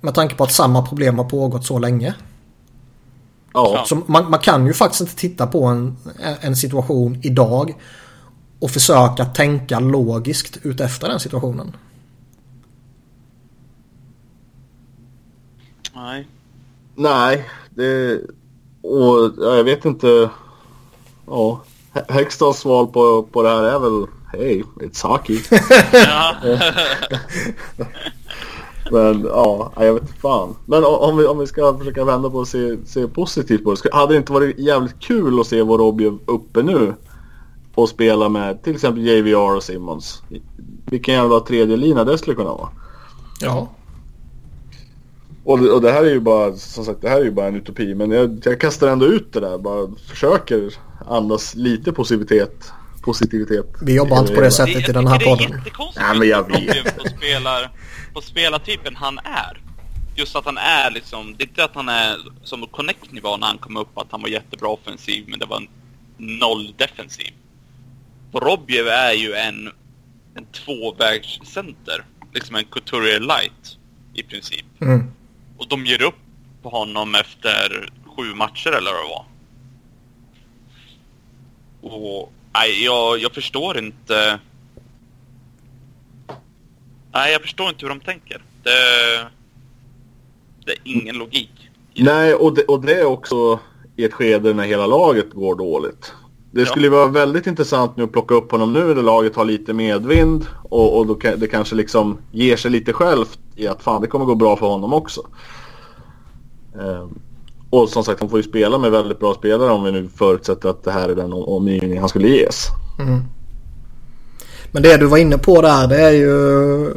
Med 0.00 0.14
tanke 0.14 0.34
på 0.34 0.44
att 0.44 0.52
samma 0.52 0.86
problem 0.86 1.18
har 1.18 1.24
pågått 1.24 1.66
så 1.66 1.78
länge. 1.78 2.14
Ja, 3.54 3.84
Så 3.86 4.02
man, 4.06 4.30
man 4.30 4.40
kan 4.40 4.66
ju 4.66 4.72
faktiskt 4.72 5.00
inte 5.00 5.16
titta 5.16 5.46
på 5.46 5.64
en, 5.64 5.96
en 6.40 6.56
situation 6.56 7.20
idag 7.22 7.74
och 8.58 8.70
försöka 8.70 9.24
tänka 9.24 9.80
logiskt 9.80 10.58
utefter 10.62 11.08
den 11.08 11.20
situationen. 11.20 11.76
Nej. 15.94 16.28
nej. 16.94 17.48
Det, 17.70 18.20
och 18.82 19.32
ja, 19.38 19.56
jag 19.56 19.64
vet 19.64 19.84
inte. 19.84 20.30
Ja, 21.26 21.60
Hextalls 22.08 22.58
svar 22.58 22.86
på, 22.86 23.22
på 23.22 23.42
det 23.42 23.48
här 23.48 23.62
är 23.62 23.78
väl 23.78 24.06
Hey, 24.32 24.62
it's 24.62 25.06
hockey. 25.06 25.40
Ja. 25.92 26.34
Men 28.90 29.24
ja, 29.24 29.72
jag 29.76 29.94
vet 29.94 30.20
fan. 30.20 30.56
Men 30.66 30.84
om 30.84 31.16
vi, 31.16 31.26
om 31.26 31.38
vi 31.38 31.46
ska 31.46 31.78
försöka 31.78 32.04
vända 32.04 32.30
på 32.30 32.38
och 32.38 32.48
se, 32.48 32.76
se 32.86 33.08
positivt 33.08 33.64
på 33.64 33.74
det. 33.74 33.94
Hade 33.94 34.14
det 34.14 34.18
inte 34.18 34.32
varit 34.32 34.58
jävligt 34.58 35.00
kul 35.00 35.40
att 35.40 35.46
se 35.46 35.62
Vorobjev 35.62 36.18
uppe 36.26 36.62
nu? 36.62 36.94
Och 37.74 37.88
spela 37.88 38.28
med 38.28 38.62
till 38.62 38.74
exempel 38.74 39.06
JVR 39.06 39.56
och 39.56 39.62
Simmons. 39.62 40.22
Vilken 40.86 41.14
jävla 41.14 41.40
tredje 41.40 41.76
lina 41.76 42.04
det 42.04 42.18
skulle 42.18 42.36
kunna 42.36 42.50
vara. 42.50 42.68
Ja. 43.40 43.68
Och, 45.44 45.58
och 45.58 45.82
det 45.82 45.92
här 45.92 46.04
är 46.04 46.10
ju 46.10 46.20
bara, 46.20 46.52
som 46.52 46.84
sagt, 46.84 47.02
det 47.02 47.08
här 47.08 47.20
är 47.20 47.24
ju 47.24 47.30
bara 47.30 47.46
en 47.46 47.56
utopi. 47.56 47.94
Men 47.94 48.10
jag, 48.10 48.42
jag 48.44 48.60
kastar 48.60 48.88
ändå 48.88 49.06
ut 49.06 49.32
det 49.32 49.40
där. 49.40 49.58
Bara 49.58 49.88
försöker 50.08 50.74
andas 51.08 51.54
lite 51.54 51.92
positivitet. 51.92 52.72
positivitet 53.02 53.66
Vi 53.82 53.94
jobbar 53.96 54.20
inte 54.20 54.34
på 54.34 54.40
det 54.40 54.50
sättet 54.50 54.88
i 54.88 54.92
den 54.92 55.06
här 55.06 55.18
podden. 55.18 55.50
Det 55.50 55.54
är 55.54 55.58
jättekonstigt 55.58 56.06
Nej, 56.08 56.18
men 56.18 56.28
jag 56.28 56.48
vet. 56.48 56.96
På, 56.98 57.08
spelar, 57.08 57.70
på 58.14 58.20
spelartypen 58.20 58.96
han 58.96 59.18
är. 59.18 59.60
Just 60.16 60.36
att 60.36 60.44
han 60.44 60.58
är 60.58 60.90
liksom, 60.90 61.34
det 61.38 61.44
är 61.44 61.48
inte 61.48 61.64
att 61.64 61.74
han 61.74 61.88
är 61.88 62.16
som 62.42 62.66
Connect-nivå 62.66 63.36
när 63.36 63.46
han 63.46 63.58
kom 63.58 63.76
upp, 63.76 63.98
att 63.98 64.06
han 64.10 64.22
var 64.22 64.28
jättebra 64.28 64.68
offensiv 64.68 65.24
men 65.28 65.38
det 65.38 65.46
var 65.46 65.62
noll 66.16 66.74
defensiv. 66.76 67.32
Robjev 68.32 68.88
är 68.88 69.12
ju 69.12 69.34
en, 69.34 69.68
en 70.34 70.44
tvåvägscenter. 70.44 72.04
Liksom 72.34 72.56
en 72.56 72.64
Couturier 72.64 73.20
light 73.20 73.78
i 74.14 74.22
princip. 74.22 74.66
Mm. 74.80 75.10
Och 75.62 75.68
de 75.68 75.86
ger 75.86 76.02
upp 76.02 76.14
på 76.62 76.68
honom 76.68 77.14
efter 77.14 77.90
sju 78.16 78.34
matcher 78.34 78.72
eller 78.72 78.92
vad 78.92 79.04
det 79.04 79.08
var. 79.08 79.24
Och 81.82 82.32
nej, 82.54 82.84
jag, 82.84 83.18
jag 83.18 83.34
förstår 83.34 83.78
inte... 83.78 84.40
Nej, 87.12 87.32
jag 87.32 87.42
förstår 87.42 87.68
inte 87.68 87.80
hur 87.80 87.88
de 87.88 88.00
tänker. 88.00 88.42
Det, 88.62 88.70
det 90.66 90.72
är 90.72 90.78
ingen 90.84 91.18
logik. 91.18 91.70
Nej, 91.94 92.34
och 92.34 92.54
det, 92.54 92.62
och 92.62 92.84
det 92.84 92.94
är 92.94 93.04
också 93.04 93.60
i 93.96 94.04
ett 94.04 94.12
skede 94.12 94.54
när 94.54 94.64
hela 94.64 94.86
laget 94.86 95.32
går 95.32 95.54
dåligt. 95.54 96.14
Det 96.54 96.60
Ja. 96.60 96.66
skulle 96.66 96.86
ju 96.86 96.90
vara 96.90 97.06
väldigt 97.06 97.46
intressant 97.46 97.96
nu 97.96 98.04
att 98.04 98.12
plocka 98.12 98.34
upp 98.34 98.50
honom 98.52 98.72
nu 98.72 98.94
när 98.94 99.02
laget 99.02 99.36
har 99.36 99.44
lite 99.44 99.72
medvind 99.72 100.46
och, 100.62 100.98
och 100.98 101.06
då 101.06 101.16
det 101.36 101.46
kanske 101.46 101.74
liksom 101.74 102.18
ger 102.30 102.56
sig 102.56 102.70
lite 102.70 102.92
självt 102.92 103.38
i 103.56 103.66
att 103.68 103.82
fan 103.82 104.00
det 104.02 104.06
kommer 104.06 104.24
gå 104.24 104.34
bra 104.34 104.56
för 104.56 104.66
honom 104.66 104.92
också. 104.92 105.20
Ehm, 106.74 107.18
och 107.70 107.88
som 107.88 108.04
sagt 108.04 108.20
han 108.20 108.28
får 108.28 108.38
ju 108.38 108.42
spela 108.42 108.78
med 108.78 108.90
väldigt 108.90 109.18
bra 109.20 109.34
spelare 109.34 109.70
om 109.70 109.84
vi 109.84 109.92
nu 109.92 110.08
förutsätter 110.16 110.68
att 110.68 110.84
det 110.84 110.90
här 110.90 111.08
är 111.08 111.14
den 111.14 111.32
om- 111.32 111.44
omgivning 111.44 112.00
han 112.00 112.08
skulle 112.08 112.28
ges. 112.28 112.66
Mm. 113.00 113.20
Men 114.72 114.82
det 114.82 114.96
du 114.96 115.06
var 115.06 115.18
inne 115.18 115.38
på 115.38 115.62
där 115.62 115.88
det 115.88 116.00
är 116.02 116.10
ju 116.12 116.90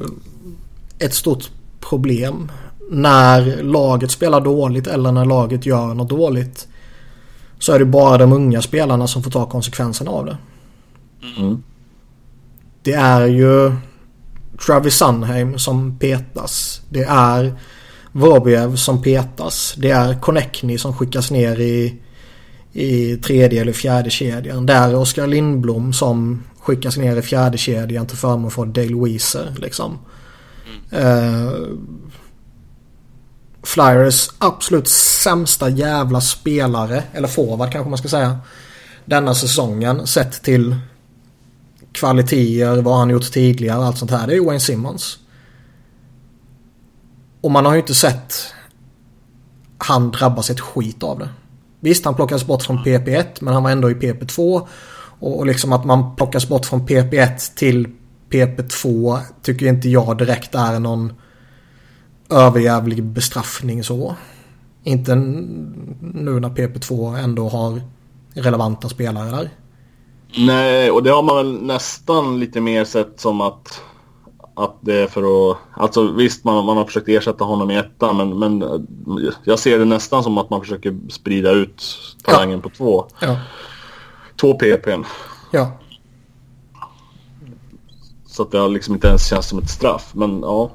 ett 1.00 1.14
stort 1.14 1.50
problem. 1.80 2.52
När 2.90 3.64
laget 3.64 4.12
spelar 4.12 4.42
dåligt 4.42 4.88
eller 4.88 5.12
när 5.12 5.26
laget 5.26 5.66
gör 5.66 5.94
något 5.94 6.10
dåligt. 6.10 6.68
Så 7.60 7.74
är 7.74 7.80
det 7.80 7.86
bara 7.86 8.18
de 8.18 8.34
unga 8.34 8.62
spelarna 8.62 9.08
som 9.08 9.24
får 9.24 9.32
ta 9.32 9.46
konsekvenserna 9.46 10.12
av 10.12 10.26
det. 10.26 10.38
Mm. 11.38 11.64
Det 12.84 12.94
är 12.94 13.26
ju 13.26 13.72
Travis 14.66 14.96
Sunheim 14.96 15.60
som 15.60 16.00
petas. 16.00 16.82
Det 16.90 17.04
är 17.04 17.54
Vorobjev 18.12 18.76
som 18.76 19.02
petas. 19.02 19.76
Det 19.78 19.92
är 19.92 20.20
Connectney 20.20 20.78
som 20.78 20.94
skickas 20.94 21.32
ner 21.32 21.60
i, 21.60 21.94
i 22.74 23.18
tredje 23.18 23.62
eller 23.62 23.74
fjärde 23.74 24.10
kedjan. 24.10 24.66
Det 24.66 24.74
är 24.74 24.96
Oskar 24.96 25.28
Lindblom 25.28 25.94
som 25.94 26.44
skickas 26.60 26.98
ner 26.98 27.18
i 27.18 27.22
fjärde 27.22 27.58
kedjan 27.58 28.08
till 28.08 28.18
förmån 28.18 28.52
för 28.52 28.66
Dale 28.66 28.96
Weiser 28.96 29.56
liksom. 29.58 29.98
Eh, 30.92 31.52
Flyers 33.66 34.30
absolut 34.38 34.88
sämsta 34.88 35.70
jävla 35.70 36.22
spelare, 36.22 37.04
eller 37.14 37.28
forward 37.28 37.72
kanske 37.72 37.90
man 37.90 37.98
ska 37.98 38.08
säga. 38.08 38.38
Denna 39.06 39.36
säsongen 39.36 40.08
sett 40.08 40.44
till 40.44 40.76
kvaliteter, 41.92 42.82
vad 42.82 42.98
han 42.98 43.10
gjort 43.10 43.32
tidigare 43.32 43.78
och 43.78 43.86
allt 43.86 43.98
sånt 43.98 44.12
här. 44.12 44.28
Det 44.28 44.36
är 44.36 44.46
Wayne 44.46 44.60
Simmons. 44.60 45.18
Och 47.42 47.52
man 47.52 47.66
har 47.66 47.74
ju 47.74 47.80
inte 47.80 47.96
sett 47.96 48.34
han 49.78 50.12
drabbas 50.12 50.50
ett 50.50 50.60
skit 50.60 51.04
av 51.04 51.20
det. 51.20 51.30
Visst, 51.80 52.06
han 52.06 52.16
plockas 52.16 52.46
bort 52.46 52.64
från 52.64 52.78
PP1 52.78 53.26
men 53.40 53.54
han 53.54 53.64
var 53.64 53.72
ändå 53.72 53.92
i 53.92 53.94
PP2. 53.94 54.68
Och, 55.20 55.38
och 55.38 55.46
liksom 55.46 55.74
att 55.74 55.86
man 55.86 56.16
plockas 56.16 56.48
bort 56.48 56.66
från 56.66 56.88
PP1 56.88 57.56
till 57.56 57.88
PP2 58.30 59.20
tycker 59.42 59.66
inte 59.66 59.90
jag 59.90 60.18
direkt 60.18 60.56
är 60.56 60.80
någon 60.80 61.14
överjävlig 62.30 63.04
bestraffning 63.04 63.84
så. 63.84 64.16
Inte 64.84 65.16
nu 65.16 66.40
när 66.40 66.50
PP2 66.50 67.18
ändå 67.18 67.50
har 67.50 67.82
relevanta 68.34 68.90
spelare 68.90 69.30
där. 69.30 69.50
Nej, 70.38 70.92
och 70.92 71.04
det 71.04 71.10
har 71.10 71.24
man 71.24 71.36
väl 71.36 71.62
nästan 71.62 72.40
lite 72.40 72.62
mer 72.62 72.86
sett 72.86 73.20
som 73.20 73.42
att, 73.42 73.82
att 74.54 74.76
det 74.82 74.96
är 74.96 75.08
för 75.08 75.52
att... 75.52 75.58
Alltså 75.74 76.12
visst, 76.12 76.44
man, 76.44 76.66
man 76.66 76.78
har 76.78 76.86
försökt 76.86 77.10
ersätta 77.10 77.44
honom 77.44 77.72
i 77.72 77.76
ettan, 77.76 78.18
men, 78.18 78.40
men 78.40 78.64
jag 79.44 79.60
ser 79.60 79.80
det 79.80 79.86
nästan 79.86 80.24
som 80.24 80.38
att 80.38 80.50
man 80.50 80.62
försöker 80.62 80.98
sprida 81.10 81.52
ut 81.52 81.84
talangen 82.24 82.62
på 82.62 82.70
två, 82.70 83.06
Ja. 83.20 83.38
två 84.42 84.54
PPn. 84.54 85.04
Ja. 85.52 85.72
Så 88.26 88.44
att 88.44 88.52
det 88.52 88.58
har 88.58 88.70
liksom 88.70 88.94
inte 88.94 89.08
ens 89.08 89.28
känns 89.30 89.50
som 89.50 89.60
ett 89.60 89.70
straff, 89.70 90.12
men 90.14 90.40
ja. 90.42 90.72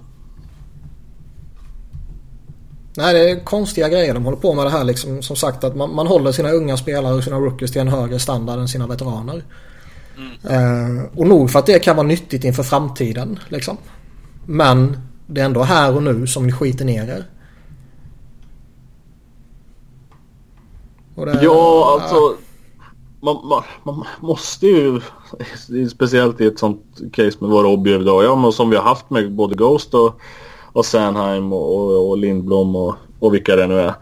Nej, 2.97 3.15
det 3.15 3.31
är 3.31 3.45
konstiga 3.45 3.89
grejer 3.89 4.15
de 4.15 4.25
håller 4.25 4.37
på 4.39 4.55
med 4.55 4.67
det 4.67 4.71
här 4.71 4.85
liksom. 4.85 5.23
Som 5.23 5.37
sagt 5.37 5.65
att 5.65 5.77
man, 5.77 5.95
man 5.95 6.07
håller 6.07 6.33
sina 6.33 6.51
unga 6.51 6.77
spelare 6.77 7.15
och 7.15 7.25
sina 7.25 7.37
rookies 7.37 7.73
till 7.73 7.81
en 7.81 7.89
högre 7.89 8.19
standard 8.19 8.59
än 8.59 8.69
sina 8.69 8.87
veteraner. 8.87 9.45
Eh, 10.51 11.19
och 11.19 11.27
nog 11.27 11.51
för 11.51 11.59
att 11.59 11.67
det 11.67 11.79
kan 11.79 11.97
vara 11.97 12.07
nyttigt 12.07 12.45
inför 12.45 12.63
framtiden 12.63 13.39
liksom. 13.49 13.77
Men 14.47 14.97
det 15.27 15.41
är 15.41 15.45
ändå 15.45 15.63
här 15.63 15.97
och 15.97 16.03
nu 16.03 16.27
som 16.27 16.47
ni 16.47 16.53
skiter 16.53 16.85
ner 16.85 17.03
er. 17.09 17.25
Det- 21.25 21.41
Ja, 21.43 21.99
alltså... 22.01 22.37
Man, 23.23 23.37
man, 23.49 23.63
man 23.83 24.05
måste 24.21 24.67
ju, 24.67 25.01
speciellt 25.91 26.41
i 26.41 26.47
ett 26.47 26.59
sånt 26.59 26.83
case 27.13 27.37
med 27.41 27.51
våra 27.51 27.69
objekt 27.69 28.01
idag, 28.01 28.25
ja, 28.25 28.37
men 28.37 28.53
som 28.53 28.71
vi 28.71 28.77
har 28.77 28.83
haft 28.85 29.11
med 29.11 29.33
både 29.33 29.55
Ghost 29.55 29.95
och, 29.95 30.21
och 30.73 30.87
Sanheim 30.87 31.53
och, 31.53 31.77
och, 31.77 32.11
och 32.11 32.19
Lindblom 32.19 32.77
och, 32.77 32.95
och 33.19 33.35
vilka 33.35 33.57
det 33.57 33.67
nu 33.67 33.81
är. 33.81 33.95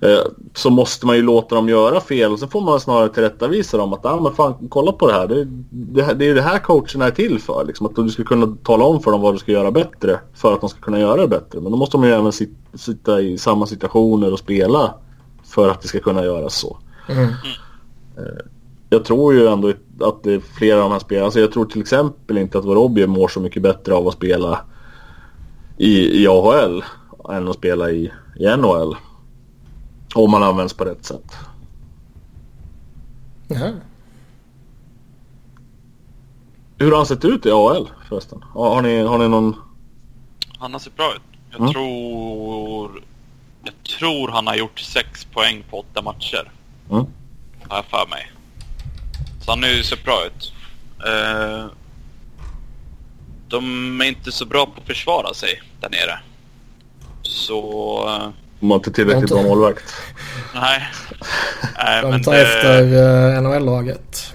Eh, 0.00 0.20
så 0.54 0.70
måste 0.70 1.06
man 1.06 1.16
ju 1.16 1.22
låta 1.22 1.54
dem 1.54 1.68
göra 1.68 2.00
fel 2.00 2.32
och 2.32 2.38
så 2.38 2.46
får 2.46 2.60
man 2.60 2.80
snarare 2.80 3.08
tillrättavisa 3.08 3.76
dem 3.76 3.92
att 3.92 4.06
ah, 4.06 4.20
men 4.20 4.34
fan, 4.34 4.68
kolla 4.68 4.92
på 4.92 5.06
det 5.06 5.12
här. 5.12 5.26
Det, 5.28 5.44
det, 5.70 6.14
det 6.14 6.28
är 6.28 6.34
det 6.34 6.42
här 6.42 6.58
coacherna 6.58 7.06
är 7.06 7.10
till 7.10 7.38
för. 7.40 7.64
Liksom, 7.64 7.86
att 7.86 7.96
du 7.96 8.08
ska 8.08 8.24
kunna 8.24 8.56
tala 8.62 8.84
om 8.84 9.02
för 9.02 9.10
dem 9.10 9.20
vad 9.20 9.34
du 9.34 9.38
ska 9.38 9.52
göra 9.52 9.70
bättre 9.70 10.20
för 10.34 10.54
att 10.54 10.60
de 10.60 10.70
ska 10.70 10.80
kunna 10.80 11.00
göra 11.00 11.20
det 11.20 11.28
bättre. 11.28 11.60
Men 11.60 11.72
då 11.72 11.78
måste 11.78 11.96
de 11.96 12.04
ju 12.04 12.12
även 12.12 12.32
sit, 12.32 12.52
sitta 12.74 13.20
i 13.20 13.38
samma 13.38 13.66
situationer 13.66 14.32
och 14.32 14.38
spela 14.38 14.94
för 15.44 15.68
att 15.68 15.82
det 15.82 15.88
ska 15.88 16.00
kunna 16.00 16.24
göras 16.24 16.54
så. 16.54 16.78
Mm. 17.08 17.28
Jag 18.90 19.04
tror 19.04 19.34
ju 19.34 19.46
ändå 19.46 19.72
att 20.00 20.22
det 20.22 20.32
är 20.32 20.40
flera 20.40 20.76
av 20.76 20.82
de 20.82 20.92
här 20.92 20.98
spelarna. 20.98 21.24
Alltså 21.24 21.40
jag 21.40 21.52
tror 21.52 21.64
till 21.64 21.80
exempel 21.80 22.38
inte 22.38 22.58
att 22.58 22.64
Vorobjev 22.64 23.08
mår 23.08 23.28
så 23.28 23.40
mycket 23.40 23.62
bättre 23.62 23.94
av 23.94 24.08
att 24.08 24.14
spela 24.14 24.60
i, 25.78 26.22
i 26.22 26.26
AHL 26.28 26.84
än 27.30 27.48
att 27.48 27.56
spela 27.56 27.90
i, 27.90 28.12
i 28.38 28.56
NHL. 28.56 28.96
Om 30.14 30.30
man 30.30 30.42
används 30.42 30.74
på 30.74 30.84
rätt 30.84 31.04
sätt. 31.04 31.36
Ja. 33.48 33.70
Hur 36.78 36.90
har 36.90 36.96
han 36.96 37.06
sett 37.06 37.24
ut 37.24 37.46
i 37.46 37.50
AHL 37.50 37.88
förresten? 38.08 38.44
Har, 38.54 38.82
ni, 38.82 39.02
har 39.02 39.18
ni 39.18 39.28
någon... 39.28 39.56
Han 40.58 40.72
har 40.72 40.80
sett 40.80 40.96
bra 40.96 41.12
ut. 41.14 41.22
Jag 41.50 41.60
Mm. 41.60 41.72
tror... 41.72 43.02
Jag 43.64 43.74
tror 43.98 44.28
han 44.28 44.46
har 44.46 44.54
gjort 44.54 44.80
sex 44.80 45.24
poäng 45.24 45.64
på 45.70 45.78
åtta 45.80 46.02
matcher. 46.02 46.50
Mm. 46.90 47.04
Har 47.68 47.76
jag 47.76 47.84
för 47.84 48.06
mig. 48.10 48.32
Så 49.44 49.50
han 49.50 49.62
har 49.62 49.70
ju 49.70 49.82
sett 49.82 50.04
bra 50.04 50.26
ut. 50.26 50.52
Eh, 51.06 51.66
de 53.48 54.00
är 54.00 54.04
inte 54.04 54.32
så 54.32 54.46
bra 54.46 54.66
på 54.66 54.72
att 54.80 54.86
försvara 54.86 55.34
sig 55.34 55.62
där 55.80 55.90
nere. 55.90 56.18
Så... 57.22 57.58
eh, 58.08 58.24
Om 58.60 58.68
man 58.68 58.76
inte 58.78 58.92
tillräckligt 58.92 59.30
bra 59.30 59.42
målvakt? 59.42 59.94
nej. 60.54 60.88
nej 61.78 62.02
De 62.02 62.22
tar 62.22 62.32
det- 62.32 62.42
efter 62.42 62.82
uh, 62.82 63.42
NHL-laget. 63.42 64.34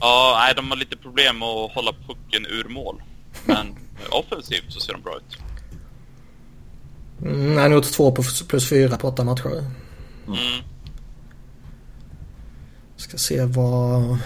Ja, 0.00 0.36
nej, 0.40 0.54
de 0.56 0.70
har 0.70 0.76
lite 0.76 0.96
problem 0.96 1.38
med 1.38 1.48
att 1.48 1.72
hålla 1.74 1.92
pucken 2.06 2.46
ur 2.46 2.68
mål. 2.68 3.02
Men 3.44 3.66
eh, 3.66 3.74
offensivt 4.10 4.64
så 4.72 4.80
ser 4.80 4.92
de 4.92 5.02
bra 5.02 5.16
ut. 5.16 5.36
Mm, 7.22 7.56
han 7.56 7.70
har 7.72 7.78
gjort 7.78 7.92
två 7.92 8.12
plus, 8.48 8.68
fyra 8.68 8.96
på 8.96 9.08
åtta 9.08 9.24
matcher. 9.24 9.64
Mm. 10.26 10.62
Ska 12.96 13.18
se 13.18 13.44
vad 13.44 14.18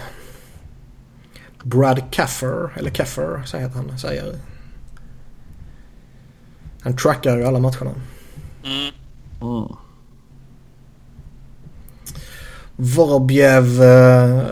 Brad 1.63 2.01
Caffer, 2.11 2.69
eller 2.77 2.89
Caffer 2.89 3.43
säger 3.45 3.69
han, 3.69 3.99
säger. 3.99 4.35
Han 6.81 6.97
trackar 6.97 7.37
ju 7.37 7.45
alla 7.45 7.59
matcherna. 7.59 7.91
Mm. 8.63 8.93
Mm. 9.41 9.67
Vorobjev 12.75 13.83
eh, 13.83 14.45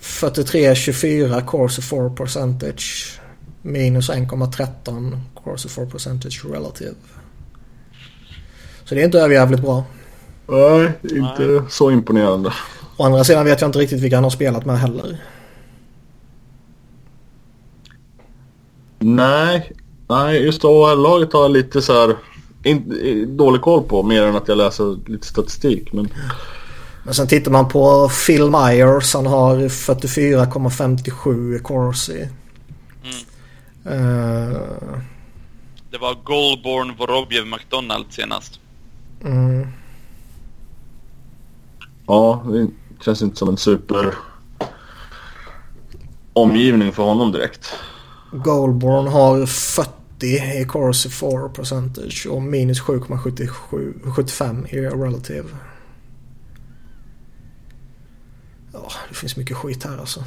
43-24 0.00 1.44
Corsi 1.44 1.82
4 1.82 2.10
percentage. 2.10 3.20
Minus 3.62 4.10
1,13 4.10 5.18
Corsi 5.34 5.68
4 5.68 5.86
percentage 5.86 6.44
relative. 6.44 6.94
Så 8.84 8.94
det 8.94 9.00
är 9.00 9.04
inte 9.04 9.20
överjävligt 9.20 9.62
bra. 9.62 9.84
Nej, 10.46 10.92
inte 11.02 11.64
så 11.70 11.90
imponerande. 11.90 12.52
Å 12.96 13.04
andra 13.04 13.24
sidan 13.24 13.44
vet 13.44 13.60
jag 13.60 13.68
inte 13.68 13.78
riktigt 13.78 14.00
vilka 14.00 14.16
han 14.16 14.24
har 14.24 14.30
spelat 14.30 14.64
med 14.64 14.78
heller. 14.78 15.18
Nej, 18.98 19.72
nej 20.14 20.44
just 20.44 20.64
AHL-laget 20.64 21.32
har 21.32 21.42
jag 21.42 21.50
lite 21.50 21.82
så 21.82 21.92
här 21.92 22.16
in, 22.64 23.36
dålig 23.36 23.62
koll 23.62 23.82
på 23.82 24.02
mer 24.02 24.22
än 24.22 24.36
att 24.36 24.48
jag 24.48 24.58
läser 24.58 25.10
lite 25.10 25.26
statistik. 25.26 25.92
Men 25.92 26.08
Men 27.04 27.14
sen 27.14 27.26
tittar 27.26 27.50
man 27.50 27.68
på 27.68 28.10
Phil 28.26 28.50
Myers. 28.50 29.14
Han 29.14 29.26
har 29.26 29.56
44,57 29.56 31.56
i 31.56 31.58
Corsi. 31.58 32.28
Eh, 33.84 34.60
Det 35.90 35.98
var 36.00 36.14
Goldborn 36.24 36.96
Vorobjev 36.98 37.46
McDonald 37.46 38.06
senast. 38.10 38.60
mm, 39.24 39.66
ja, 42.06 42.42
det 42.46 42.68
känns 43.04 43.22
inte 43.22 43.36
som 43.36 43.48
en 43.48 43.56
super 43.56 44.14
omgivning 46.32 46.92
för 46.92 47.02
honom 47.02 47.32
direkt. 47.32 47.72
Goldborn 48.32 49.06
har 49.06 49.46
40 49.46 49.90
i 50.26 50.64
Corsi 50.68 51.08
4 51.08 51.48
percentage 51.48 52.26
och 52.30 52.42
minus 52.42 52.82
7,75 52.82 54.74
i 54.74 54.80
relative. 54.80 55.48
Ja, 58.72 58.88
det 59.08 59.14
finns 59.14 59.36
mycket 59.36 59.56
skit 59.56 59.84
här 59.84 59.98
alltså. 59.98 60.24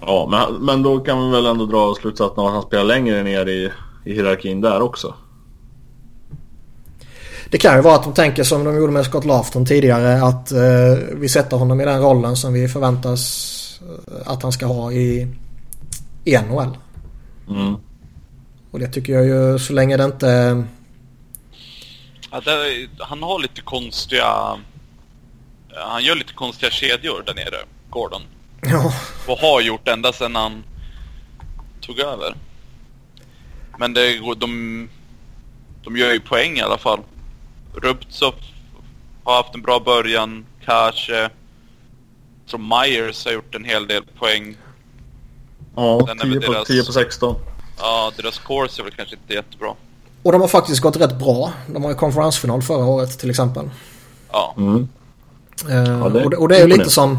Ja, 0.00 0.28
men, 0.30 0.64
men 0.64 0.82
då 0.82 1.00
kan 1.00 1.18
man 1.18 1.30
väl 1.30 1.46
ändå 1.46 1.66
dra 1.66 1.94
slutsatsen 1.94 2.44
att 2.44 2.52
han 2.52 2.62
spelar 2.62 2.84
längre 2.84 3.22
ner 3.22 3.48
i, 3.48 3.70
i 4.04 4.14
hierarkin 4.14 4.60
där 4.60 4.82
också. 4.82 5.14
Det 7.50 7.58
kan 7.58 7.76
ju 7.76 7.82
vara 7.82 7.94
att 7.94 8.04
de 8.04 8.12
tänker 8.12 8.44
som 8.44 8.64
de 8.64 8.76
gjorde 8.76 8.92
med 8.92 9.04
Scott 9.04 9.24
Lafton 9.24 9.66
tidigare 9.66 10.22
att 10.22 10.52
eh, 10.52 10.58
vi 11.14 11.28
sätter 11.28 11.56
honom 11.56 11.80
i 11.80 11.84
den 11.84 12.02
rollen 12.02 12.36
som 12.36 12.52
vi 12.52 12.68
förväntas 12.68 13.80
eh, 13.82 14.32
att 14.32 14.42
han 14.42 14.52
ska 14.52 14.66
ha 14.66 14.92
i, 14.92 15.28
i 16.24 16.38
NHL. 16.38 16.76
Mm. 17.48 17.74
Och 18.72 18.78
det 18.78 18.88
tycker 18.88 19.12
jag 19.12 19.24
ju 19.26 19.58
så 19.58 19.72
länge 19.72 19.96
det 19.96 20.04
inte... 20.04 20.64
Ja, 22.30 22.40
det, 22.40 22.88
han 22.98 23.22
har 23.22 23.38
lite 23.38 23.60
konstiga... 23.60 24.58
Han 25.74 26.04
gör 26.04 26.14
lite 26.14 26.32
konstiga 26.34 26.70
kedjor 26.70 27.22
där 27.26 27.34
nere, 27.34 27.56
Gordon. 27.90 28.22
Ja, 28.60 28.92
Och 29.28 29.38
har 29.38 29.60
gjort 29.60 29.88
ända 29.88 30.12
sedan 30.12 30.36
han 30.36 30.64
tog 31.80 31.98
över. 32.00 32.34
Men 33.78 33.94
det, 33.94 34.18
de, 34.36 34.88
de 35.84 35.96
gör 35.96 36.12
ju 36.12 36.20
poäng 36.20 36.56
i 36.58 36.60
alla 36.60 36.78
fall. 36.78 37.00
Rubtsov 37.74 38.34
har 39.24 39.36
haft 39.36 39.54
en 39.54 39.62
bra 39.62 39.80
början. 39.80 40.46
Kanske. 40.64 41.30
Så 42.46 42.58
Myers 42.58 43.24
har 43.24 43.32
gjort 43.32 43.54
en 43.54 43.64
hel 43.64 43.86
del 43.86 44.02
poäng. 44.18 44.56
Ja, 45.76 46.04
Den 46.06 46.20
är 46.20 46.24
väl 46.26 46.40
10 46.40 46.46
på, 46.46 46.52
deras- 46.52 46.66
10 46.66 46.84
på 46.84 46.92
16. 46.92 47.36
Ja, 47.78 48.12
deras 48.16 48.38
course 48.38 48.82
är 48.82 48.84
väl 48.84 48.92
kanske 48.92 49.16
inte 49.16 49.34
jättebra. 49.34 49.74
och 50.22 50.32
de 50.32 50.40
har 50.40 50.48
faktiskt 50.48 50.80
gått 50.80 50.96
rätt 50.96 51.18
bra. 51.18 51.52
De 51.66 51.82
var 51.82 51.90
i 51.90 51.94
konferensfinal 51.94 52.62
förra 52.62 52.84
året 52.84 53.18
till 53.18 53.30
exempel. 53.30 53.70
Ja, 54.32 54.54
Mm. 54.56 54.88
Eh, 55.70 55.82
det 55.84 56.24
och, 56.24 56.30
det, 56.30 56.36
och 56.36 56.48
det 56.48 56.56
är 56.56 56.60
ju 56.60 56.66
lite 56.66 56.90
som... 56.90 57.18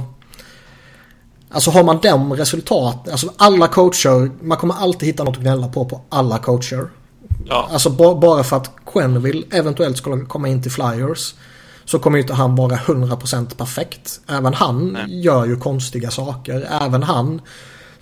Alltså 1.52 1.72
har 1.72 1.84
man 1.84 2.00
de 2.02 2.34
resultat, 2.34 3.10
alltså 3.10 3.32
alla 3.38 3.68
coacher, 3.68 4.32
man 4.42 4.58
kommer 4.58 4.74
alltid 4.76 5.08
hitta 5.08 5.24
något 5.24 5.36
att 5.38 5.42
gnälla 5.44 5.68
på 5.68 5.86
på 5.86 6.02
alla 6.10 6.38
coacher. 6.40 6.90
ja, 7.46 7.70
Alltså 7.72 7.90
ba, 7.90 8.16
bara 8.16 8.44
för 8.44 8.58
att 8.58 8.72
Quenneville 8.94 9.44
eventuellt 9.52 9.98
skulle 9.98 10.26
komma 10.26 10.48
in 10.48 10.62
till 10.62 10.72
Flyers 10.72 11.34
så 11.86 12.00
kommer 12.00 12.18
ju 12.18 12.22
inte 12.22 12.34
han 12.34 12.56
vara 12.56 12.76
100% 12.76 13.56
perfekt. 13.56 14.20
Även 14.30 14.54
han 14.54 14.88
Nej. 14.88 15.22
gör 15.22 15.46
ju 15.46 15.60
konstiga 15.60 16.12
saker. 16.12 16.68
Även 16.82 17.04
han 17.04 17.42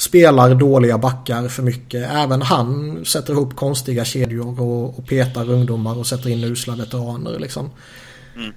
spelar 0.02 0.56
dåliga 0.56 0.98
backar 0.98 1.48
för 1.48 1.64
mycket. 1.64 2.11
Även 2.11 2.41
han 2.41 3.02
sätter 3.06 3.34
ihop 3.34 3.56
konstiga 3.56 4.06
kedjor 4.06 4.61
och, 4.61 4.99
och 4.99 5.07
petar 5.07 5.49
ungdomar 5.49 5.98
och 5.98 6.07
sätter 6.07 6.30
in 6.30 6.44
usla 6.44 6.76
veteraner 6.76 7.40
liksom. 7.40 7.69
Mm. 8.36 8.53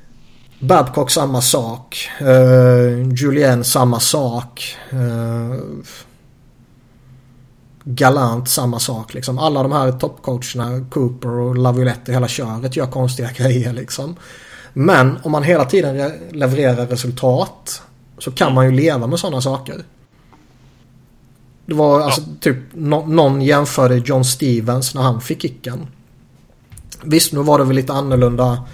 Babcock 0.60 1.10
samma 1.10 1.40
sak. 1.42 2.08
Uh, 2.22 3.12
Julien 3.14 3.64
samma 3.64 4.00
sak. 4.00 4.76
Uh, 4.92 5.54
Galant 7.84 8.48
samma 8.48 8.78
sak 8.78 9.14
liksom. 9.14 9.38
Alla 9.38 9.62
de 9.62 9.72
här 9.72 9.92
toppcoacherna, 9.92 10.86
Cooper 10.90 11.30
och 11.30 11.58
Laviolette 11.58 12.10
och 12.10 12.14
hela 12.14 12.28
köret 12.28 12.76
gör 12.76 12.86
konstiga 12.86 13.30
grejer 13.36 13.72
liksom. 13.72 14.16
Men 14.72 15.18
om 15.22 15.32
man 15.32 15.42
hela 15.42 15.64
tiden 15.64 15.96
re- 15.96 16.32
levererar 16.32 16.86
resultat 16.86 17.82
så 18.18 18.30
kan 18.30 18.54
man 18.54 18.64
ju 18.66 18.72
leva 18.72 19.06
med 19.06 19.18
sådana 19.18 19.40
saker. 19.40 19.84
Det 21.66 21.74
var 21.74 22.00
alltså 22.00 22.22
typ 22.40 22.56
nå- 22.72 23.06
någon 23.06 23.42
jämförde 23.42 23.96
John 23.96 24.24
Stevens 24.24 24.94
när 24.94 25.02
han 25.02 25.20
fick 25.20 25.42
kicken. 25.42 25.86
Visst, 27.02 27.32
nu 27.32 27.40
var 27.40 27.58
det 27.58 27.64
väl 27.64 27.76
lite 27.76 27.92
annorlunda 27.92 28.64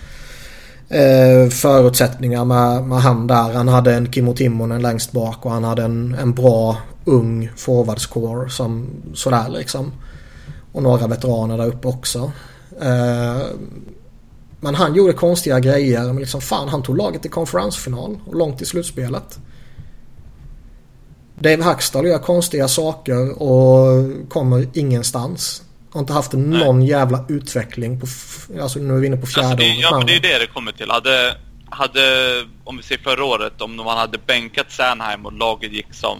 eh, 0.88 1.50
förutsättningar 1.50 2.44
med, 2.44 2.84
med 2.84 3.02
han 3.02 3.26
där. 3.26 3.52
Han 3.54 3.68
hade 3.68 3.94
en 3.94 4.12
Kimmo 4.12 4.34
Timonen 4.34 4.82
längst 4.82 5.12
bak 5.12 5.46
och 5.46 5.52
han 5.52 5.64
hade 5.64 5.82
en, 5.82 6.16
en 6.20 6.34
bra 6.34 6.76
ung 7.04 7.50
forwardscore 7.56 8.50
som 8.50 8.86
sådär 9.14 9.48
liksom. 9.48 9.92
Och 10.72 10.82
några 10.82 11.06
veteraner 11.06 11.58
där 11.58 11.66
uppe 11.66 11.88
också. 11.88 12.32
Eh, 12.80 13.42
men 14.60 14.74
han 14.74 14.94
gjorde 14.94 15.12
konstiga 15.12 15.60
grejer. 15.60 16.02
Men 16.06 16.16
liksom 16.16 16.40
fan, 16.40 16.68
han 16.68 16.82
tog 16.82 16.96
laget 16.96 17.22
till 17.22 17.30
konferensfinal 17.30 18.18
och 18.26 18.34
långt 18.36 18.62
i 18.62 18.64
slutspelet. 18.66 19.38
Dave 21.40 21.62
Hackstall 21.62 22.06
gör 22.06 22.18
konstiga 22.18 22.68
saker 22.68 23.42
och 23.42 24.08
kommer 24.28 24.66
ingenstans. 24.74 25.62
Har 25.92 26.00
inte 26.00 26.12
haft 26.12 26.32
någon 26.32 26.82
jävla 26.82 27.24
utveckling 27.28 28.00
på... 28.00 28.06
Alltså 28.62 28.78
nu 28.78 28.94
är 28.96 28.98
vi 28.98 29.06
inne 29.06 29.16
på 29.16 29.26
fjärde 29.26 29.48
alltså 29.48 29.64
det, 29.64 29.70
året 29.70 29.80
ja 29.80 29.98
men 29.98 30.06
det 30.06 30.12
är 30.12 30.16
honom. 30.16 30.30
det 30.32 30.38
det 30.38 30.46
kommer 30.46 30.72
till. 30.72 30.90
Hade, 30.90 31.36
hade, 31.70 32.00
om 32.64 32.76
vi 32.76 32.82
ser 32.82 32.98
förra 32.98 33.24
året, 33.24 33.60
om 33.60 33.76
man 33.76 33.98
hade 33.98 34.18
bänkat 34.18 34.72
Sanheim 34.72 35.26
och 35.26 35.32
laget 35.32 35.72
gick 35.72 35.94
som 35.94 36.18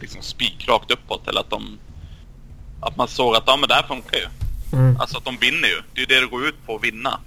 liksom 0.00 0.22
spikrakt 0.22 0.90
uppåt 0.90 1.28
eller 1.28 1.40
att 1.40 1.50
de 1.50 1.78
att 2.80 2.96
man 2.96 3.08
såg 3.08 3.36
att 3.36 3.42
ja 3.46 3.56
men 3.56 3.68
det 3.68 3.74
här 3.74 3.82
funkar 3.82 4.16
ju. 4.16 4.26
Mm. 4.78 5.00
Alltså 5.00 5.18
att 5.18 5.24
de 5.24 5.36
vinner 5.36 5.68
ju. 5.68 5.82
Det 5.94 5.98
är 5.98 6.00
ju 6.00 6.06
det 6.06 6.20
det 6.20 6.26
går 6.26 6.46
ut 6.46 6.66
på, 6.66 6.76
att 6.76 6.84
vinna. 6.84 7.20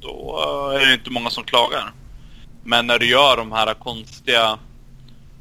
Då 0.00 0.40
eh, 0.74 0.82
är 0.82 0.86
det 0.86 0.94
inte 0.94 1.10
många 1.10 1.30
som 1.30 1.44
klagar. 1.44 1.92
Men 2.64 2.86
när 2.86 2.98
du 2.98 3.06
gör 3.10 3.36
de 3.36 3.52
här 3.52 3.74
konstiga 3.74 4.58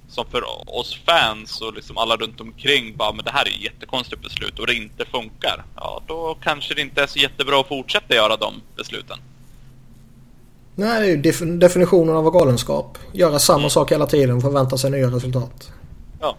som 0.09 0.25
för 0.25 0.69
oss 0.79 0.99
fans 1.05 1.61
och 1.61 1.73
liksom 1.73 1.97
alla 1.97 2.15
runt 2.15 2.41
omkring 2.41 2.97
bara 2.97 3.11
men 3.13 3.25
det 3.25 3.31
här 3.31 3.45
är 3.45 3.49
ett 3.49 3.63
jättekonstigt 3.63 4.21
beslut 4.21 4.59
och 4.59 4.67
det 4.67 4.73
inte 4.75 5.05
funkar. 5.05 5.65
Ja, 5.75 6.01
då 6.07 6.37
kanske 6.41 6.73
det 6.73 6.81
inte 6.81 7.03
är 7.03 7.07
så 7.07 7.19
jättebra 7.19 7.59
att 7.59 7.67
fortsätta 7.67 8.15
göra 8.15 8.37
de 8.37 8.61
besluten. 8.75 9.17
Nej, 10.75 11.17
def- 11.17 11.57
definitionen 11.59 12.15
av 12.15 12.31
galenskap. 12.31 12.97
Göra 13.13 13.39
samma 13.39 13.69
sak 13.69 13.91
hela 13.91 14.07
tiden 14.07 14.35
och 14.35 14.41
förvänta 14.41 14.77
sig 14.77 14.91
nya 14.91 15.07
resultat. 15.07 15.71
Ja. 16.21 16.35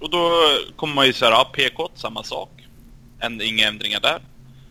Och 0.00 0.10
då 0.10 0.30
kommer 0.76 0.94
man 0.94 1.06
ju 1.06 1.12
säga, 1.12 1.30
ja, 1.30 1.50
PK 1.52 1.88
samma 1.94 2.22
sak. 2.22 2.48
En, 3.20 3.40
inga 3.42 3.68
ändringar 3.68 4.00
där. 4.00 4.20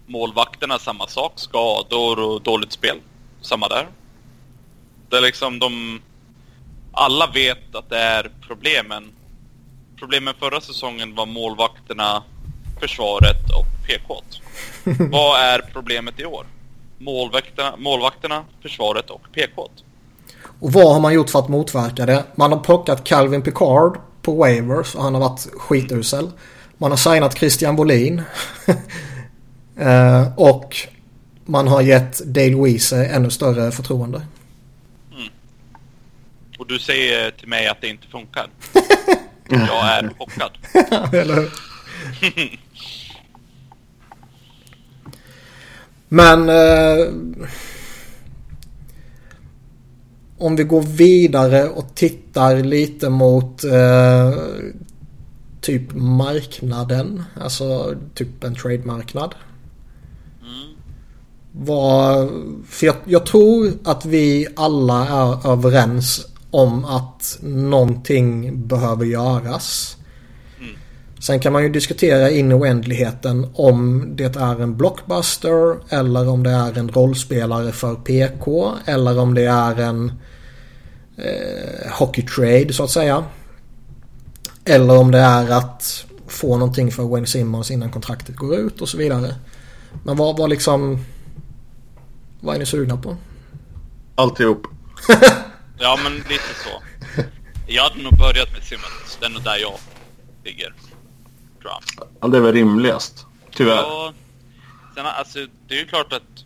Målvakterna 0.07 0.79
samma 0.79 1.07
sak. 1.07 1.33
Skador 1.35 2.19
och 2.19 2.41
dåligt 2.41 2.71
spel. 2.71 2.97
Samma 3.41 3.67
där. 3.67 3.87
Det 5.11 5.17
är 5.17 5.21
liksom 5.21 5.59
de... 5.59 6.01
Alla 6.91 7.27
vet 7.33 7.75
att 7.75 7.89
det 7.89 7.97
är 7.97 8.31
problemen. 8.47 9.11
Problemen 9.99 10.33
förra 10.39 10.61
säsongen 10.61 11.15
var 11.15 11.25
målvakterna, 11.25 12.23
försvaret 12.79 13.49
och 13.55 13.87
PK. 13.87 14.21
Vad 15.11 15.39
är 15.39 15.61
problemet 15.73 16.19
i 16.19 16.25
år? 16.25 16.45
Målvakterna, 16.97 17.75
målvakterna 17.77 18.45
försvaret 18.61 19.09
och 19.09 19.21
PK. 19.33 19.69
Och 20.59 20.73
vad 20.73 20.93
har 20.93 20.99
man 20.99 21.13
gjort 21.13 21.29
för 21.29 21.39
att 21.39 21.49
motverka 21.49 22.05
det? 22.05 22.23
Man 22.35 22.51
har 22.51 22.59
plockat 22.59 23.03
Calvin 23.03 23.41
Picard 23.41 23.97
på 24.21 24.35
waivers 24.35 24.95
och 24.95 25.03
han 25.03 25.13
har 25.13 25.21
varit 25.21 25.47
skitusel. 25.53 26.31
Man 26.77 26.91
har 26.91 26.97
signat 26.97 27.37
Christian 27.37 27.75
Bolin. 27.75 28.21
eh, 29.79 30.33
och 30.37 30.75
man 31.45 31.67
har 31.67 31.81
gett 31.81 32.19
Dale 32.19 32.55
Weese 32.55 33.05
ännu 33.05 33.29
större 33.29 33.71
förtroende. 33.71 34.21
Du 36.71 36.79
säger 36.79 37.31
till 37.31 37.47
mig 37.47 37.67
att 37.67 37.81
det 37.81 37.87
inte 37.87 38.07
funkar. 38.07 38.47
Jag 39.49 39.87
är 39.87 40.13
chockad. 40.17 40.51
Eller 41.13 41.35
hur? 41.35 41.49
Men 46.07 46.49
eh, 46.49 47.07
om 50.37 50.55
vi 50.55 50.63
går 50.63 50.81
vidare 50.81 51.69
och 51.69 51.95
tittar 51.95 52.55
lite 52.55 53.09
mot 53.09 53.63
eh, 53.63 54.33
typ 55.61 55.93
marknaden. 55.93 57.23
Alltså 57.41 57.95
typ 58.13 58.43
en 58.43 58.55
trade-marknad. 58.55 59.35
Mm. 60.41 60.75
Vad, 61.51 62.29
för 62.67 62.85
jag, 62.85 62.95
jag 63.05 63.25
tror 63.25 63.71
att 63.83 64.05
vi 64.05 64.47
alla 64.55 65.07
är 65.07 65.51
överens 65.51 66.30
om 66.51 66.85
att 66.85 67.37
någonting 67.41 68.61
behöver 68.67 69.05
göras. 69.05 69.97
Mm. 70.59 70.75
Sen 71.19 71.39
kan 71.39 71.53
man 71.53 71.63
ju 71.63 71.69
diskutera 71.69 72.29
in 72.29 72.51
i 72.51 72.55
oändligheten 72.55 73.47
om 73.53 74.07
det 74.15 74.35
är 74.35 74.61
en 74.61 74.77
blockbuster 74.77 75.75
eller 75.89 76.29
om 76.29 76.43
det 76.43 76.51
är 76.51 76.77
en 76.77 76.89
rollspelare 76.89 77.71
för 77.71 77.95
PK 77.95 78.73
eller 78.85 79.19
om 79.19 79.33
det 79.33 79.45
är 79.45 79.79
en 79.79 80.11
eh, 81.17 81.91
hockey 81.91 82.21
trade 82.21 82.73
så 82.73 82.83
att 82.83 82.89
säga. 82.89 83.23
Eller 84.65 84.97
om 84.97 85.11
det 85.11 85.19
är 85.19 85.49
att 85.49 86.05
få 86.27 86.57
någonting 86.57 86.91
för 86.91 87.03
Wayne 87.03 87.27
Simmons 87.27 87.71
innan 87.71 87.91
kontraktet 87.91 88.35
går 88.35 88.55
ut 88.55 88.81
och 88.81 88.89
så 88.89 88.97
vidare. 88.97 89.35
Men 90.03 90.17
vad 90.17 90.37
var 90.37 90.47
liksom... 90.47 91.05
Vad 92.39 92.55
är 92.55 92.59
ni 92.59 92.65
sugna 92.65 92.97
på? 92.97 93.17
Alltihop. 94.15 94.67
Ja, 95.81 95.99
men 96.03 96.15
lite 96.15 96.53
så. 96.63 96.81
Jag 97.67 97.83
hade 97.83 98.01
nog 98.01 98.17
börjat 98.17 98.51
med 98.53 98.63
Simmons. 98.63 99.17
Det 99.19 99.25
är 99.25 99.29
nog 99.29 99.43
där 99.43 99.57
jag 99.57 99.77
ligger. 100.43 100.73
Tror 101.61 101.71
jag. 101.71 102.07
Ja, 102.19 102.27
det 102.27 102.37
är 102.37 102.41
väl 102.41 102.53
rimligast. 102.53 103.25
Tyvärr. 103.51 103.75
Ja, 103.75 104.13
sen, 104.95 105.05
alltså, 105.05 105.39
det 105.67 105.75
är 105.75 105.79
ju 105.79 105.85
klart 105.85 106.13
att... 106.13 106.45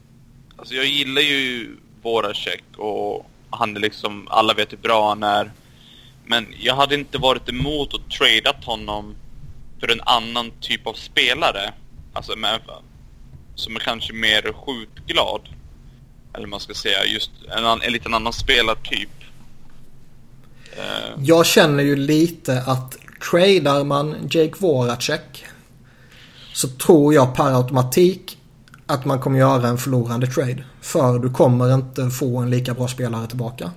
Alltså, 0.58 0.76
jag 0.76 0.86
gillar 0.86 1.22
ju 1.22 1.76
Voracek 2.02 2.64
och 2.78 3.30
han 3.50 3.76
är 3.76 3.80
liksom... 3.80 4.28
Alla 4.32 4.54
vet 4.54 4.72
hur 4.72 4.78
bra 4.78 5.10
han 5.10 5.24
är. 5.24 5.52
Men 6.26 6.48
jag 6.60 6.76
hade 6.76 6.96
inte 6.96 7.18
varit 7.18 7.50
emot 7.50 7.94
att 7.94 8.10
tradeat 8.10 8.64
honom 8.64 9.16
för 9.80 9.92
en 9.92 10.02
annan 10.02 10.52
typ 10.62 10.88
av 10.88 10.94
spelare. 10.94 11.74
Alltså 12.14 12.36
med, 12.36 12.62
som 13.56 13.76
är 13.76 13.80
kanske 13.80 14.14
mer 14.14 14.54
skjutglad. 14.54 15.42
Eller 16.34 16.48
man 16.48 16.60
ska 16.60 16.74
säga, 16.74 17.06
just 17.06 17.32
en, 17.58 17.66
en 17.66 17.94
liten 17.94 18.14
annan 18.14 18.34
spelartyp. 18.34 19.10
Eh, 20.78 21.14
Jag 21.24 21.46
känner 21.46 21.84
ju 21.84 21.96
lite 21.96 22.64
att 22.66 22.98
tradar 23.32 23.84
man 23.84 24.16
Jake 24.30 24.54
Voracek 24.60 25.46
så 26.54 26.68
tror 26.68 27.14
jag 27.14 27.36
per 27.36 27.58
automatik 27.58 28.38
att 28.86 29.06
man 29.06 29.20
kommer 29.20 29.40
göra 29.40 29.68
en 29.68 29.78
förlorande 29.78 30.28
trade. 30.28 30.64
För 30.82 31.20
du 31.20 31.30
kommer 31.30 31.74
inte 31.74 32.10
få 32.10 32.38
en 32.38 32.50
lika 32.50 32.74
bra 32.74 32.88
spelare 32.88 33.28
tillbaka. 33.28 33.72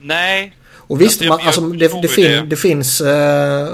nej, 0.00 0.56
Och 0.70 1.00
visst, 1.00 1.22
Alltså, 1.22 1.36
man, 1.36 1.46
alltså, 1.46 1.60
det, 1.60 2.02
det, 2.02 2.08
fin, 2.08 2.24
det. 2.24 2.46
det 2.46 2.56
finns... 2.56 3.00
Eh, 3.00 3.68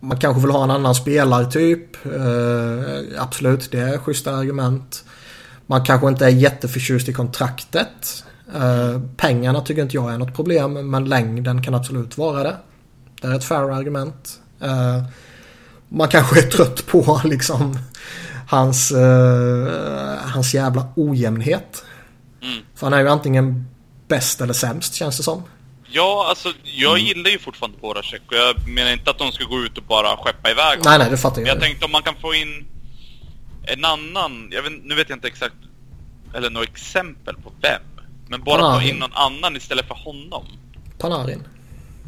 man 0.00 0.18
kanske 0.18 0.40
vill 0.42 0.50
ha 0.50 0.64
en 0.64 0.70
annan 0.70 0.94
spelartyp. 0.94 2.06
Eh, 2.06 3.22
absolut, 3.22 3.70
det 3.70 3.78
är 3.78 3.98
schyssta 3.98 4.34
argument. 4.34 5.04
Man 5.66 5.84
kanske 5.84 6.08
inte 6.08 6.24
är 6.24 6.30
jätteförtjust 6.30 7.08
i 7.08 7.12
kontraktet. 7.12 8.24
Eh, 8.54 9.00
pengarna 9.16 9.60
tycker 9.60 9.82
inte 9.82 9.96
jag 9.96 10.12
är 10.12 10.18
något 10.18 10.36
problem, 10.36 10.90
men 10.90 11.04
längden 11.04 11.62
kan 11.62 11.74
absolut 11.74 12.18
vara 12.18 12.42
det. 12.42 12.56
Det 13.20 13.26
är 13.28 13.34
ett 13.34 13.44
fair 13.44 13.70
argument. 13.72 14.40
Eh, 14.60 15.02
man 15.88 16.08
kanske 16.08 16.38
är 16.40 16.50
trött 16.50 16.86
på 16.86 17.20
liksom 17.24 17.78
hans, 18.48 18.90
eh, 18.92 19.68
hans 20.32 20.54
jävla 20.54 20.88
ojämnhet. 20.96 21.84
Mm. 22.42 22.62
För 22.74 22.86
han 22.86 22.92
är 22.92 23.00
ju 23.00 23.08
antingen 23.08 23.66
bäst 24.08 24.40
eller 24.40 24.52
sämst 24.54 24.94
känns 24.94 25.16
det 25.16 25.22
som. 25.22 25.42
Ja, 25.92 26.26
alltså 26.28 26.48
jag 26.62 26.92
Mm. 26.98 27.06
gillar 27.06 27.30
ju 27.30 27.38
fortfarande 27.38 27.78
Voracek 27.80 28.22
och 28.26 28.34
jag 28.36 28.68
menar 28.68 28.92
inte 28.92 29.10
att 29.10 29.18
de 29.18 29.32
ska 29.32 29.44
gå 29.44 29.58
ut 29.60 29.78
och 29.78 29.84
bara 29.84 30.16
skeppa 30.16 30.50
iväg 30.50 30.78
Nej, 30.84 30.98
nej, 30.98 31.10
det 31.10 31.16
fattar 31.16 31.36
Men 31.36 31.46
jag. 31.46 31.54
jag 31.56 31.62
tänkte 31.62 31.84
om 31.84 31.92
man 31.92 32.02
kan 32.02 32.14
få 32.20 32.34
in 32.34 32.66
en 33.62 33.84
annan, 33.84 34.48
jag 34.50 34.62
vet, 34.62 34.72
nu 34.84 34.94
vet 34.94 35.08
jag 35.08 35.16
inte 35.16 35.28
exakt, 35.28 35.54
eller 36.34 36.50
något 36.50 36.68
exempel 36.68 37.34
på 37.34 37.52
vem. 37.62 37.82
Men 38.30 38.42
bara 38.44 38.56
få 38.56 38.62
Panarin. 38.62 38.88
in 38.88 38.96
någon 38.96 39.12
annan 39.12 39.56
istället 39.56 39.86
för 39.86 39.94
honom. 39.94 40.44
Panarin. 40.98 41.48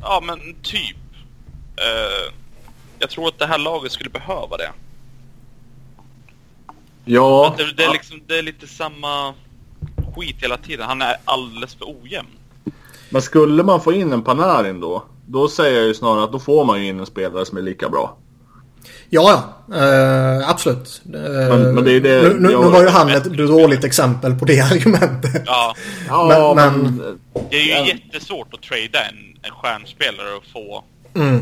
Ja, 0.00 0.22
men 0.24 0.38
typ. 0.62 0.96
Eh, 1.76 2.32
jag 2.98 3.10
tror 3.10 3.28
att 3.28 3.38
det 3.38 3.46
här 3.46 3.58
laget 3.58 3.92
skulle 3.92 4.10
behöva 4.10 4.56
det. 4.56 4.72
Ja. 7.04 7.54
Det, 7.58 7.72
det, 7.72 7.84
är 7.84 7.92
liksom, 7.92 8.20
det 8.26 8.38
är 8.38 8.42
lite 8.42 8.66
samma 8.66 9.34
skit 10.16 10.36
hela 10.38 10.56
tiden. 10.56 10.88
Han 10.88 11.02
är 11.02 11.16
alldeles 11.24 11.74
för 11.74 11.84
ojämn. 11.84 12.28
Men 13.10 13.22
skulle 13.22 13.62
man 13.62 13.80
få 13.80 13.92
in 13.92 14.12
en 14.12 14.22
Panarin 14.22 14.80
då? 14.80 15.04
Då 15.26 15.48
säger 15.48 15.78
jag 15.78 15.86
ju 15.86 15.94
snarare 15.94 16.24
att 16.24 16.32
då 16.32 16.38
får 16.38 16.64
man 16.64 16.80
ju 16.80 16.88
in 16.88 17.00
en 17.00 17.06
spelare 17.06 17.46
som 17.46 17.58
är 17.58 17.62
lika 17.62 17.88
bra. 17.88 18.16
Ja, 19.14 19.54
ja. 19.68 19.76
Eh, 19.76 20.48
absolut. 20.50 21.02
Eh, 21.06 21.10
Men- 21.12 21.74
men 21.74 21.84
det 21.84 21.92
är 21.92 22.00
det 22.00 22.22
nu, 22.22 22.28
nu, 22.34 22.40
nu 22.40 22.50
jag- 22.52 22.70
var 22.70 22.82
ju 22.82 22.88
han 22.88 23.08
ett 23.08 23.24
dåligt 23.24 23.84
exempel 23.84 24.34
på 24.34 24.44
det 24.44 24.60
argumentet. 24.72 25.42
Ja, 25.46 25.74
Ja, 26.08 26.54
Men- 26.56 26.78
men... 26.78 26.96
men- 26.96 27.18
det 27.50 27.56
är 27.56 27.62
ju 27.64 27.70
Ja. 27.70 27.86
jättesvårt 27.86 28.54
att 28.54 28.62
trada 28.62 29.04
en, 29.04 29.38
en 29.42 29.50
stjärnspelare 29.50 30.34
och 30.34 30.44
få 30.52 30.84
Mm. 31.14 31.36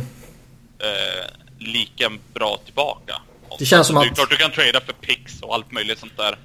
eh, 0.78 1.26
lika 1.58 2.10
bra 2.34 2.58
tillbaka. 2.64 3.14
Det 3.58 3.64
känns 3.64 3.86
som 3.86 3.96
det 3.96 4.02
är 4.06 4.10
att- 4.10 4.14
klart 4.16 4.30
du 4.30 4.36
kan 4.36 4.50
trada 4.50 4.80
för 4.86 4.92
picks 4.92 5.40
och 5.42 5.54
allt 5.54 5.72
möjligt 5.72 5.98
sånt 5.98 6.16
där. 6.16 6.38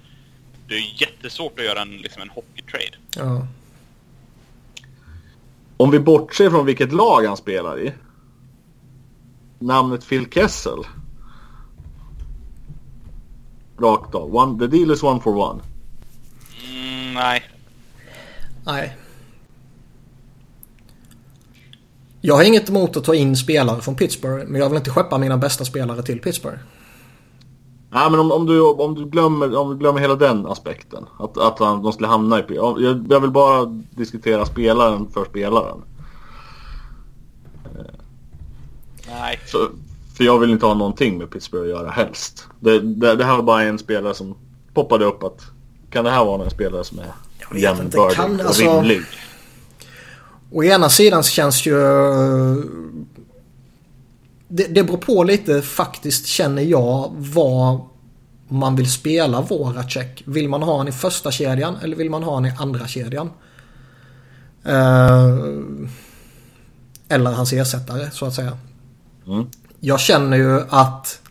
Det 0.68 0.76
är 0.76 1.02
jättesvårt 1.02 1.60
att 1.60 1.66
göra 1.66 1.82
en, 1.82 1.98
liksom 1.98 2.22
en 2.22 2.30
hockeytrade. 2.30 2.96
Ja. 3.16 3.48
Om 5.78 5.92
vi 5.92 6.00
bortser 6.00 6.50
från 6.50 6.66
vilket 6.66 6.94
lag 6.94 7.26
han 7.26 7.38
spelar 7.38 7.80
i. 7.80 7.94
Namnet 9.60 10.10
Phil 10.10 10.26
Kessel. 10.32 10.80
Rakt 13.78 14.16
av. 14.16 14.36
One, 14.36 14.60
the 14.60 14.68
deal 14.68 14.92
is 14.92 15.04
one 15.04 15.20
for 15.20 15.36
one. 15.36 15.62
Mm, 16.70 17.14
nej. 17.14 17.44
Nej. 18.66 18.98
Jag 22.22 22.36
har 22.36 22.44
inget 22.44 22.70
emot 22.70 22.98
att 22.98 23.04
ta 23.04 23.16
in 23.16 23.36
spelare 23.36 23.82
från 23.82 23.96
Pittsburgh. 23.96 24.46
Men 24.48 24.62
jag 24.62 24.70
vill 24.70 24.78
inte 24.78 24.90
skeppa 24.90 25.18
mina 25.18 25.38
bästa 25.38 25.66
spelare 25.66 26.04
till 26.04 26.22
Pittsburgh. 26.22 26.60
Nej 27.90 28.12
men 28.12 28.20
om, 28.20 28.32
om, 28.32 28.46
du, 28.46 28.62
om, 28.62 28.96
du 28.96 29.06
glömmer, 29.06 29.58
om 29.58 29.70
du 29.70 29.78
glömmer 29.78 30.00
hela 30.00 30.16
den 30.16 30.46
aspekten. 30.46 31.06
Att, 31.20 31.38
att 31.38 31.60
han, 31.60 31.84
de 31.84 31.94
skulle 31.94 32.08
hamna 32.08 32.40
i... 32.40 32.44
Jag, 32.48 33.06
jag 33.10 33.20
vill 33.20 33.32
bara 33.32 33.66
diskutera 33.90 34.46
spelaren 34.46 35.08
för 35.14 35.26
spelaren. 35.26 35.82
Nej. 39.08 39.40
Så, 39.46 39.70
för 40.18 40.24
jag 40.24 40.40
vill 40.40 40.50
inte 40.50 40.66
ha 40.66 40.74
någonting 40.74 41.18
med 41.18 41.30
Pittsburgh 41.30 41.64
att 41.64 41.70
göra 41.70 41.92
helst. 41.92 42.48
Det, 42.60 42.80
det, 42.80 43.16
det 43.16 43.26
här 43.26 43.36
var 43.36 43.44
bara 43.44 43.64
en 43.64 43.80
spelare 43.80 44.14
som 44.14 44.38
poppade 44.74 45.06
upp 45.06 45.24
att 45.24 45.42
kan 45.90 46.06
det 46.06 46.12
här 46.12 46.26
vara 46.26 46.44
en 46.44 46.50
spelare 46.50 46.84
som 46.84 47.00
är 47.00 47.12
jämnbördig 47.60 48.16
kan- 48.16 48.40
och 48.40 48.46
alltså- 48.46 48.80
rimlig? 48.80 49.02
Å 50.52 50.64
ena 50.64 50.90
sidan 50.90 51.24
så 51.24 51.30
känns 51.30 51.66
ju... 51.66 51.76
Det, 54.48 54.68
det 54.68 54.84
beror 54.84 54.98
på 54.98 55.24
lite 55.24 55.62
faktiskt 55.62 56.26
känner 56.26 56.62
jag 56.62 57.12
vad 57.18 57.80
man 58.48 58.76
vill 58.76 58.92
spela 58.92 59.42
Voracek. 59.42 60.24
Vill 60.26 60.50
man 60.50 60.64
ha 60.64 60.78
han 60.78 60.88
i 60.88 60.92
första 60.92 61.32
kedjan 61.32 61.76
eller 61.84 61.96
vill 61.98 62.10
man 62.10 62.24
ha 62.24 62.34
han 62.34 62.46
i 62.46 62.54
andra 62.60 62.88
kedjan? 62.88 63.30
Eh, 64.64 65.38
eller 67.10 67.32
hans 67.32 67.54
ersättare 67.54 68.12
så 68.12 68.26
att 68.26 68.34
säga. 68.34 68.58
Mm. 69.28 69.46
Jag 69.86 70.00
känner 70.00 70.38
ju 70.38 70.62
att 70.70 71.22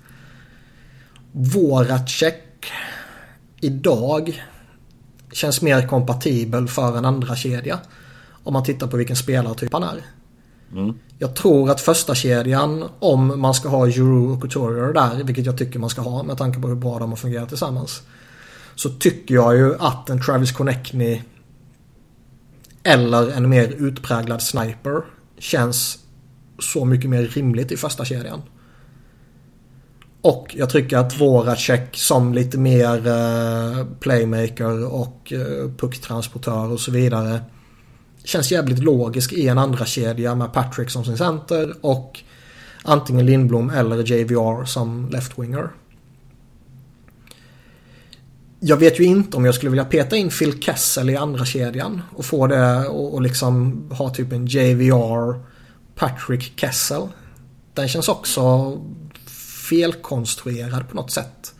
Voracek 1.32 2.72
idag 3.60 4.44
känns 5.32 5.62
mer 5.62 5.88
kompatibel 5.88 6.68
för 6.68 6.98
en 6.98 7.04
andra 7.04 7.36
kedja 7.36 7.78
Om 8.44 8.52
man 8.52 8.64
tittar 8.64 8.86
på 8.86 8.96
vilken 8.96 9.16
spelartyp 9.16 9.72
han 9.72 9.82
är. 9.82 10.02
Mm. 10.72 10.98
Jag 11.18 11.36
tror 11.36 11.70
att 11.70 11.80
första 11.80 12.14
kedjan 12.14 12.84
om 12.98 13.40
man 13.40 13.54
ska 13.54 13.68
ha 13.68 13.86
Euro 13.86 14.32
och 14.32 14.40
Couturier 14.42 14.92
där, 14.92 15.24
vilket 15.24 15.46
jag 15.46 15.58
tycker 15.58 15.78
man 15.78 15.90
ska 15.90 16.00
ha 16.02 16.22
med 16.22 16.38
tanke 16.38 16.60
på 16.60 16.68
hur 16.68 16.74
bra 16.74 16.98
de 16.98 17.10
har 17.10 17.16
fungerat 17.16 17.48
tillsammans. 17.48 18.02
Så 18.74 18.90
tycker 18.90 19.34
jag 19.34 19.56
ju 19.56 19.74
att 19.78 20.10
en 20.10 20.22
Travis 20.22 20.52
Konechny 20.52 21.22
eller 22.82 23.30
en 23.30 23.48
mer 23.48 23.68
utpräglad 23.68 24.42
sniper 24.42 25.02
känns 25.38 26.03
så 26.58 26.84
mycket 26.84 27.10
mer 27.10 27.22
rimligt 27.22 27.72
i 27.72 27.76
första 27.76 28.04
kedjan. 28.04 28.42
Och 30.20 30.54
jag 30.58 30.70
tycker 30.70 30.98
att 30.98 31.20
Voracek 31.20 31.96
som 31.96 32.34
lite 32.34 32.58
mer 32.58 33.06
eh, 33.06 33.86
playmaker 34.00 34.94
och 34.94 35.32
eh, 35.32 35.70
pucktransportör 35.76 36.72
och 36.72 36.80
så 36.80 36.90
vidare 36.90 37.40
känns 38.24 38.52
jävligt 38.52 38.78
logisk 38.78 39.32
i 39.32 39.48
en 39.48 39.58
andra 39.58 39.84
kedja 39.84 40.34
med 40.34 40.52
Patrick 40.52 40.90
som 40.90 41.04
sin 41.04 41.18
center 41.18 41.74
och 41.80 42.20
antingen 42.82 43.26
Lindblom 43.26 43.70
eller 43.70 44.12
JVR 44.12 44.64
som 44.64 45.10
left-winger. 45.10 45.68
jag 48.66 48.76
vet 48.76 49.00
ju 49.00 49.04
inte 49.04 49.36
om 49.36 49.44
jag 49.44 49.54
skulle 49.54 49.70
vilja 49.70 49.84
peta 49.84 50.16
in 50.16 50.28
Phil 50.28 50.62
Kessel 50.62 51.10
i 51.10 51.16
andra 51.16 51.44
kedjan 51.44 52.02
och 52.16 52.24
få 52.24 52.46
det 52.46 52.86
och, 52.86 53.14
och 53.14 53.22
liksom 53.22 53.82
ha 53.90 54.14
typ 54.14 54.32
en 54.32 54.46
JVR 54.46 55.53
Patrick 55.94 56.60
Kessel. 56.60 57.08
Den 57.74 57.88
känns 57.88 58.08
också 58.08 58.72
felkonstruerad 59.68 60.88
på 60.88 60.96
något 60.96 61.10
sätt. 61.10 61.54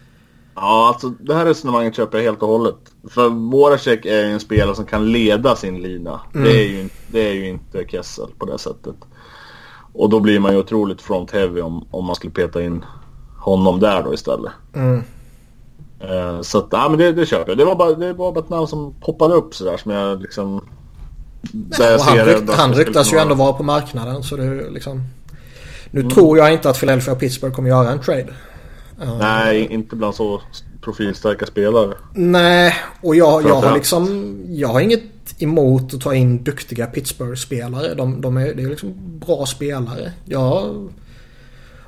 Ja, 0.55 0.89
alltså 0.89 1.09
det 1.09 1.35
här 1.35 1.45
resonemanget 1.45 1.97
köper 1.97 2.19
jag 2.19 2.25
helt 2.25 2.43
och 2.43 2.49
hållet. 2.49 2.77
För 3.09 3.29
Voracek 3.29 4.07
är 4.07 4.27
ju 4.27 4.33
en 4.33 4.41
spelare 4.41 4.77
som 4.77 4.87
kan 4.87 5.13
leda 5.13 5.57
sin 5.57 5.83
lina. 5.83 6.21
Mm. 6.35 6.45
Det, 6.45 6.65
är 6.65 6.69
ju, 6.69 6.89
det 7.09 7.29
är 7.29 7.33
ju 7.33 7.49
inte 7.49 7.85
Kessel 7.89 8.29
på 8.39 8.47
det 8.47 8.59
sättet. 8.59 8.97
Och 9.93 10.11
då 10.11 10.21
blir 10.21 10.41
man 10.41 10.53
ju 10.53 10.59
otroligt 10.59 11.03
front 11.03 11.31
heavy 11.31 11.61
om, 11.61 11.87
om 11.91 12.05
man 12.05 12.15
skulle 12.15 12.33
peta 12.33 12.63
in 12.63 12.85
honom 13.39 13.81
där 13.81 14.03
då 14.03 14.15
istället. 14.15 14.53
Mm. 14.75 15.03
Uh, 16.05 16.41
så 16.41 16.59
att, 16.59 16.69
ja 16.71 16.89
men 16.89 16.99
det, 16.99 17.13
det 17.13 17.27
köper 17.27 17.51
jag. 17.51 17.59
Det 17.59 17.65
var 17.65 17.77
bara, 17.77 17.95
det 17.95 18.13
var 18.13 18.33
bara 18.33 18.45
ett 18.45 18.51
namn 18.51 18.67
som 18.67 18.95
poppade 19.01 19.35
upp 19.35 19.55
sådär 19.55 19.77
som 19.77 19.93
jag 19.93 20.23
liksom... 20.23 20.69
Där 21.53 21.99
han, 21.99 22.27
rykt, 22.27 22.51
han 22.51 22.75
ryktas 22.75 23.13
ju 23.13 23.19
ändå 23.19 23.35
vara 23.35 23.53
på 23.53 23.63
marknaden 23.63 24.23
så 24.23 24.37
det 24.37 24.45
är 24.45 24.71
liksom... 24.71 25.03
Nu 25.91 26.01
mm. 26.01 26.13
tror 26.13 26.39
jag 26.39 26.53
inte 26.53 26.71
att 26.71 26.81
Philadelphia 26.81 27.13
och 27.13 27.21
Pittsburgh 27.21 27.55
kommer 27.55 27.69
göra 27.69 27.91
en 27.91 28.01
trade. 28.01 28.35
Nej, 29.19 29.67
inte 29.71 29.97
bland 29.97 30.15
så 30.15 30.43
profilstarka 30.81 31.47
spelare. 31.47 31.95
Nej, 32.15 32.75
och 33.03 33.17
jag, 33.17 33.43
jag 33.43 33.55
har 33.55 33.75
liksom... 33.75 34.35
Jag 34.49 34.69
har 34.69 34.81
inget 34.81 35.03
emot 35.39 35.95
att 35.95 36.01
ta 36.01 36.15
in 36.15 36.45
duktiga 36.45 36.87
Pittsburgh-spelare. 36.87 37.95
De, 37.95 38.21
de, 38.21 38.37
är, 38.37 38.55
det 38.55 38.63
är 38.63 38.69
liksom 38.69 38.95
bra 39.27 39.47
spelare. 39.47 40.13
Jag... 40.25 40.89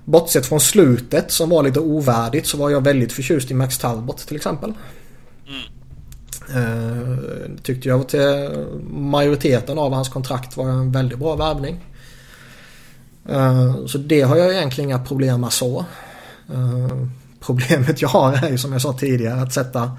Bortsett 0.05 0.47
från 0.47 0.61
slutet 0.61 1.31
som 1.33 1.51
var 1.51 1.63
lite 1.63 1.81
ovärdigt 1.81 2.47
så 2.47 2.57
var 2.57 2.71
jag 2.71 2.85
väldigt 2.85 3.13
förtjust 3.13 3.51
i 3.51 3.55
Max 3.55 3.79
Talbot 3.79 4.19
till 4.19 4.37
exempel. 4.37 4.73
Eh, 6.55 7.17
tyckte 7.63 7.89
jag 7.89 8.09
till 8.09 8.51
majoriteten 8.91 9.79
av 9.79 9.93
hans 9.93 10.09
kontrakt 10.09 10.57
var 10.57 10.69
en 10.69 10.93
väldigt 10.93 11.19
bra 11.19 11.37
värvning. 11.37 11.81
Eh, 13.29 13.87
så 13.87 13.99
det 13.99 14.21
har 14.21 14.37
jag 14.37 14.55
egentligen 14.55 14.91
inga 14.91 15.05
problem 15.05 15.41
med 15.41 15.53
så. 15.53 15.85
Eh, 16.53 17.07
problemet 17.41 18.03
jag 18.03 18.09
har 18.09 18.45
är 18.45 18.51
ju 18.51 18.59
som 18.59 18.73
jag 18.73 18.83
sa 18.83 18.93
tidigare 18.93 19.41
att 19.41 19.53
sätta 19.53 19.91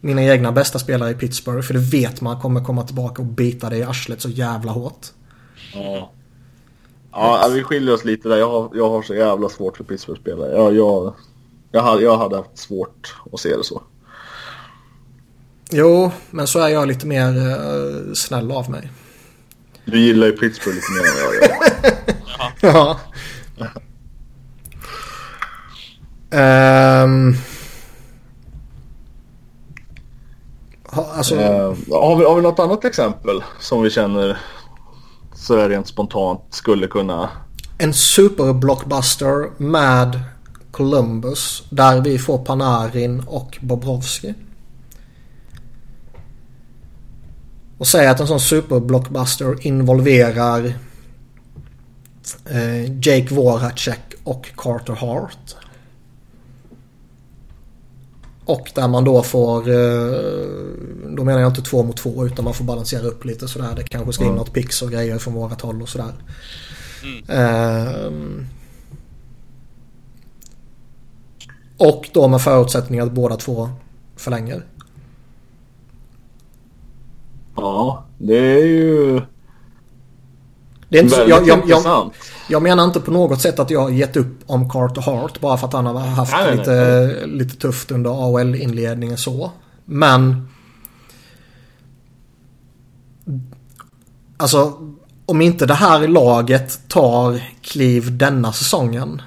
mina 0.00 0.22
egna 0.22 0.52
bästa 0.52 0.78
spelare 0.78 1.10
i 1.10 1.14
Pittsburgh. 1.14 1.62
För 1.62 1.74
det 1.74 1.80
vet 1.80 2.20
man 2.20 2.40
kommer 2.40 2.64
komma 2.64 2.82
tillbaka 2.82 3.22
och 3.22 3.28
bita 3.28 3.70
dig 3.70 3.78
i 3.78 3.82
arslet 3.82 4.20
så 4.20 4.28
jävla 4.28 4.72
hårt. 4.72 5.06
Ja. 5.74 6.12
Ja, 7.12 7.50
vi 7.52 7.62
skiljer 7.62 7.94
oss 7.94 8.04
lite 8.04 8.28
där. 8.28 8.36
Jag 8.36 8.50
har, 8.50 8.70
jag 8.74 8.90
har 8.90 9.02
så 9.02 9.14
jävla 9.14 9.48
svårt 9.48 9.76
för 9.76 9.84
Pittsburgh-spelare. 9.84 10.52
Jag, 10.52 10.74
jag, 10.74 11.14
jag, 11.72 11.82
hade, 11.82 12.02
jag 12.02 12.18
hade 12.18 12.36
haft 12.36 12.58
svårt 12.58 13.14
att 13.32 13.40
se 13.40 13.56
det 13.56 13.64
så. 13.64 13.82
Jo, 15.70 16.10
men 16.30 16.46
så 16.46 16.58
är 16.58 16.68
jag 16.68 16.88
lite 16.88 17.06
mer 17.06 17.36
uh, 17.36 18.12
snäll 18.14 18.52
av 18.52 18.70
mig. 18.70 18.90
Du 19.84 20.00
gillar 20.00 20.26
ju 20.26 20.32
Pittsburgh 20.32 20.76
lite 20.76 20.92
mer 20.92 21.00
än 21.00 21.16
jag 21.16 21.34
gör. 21.34 21.56
ja. 26.30 27.02
um... 27.02 27.36
Ha, 30.84 31.12
alltså... 31.14 31.34
uh, 31.34 31.76
har, 31.90 32.16
vi, 32.16 32.24
har 32.24 32.36
vi 32.36 32.42
något 32.42 32.58
annat 32.58 32.84
exempel 32.84 33.42
som 33.60 33.82
vi 33.82 33.90
känner 33.90 34.38
så 35.34 35.56
är 35.56 35.68
rent 35.68 35.88
spontant 35.88 36.40
skulle 36.50 36.86
kunna... 36.86 37.30
En 37.78 37.94
superblockbuster 37.94 39.62
med 39.62 40.20
Columbus 40.70 41.62
där 41.70 42.00
vi 42.00 42.18
får 42.18 42.38
Panarin 42.38 43.22
och 43.26 43.58
Bobrovski. 43.60 44.34
Och 47.78 47.86
säga 47.86 48.10
att 48.10 48.20
en 48.20 48.26
sån 48.26 48.40
superblockbuster 48.40 49.66
involverar 49.66 50.74
eh, 52.50 52.84
Jake 52.84 53.34
Voracek 53.34 54.00
och 54.24 54.50
Carter 54.56 54.92
Hart. 54.92 55.56
Och 58.44 58.70
där 58.74 58.88
man 58.88 59.04
då 59.04 59.22
får, 59.22 59.68
eh, 59.68 60.20
då 61.10 61.24
menar 61.24 61.40
jag 61.40 61.50
inte 61.50 61.62
två 61.62 61.82
mot 61.82 61.96
två 61.96 62.26
utan 62.26 62.44
man 62.44 62.54
får 62.54 62.64
balansera 62.64 63.02
upp 63.02 63.24
lite 63.24 63.48
sådär. 63.48 63.74
Det 63.76 63.82
kanske 63.82 64.12
ska 64.12 64.22
in 64.22 64.28
mm. 64.28 64.38
något 64.38 64.52
pix 64.52 64.82
och 64.82 64.90
grejer 64.90 65.18
från 65.18 65.34
vårat 65.34 65.60
håll 65.60 65.82
och 65.82 65.88
sådär. 65.88 66.12
Mm. 67.02 68.06
Um, 68.06 68.46
och 71.76 72.08
då 72.12 72.28
med 72.28 72.42
förutsättning 72.42 73.00
att 73.00 73.12
båda 73.12 73.36
två 73.36 73.70
förlänger. 74.16 74.64
Ja, 77.56 78.04
det 78.18 78.36
är 78.36 78.64
ju 78.64 79.20
det 80.88 80.98
är 80.98 81.02
inte 81.02 81.16
Väldigt 81.16 81.48
jag, 81.48 81.68
jag. 81.68 81.82
Jag, 81.84 82.10
jag, 82.48 82.62
menar 82.62 82.84
inte 82.84 83.00
på 83.00 83.10
något 83.10 83.40
sätt 83.40 83.58
att 83.58 83.70
jag 83.70 83.80
har 83.80 83.90
gett 83.90 84.16
upp 84.16 84.38
om 84.46 84.70
Carter 84.70 85.02
Hart 85.02 85.40
bara 85.40 85.56
för 85.56 85.66
att 85.66 85.72
han 85.72 85.86
har 85.86 85.98
haft 85.98 86.32
nej, 86.32 86.56
lite, 86.56 86.70
nej, 86.70 87.06
nej. 87.06 87.26
lite 87.26 87.56
tufft 87.56 87.90
under 87.90 88.10
AHL-inledningen 88.10 89.16
så. 89.18 89.50
Men... 89.84 90.48
Alltså, 94.36 94.72
om 95.26 95.40
inte 95.40 95.66
det 95.66 95.74
här 95.74 96.08
laget 96.08 96.88
tar 96.88 97.42
kliv 97.62 98.16
denna 98.16 98.52
säsongen. 98.52 99.22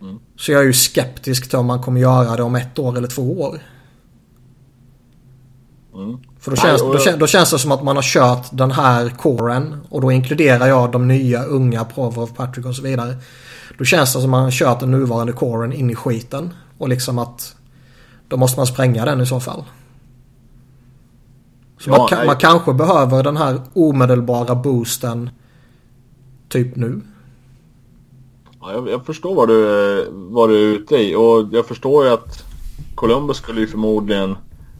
Mm. 0.00 0.18
Så 0.36 0.52
jag 0.52 0.60
är 0.60 0.66
ju 0.66 0.72
skeptisk 0.72 1.48
till 1.48 1.58
om 1.58 1.66
man 1.66 1.82
kommer 1.82 2.00
göra 2.00 2.36
det 2.36 2.42
om 2.42 2.54
ett 2.54 2.78
år 2.78 2.96
eller 2.98 3.08
två 3.08 3.40
år. 3.40 3.58
Mm. 5.94 6.18
För 6.46 6.50
då 6.50 6.56
känns, 6.56 6.82
då, 6.82 6.98
känns, 6.98 7.18
då 7.18 7.26
känns 7.26 7.50
det 7.50 7.58
som 7.58 7.72
att 7.72 7.82
man 7.82 7.96
har 7.96 8.02
kört 8.02 8.46
den 8.50 8.70
här 8.70 9.08
coren 9.08 9.80
och 9.88 10.00
då 10.00 10.12
inkluderar 10.12 10.66
jag 10.66 10.92
de 10.92 11.08
nya 11.08 11.44
unga 11.44 11.84
Provorov, 11.84 12.26
Patrick 12.36 12.66
och 12.66 12.74
så 12.74 12.82
vidare. 12.82 13.16
Då 13.78 13.84
känns 13.84 14.12
det 14.12 14.20
som 14.20 14.24
att 14.24 14.30
man 14.30 14.42
har 14.42 14.50
kört 14.50 14.80
den 14.80 14.90
nuvarande 14.90 15.32
coren 15.32 15.72
in 15.72 15.90
i 15.90 15.94
skiten. 15.94 16.54
Och 16.78 16.88
liksom 16.88 17.18
att 17.18 17.56
då 18.28 18.36
måste 18.36 18.60
man 18.60 18.66
spränga 18.66 19.04
den 19.04 19.20
i 19.20 19.26
så 19.26 19.40
fall. 19.40 19.64
Så 21.80 21.90
ja, 21.90 22.08
man, 22.10 22.26
man, 22.26 22.36
kanske 22.36 22.72
behöver 22.72 23.22
den 23.22 23.36
här 23.36 23.60
omedelbara 23.72 24.54
boosten 24.54 25.30
typ 26.48 26.76
nu. 26.76 27.00
Ja, 28.60 28.72
jag, 28.72 28.88
jag, 28.88 29.06
förstår 29.06 29.34
vad 29.34 29.48
du, 29.48 30.06
vad 30.12 30.48
du 30.48 30.54
är 30.54 30.74
ute 30.74 30.96
i 30.96 31.14
och 31.14 31.48
jag 31.52 31.66
förstår 31.66 32.04
ju 32.04 32.10
att 32.10 32.44
Columbus 32.94 33.36
skulle 33.36 33.60
ju 33.60 33.66
förmodligen 33.66 34.36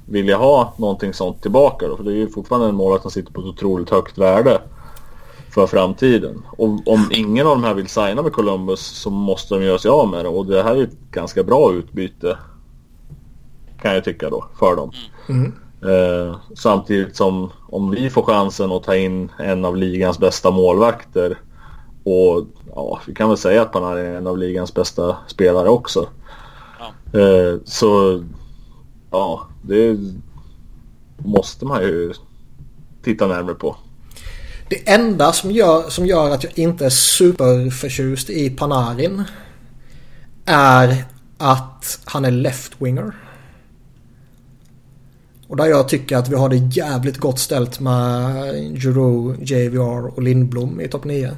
vilja 0.07 0.37
ha 0.37 0.75
någonting 0.77 1.15
sånt 1.15 1.43
tillbaka 1.43 1.89
då. 1.89 1.97
För 1.97 2.05
det 2.05 2.13
är 2.13 2.17
ju 2.17 2.29
fortfarande 2.29 2.69
en 2.69 2.75
målvakt 2.75 3.03
som 3.03 3.11
sitter 3.11 3.33
på 3.33 3.41
ett 3.41 3.47
otroligt 3.47 3.91
högt 3.91 4.19
värde 4.19 4.61
för 5.51 5.67
framtiden. 5.67 6.43
Och 6.51 6.89
om 6.89 7.09
ingen 7.11 7.47
av 7.47 7.53
de 7.53 7.65
här 7.65 7.75
vill 7.75 7.89
signa 7.89 8.23
med 8.23 8.33
Columbus 8.33 8.81
så 8.81 9.11
måste 9.11 9.55
de 9.55 9.65
göra 9.65 9.79
sig 9.79 9.91
av 9.91 10.09
med 10.09 10.25
det. 10.25 10.29
Och 10.29 10.47
det 10.47 10.63
här 10.63 10.77
är 10.77 10.83
ett 10.83 10.99
ganska 11.11 11.43
bra 11.43 11.73
utbyte 11.73 12.39
kan 13.83 13.95
jag 13.95 14.05
tycka 14.05 14.31
då 14.31 14.45
för 14.59 14.77
dem. 14.77 14.91
Mm. 15.29 15.53
Eh, 15.83 16.37
samtidigt 16.55 17.17
som 17.17 17.51
om 17.69 17.91
vi 17.91 18.11
får 18.11 18.23
chansen 18.23 18.73
att 18.73 18.83
ta 18.83 18.97
in 18.97 19.33
en 19.39 19.65
av 19.65 19.77
ligans 19.77 20.19
bästa 20.19 20.51
målvakter 20.51 21.39
och 22.05 22.47
ja, 22.75 23.01
vi 23.07 23.15
kan 23.15 23.29
väl 23.29 23.39
säga 23.39 23.63
att 23.63 23.75
han 23.75 23.99
är 23.99 24.05
en 24.05 24.27
av 24.27 24.39
ligans 24.39 24.75
bästa 24.75 25.17
spelare 25.27 25.69
också. 25.69 26.09
Ja. 26.79 27.21
Eh, 27.21 27.59
så 27.65 28.23
ja, 29.11 29.49
det 29.63 29.99
måste 31.19 31.65
man 31.65 31.83
ju 31.83 32.13
titta 33.03 33.27
närmare 33.27 33.55
på. 33.55 33.77
Det 34.69 34.89
enda 34.89 35.33
som 35.33 35.51
gör, 35.51 35.91
som 35.91 36.07
gör 36.07 36.31
att 36.31 36.45
jag 36.45 36.59
inte 36.59 36.87
är 36.87 36.91
superförtjust 36.91 38.31
i 38.31 38.51
Panarin 38.51 39.25
är 40.45 41.05
att 41.39 41.99
han 42.05 42.25
är 42.25 42.31
left-winger. 42.31 43.13
Och 45.49 45.57
där 45.57 45.67
jag 45.67 45.89
tycker 45.89 46.17
att 46.17 46.29
vi 46.29 46.37
har 46.37 46.49
det 46.49 46.57
jävligt 46.57 47.19
gott 47.19 47.39
ställt 47.39 47.81
med 47.81 48.45
Giroud, 48.83 49.51
JVR 49.51 50.07
och 50.07 50.23
Lindblom 50.23 50.81
i 50.81 50.89
topp 50.89 51.05
9. 51.05 51.31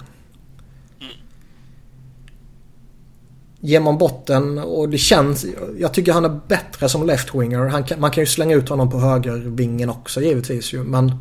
Ger 3.61 3.81
man 3.81 3.99
botten 3.99 4.59
och 4.59 4.89
det 4.89 4.99
känns... 4.99 5.47
Jag 5.79 5.95
tycker 5.95 6.13
han 6.13 6.25
är 6.25 6.41
bättre 6.49 6.89
som 6.89 7.11
left-winger. 7.11 7.99
man 7.99 8.11
kan 8.11 8.23
ju 8.23 8.27
slänga 8.27 8.57
ut 8.57 8.69
honom 8.69 8.91
på 8.91 8.99
högervingen 8.99 9.91
också 9.91 10.21
givetvis 10.21 10.73
ju 10.73 10.85
men... 10.85 11.13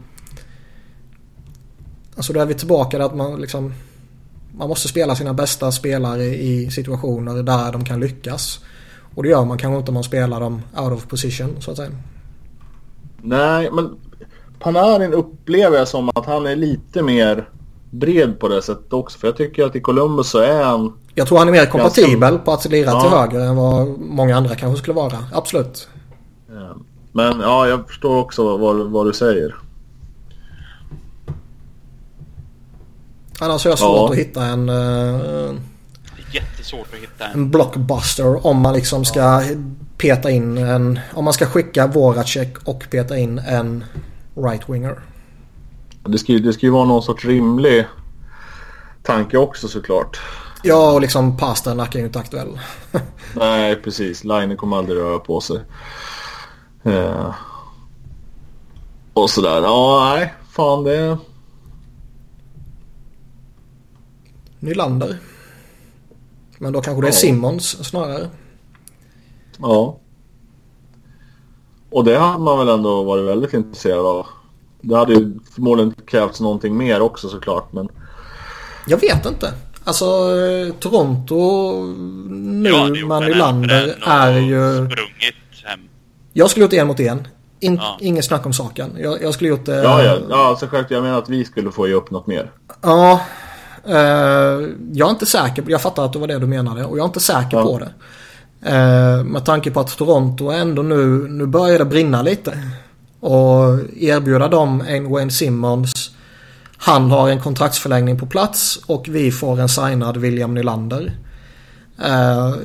Alltså 2.16 2.34
då 2.34 2.40
är 2.40 2.46
vi 2.46 2.54
tillbaka 2.54 2.98
där 2.98 3.06
att 3.06 3.16
man 3.16 3.42
liksom... 3.42 3.74
Man 4.52 4.70
måste 4.70 4.88
spela 4.88 5.16
sina 5.16 5.34
bästa 5.34 5.72
spelare 5.72 6.24
i 6.24 6.72
situationer 6.72 7.44
där 7.44 7.72
de 7.72 7.86
kan 7.86 8.00
lyckas. 8.00 8.60
Och 9.16 9.24
det 9.24 9.30
gör 9.30 9.46
man 9.46 9.58
kanske 9.58 9.78
inte 9.78 9.92
om 9.92 9.94
man 9.94 10.04
spelar 10.04 10.40
dem 10.40 10.62
out 10.78 10.94
of 10.94 11.08
position 11.08 11.56
så 11.60 11.72
att 11.72 11.78
säga. 11.78 11.92
Nej, 13.22 13.70
men 13.72 13.96
Panarin 14.60 15.14
upplever 15.14 15.78
jag 15.78 15.88
som 15.88 16.10
att 16.16 16.26
han 16.26 16.46
är 16.46 16.56
lite 16.56 17.02
mer 17.02 17.50
bred 17.92 18.40
på 18.40 18.48
det 18.48 18.62
sättet 18.62 18.94
också. 18.94 19.20
För 19.20 19.28
jag 19.28 19.38
tycker 19.38 19.66
att 19.66 19.76
i 19.76 19.82
Columbus 19.82 20.30
så 20.30 20.38
är 20.38 20.64
han 20.64 20.94
jag 21.18 21.28
tror 21.28 21.38
han 21.38 21.48
är 21.48 21.52
mer 21.52 21.66
kompatibel 21.66 22.38
på 22.38 22.52
att 22.52 22.66
lira 22.66 22.92
ja. 22.92 23.02
till 23.02 23.10
höger 23.10 23.40
än 23.40 23.56
vad 23.56 24.00
många 24.00 24.38
andra 24.38 24.56
kanske 24.56 24.82
skulle 24.82 24.94
vara. 24.94 25.26
Absolut. 25.34 25.90
Ja. 26.50 26.76
Men 27.12 27.40
ja, 27.40 27.68
jag 27.68 27.88
förstår 27.88 28.18
också 28.18 28.58
vad, 28.58 28.92
vad 28.92 29.06
du 29.06 29.14
säger. 29.14 29.56
Annars 33.40 33.64
har 33.64 33.72
jag 33.72 33.80
svårt 33.80 33.98
Ja. 33.98 34.12
att 34.12 34.18
hitta 34.18 34.46
en, 34.46 34.70
är 34.70 35.56
jättesvårt 36.32 36.94
att 36.94 37.00
hitta 37.00 37.26
en. 37.26 37.34
en 37.34 37.52
blockbuster 37.52 38.48
om 38.48 38.62
man 38.62 38.74
liksom 38.74 39.06
ska 39.06 39.44
peta 39.98 40.32
in 40.32 40.58
en... 40.58 41.00
Om 41.14 41.24
man 41.24 41.34
ska 41.34 41.46
skicka 41.46 41.88
Voracek 41.88 42.58
och 42.64 42.84
peta 42.92 43.18
in 43.18 43.40
en 43.40 43.84
right-winger. 44.36 44.96
Det 46.06 46.18
ska, 46.18 46.34
det 46.34 46.54
ska 46.54 46.66
ju 46.66 46.72
vara 46.72 46.86
någon 46.86 47.04
sorts 47.04 47.26
rimlig 47.26 47.86
tanke 49.04 49.38
också 49.38 49.68
såklart. 49.68 50.20
Ja, 50.64 50.92
och 50.92 51.02
liksom 51.02 51.38
Pasternak 51.38 51.96
är 51.96 52.00
ju 52.00 52.06
inte 52.06 52.20
aktuell. 52.20 52.60
Nej, 53.36 53.76
precis. 53.76 54.24
Line 54.24 54.58
kommer 54.58 54.78
aldrig 54.78 54.98
röra 54.98 55.20
på 55.20 55.42
sig. 55.42 55.60
Eh. 56.84 57.36
Och 59.14 59.30
sådär. 59.30 59.62
Ja, 59.62 60.14
nej. 60.16 60.34
Fan 60.50 60.84
det... 60.84 61.18
Nylander. 64.60 65.18
Men 66.58 66.74
då 66.74 66.82
kanske 66.82 67.02
det 67.02 67.08
är 67.08 67.12
Ja. 67.12 67.16
Simmons 67.16 67.88
snarare. 67.90 68.30
Ja. 69.58 69.98
Och 71.90 72.04
det 72.04 72.18
hade 72.18 72.44
man 72.44 72.60
väl 72.60 72.70
ändå 72.70 73.04
varit 73.04 73.26
väldigt 73.26 73.54
intresserad 73.54 74.06
av. 74.06 74.28
Det 74.82 74.96
hade 74.96 75.14
ju 75.14 75.40
förmodligen 75.52 75.94
krävts 76.06 76.42
någonting 76.42 76.78
mer 76.78 77.02
också 77.02 77.30
såklart. 77.30 77.74
Men 77.74 77.90
Jag 78.88 78.98
vet 78.98 79.26
inte. 79.26 79.54
Alltså 79.88 80.06
eh, 80.06 80.74
Toronto 80.80 81.72
nu 82.40 82.70
Ja, 82.70 82.84
och 82.84 82.90
är 84.08 84.38
ju... 84.40 84.76
Sprungit 84.76 85.36
hem. 85.64 85.80
Jag 86.34 86.50
skulle 86.50 86.64
gjort 86.66 86.74
en 86.74 86.88
mot 86.88 87.00
en. 87.00 87.28
In, 87.60 87.76
Ja. 87.76 87.98
Inget 88.02 88.26
snack 88.26 88.46
om 88.46 88.54
saken. 88.54 88.92
Jag, 88.98 89.22
jag 89.22 89.34
skulle 89.34 89.50
gjort 89.50 89.66
det... 89.66 89.76
ja, 89.84 90.04
ja. 90.04 90.18
ja 90.30 90.48
alltså 90.48 90.66
självklart. 90.68 90.92
Jag 90.92 91.04
menar 91.04 91.18
att 91.18 91.30
vi 91.30 91.46
skulle 91.46 91.72
få 91.72 91.88
ge 91.88 91.94
upp 91.94 92.12
något 92.12 92.28
mer. 92.28 92.52
Ja. 92.82 93.22
eh, 93.86 93.96
jag 94.94 95.08
är 95.08 95.10
inte 95.10 95.26
säker. 95.26 95.62
på- 95.62 95.72
Jag 95.72 95.82
fattar 95.82 96.06
att 96.06 96.14
det 96.14 96.20
var 96.20 96.28
det 96.28 96.40
du 96.40 96.48
menade. 96.48 96.86
Och 96.86 96.98
jag 96.98 97.04
är 97.04 97.08
inte 97.08 97.20
säker 97.20 97.58
Ja. 97.58 97.64
på 97.64 97.80
det. 97.80 97.92
Eh, 98.76 99.24
med 99.24 99.46
tanke 99.46 99.72
på 99.72 99.80
att 99.80 99.98
Toronto 99.98 100.50
ändå 100.52 100.82
nu, 100.82 101.28
nu 101.30 101.46
börjar 101.46 101.80
det 101.80 101.86
brinna 101.86 102.22
lite. 102.22 102.58
Och 103.20 103.80
erbjuda 103.98 104.48
dem 104.48 104.84
en 104.88 105.10
Wayne 105.10 105.32
Simmons. 105.32 106.12
Han 106.78 107.12
har 107.12 107.30
en 107.30 107.42
kontraktsförlängning 107.42 108.20
på 108.20 108.26
plats 108.26 108.80
och 108.86 109.08
vi 109.10 109.32
får 109.32 109.60
en 109.60 109.70
signad 109.70 110.18
William 110.18 110.54
Nylander. 110.54 111.18
Eh, 112.06 112.56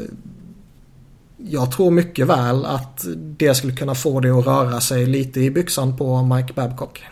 jag 1.36 1.72
tror 1.72 1.90
mycket 1.90 2.26
väl 2.26 2.64
att 2.64 3.06
det 3.16 3.54
skulle 3.54 3.72
kunna 3.72 3.94
få 3.94 4.20
det 4.20 4.30
att 4.30 4.46
röra 4.46 4.80
sig 4.80 5.06
lite 5.06 5.40
i 5.40 5.50
byxan 5.50 5.96
på 5.96 6.22
Mike 6.22 6.52
Babcock. 6.52 7.04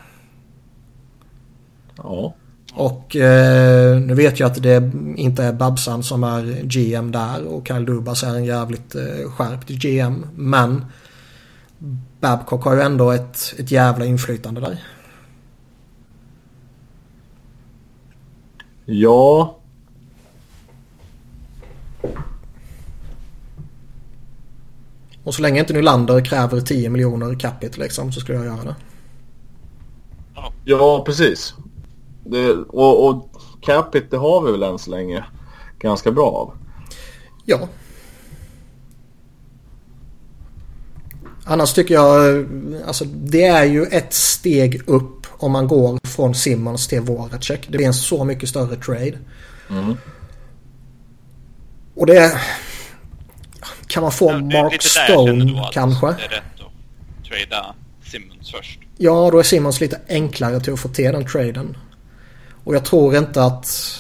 Ja. 1.97 2.35
Och 2.75 3.17
eh, 3.17 4.01
nu 4.01 4.15
vet 4.15 4.41
jag 4.41 4.47
att 4.51 4.63
det 4.63 4.93
inte 5.17 5.45
är 5.45 5.53
Babsan 5.53 6.03
som 6.03 6.25
är 6.25 6.63
GM 6.63 7.13
där 7.13 7.45
och 7.45 7.69
Kyle 7.69 7.85
Dubas 7.85 8.23
är 8.23 8.35
en 8.35 8.45
jävligt 8.45 8.95
eh, 8.95 9.31
skärpt 9.31 9.69
GM. 9.69 10.27
Men 10.37 10.85
Babcock 12.21 12.65
har 12.65 12.75
ju 12.75 12.81
ändå 12.81 13.11
ett, 13.11 13.55
ett 13.59 13.71
jävla 13.71 14.05
inflytande 14.05 14.61
där. 14.61 14.83
Ja. 18.93 19.57
Och 25.25 25.35
så 25.35 25.43
länge 25.43 25.61
inte 25.61 25.73
Nylander 25.73 26.25
kräver 26.25 26.61
10 26.61 26.91
miljoner 26.91 27.35
capita 27.35 27.81
liksom 27.83 28.13
så 28.13 28.21
skulle 28.21 28.39
jag 28.39 28.47
göra 28.47 28.65
det. 28.65 28.77
Ja, 30.65 31.03
precis. 31.07 31.55
Det, 32.25 32.53
och, 32.53 33.09
och 33.09 33.31
Capit 33.61 34.11
det 34.11 34.17
har 34.17 34.43
vi 34.43 34.53
väl 34.53 34.63
än 34.63 34.79
så 34.79 34.91
länge 34.91 35.25
ganska 35.79 36.13
bra 36.13 36.31
av. 36.31 36.53
Ja. 37.45 37.69
Annars 41.45 41.73
tycker 41.73 41.95
jag, 41.95 42.47
alltså 42.87 43.05
det 43.05 43.45
är 43.45 43.65
ju 43.65 43.85
ett 43.85 44.15
steg 44.15 44.89
upp 44.89 45.20
om 45.41 45.53
man 45.53 45.69
går 45.69 45.99
från 46.03 46.35
Simmons 46.35 46.89
till 46.89 47.01
Voracek. 47.01 47.67
Det 47.69 47.77
blir 47.77 47.87
en 47.87 47.95
så 47.95 48.25
mycket 48.25 48.49
större 48.49 48.77
trade. 48.77 49.19
Mm. 49.71 49.97
Och 51.95 52.07
det... 52.07 52.41
Kan 53.87 54.03
man 54.03 54.13
få 54.13 54.31
Ja, 54.31 54.37
är 54.37 54.63
Mark 54.63 54.83
Stone 54.83 55.69
kanske? 55.73 56.07
Det 56.07 56.13
är 56.13 56.29
rätt 56.29 56.43
att 56.61 57.29
trada 57.29 57.75
Simmons 58.05 58.51
först. 58.51 58.81
Ja, 58.97 59.31
då 59.31 59.39
är 59.39 59.43
Simmons 59.43 59.81
lite 59.81 60.01
enklare 60.09 60.61
till 60.61 60.73
att 60.73 60.81
få 60.81 60.89
till 60.89 61.13
den 61.13 61.25
traden. 61.25 61.77
Och 62.65 62.75
jag 62.75 62.85
tror 62.85 63.17
inte 63.17 63.45
att... 63.45 63.97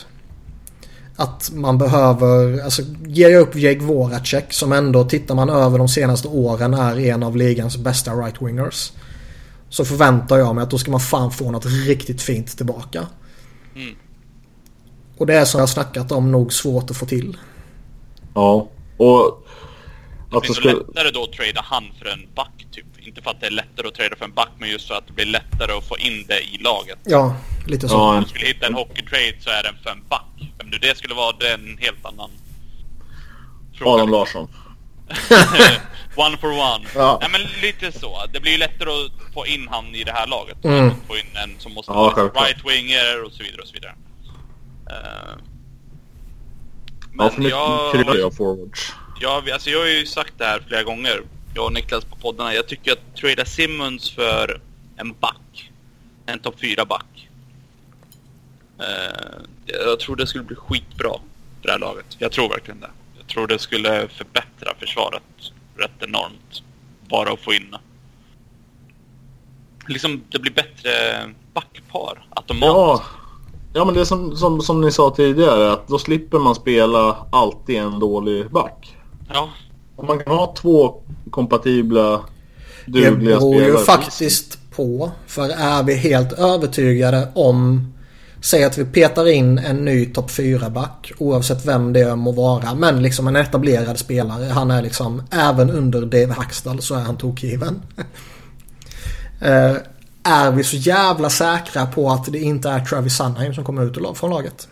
Att 1.17 1.51
man 1.55 1.79
behöver... 1.79 2.65
Alltså 2.65 2.83
ger 3.07 3.29
jag 3.29 3.41
upp 3.43 3.57
Jake 3.57 3.81
Voracek 3.81 4.53
som 4.53 4.73
ändå 4.73 5.05
tittar 5.05 5.35
man 5.35 5.51
över 5.51 5.79
de 5.79 5.89
senaste 5.89 6.29
åren 6.29 6.75
är 6.75 6.99
en 6.99 7.23
av 7.23 7.37
ligans 7.37 7.77
bästa 7.77 8.11
right-wingers. 8.11 8.93
Så 9.70 9.84
förväntar 9.84 10.38
jag 10.38 10.55
mig 10.55 10.62
att 10.62 10.70
då 10.70 10.78
ska 10.78 10.90
man 10.90 11.01
fan 11.01 11.30
få 11.30 11.51
något 11.51 11.66
riktigt 11.66 12.22
fint 12.22 12.56
tillbaka. 12.56 13.06
Mm. 13.74 13.94
Och 15.16 15.26
det 15.26 15.34
är 15.34 15.44
som 15.44 15.59
jag 15.59 15.62
har 15.62 15.72
snackat 15.72 16.12
om 16.12 16.32
nog 16.32 16.52
svårt 16.52 16.90
att 16.90 16.97
få 16.97 17.06
till. 17.06 17.36
Ja. 18.34 18.68
Och... 18.97 19.47
Det 20.30 20.36
Alltså, 20.36 20.60
blir 20.60 20.70
ska, 20.70 20.78
lättare 20.78 21.10
då 21.10 21.24
att 21.24 21.32
trada 21.32 21.60
han 21.64 21.84
för 21.98 22.06
en 22.06 22.28
back 22.34 22.66
typ. 22.72 22.84
Inte 22.98 23.22
för 23.22 23.30
att 23.30 23.40
det 23.40 23.47
är 23.47 23.51
lättare 23.51 23.88
att 23.88 23.94
trada 23.94 24.16
för 24.16 24.24
en 24.24 24.32
back 24.32 24.48
men 24.59 24.70
just 24.70 24.88
för 24.88 24.94
att 24.94 25.06
det 25.06 25.12
blir 25.12 25.26
lättare 25.26 25.72
att 25.72 25.88
få 25.88 25.98
in 25.98 26.24
det 26.28 26.40
i 26.40 26.59
laget. 26.59 26.98
Ja, 27.05 27.36
lite 27.66 27.88
så. 27.88 27.94
Ja, 27.94 28.16
Om 28.16 28.22
du 28.22 28.28
skulle 28.28 28.47
hitta 28.47 28.66
en 28.66 28.74
hockeytrade 28.74 29.34
så 29.40 29.51
är 29.51 29.62
den 29.62 29.74
för 29.82 29.90
en 29.90 30.02
back. 30.09 30.52
Vem 30.59 30.66
nu 30.68 30.78
det 30.78 30.97
skulle 30.97 31.14
vara 31.14 31.36
det 31.40 31.55
en 31.55 31.78
helt 31.80 32.05
annan 32.06 32.30
fråga. 33.78 33.90
Adam 33.90 34.10
Larsson. 34.10 34.48
one 36.26 36.36
for 36.36 36.48
one. 36.51 36.84
Ja. 36.94 37.18
Nej 37.20 37.30
men 37.32 37.40
lite 37.62 37.92
så. 37.98 38.26
Det 38.32 38.40
blir 38.40 38.52
ju 38.52 38.59
lättare 38.59 38.90
att 38.90 39.34
få 39.34 39.47
in 39.47 39.68
han 39.70 39.94
i 39.94 40.05
det 40.05 40.12
här 40.12 40.26
laget. 40.26 40.64
Mm. 40.64 40.88
Att 40.88 40.94
få 41.09 41.16
in 41.16 41.36
en 41.44 41.51
som 41.59 41.72
måste 41.72 41.92
Ja, 41.92 42.12
vara 42.34 42.47
right-winger 42.47 43.24
och 43.24 43.32
så 43.32 43.42
vidare 43.42 43.62
och 43.62 43.68
så 43.68 43.74
vidare. 43.74 43.94
Ja, 47.16 47.30
för 47.30 47.40
men 47.40 47.48
jag, 47.51 47.97
mycket 47.97 48.06
kryddiga 48.10 48.30
forwards. 48.30 48.92
jag, 49.20 49.51
alltså 49.51 49.70
jag 49.70 49.78
har 49.78 49.86
ju 49.86 50.06
sagt 50.06 50.32
det 50.38 50.44
här 50.44 50.62
flera 50.68 50.82
gånger. 50.82 51.22
Jag 51.55 51.64
och 51.64 51.72
Niklas 51.72 52.05
på 52.05 52.16
poddarna. 52.16 52.55
Jag 52.55 52.66
tycker 52.68 52.92
att 52.92 53.16
trada 53.16 53.44
Simmons 53.44 54.10
för 54.10 54.60
en 54.97 55.12
back. 55.20 55.70
En 56.26 56.38
topp 56.38 56.55
4 56.60 56.84
back. 56.84 57.28
Eh, 58.78 59.40
jag 59.66 60.01
tror 60.01 60.16
det 60.16 60.26
skulle 60.26 60.44
bli 60.44 60.56
skitbra 60.56 61.12
för 61.60 61.66
det 61.66 61.72
här 61.72 61.78
laget. 61.78 62.06
Jag 62.18 62.32
tror 62.32 62.48
verkligen 62.48 62.80
det. 62.80 62.90
Jag 63.18 63.26
tror 63.26 63.47
det 63.47 63.59
skulle 63.59 64.09
förbättra 64.09 64.74
försvaret 64.78 65.22
rätt 65.81 66.02
enormt. 66.09 66.62
Bara 67.09 67.32
att 67.32 67.40
få 67.40 67.52
in 67.52 67.77
Liksom 69.89 70.20
det 70.32 70.39
blir 70.39 70.52
bättre 70.52 70.90
backpar 71.55 72.27
automatiskt. 72.31 72.74
Ja. 72.77 73.02
Ja 73.73 73.85
men 73.85 73.94
det 73.94 74.01
är 74.01 74.05
som, 74.05 74.36
som, 74.36 74.61
som 74.61 74.81
ni 74.81 74.93
sa 74.93 75.11
tidigare 75.11 75.73
att 75.73 75.89
då 75.89 75.98
slipper 75.98 76.39
man 76.39 76.55
spela 76.55 77.16
alltid 77.32 77.77
en 77.77 77.98
dålig 77.98 78.51
back. 78.51 78.97
ja. 79.32 79.48
Om 79.97 80.07
man 80.07 80.19
kan 80.19 80.36
ha 80.36 80.55
två 80.57 81.02
kompatibla 81.31 82.20
Det 82.86 83.11
dugliga 83.11 83.39
beror 83.39 83.52
spelare. 83.52 83.70
ju 83.70 83.73
på 83.73 83.78
faktiskt 83.78 84.70
på. 84.70 85.11
För 85.27 85.48
är 85.48 85.82
vi 85.82 85.94
helt 85.94 86.32
övertygade 86.32 87.28
om 87.35 87.93
Säg 88.41 88.65
att 88.65 88.79
vi 88.79 88.85
petar 88.85 89.29
in 89.29 89.59
en 89.59 89.85
ny 89.85 90.07
topp 90.07 90.31
4-back 90.31 91.12
oavsett 91.19 91.67
vem 91.67 91.93
det 91.93 92.17
må 92.17 92.33
vara. 92.33 92.75
Men 92.75 93.03
liksom 93.03 93.27
en 93.29 93.37
etablerad 93.37 93.99
spelare. 93.99 94.45
Han 94.45 94.71
är 94.71 94.83
liksom 94.83 95.23
även 95.31 95.71
under 95.71 96.01
Dave 96.01 96.33
Hackstall 96.33 96.83
så 96.83 96.95
är 96.95 97.01
han 97.01 97.17
tokgiven. 97.17 97.83
Eh, 99.43 99.77
är 100.23 100.51
vi 100.51 100.65
så 100.65 100.77
jävla 100.77 101.31
säkra 101.31 101.87
på 101.87 102.11
att 102.11 102.33
det 102.33 102.39
inte 102.39 102.71
är 102.71 102.81
Travis 102.81 103.17
Sunheim 103.17 103.55
som 103.55 103.65
kommer 103.65 103.85
ut 103.85 104.19
från 104.19 104.31
laget? 104.31 104.69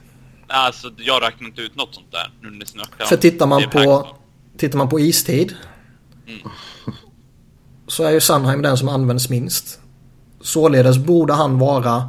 Alltså 0.46 0.90
jag 0.96 1.22
räknar 1.22 1.48
inte 1.48 1.60
ut 1.60 1.76
något 1.76 1.94
sånt 1.94 2.12
där. 2.12 2.32
Nu 2.42 2.50
när 2.50 2.58
ni 2.58 2.66
snackar 2.66 3.04
För 3.04 3.16
tittar 3.16 3.46
man 3.46 3.62
Dave 3.62 3.72
på, 3.72 3.92
Hackstall. 3.92 4.14
tittar 4.58 4.78
man 4.78 4.88
på 4.88 5.00
istid. 5.00 5.56
Så 7.86 8.04
är 8.04 8.10
ju 8.10 8.20
Sunheim 8.20 8.62
den 8.62 8.78
som 8.78 8.88
används 8.88 9.28
minst. 9.28 9.80
Således 10.40 10.98
borde 10.98 11.32
han 11.32 11.58
vara 11.58 12.08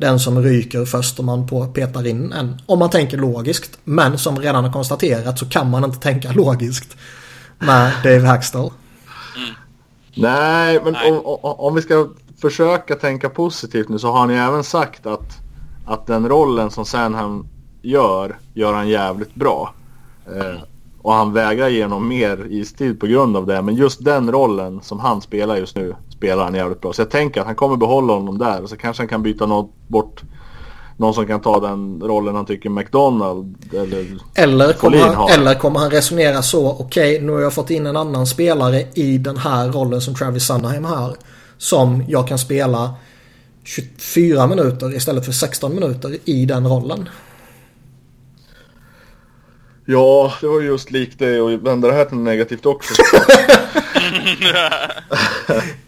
den 0.00 0.20
som 0.20 0.42
ryker 0.42 0.84
först 0.84 1.20
om 1.20 1.26
man 1.26 1.46
på 1.46 1.66
petar 1.66 2.06
in 2.06 2.32
en. 2.32 2.62
Om 2.66 2.78
man 2.78 2.90
tänker 2.90 3.18
logiskt. 3.18 3.78
Men 3.84 4.18
som 4.18 4.38
redan 4.38 4.64
har 4.64 4.72
konstaterat 4.72 5.38
så 5.38 5.46
kan 5.46 5.70
man 5.70 5.84
inte 5.84 5.98
tänka 5.98 6.32
logiskt. 6.32 6.96
Med 7.58 7.92
Dave 8.04 8.26
Hackstall. 8.26 8.70
Nej, 10.14 10.80
men 10.84 10.92
Nej. 10.92 11.12
Om, 11.12 11.18
om, 11.24 11.38
om 11.42 11.74
vi 11.74 11.82
ska 11.82 12.08
försöka 12.40 12.94
tänka 12.94 13.28
positivt 13.28 13.88
nu 13.88 13.98
så 13.98 14.12
har 14.12 14.26
ni 14.26 14.34
även 14.34 14.64
sagt 14.64 15.06
att, 15.06 15.38
att 15.86 16.06
den 16.06 16.28
rollen 16.28 16.70
som 16.70 16.84
Sanham 16.84 17.46
gör, 17.82 18.38
gör 18.54 18.72
han 18.72 18.88
jävligt 18.88 19.34
bra. 19.34 19.74
Eh, 20.26 20.60
Och 21.02 21.12
han 21.12 21.32
vägrar 21.32 21.68
ge 21.68 21.82
honom 21.82 22.08
mer 22.08 22.46
istid 22.50 23.00
på 23.00 23.06
grund 23.06 23.36
av 23.36 23.46
det. 23.46 23.62
Men 23.62 23.74
just 23.74 24.04
den 24.04 24.32
rollen 24.32 24.80
som 24.82 25.00
han 25.00 25.20
spelar 25.20 25.56
just 25.56 25.76
nu 25.76 25.94
spelar 26.16 26.44
han 26.44 26.54
jävligt 26.54 26.80
bra. 26.80 26.92
Så 26.92 27.02
jag 27.02 27.10
tänker 27.10 27.40
att 27.40 27.46
han 27.46 27.56
kommer 27.56 27.76
behålla 27.76 28.12
honom 28.12 28.38
där. 28.38 28.66
Så 28.66 28.76
kanske 28.76 29.00
han 29.00 29.08
kan 29.08 29.22
byta 29.22 29.46
något 29.46 29.70
bort 29.88 30.22
någon 31.00 31.14
som 31.14 31.26
kan 31.26 31.40
ta 31.40 31.60
den 31.60 32.00
rollen 32.02 32.34
han 32.34 32.46
tycker 32.46 32.70
McDonald 32.70 33.74
eller 33.74 34.06
Eller 34.34 34.72
kommer, 34.72 34.98
han, 34.98 35.30
eller 35.30 35.54
kommer 35.54 35.80
han 35.80 35.90
resonera 35.90 36.42
så, 36.42 36.70
okej 36.70 37.14
okay, 37.14 37.26
nu 37.26 37.32
har 37.32 37.40
jag 37.40 37.52
fått 37.52 37.70
in 37.70 37.86
en 37.86 37.96
annan 37.96 38.26
spelare 38.26 38.84
i 38.94 39.18
den 39.18 39.36
här 39.36 39.68
rollen 39.68 40.00
som 40.00 40.14
Travis 40.14 40.46
Sunheim 40.46 40.84
har. 40.84 41.16
Som 41.58 42.04
jag 42.08 42.28
kan 42.28 42.38
spela 42.38 42.94
24 43.64 44.46
minuter 44.46 44.96
istället 44.96 45.24
för 45.24 45.32
16 45.32 45.74
minuter 45.74 46.16
i 46.24 46.44
den 46.44 46.68
rollen. 46.68 47.08
Ja, 49.90 50.34
det 50.40 50.46
var 50.46 50.60
just 50.60 50.90
likt 50.90 51.18
det 51.18 51.40
och 51.40 51.66
vända 51.66 51.88
det 51.88 51.94
här 51.94 52.04
till 52.04 52.18
negativt 52.18 52.66
också. 52.66 53.02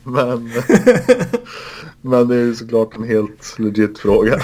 men, 0.02 0.52
men 2.00 2.28
det 2.28 2.34
är 2.34 2.40
ju 2.40 2.54
såklart 2.54 2.96
en 2.96 3.04
helt 3.04 3.58
legit 3.58 3.98
fråga. 3.98 4.36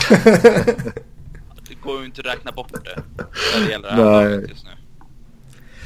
det 1.68 1.74
går 1.82 2.00
ju 2.00 2.04
inte 2.04 2.20
att 2.20 2.26
räkna 2.26 2.52
bort 2.52 2.72
det. 2.84 3.02
När 3.54 3.66
det 3.66 3.70
gäller 3.70 3.96
det 3.96 4.02
här 4.02 4.28
Nej. 4.28 4.46
just 4.48 4.66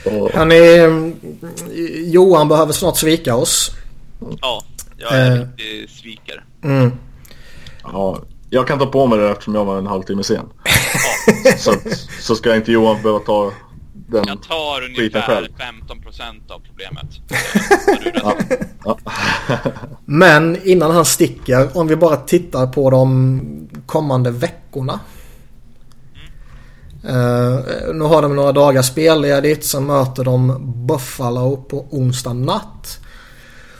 nu. 0.04 0.28
Han 0.34 0.52
är, 0.52 1.12
Johan 2.12 2.48
behöver 2.48 2.72
snart 2.72 2.96
svika 2.96 3.36
oss. 3.36 3.70
Ja, 4.40 4.64
jag 4.96 5.12
är 5.12 5.30
en 5.30 5.38
riktig 5.38 5.90
svikare. 5.90 6.42
Mm. 6.64 6.92
Ja, 7.82 8.22
jag 8.54 8.66
kan 8.66 8.78
ta 8.78 8.86
på 8.86 9.06
mig 9.06 9.18
det 9.18 9.30
eftersom 9.30 9.54
jag 9.54 9.64
var 9.64 9.78
en 9.78 9.86
halvtimme 9.86 10.24
sen. 10.24 10.46
Ja. 11.44 11.52
så, 11.58 11.74
så 12.20 12.34
ska 12.34 12.56
inte 12.56 12.72
Johan 12.72 13.02
behöva 13.02 13.18
ta 13.18 13.52
den 13.92 14.24
Jag 14.26 14.42
tar 14.42 14.84
ungefär 14.84 15.42
15% 15.42 16.52
av 16.52 16.58
problemet. 16.58 17.06
ja. 18.14 18.36
Ja. 18.84 18.98
Men 20.04 20.58
innan 20.64 20.90
han 20.90 21.04
sticker, 21.04 21.76
om 21.76 21.86
vi 21.86 21.96
bara 21.96 22.16
tittar 22.16 22.66
på 22.66 22.90
de 22.90 23.40
kommande 23.86 24.30
veckorna. 24.30 25.00
Uh, 27.04 27.60
nu 27.94 28.04
har 28.04 28.22
de 28.22 28.36
några 28.36 28.52
dagar 28.52 28.82
spelledigt. 28.82 29.64
Sen 29.64 29.86
möter 29.86 30.24
de 30.24 30.58
Buffalo 30.86 31.56
på 31.56 31.86
onsdag 31.90 32.32
natt. 32.32 32.98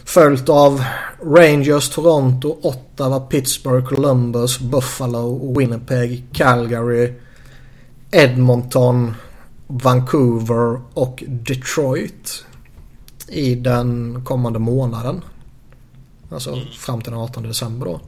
Följt 0.05 0.49
av 0.49 0.85
Rangers, 1.25 1.89
Toronto, 1.89 2.59
Ottawa, 2.63 3.21
Pittsburgh, 3.21 3.87
Columbus, 3.87 4.59
Buffalo, 4.59 5.55
Winnipeg, 5.59 6.25
Calgary, 6.33 7.13
Edmonton, 8.11 9.15
Vancouver 9.67 10.81
och 10.95 11.25
Detroit. 11.27 12.45
I 13.29 13.55
den 13.55 14.21
kommande 14.25 14.59
månaden. 14.59 15.21
Alltså 16.31 16.51
mm. 16.51 16.65
fram 16.79 17.01
till 17.03 17.13
den 17.13 17.21
18 17.21 17.43
december 17.43 17.87
då. 17.87 18.01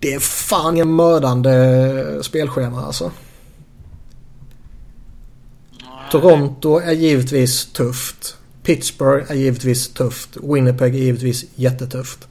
Det 0.00 0.14
är 0.14 0.20
fan 0.20 0.76
en 0.76 0.96
mördande 0.96 2.18
spelschema 2.22 2.84
alltså. 2.84 3.10
Toronto 6.10 6.78
är 6.78 6.92
givetvis 6.92 7.72
tufft. 7.72 8.36
Pittsburgh 8.70 9.30
är 9.30 9.34
givetvis 9.34 9.94
tufft. 9.94 10.36
Winnipeg 10.42 10.94
är 10.94 10.98
givetvis 10.98 11.44
jättetufft. 11.54 12.28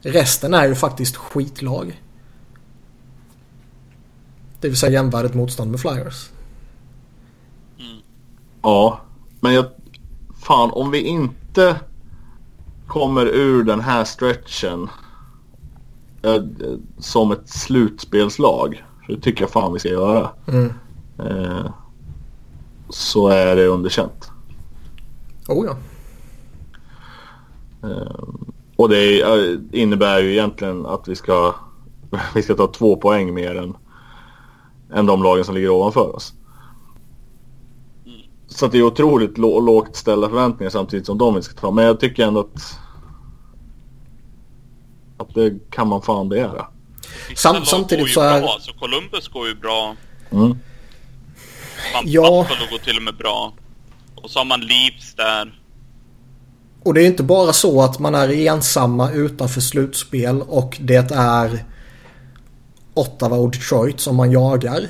Resten 0.00 0.54
är 0.54 0.68
ju 0.68 0.74
faktiskt 0.74 1.16
skitlag. 1.16 2.02
Det 4.60 4.68
vill 4.68 4.76
säga 4.76 4.92
jämvärdigt 4.92 5.34
motstånd 5.34 5.70
med 5.70 5.80
Flyers. 5.80 6.30
Mm. 7.78 7.98
Ja, 8.62 9.00
men 9.40 9.54
jag... 9.54 9.66
Fan, 10.42 10.70
om 10.70 10.90
vi 10.90 11.00
inte 11.00 11.76
kommer 12.86 13.26
ur 13.26 13.64
den 13.64 13.80
här 13.80 14.04
stretchen 14.04 14.88
eh, 16.22 16.42
som 16.98 17.32
ett 17.32 17.48
slutspelslag. 17.48 18.84
För 19.06 19.12
det 19.12 19.20
tycker 19.20 19.42
jag 19.42 19.50
fan 19.50 19.72
vi 19.72 19.78
ska 19.78 19.88
göra. 19.88 20.30
Mm. 20.46 20.72
Eh, 21.18 21.70
så 22.88 23.28
är 23.28 23.56
det 23.56 23.66
underkänt. 23.66 24.31
Oh 25.48 25.66
ja. 25.66 25.76
Ehm, 27.88 28.52
och 28.76 28.88
det 28.88 29.20
eh, 29.20 29.58
innebär 29.72 30.18
ju 30.22 30.32
egentligen 30.32 30.86
att 30.86 31.08
vi 31.08 31.16
ska, 31.16 31.54
vi 32.34 32.42
ska 32.42 32.54
ta 32.54 32.66
två 32.66 32.96
poäng 32.96 33.34
mer 33.34 33.54
än, 33.54 33.76
än 34.94 35.06
de 35.06 35.22
lagen 35.22 35.44
som 35.44 35.54
ligger 35.54 35.70
ovanför 35.70 36.16
oss. 36.16 36.34
Så 38.46 38.66
det 38.66 38.78
är 38.78 38.82
otroligt 38.82 39.38
lågt 39.38 39.96
ställda 39.96 40.28
förväntningar 40.28 40.70
samtidigt 40.70 41.06
som 41.06 41.18
de 41.18 41.34
vi 41.34 41.42
ska 41.42 41.60
ta. 41.60 41.70
Men 41.70 41.84
jag 41.84 42.00
tycker 42.00 42.26
ändå 42.26 42.40
att, 42.40 42.78
att 45.16 45.34
det 45.34 45.70
kan 45.70 45.88
man 45.88 46.02
fan 46.02 46.28
begära. 46.28 46.66
Sam, 47.36 47.64
samtidigt 47.64 48.10
så 48.10 48.20
är... 48.20 48.40
Bra. 48.40 48.58
Så 48.60 48.72
Columbus 48.72 49.28
går 49.28 49.48
ju 49.48 49.54
bra. 49.54 49.96
Mm. 50.30 50.58
ja. 52.04 52.46
Buffalo 52.48 52.70
går 52.70 52.78
till 52.78 52.96
och 52.96 53.02
med 53.02 53.16
bra. 53.16 53.52
Och 54.22 54.30
så 54.30 54.38
har 54.38 54.44
man 54.44 54.60
Leafs 54.60 55.14
där. 55.14 55.62
Och 56.84 56.94
det 56.94 57.02
är 57.02 57.06
inte 57.06 57.22
bara 57.22 57.52
så 57.52 57.82
att 57.82 57.98
man 57.98 58.14
är 58.14 58.32
ensamma 58.32 59.10
utanför 59.12 59.60
slutspel 59.60 60.42
och 60.42 60.78
det 60.80 61.12
är 61.12 61.64
Ottawa 62.94 63.36
och 63.36 63.50
Detroit 63.50 64.00
som 64.00 64.16
man 64.16 64.32
jagar. 64.32 64.88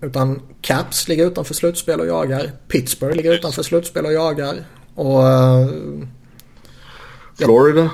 Utan 0.00 0.42
Caps 0.60 1.08
ligger 1.08 1.26
utanför 1.26 1.54
slutspel 1.54 2.00
och 2.00 2.06
jagar. 2.06 2.50
Pittsburgh 2.68 3.16
ligger 3.16 3.32
utanför 3.32 3.62
slutspel 3.62 4.06
och 4.06 4.12
jagar. 4.12 4.64
Och... 4.94 5.22
Uh, 5.22 5.68
Florida? 7.38 7.90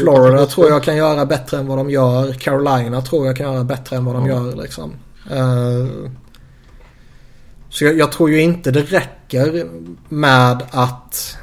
Florida 0.00 0.46
tror 0.46 0.68
jag 0.68 0.82
kan 0.82 0.96
göra 0.96 1.26
bättre 1.26 1.58
än 1.58 1.66
vad 1.66 1.78
de 1.78 1.90
gör. 1.90 2.32
Carolina 2.32 3.02
tror 3.02 3.26
jag 3.26 3.36
kan 3.36 3.52
göra 3.52 3.64
bättre 3.64 3.96
än 3.96 4.04
vad 4.04 4.14
de 4.14 4.26
gör 4.26 4.62
liksom. 4.62 4.92
Uh, 5.32 6.10
så 7.68 7.84
jag, 7.84 7.98
jag, 7.98 8.12
tror 8.12 8.30
ju 8.30 8.42
inte 8.42 8.70
det 8.70 8.82
räcker 8.82 9.15
med 10.08 10.62
att 10.70 11.36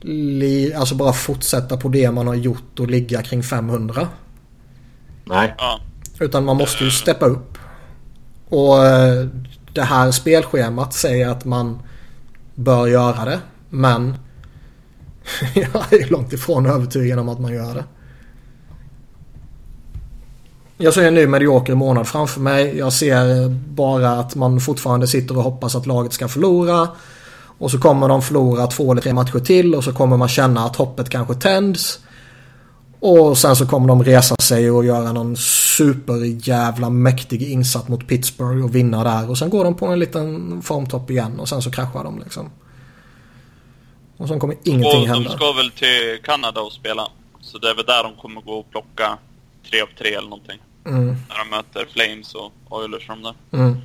li, 0.00 0.74
alltså 0.74 0.94
bara 0.94 1.12
fortsätta 1.12 1.76
på 1.76 1.88
det 1.88 2.10
man 2.10 2.26
har 2.26 2.34
gjort 2.34 2.80
och 2.80 2.90
ligga 2.90 3.22
kring 3.22 3.42
500. 3.42 4.08
Nej. 5.24 5.54
Utan 6.18 6.44
man 6.44 6.56
måste 6.56 6.84
ju 6.84 6.90
steppa 6.90 7.26
upp. 7.26 7.58
Och 8.48 8.86
eh, 8.86 9.26
det 9.72 9.82
här 9.82 10.10
spelschemat 10.10 10.94
säger 10.94 11.28
att 11.28 11.44
man 11.44 11.78
bör 12.54 12.86
göra 12.86 13.24
det. 13.24 13.40
Men 13.70 14.16
jag 15.54 15.92
är 15.92 16.10
långt 16.10 16.32
ifrån 16.32 16.66
övertygad 16.66 17.18
om 17.18 17.28
att 17.28 17.40
man 17.40 17.52
gör 17.52 17.74
det. 17.74 17.84
Jag 20.76 20.94
ser 20.94 21.06
en 21.06 21.14
ny 21.14 21.26
medioker 21.26 21.74
månad 21.74 22.08
framför 22.08 22.40
mig. 22.40 22.78
Jag 22.78 22.92
ser 22.92 23.48
bara 23.48 24.10
att 24.10 24.34
man 24.34 24.60
fortfarande 24.60 25.06
sitter 25.06 25.36
och 25.36 25.42
hoppas 25.42 25.74
att 25.74 25.86
laget 25.86 26.12
ska 26.12 26.28
förlora. 26.28 26.88
Och 27.58 27.70
så 27.70 27.78
kommer 27.78 28.08
de 28.08 28.22
förlora 28.22 28.66
två 28.66 28.92
eller 28.92 29.02
tre 29.02 29.12
matcher 29.12 29.38
till 29.38 29.74
och 29.74 29.84
så 29.84 29.92
kommer 29.92 30.16
man 30.16 30.28
känna 30.28 30.64
att 30.64 30.76
hoppet 30.76 31.10
kanske 31.10 31.34
tänds. 31.34 32.00
Och 33.00 33.38
sen 33.38 33.56
så 33.56 33.66
kommer 33.66 33.88
de 33.88 34.04
resa 34.04 34.36
sig 34.36 34.70
och 34.70 34.84
göra 34.84 35.12
någon 35.12 35.36
superjävla 35.76 36.90
mäktig 36.90 37.42
insats 37.42 37.88
mot 37.88 38.08
Pittsburgh 38.08 38.64
och 38.64 38.74
vinna 38.74 39.04
där. 39.04 39.30
Och 39.30 39.38
sen 39.38 39.50
går 39.50 39.64
de 39.64 39.74
på 39.74 39.86
en 39.86 39.98
liten 39.98 40.62
formtopp 40.62 41.10
igen 41.10 41.40
och 41.40 41.48
sen 41.48 41.62
så 41.62 41.70
kraschar 41.70 42.04
de 42.04 42.18
liksom. 42.18 42.50
Och 44.16 44.28
sen 44.28 44.40
kommer 44.40 44.56
ingenting 44.62 45.02
och 45.02 45.08
hända. 45.08 45.30
De 45.30 45.36
ska 45.36 45.52
väl 45.52 45.70
till 45.70 46.18
Kanada 46.22 46.60
och 46.60 46.72
spela. 46.72 47.08
Så 47.40 47.58
det 47.58 47.70
är 47.70 47.74
väl 47.74 47.84
där 47.84 48.02
de 48.02 48.16
kommer 48.22 48.40
gå 48.40 48.52
och 48.52 48.70
plocka 48.70 49.18
tre 49.70 49.80
av 49.80 49.88
tre 49.98 50.14
eller 50.14 50.28
någonting. 50.28 50.58
Mm. 50.86 51.06
När 51.06 51.38
de 51.38 51.50
möter 51.50 51.86
Flames 51.92 52.34
och 52.34 52.52
Oilers 52.68 53.08
och 53.08 53.16
de 53.16 53.22
där. 53.22 53.34
Mm. 53.58 53.76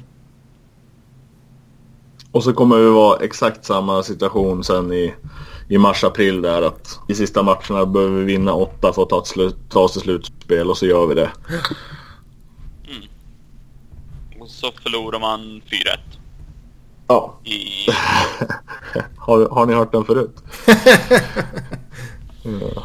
Och 2.31 2.43
så 2.43 2.53
kommer 2.53 2.77
det 2.77 2.89
vara 2.89 3.19
exakt 3.19 3.65
samma 3.65 4.03
situation 4.03 4.64
sen 4.64 4.93
i, 4.93 5.15
i 5.69 5.77
mars-april 5.77 6.41
där 6.41 6.61
att 6.61 6.99
i 7.07 7.15
sista 7.15 7.43
matcherna 7.43 7.85
behöver 7.85 8.18
vi 8.18 8.23
vinna 8.23 8.53
åtta 8.53 8.93
för 8.93 9.03
att 9.03 9.10
ta, 9.10 9.26
slut, 9.26 9.56
ta 9.69 9.80
oss 9.80 9.93
till 9.93 10.01
slutspel 10.01 10.69
och 10.69 10.77
så 10.77 10.85
gör 10.85 11.07
vi 11.07 11.15
det. 11.15 11.31
Mm. 12.88 13.03
Och 14.39 14.49
så 14.49 14.72
förlorar 14.84 15.19
man 15.19 15.39
4-1. 15.41 15.61
Ja. 17.07 17.39
I... 17.43 17.91
har, 19.18 19.49
har 19.49 19.65
ni 19.65 19.73
hört 19.73 19.91
den 19.91 20.06
förut? 20.06 20.35
ja. 22.43 22.84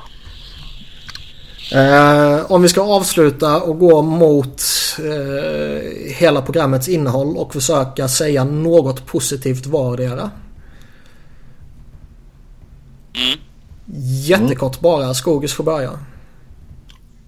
Eh, 1.72 2.52
om 2.52 2.62
vi 2.62 2.68
ska 2.68 2.82
avsluta 2.82 3.62
och 3.62 3.78
gå 3.78 4.02
mot 4.02 4.62
eh, 4.98 6.12
hela 6.14 6.42
programmets 6.42 6.88
innehåll 6.88 7.36
och 7.36 7.52
försöka 7.52 8.08
säga 8.08 8.44
något 8.44 9.06
positivt 9.06 9.66
vardera. 9.66 10.30
Mm. 13.14 13.38
Jättekort 14.26 14.80
bara. 14.80 15.14
Skogis 15.14 15.52
får 15.52 15.64
börja. 15.64 15.90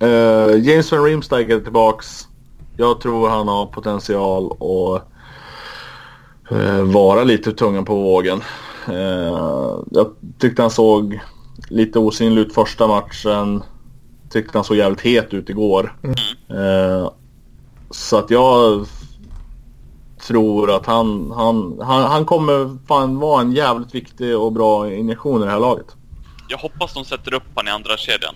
Uh, 0.03 0.69
James 0.69 0.93
van 0.93 1.05
Riemsdijk 1.05 1.49
är 1.49 1.61
tillbaks. 1.61 2.29
Jag 2.77 3.01
tror 3.01 3.29
han 3.29 3.49
har 3.49 3.67
potential 3.67 4.53
att 4.53 5.03
uh, 6.53 6.79
eh, 6.79 6.83
vara 6.83 7.25
lite 7.25 7.53
tungan 7.53 7.85
på 7.85 7.95
vågen. 7.95 8.43
Uh, 8.89 9.83
jag 9.91 10.15
tyckte 10.39 10.63
han 10.63 10.71
såg 10.71 11.21
lite 11.69 11.99
osynlig 11.99 12.43
ut 12.43 12.55
första 12.55 12.87
matchen. 12.87 13.63
Tyckte 14.37 14.59
han 14.59 14.65
såg 14.65 14.77
jävligt 14.77 15.01
het 15.01 15.35
ut 15.35 15.49
igår. 15.49 15.97
Eh, 16.51 17.11
så 17.91 18.19
att 18.19 18.31
jag 18.31 18.87
tror 20.27 20.77
att 20.77 20.87
han, 20.87 21.31
han, 21.31 21.81
han, 21.81 22.03
han 22.03 22.25
kommer 22.25 22.87
fan 22.89 23.19
vara 23.19 23.41
en 23.41 23.53
jävligt 23.53 23.95
viktig 23.95 24.39
och 24.39 24.53
bra 24.53 24.93
injektion 24.93 25.43
i 25.43 25.45
det 25.45 25.51
här 25.51 25.61
laget. 25.61 25.87
Jag 26.49 26.59
hoppas 26.59 26.95
de 26.95 27.05
sätter 27.05 27.35
upp 27.35 27.43
han 27.55 27.69
i 27.69 27.71
andra 27.71 27.97
kedjan. 27.97 28.35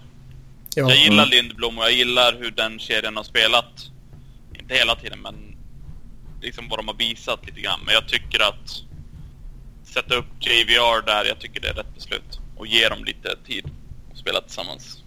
Ja. 0.75 0.89
Jag 0.89 0.99
gillar 0.99 1.27
Lindblom 1.27 1.79
och 1.79 1.85
jag 1.85 1.93
gillar 1.93 2.37
hur 2.39 2.51
den 2.51 2.79
kedjan 2.79 3.17
har 3.17 3.25
spelat. 3.25 3.91
Inte 4.59 4.75
hela 4.75 4.95
tiden, 4.95 5.19
men 5.23 5.57
liksom 6.43 6.69
vad 6.69 6.79
de 6.79 6.89
har 6.89 6.97
visat 6.97 7.47
lite 7.47 7.61
grann. 7.61 7.81
Men 7.85 7.95
jag 7.95 8.09
tycker 8.09 8.43
att 8.43 8.83
sätta 9.85 10.15
upp 10.15 10.27
JVR 10.41 11.07
där, 11.07 11.25
jag 11.25 11.41
tycker 11.41 11.61
det 11.61 11.69
är 11.69 11.75
rätt 11.75 11.95
beslut. 11.95 12.41
Och 12.57 12.67
ge 12.67 12.89
dem 12.89 13.05
lite 13.05 13.37
tid 13.47 13.71
att 14.13 14.19
spela 14.19 14.41
tillsammans. 14.41 15.00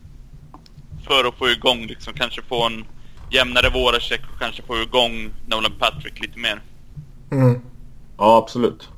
För 1.04 1.26
att 1.26 1.36
få 1.36 1.50
igång 1.50 1.88
liksom, 1.88 2.14
kanske 2.14 2.42
få 2.42 2.64
en 2.66 2.86
jämnare 3.32 3.70
Voracek 3.70 4.22
och 4.34 4.40
kanske 4.40 4.62
få 4.64 4.82
igång 4.82 5.30
Nolan 5.48 5.72
Patrick 5.80 6.20
lite 6.22 6.40
mer. 6.40 6.62
Mm. 7.32 7.62
Ja, 8.18 8.38
absolut. 8.38 8.90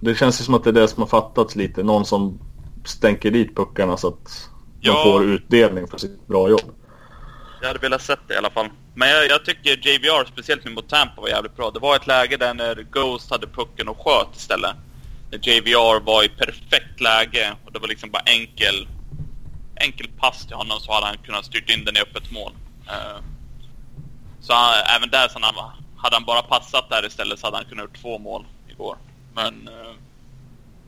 Det 0.00 0.14
känns 0.14 0.40
ju 0.40 0.44
som 0.44 0.54
att 0.54 0.64
det 0.64 0.70
är 0.70 0.74
det 0.74 0.88
som 0.88 1.02
har 1.02 1.08
fattats 1.08 1.56
lite. 1.56 1.82
Någon 1.82 2.04
som 2.06 2.38
stänker 2.84 3.30
dit 3.30 3.56
puckarna 3.56 3.96
så 3.96 4.08
att 4.08 4.50
Ja. 4.80 4.92
man 4.94 5.02
får 5.02 5.24
utdelning 5.24 5.88
för 5.88 5.98
sitt 5.98 6.26
bra 6.26 6.48
jobb. 6.50 6.74
Jag 7.60 7.68
hade 7.68 7.78
velat 7.80 8.02
sett 8.02 8.18
det 8.28 8.34
i 8.34 8.36
alla 8.36 8.50
fall. 8.50 8.68
Men 8.94 9.08
jag, 9.08 9.26
jag 9.28 9.44
tycker 9.44 9.70
JVR, 9.88 10.24
speciellt 10.32 10.64
nu 10.64 10.70
mot 10.70 10.88
Tampa, 10.88 11.20
var 11.20 11.28
jävligt 11.28 11.56
bra. 11.56 11.70
Det 11.70 11.78
var 11.78 11.96
ett 11.96 12.06
läge 12.06 12.36
där 12.36 12.54
när 12.54 12.86
Ghost 12.92 13.30
hade 13.30 13.46
pucken 13.46 13.88
och 13.88 13.98
sköt 14.00 14.36
istället. 14.36 14.70
När 15.30 15.38
JVR 15.48 16.00
var 16.00 16.24
i 16.24 16.28
perfekt 16.28 17.00
läge 17.00 17.52
och 17.64 17.72
det 17.72 17.78
var 17.78 17.88
liksom 17.88 18.10
bara 18.10 18.22
enkel, 18.26 18.88
enkel 19.76 20.08
pass 20.18 20.46
till 20.46 20.56
honom 20.56 20.80
så 20.80 20.92
hade 20.92 21.06
han 21.06 21.16
kunnat 21.18 21.44
styrt 21.44 21.70
in 21.70 21.84
den 21.84 21.96
i 21.96 22.00
öppet 22.00 22.30
mål. 22.30 22.52
Eh, 22.88 23.22
så 24.40 24.52
han, 24.52 24.74
även 24.96 25.10
där 25.10 25.28
så 25.28 25.38
han, 25.40 25.54
hade 25.96 26.16
han 26.16 26.24
bara 26.24 26.42
passat 26.42 26.88
där 26.90 27.06
istället 27.06 27.38
så 27.38 27.46
hade 27.46 27.56
han 27.56 27.66
kunnat 27.66 27.84
gjort 27.84 28.02
två 28.02 28.18
mål 28.18 28.44
igår. 28.68 28.96
Men 29.34 29.68
eh, 29.68 29.94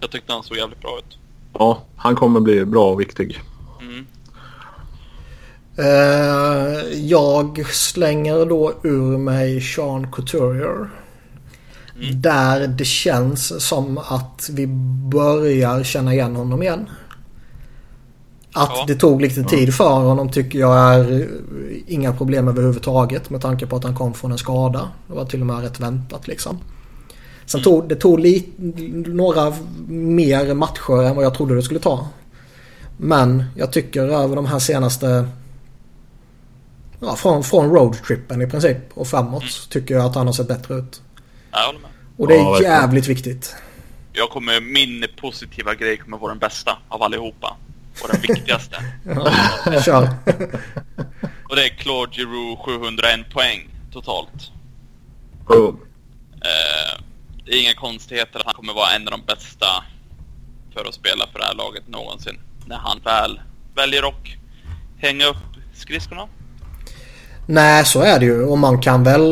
jag 0.01 0.11
tyckte 0.11 0.33
han 0.33 0.43
såg 0.43 0.57
jävligt 0.57 0.81
bra 0.81 0.99
ut. 0.99 1.19
Ja, 1.53 1.83
han 1.97 2.17
kommer 2.17 2.41
bli 2.41 2.65
bra 2.65 2.91
och 2.91 3.01
viktig. 3.01 3.41
Mm. 3.81 4.07
Eh, 5.79 6.99
jag 6.99 7.67
slänger 7.67 8.47
då 8.47 8.73
ur 8.83 9.19
mig 9.19 9.61
Sean 9.61 10.13
Couturier. 10.13 10.91
Där 12.15 12.67
det 12.67 12.85
känns 12.85 13.69
som 13.69 13.99
att 13.99 14.49
vi 14.53 14.67
börjar 15.13 15.85
känna 15.85 16.13
igen 16.15 16.37
honom 16.37 16.63
igen. 16.63 16.91
Att 18.59 18.71
Ja. 18.75 18.85
det 18.87 18.95
tog 18.95 19.23
lite 19.23 19.43
tid 19.43 19.75
för 19.75 19.99
honom 19.99 20.31
tycker 20.31 20.59
jag 20.59 20.77
är 20.95 21.21
eh, 21.21 21.27
inga 21.87 22.13
problem 22.13 22.49
överhuvudtaget 22.49 23.31
med 23.31 23.41
tanke 23.43 23.67
på 23.67 23.77
att 23.77 23.85
han 23.85 23.95
kom 23.95 24.15
från 24.15 24.33
en 24.33 24.39
skada. 24.39 24.89
Det 25.07 25.15
var 25.15 25.25
till 25.25 25.41
och 25.41 25.47
med 25.47 25.63
rätt 25.63 25.81
väntat 25.81 26.29
liksom. 26.29 26.59
Sen 27.47 27.63
tog 27.63 27.89
det 27.89 27.95
tog 27.97 28.21
li, 28.21 28.49
några 29.07 29.53
mer 29.89 30.55
matcher 30.55 31.03
än 31.03 31.17
vad 31.17 31.25
jag 31.25 31.35
trodde 31.35 31.55
det 31.55 31.63
skulle 31.63 31.81
ta. 31.81 32.09
Men 32.97 33.45
jag 33.57 33.73
tycker 33.73 34.03
över 34.03 34.37
de 34.37 34.47
här 34.47 34.59
senaste... 34.59 35.29
Ja, 37.01 37.17
från, 37.17 37.45
från 37.45 37.71
roadtrippen 37.71 38.43
i 38.43 38.47
princip 38.47 38.77
och 38.95 39.07
framåt 39.07 39.69
tycker 39.71 39.95
jag 39.95 40.05
att 40.05 40.15
han 40.15 40.27
har 40.27 40.33
sett 40.35 40.49
bättre 40.49 40.75
ut. 40.75 41.03
Jag 41.53 41.59
håller 41.67 41.79
med. 41.79 41.91
Och 42.17 42.29
det 42.29 42.35
är 42.35 42.39
Ja, 42.39 42.63
jävligt 42.63 43.07
viktigt. 43.09 43.55
Jag 44.13 44.31
kommer, 44.31 44.61
min 44.61 45.05
positiva 45.21 45.75
grej 45.75 45.97
kommer 45.97 46.19
vara 46.19 46.31
den 46.31 46.39
bästa 46.39 46.79
av 46.89 47.03
allihopa. 47.03 47.57
Och 48.03 48.09
den 48.13 48.21
viktigaste. 48.21 48.77
Kör. 49.85 50.09
och 51.49 51.57
det 51.57 51.65
är 51.65 51.69
Claude 51.69 52.13
Giroux 52.17 52.63
701 52.65 53.31
poäng 53.33 53.69
totalt. 53.93 54.51
Boom. 55.47 55.81
Eh, 56.33 57.03
det 57.45 57.53
är 57.53 57.63
inga 57.63 57.75
konstigheter 57.75 58.39
att 58.39 58.47
han 58.47 58.55
kommer 58.55 58.73
vara 58.73 58.91
en 58.91 59.09
av 59.09 59.11
de 59.11 59.23
bästa 59.27 59.67
för 60.75 60.85
att 60.89 60.95
spela 60.95 61.27
för 61.33 61.39
det 61.39 61.45
här 61.45 61.55
laget 61.55 61.89
någonsin. 61.89 62.39
När 62.67 62.77
han 62.77 63.01
väl 63.05 63.41
väljer 63.75 64.09
att 64.09 64.15
hänga 64.99 65.27
upp 65.27 65.37
skridskorna. 65.75 66.29
Nej, 67.47 67.85
så 67.85 68.01
är 68.03 68.19
det 68.19 68.25
ju. 68.25 68.45
Och 68.45 68.59
man 68.59 68.81
kan 68.83 69.05
väl 69.05 69.23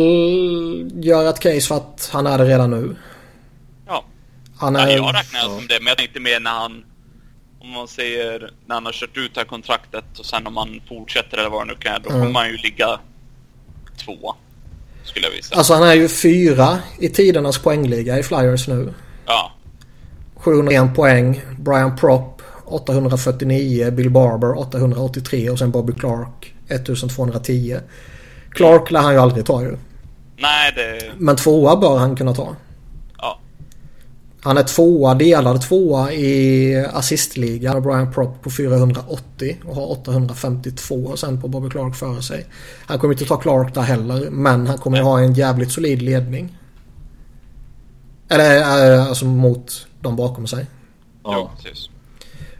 göra 0.95 1.29
ett 1.29 1.41
case 1.41 1.61
för 1.61 1.77
att 1.77 2.11
han 2.13 2.27
är 2.27 2.39
det 2.39 2.45
redan 2.45 2.71
nu. 2.71 2.97
Ja, 3.87 4.05
Han 4.57 4.75
ja 4.75 4.81
är... 4.81 4.97
jag 4.97 5.15
räknar 5.15 5.41
som 5.41 5.67
det. 5.67 5.79
Men 5.81 5.87
jag 5.87 5.99
tänkte 5.99 6.21
mer 6.21 6.41
när 6.41 6.51
han, 6.51 6.85
om 7.67 7.73
man 7.73 7.89
säger, 7.89 8.51
när 8.67 8.75
han 8.75 8.85
har 8.87 8.93
kört 8.93 9.17
ut 9.17 9.35
det 9.35 9.41
här 9.41 9.47
kontraktet 9.47 10.19
och 10.19 10.27
sen 10.27 10.47
om 10.47 10.57
han 10.57 10.81
fortsätter 10.89 11.39
eller 11.39 11.51
vad 11.51 11.67
det 11.67 11.73
nu 11.73 11.79
kan 11.81 12.03
då 12.03 12.11
Mm. 12.11 12.23
kommer 12.27 12.41
han 12.41 12.49
ju 12.51 12.57
ligga 12.57 13.01
två. 14.05 14.35
Skulle 15.05 15.27
jag 15.27 15.33
visa. 15.33 15.55
Alltså 15.57 15.75
han 15.75 15.83
är 15.83 15.95
ju 15.95 16.09
fyra 16.09 16.79
i 16.99 17.09
tidernas 17.09 17.59
poängliga 17.59 18.19
i 18.19 18.23
Flyers 18.23 18.69
nu. 18.69 18.95
Ja, 19.27 19.53
701 20.37 20.95
poäng. 20.95 21.41
Brian 21.59 21.97
Propp 21.97 22.43
849. 22.65 23.91
Bill 23.91 24.11
Barber 24.11 24.59
883 24.59 25.51
och 25.51 25.59
sen 25.59 25.71
Bobby 25.71 25.93
Clark 25.93 26.55
1210. 26.69 27.77
Clark 28.51 28.91
lär 28.91 29.01
han 29.01 29.13
ju 29.13 29.19
aldrig 29.21 29.47
ta 29.47 29.63
ju. 29.63 29.77
nej 30.39 30.73
det... 30.77 31.13
Men 31.19 31.37
tvåa 31.37 31.77
bör 31.77 31.99
han 31.99 32.17
kunna 32.17 32.35
ta. 32.35 32.57
Han 34.47 34.59
är 34.59 34.63
tvåa, 34.63 35.15
delad 35.15 35.63
tvåa 35.63 36.13
i 36.13 36.77
assistligan 36.93 37.83
Brian 37.83 38.13
Propp 38.13 38.43
på 38.43 38.51
480 38.51 39.57
och 39.65 39.75
har 39.75 39.91
852 39.91 41.17
sen 41.17 41.41
på 41.41 41.49
Bobby 41.49 41.71
Clark 41.71 41.97
före 41.97 42.23
sig. 42.23 42.47
Han 42.87 42.99
kommer 42.99 43.15
inte 43.15 43.25
ta 43.25 43.37
Clark 43.37 43.75
där 43.75 43.83
heller 43.83 44.31
men 44.31 44.67
han 44.67 44.79
kommer 44.79 45.01
ha 45.01 45.21
en 45.21 45.35
jävligt 45.35 45.73
solid 45.73 46.03
ledning. 46.03 46.59
Eller 48.29 48.61
eh, 48.95 49.07
alltså 49.07 49.25
mot 49.25 49.87
de 50.01 50.17
bakom 50.17 50.47
sig. 50.47 50.67
Ja. 51.25 51.51
precis. 51.57 51.91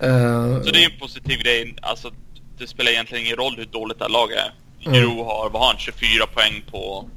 Eh, 0.01 0.63
Så 0.63 0.71
det 0.71 0.85
är 0.85 0.93
en 0.93 1.01
positiv 1.01 1.39
grej. 1.39 1.77
Alltså, 1.83 2.11
det 2.59 2.67
spelar 2.67 2.91
egentligen 2.91 3.25
ingen 3.25 3.37
roll 3.37 3.55
hur 3.57 3.65
dåligt 3.67 3.99
det 3.99 4.05
här 4.05 4.13
laget 4.13 4.39
är. 4.39 4.55
Mm. 4.87 4.95
Giroux 4.95 5.17
har, 5.17 5.51
vad 5.53 5.63
har 5.63 5.69
han, 5.69 5.79
24 5.79 6.27
poäng 6.27 6.65
på 6.71 7.09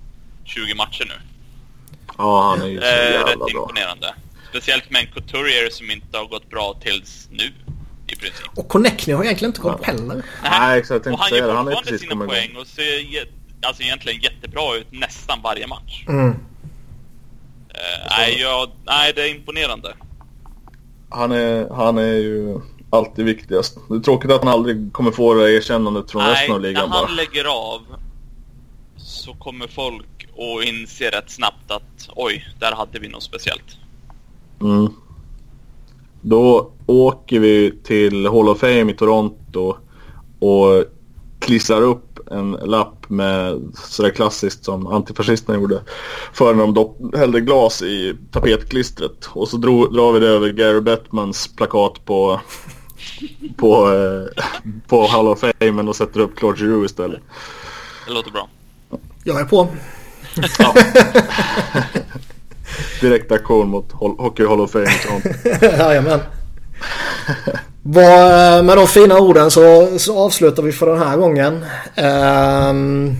20 0.45 0.75
matcher 0.75 1.05
nu. 1.07 1.25
ja, 2.17 2.49
han 2.49 2.61
är 2.61 2.71
ju 2.71 2.79
så 2.79 2.85
är 2.85 3.11
jävla 3.11 3.31
rätt 3.31 3.37
bra. 3.37 3.49
imponerande. 3.49 4.13
Speciellt 4.49 4.89
med 4.89 5.01
en 5.01 5.07
Couturier 5.07 5.69
som 5.69 5.91
inte 5.91 6.17
har 6.17 6.25
gått 6.25 6.49
bra 6.49 6.79
tills 6.81 7.27
nu, 7.31 7.43
i 8.07 8.15
princip. 8.15 8.47
Och 8.55 8.67
Connectney 8.67 9.15
har 9.15 9.23
egentligen 9.23 9.49
inte 9.49 9.61
kommit 9.61 9.83
heller. 9.85 10.23
Nej, 10.43 10.79
exakt. 10.79 11.05
Jag 11.05 11.13
och 11.13 11.19
han 11.19 11.37
gör 11.37 11.47
det. 11.47 11.53
Han 11.53 11.67
är 11.67 11.71
fortfarande 11.71 11.99
sina 11.99 12.25
poäng 12.25 12.55
och 12.55 12.67
ser 12.67 13.29
alltså 13.61 13.83
egentligen 13.83 14.21
jättebra 14.21 14.75
ut 14.75 14.87
nästan 14.91 15.41
varje 15.43 15.67
match. 15.67 16.05
Mm. 16.07 16.29
Eh, 17.69 18.07
nej, 18.17 18.37
jag, 18.41 18.69
nej, 18.85 19.13
det 19.15 19.21
är 19.21 19.35
imponerande. 19.35 19.95
Han 21.09 21.31
är, 21.31 21.69
han 21.69 21.97
är 21.97 22.13
ju 22.13 22.59
alltid 22.89 23.25
viktigast. 23.25 23.77
Det 23.89 23.95
är 23.95 23.99
tråkigt 23.99 24.31
att 24.31 24.43
han 24.43 24.53
aldrig 24.53 24.93
kommer 24.93 25.11
få 25.11 25.33
det 25.33 25.53
erkännandet 25.53 26.11
från 26.11 26.23
Nej, 26.23 26.31
resten 26.31 26.55
av 26.55 26.61
när 26.61 26.67
ligan 26.67 26.91
han 26.91 27.01
bara. 27.01 27.11
lägger 27.11 27.45
av 27.45 27.81
så 28.97 29.33
kommer 29.33 29.67
folk 29.67 30.05
att 30.37 30.67
inse 30.67 31.09
rätt 31.09 31.29
snabbt 31.29 31.71
att 31.71 32.09
oj, 32.15 32.47
där 32.59 32.71
hade 32.71 32.99
vi 32.99 33.07
något 33.07 33.23
speciellt. 33.23 33.77
Mm. 34.61 34.93
Då 36.21 36.71
åker 36.85 37.39
vi 37.39 37.79
till 37.83 38.27
Hall 38.27 38.49
of 38.49 38.59
Fame 38.59 38.91
i 38.91 38.95
Toronto 38.95 39.75
och 40.39 40.83
klistrar 41.39 41.81
upp 41.81 42.29
en 42.31 42.51
lapp 42.51 43.09
med 43.09 43.61
sådär 43.75 44.09
klassiskt 44.09 44.65
som 44.65 44.87
antifascisterna 44.87 45.59
gjorde. 45.59 45.81
För 46.33 46.53
när 46.53 46.67
de 46.67 47.11
hällde 47.17 47.41
glas 47.41 47.81
i 47.81 48.15
tapetklistret. 48.31 49.29
Och 49.29 49.47
så 49.47 49.57
dro, 49.57 49.87
drar 49.87 50.11
vi 50.11 50.19
det 50.19 50.27
över 50.27 50.49
Gary 50.49 50.81
Bettmans 50.81 51.55
plakat 51.55 52.05
på, 52.05 52.41
på, 53.57 53.91
eh, 53.93 54.43
på 54.87 55.07
Hall 55.07 55.27
of 55.27 55.39
Fame 55.39 55.83
och 55.83 55.95
sätter 55.95 56.19
upp 56.19 56.35
Claude 56.35 56.59
Giroux 56.59 56.91
istället. 56.91 57.19
Det 58.07 58.13
låter 58.13 58.31
bra. 58.31 58.49
Jag 59.23 59.39
är 59.41 59.45
på. 59.45 59.67
Ja. 60.59 60.75
Direkt 63.01 63.31
aktion 63.31 63.67
mot 63.69 63.91
Hockey 63.91 64.45
Hall 64.45 64.61
of 64.61 64.71
Fame. 64.71 64.87
Jajamän. 65.61 66.19
Vad- 67.83 68.65
Med 68.65 68.77
de 68.77 68.87
fina 68.87 69.17
orden 69.19 69.51
så, 69.51 69.99
så 69.99 70.19
avslutar 70.19 70.63
vi 70.63 70.71
för 70.71 70.85
den 70.87 70.99
här 71.07 71.17
gången. 71.17 71.65
Ehm, 71.95 73.15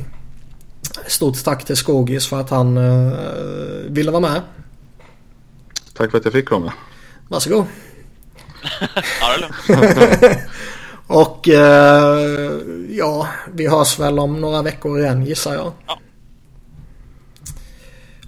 stort 1.08 1.44
tack 1.44 1.66
till 1.66 1.76
Skogis 1.76 2.28
för 2.28 2.40
att 2.40 2.50
han 2.50 2.78
uh, 2.78 3.14
ville 3.90 4.12
vara 4.12 4.22
med. 4.22 4.42
Tack 5.94 6.12
för 6.12 6.18
att 6.18 6.26
jag 6.26 6.34
fick 6.34 6.50
komma. 6.50 6.74
Varsågod. 7.28 7.66
Ja, 9.22 9.38
det 9.68 10.26
är. 10.28 10.46
Och 11.08 11.50
eh, 11.50 12.20
ja, 12.90 13.28
vi 13.54 13.68
hörs 13.68 14.00
väl 14.00 14.20
om 14.20 14.42
några 14.42 14.62
veckor 14.62 15.00
igen 15.00 15.26
gissar 15.26 15.54
jag. 15.54 15.72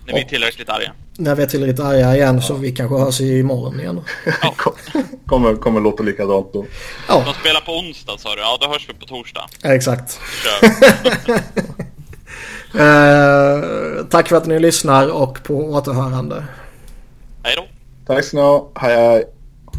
När 0.05 0.13
vi 0.13 0.21
är 0.21 0.25
tillräckligt 0.29 0.69
arga. 0.69 0.91
När 1.21 1.35
vi 1.35 1.43
är 1.43 1.47
tillräckligt 1.47 1.79
arga 1.79 2.15
igen 2.15 2.41
så 2.41 2.53
vi 2.53 2.71
kanske 2.71 2.97
hörs 2.97 3.21
imorgon 3.21 3.79
igen. 3.79 4.01
Ja. 4.41 4.55
kommer, 5.25 5.55
kommer 5.55 5.81
låta 5.81 6.03
likadant 6.03 6.53
då. 6.53 6.65
Ja, 7.07 7.23
De 7.25 7.33
spelar 7.33 7.61
på 7.61 7.71
onsdag 7.71 8.17
sa 8.17 8.35
du. 8.35 8.41
Ja, 8.41 8.57
då 8.61 8.67
hörs 8.67 8.89
vi 8.89 8.93
på 8.93 9.05
torsdag. 9.05 9.49
exakt. 9.63 10.19
Eh, 12.79 14.05
tack 14.09 14.27
för 14.29 14.35
att 14.35 14.45
ni 14.45 14.59
lyssnar 14.59 15.07
och 15.09 15.43
på 15.43 15.55
återhörande. 15.55 16.45
Hej 17.43 17.53
då. 17.57 17.65
Tack 18.13 18.25
ska 18.25 18.37
ni 18.37 18.43
ha. 18.43 18.69
Hej 18.75 18.95
hej. 18.95 19.25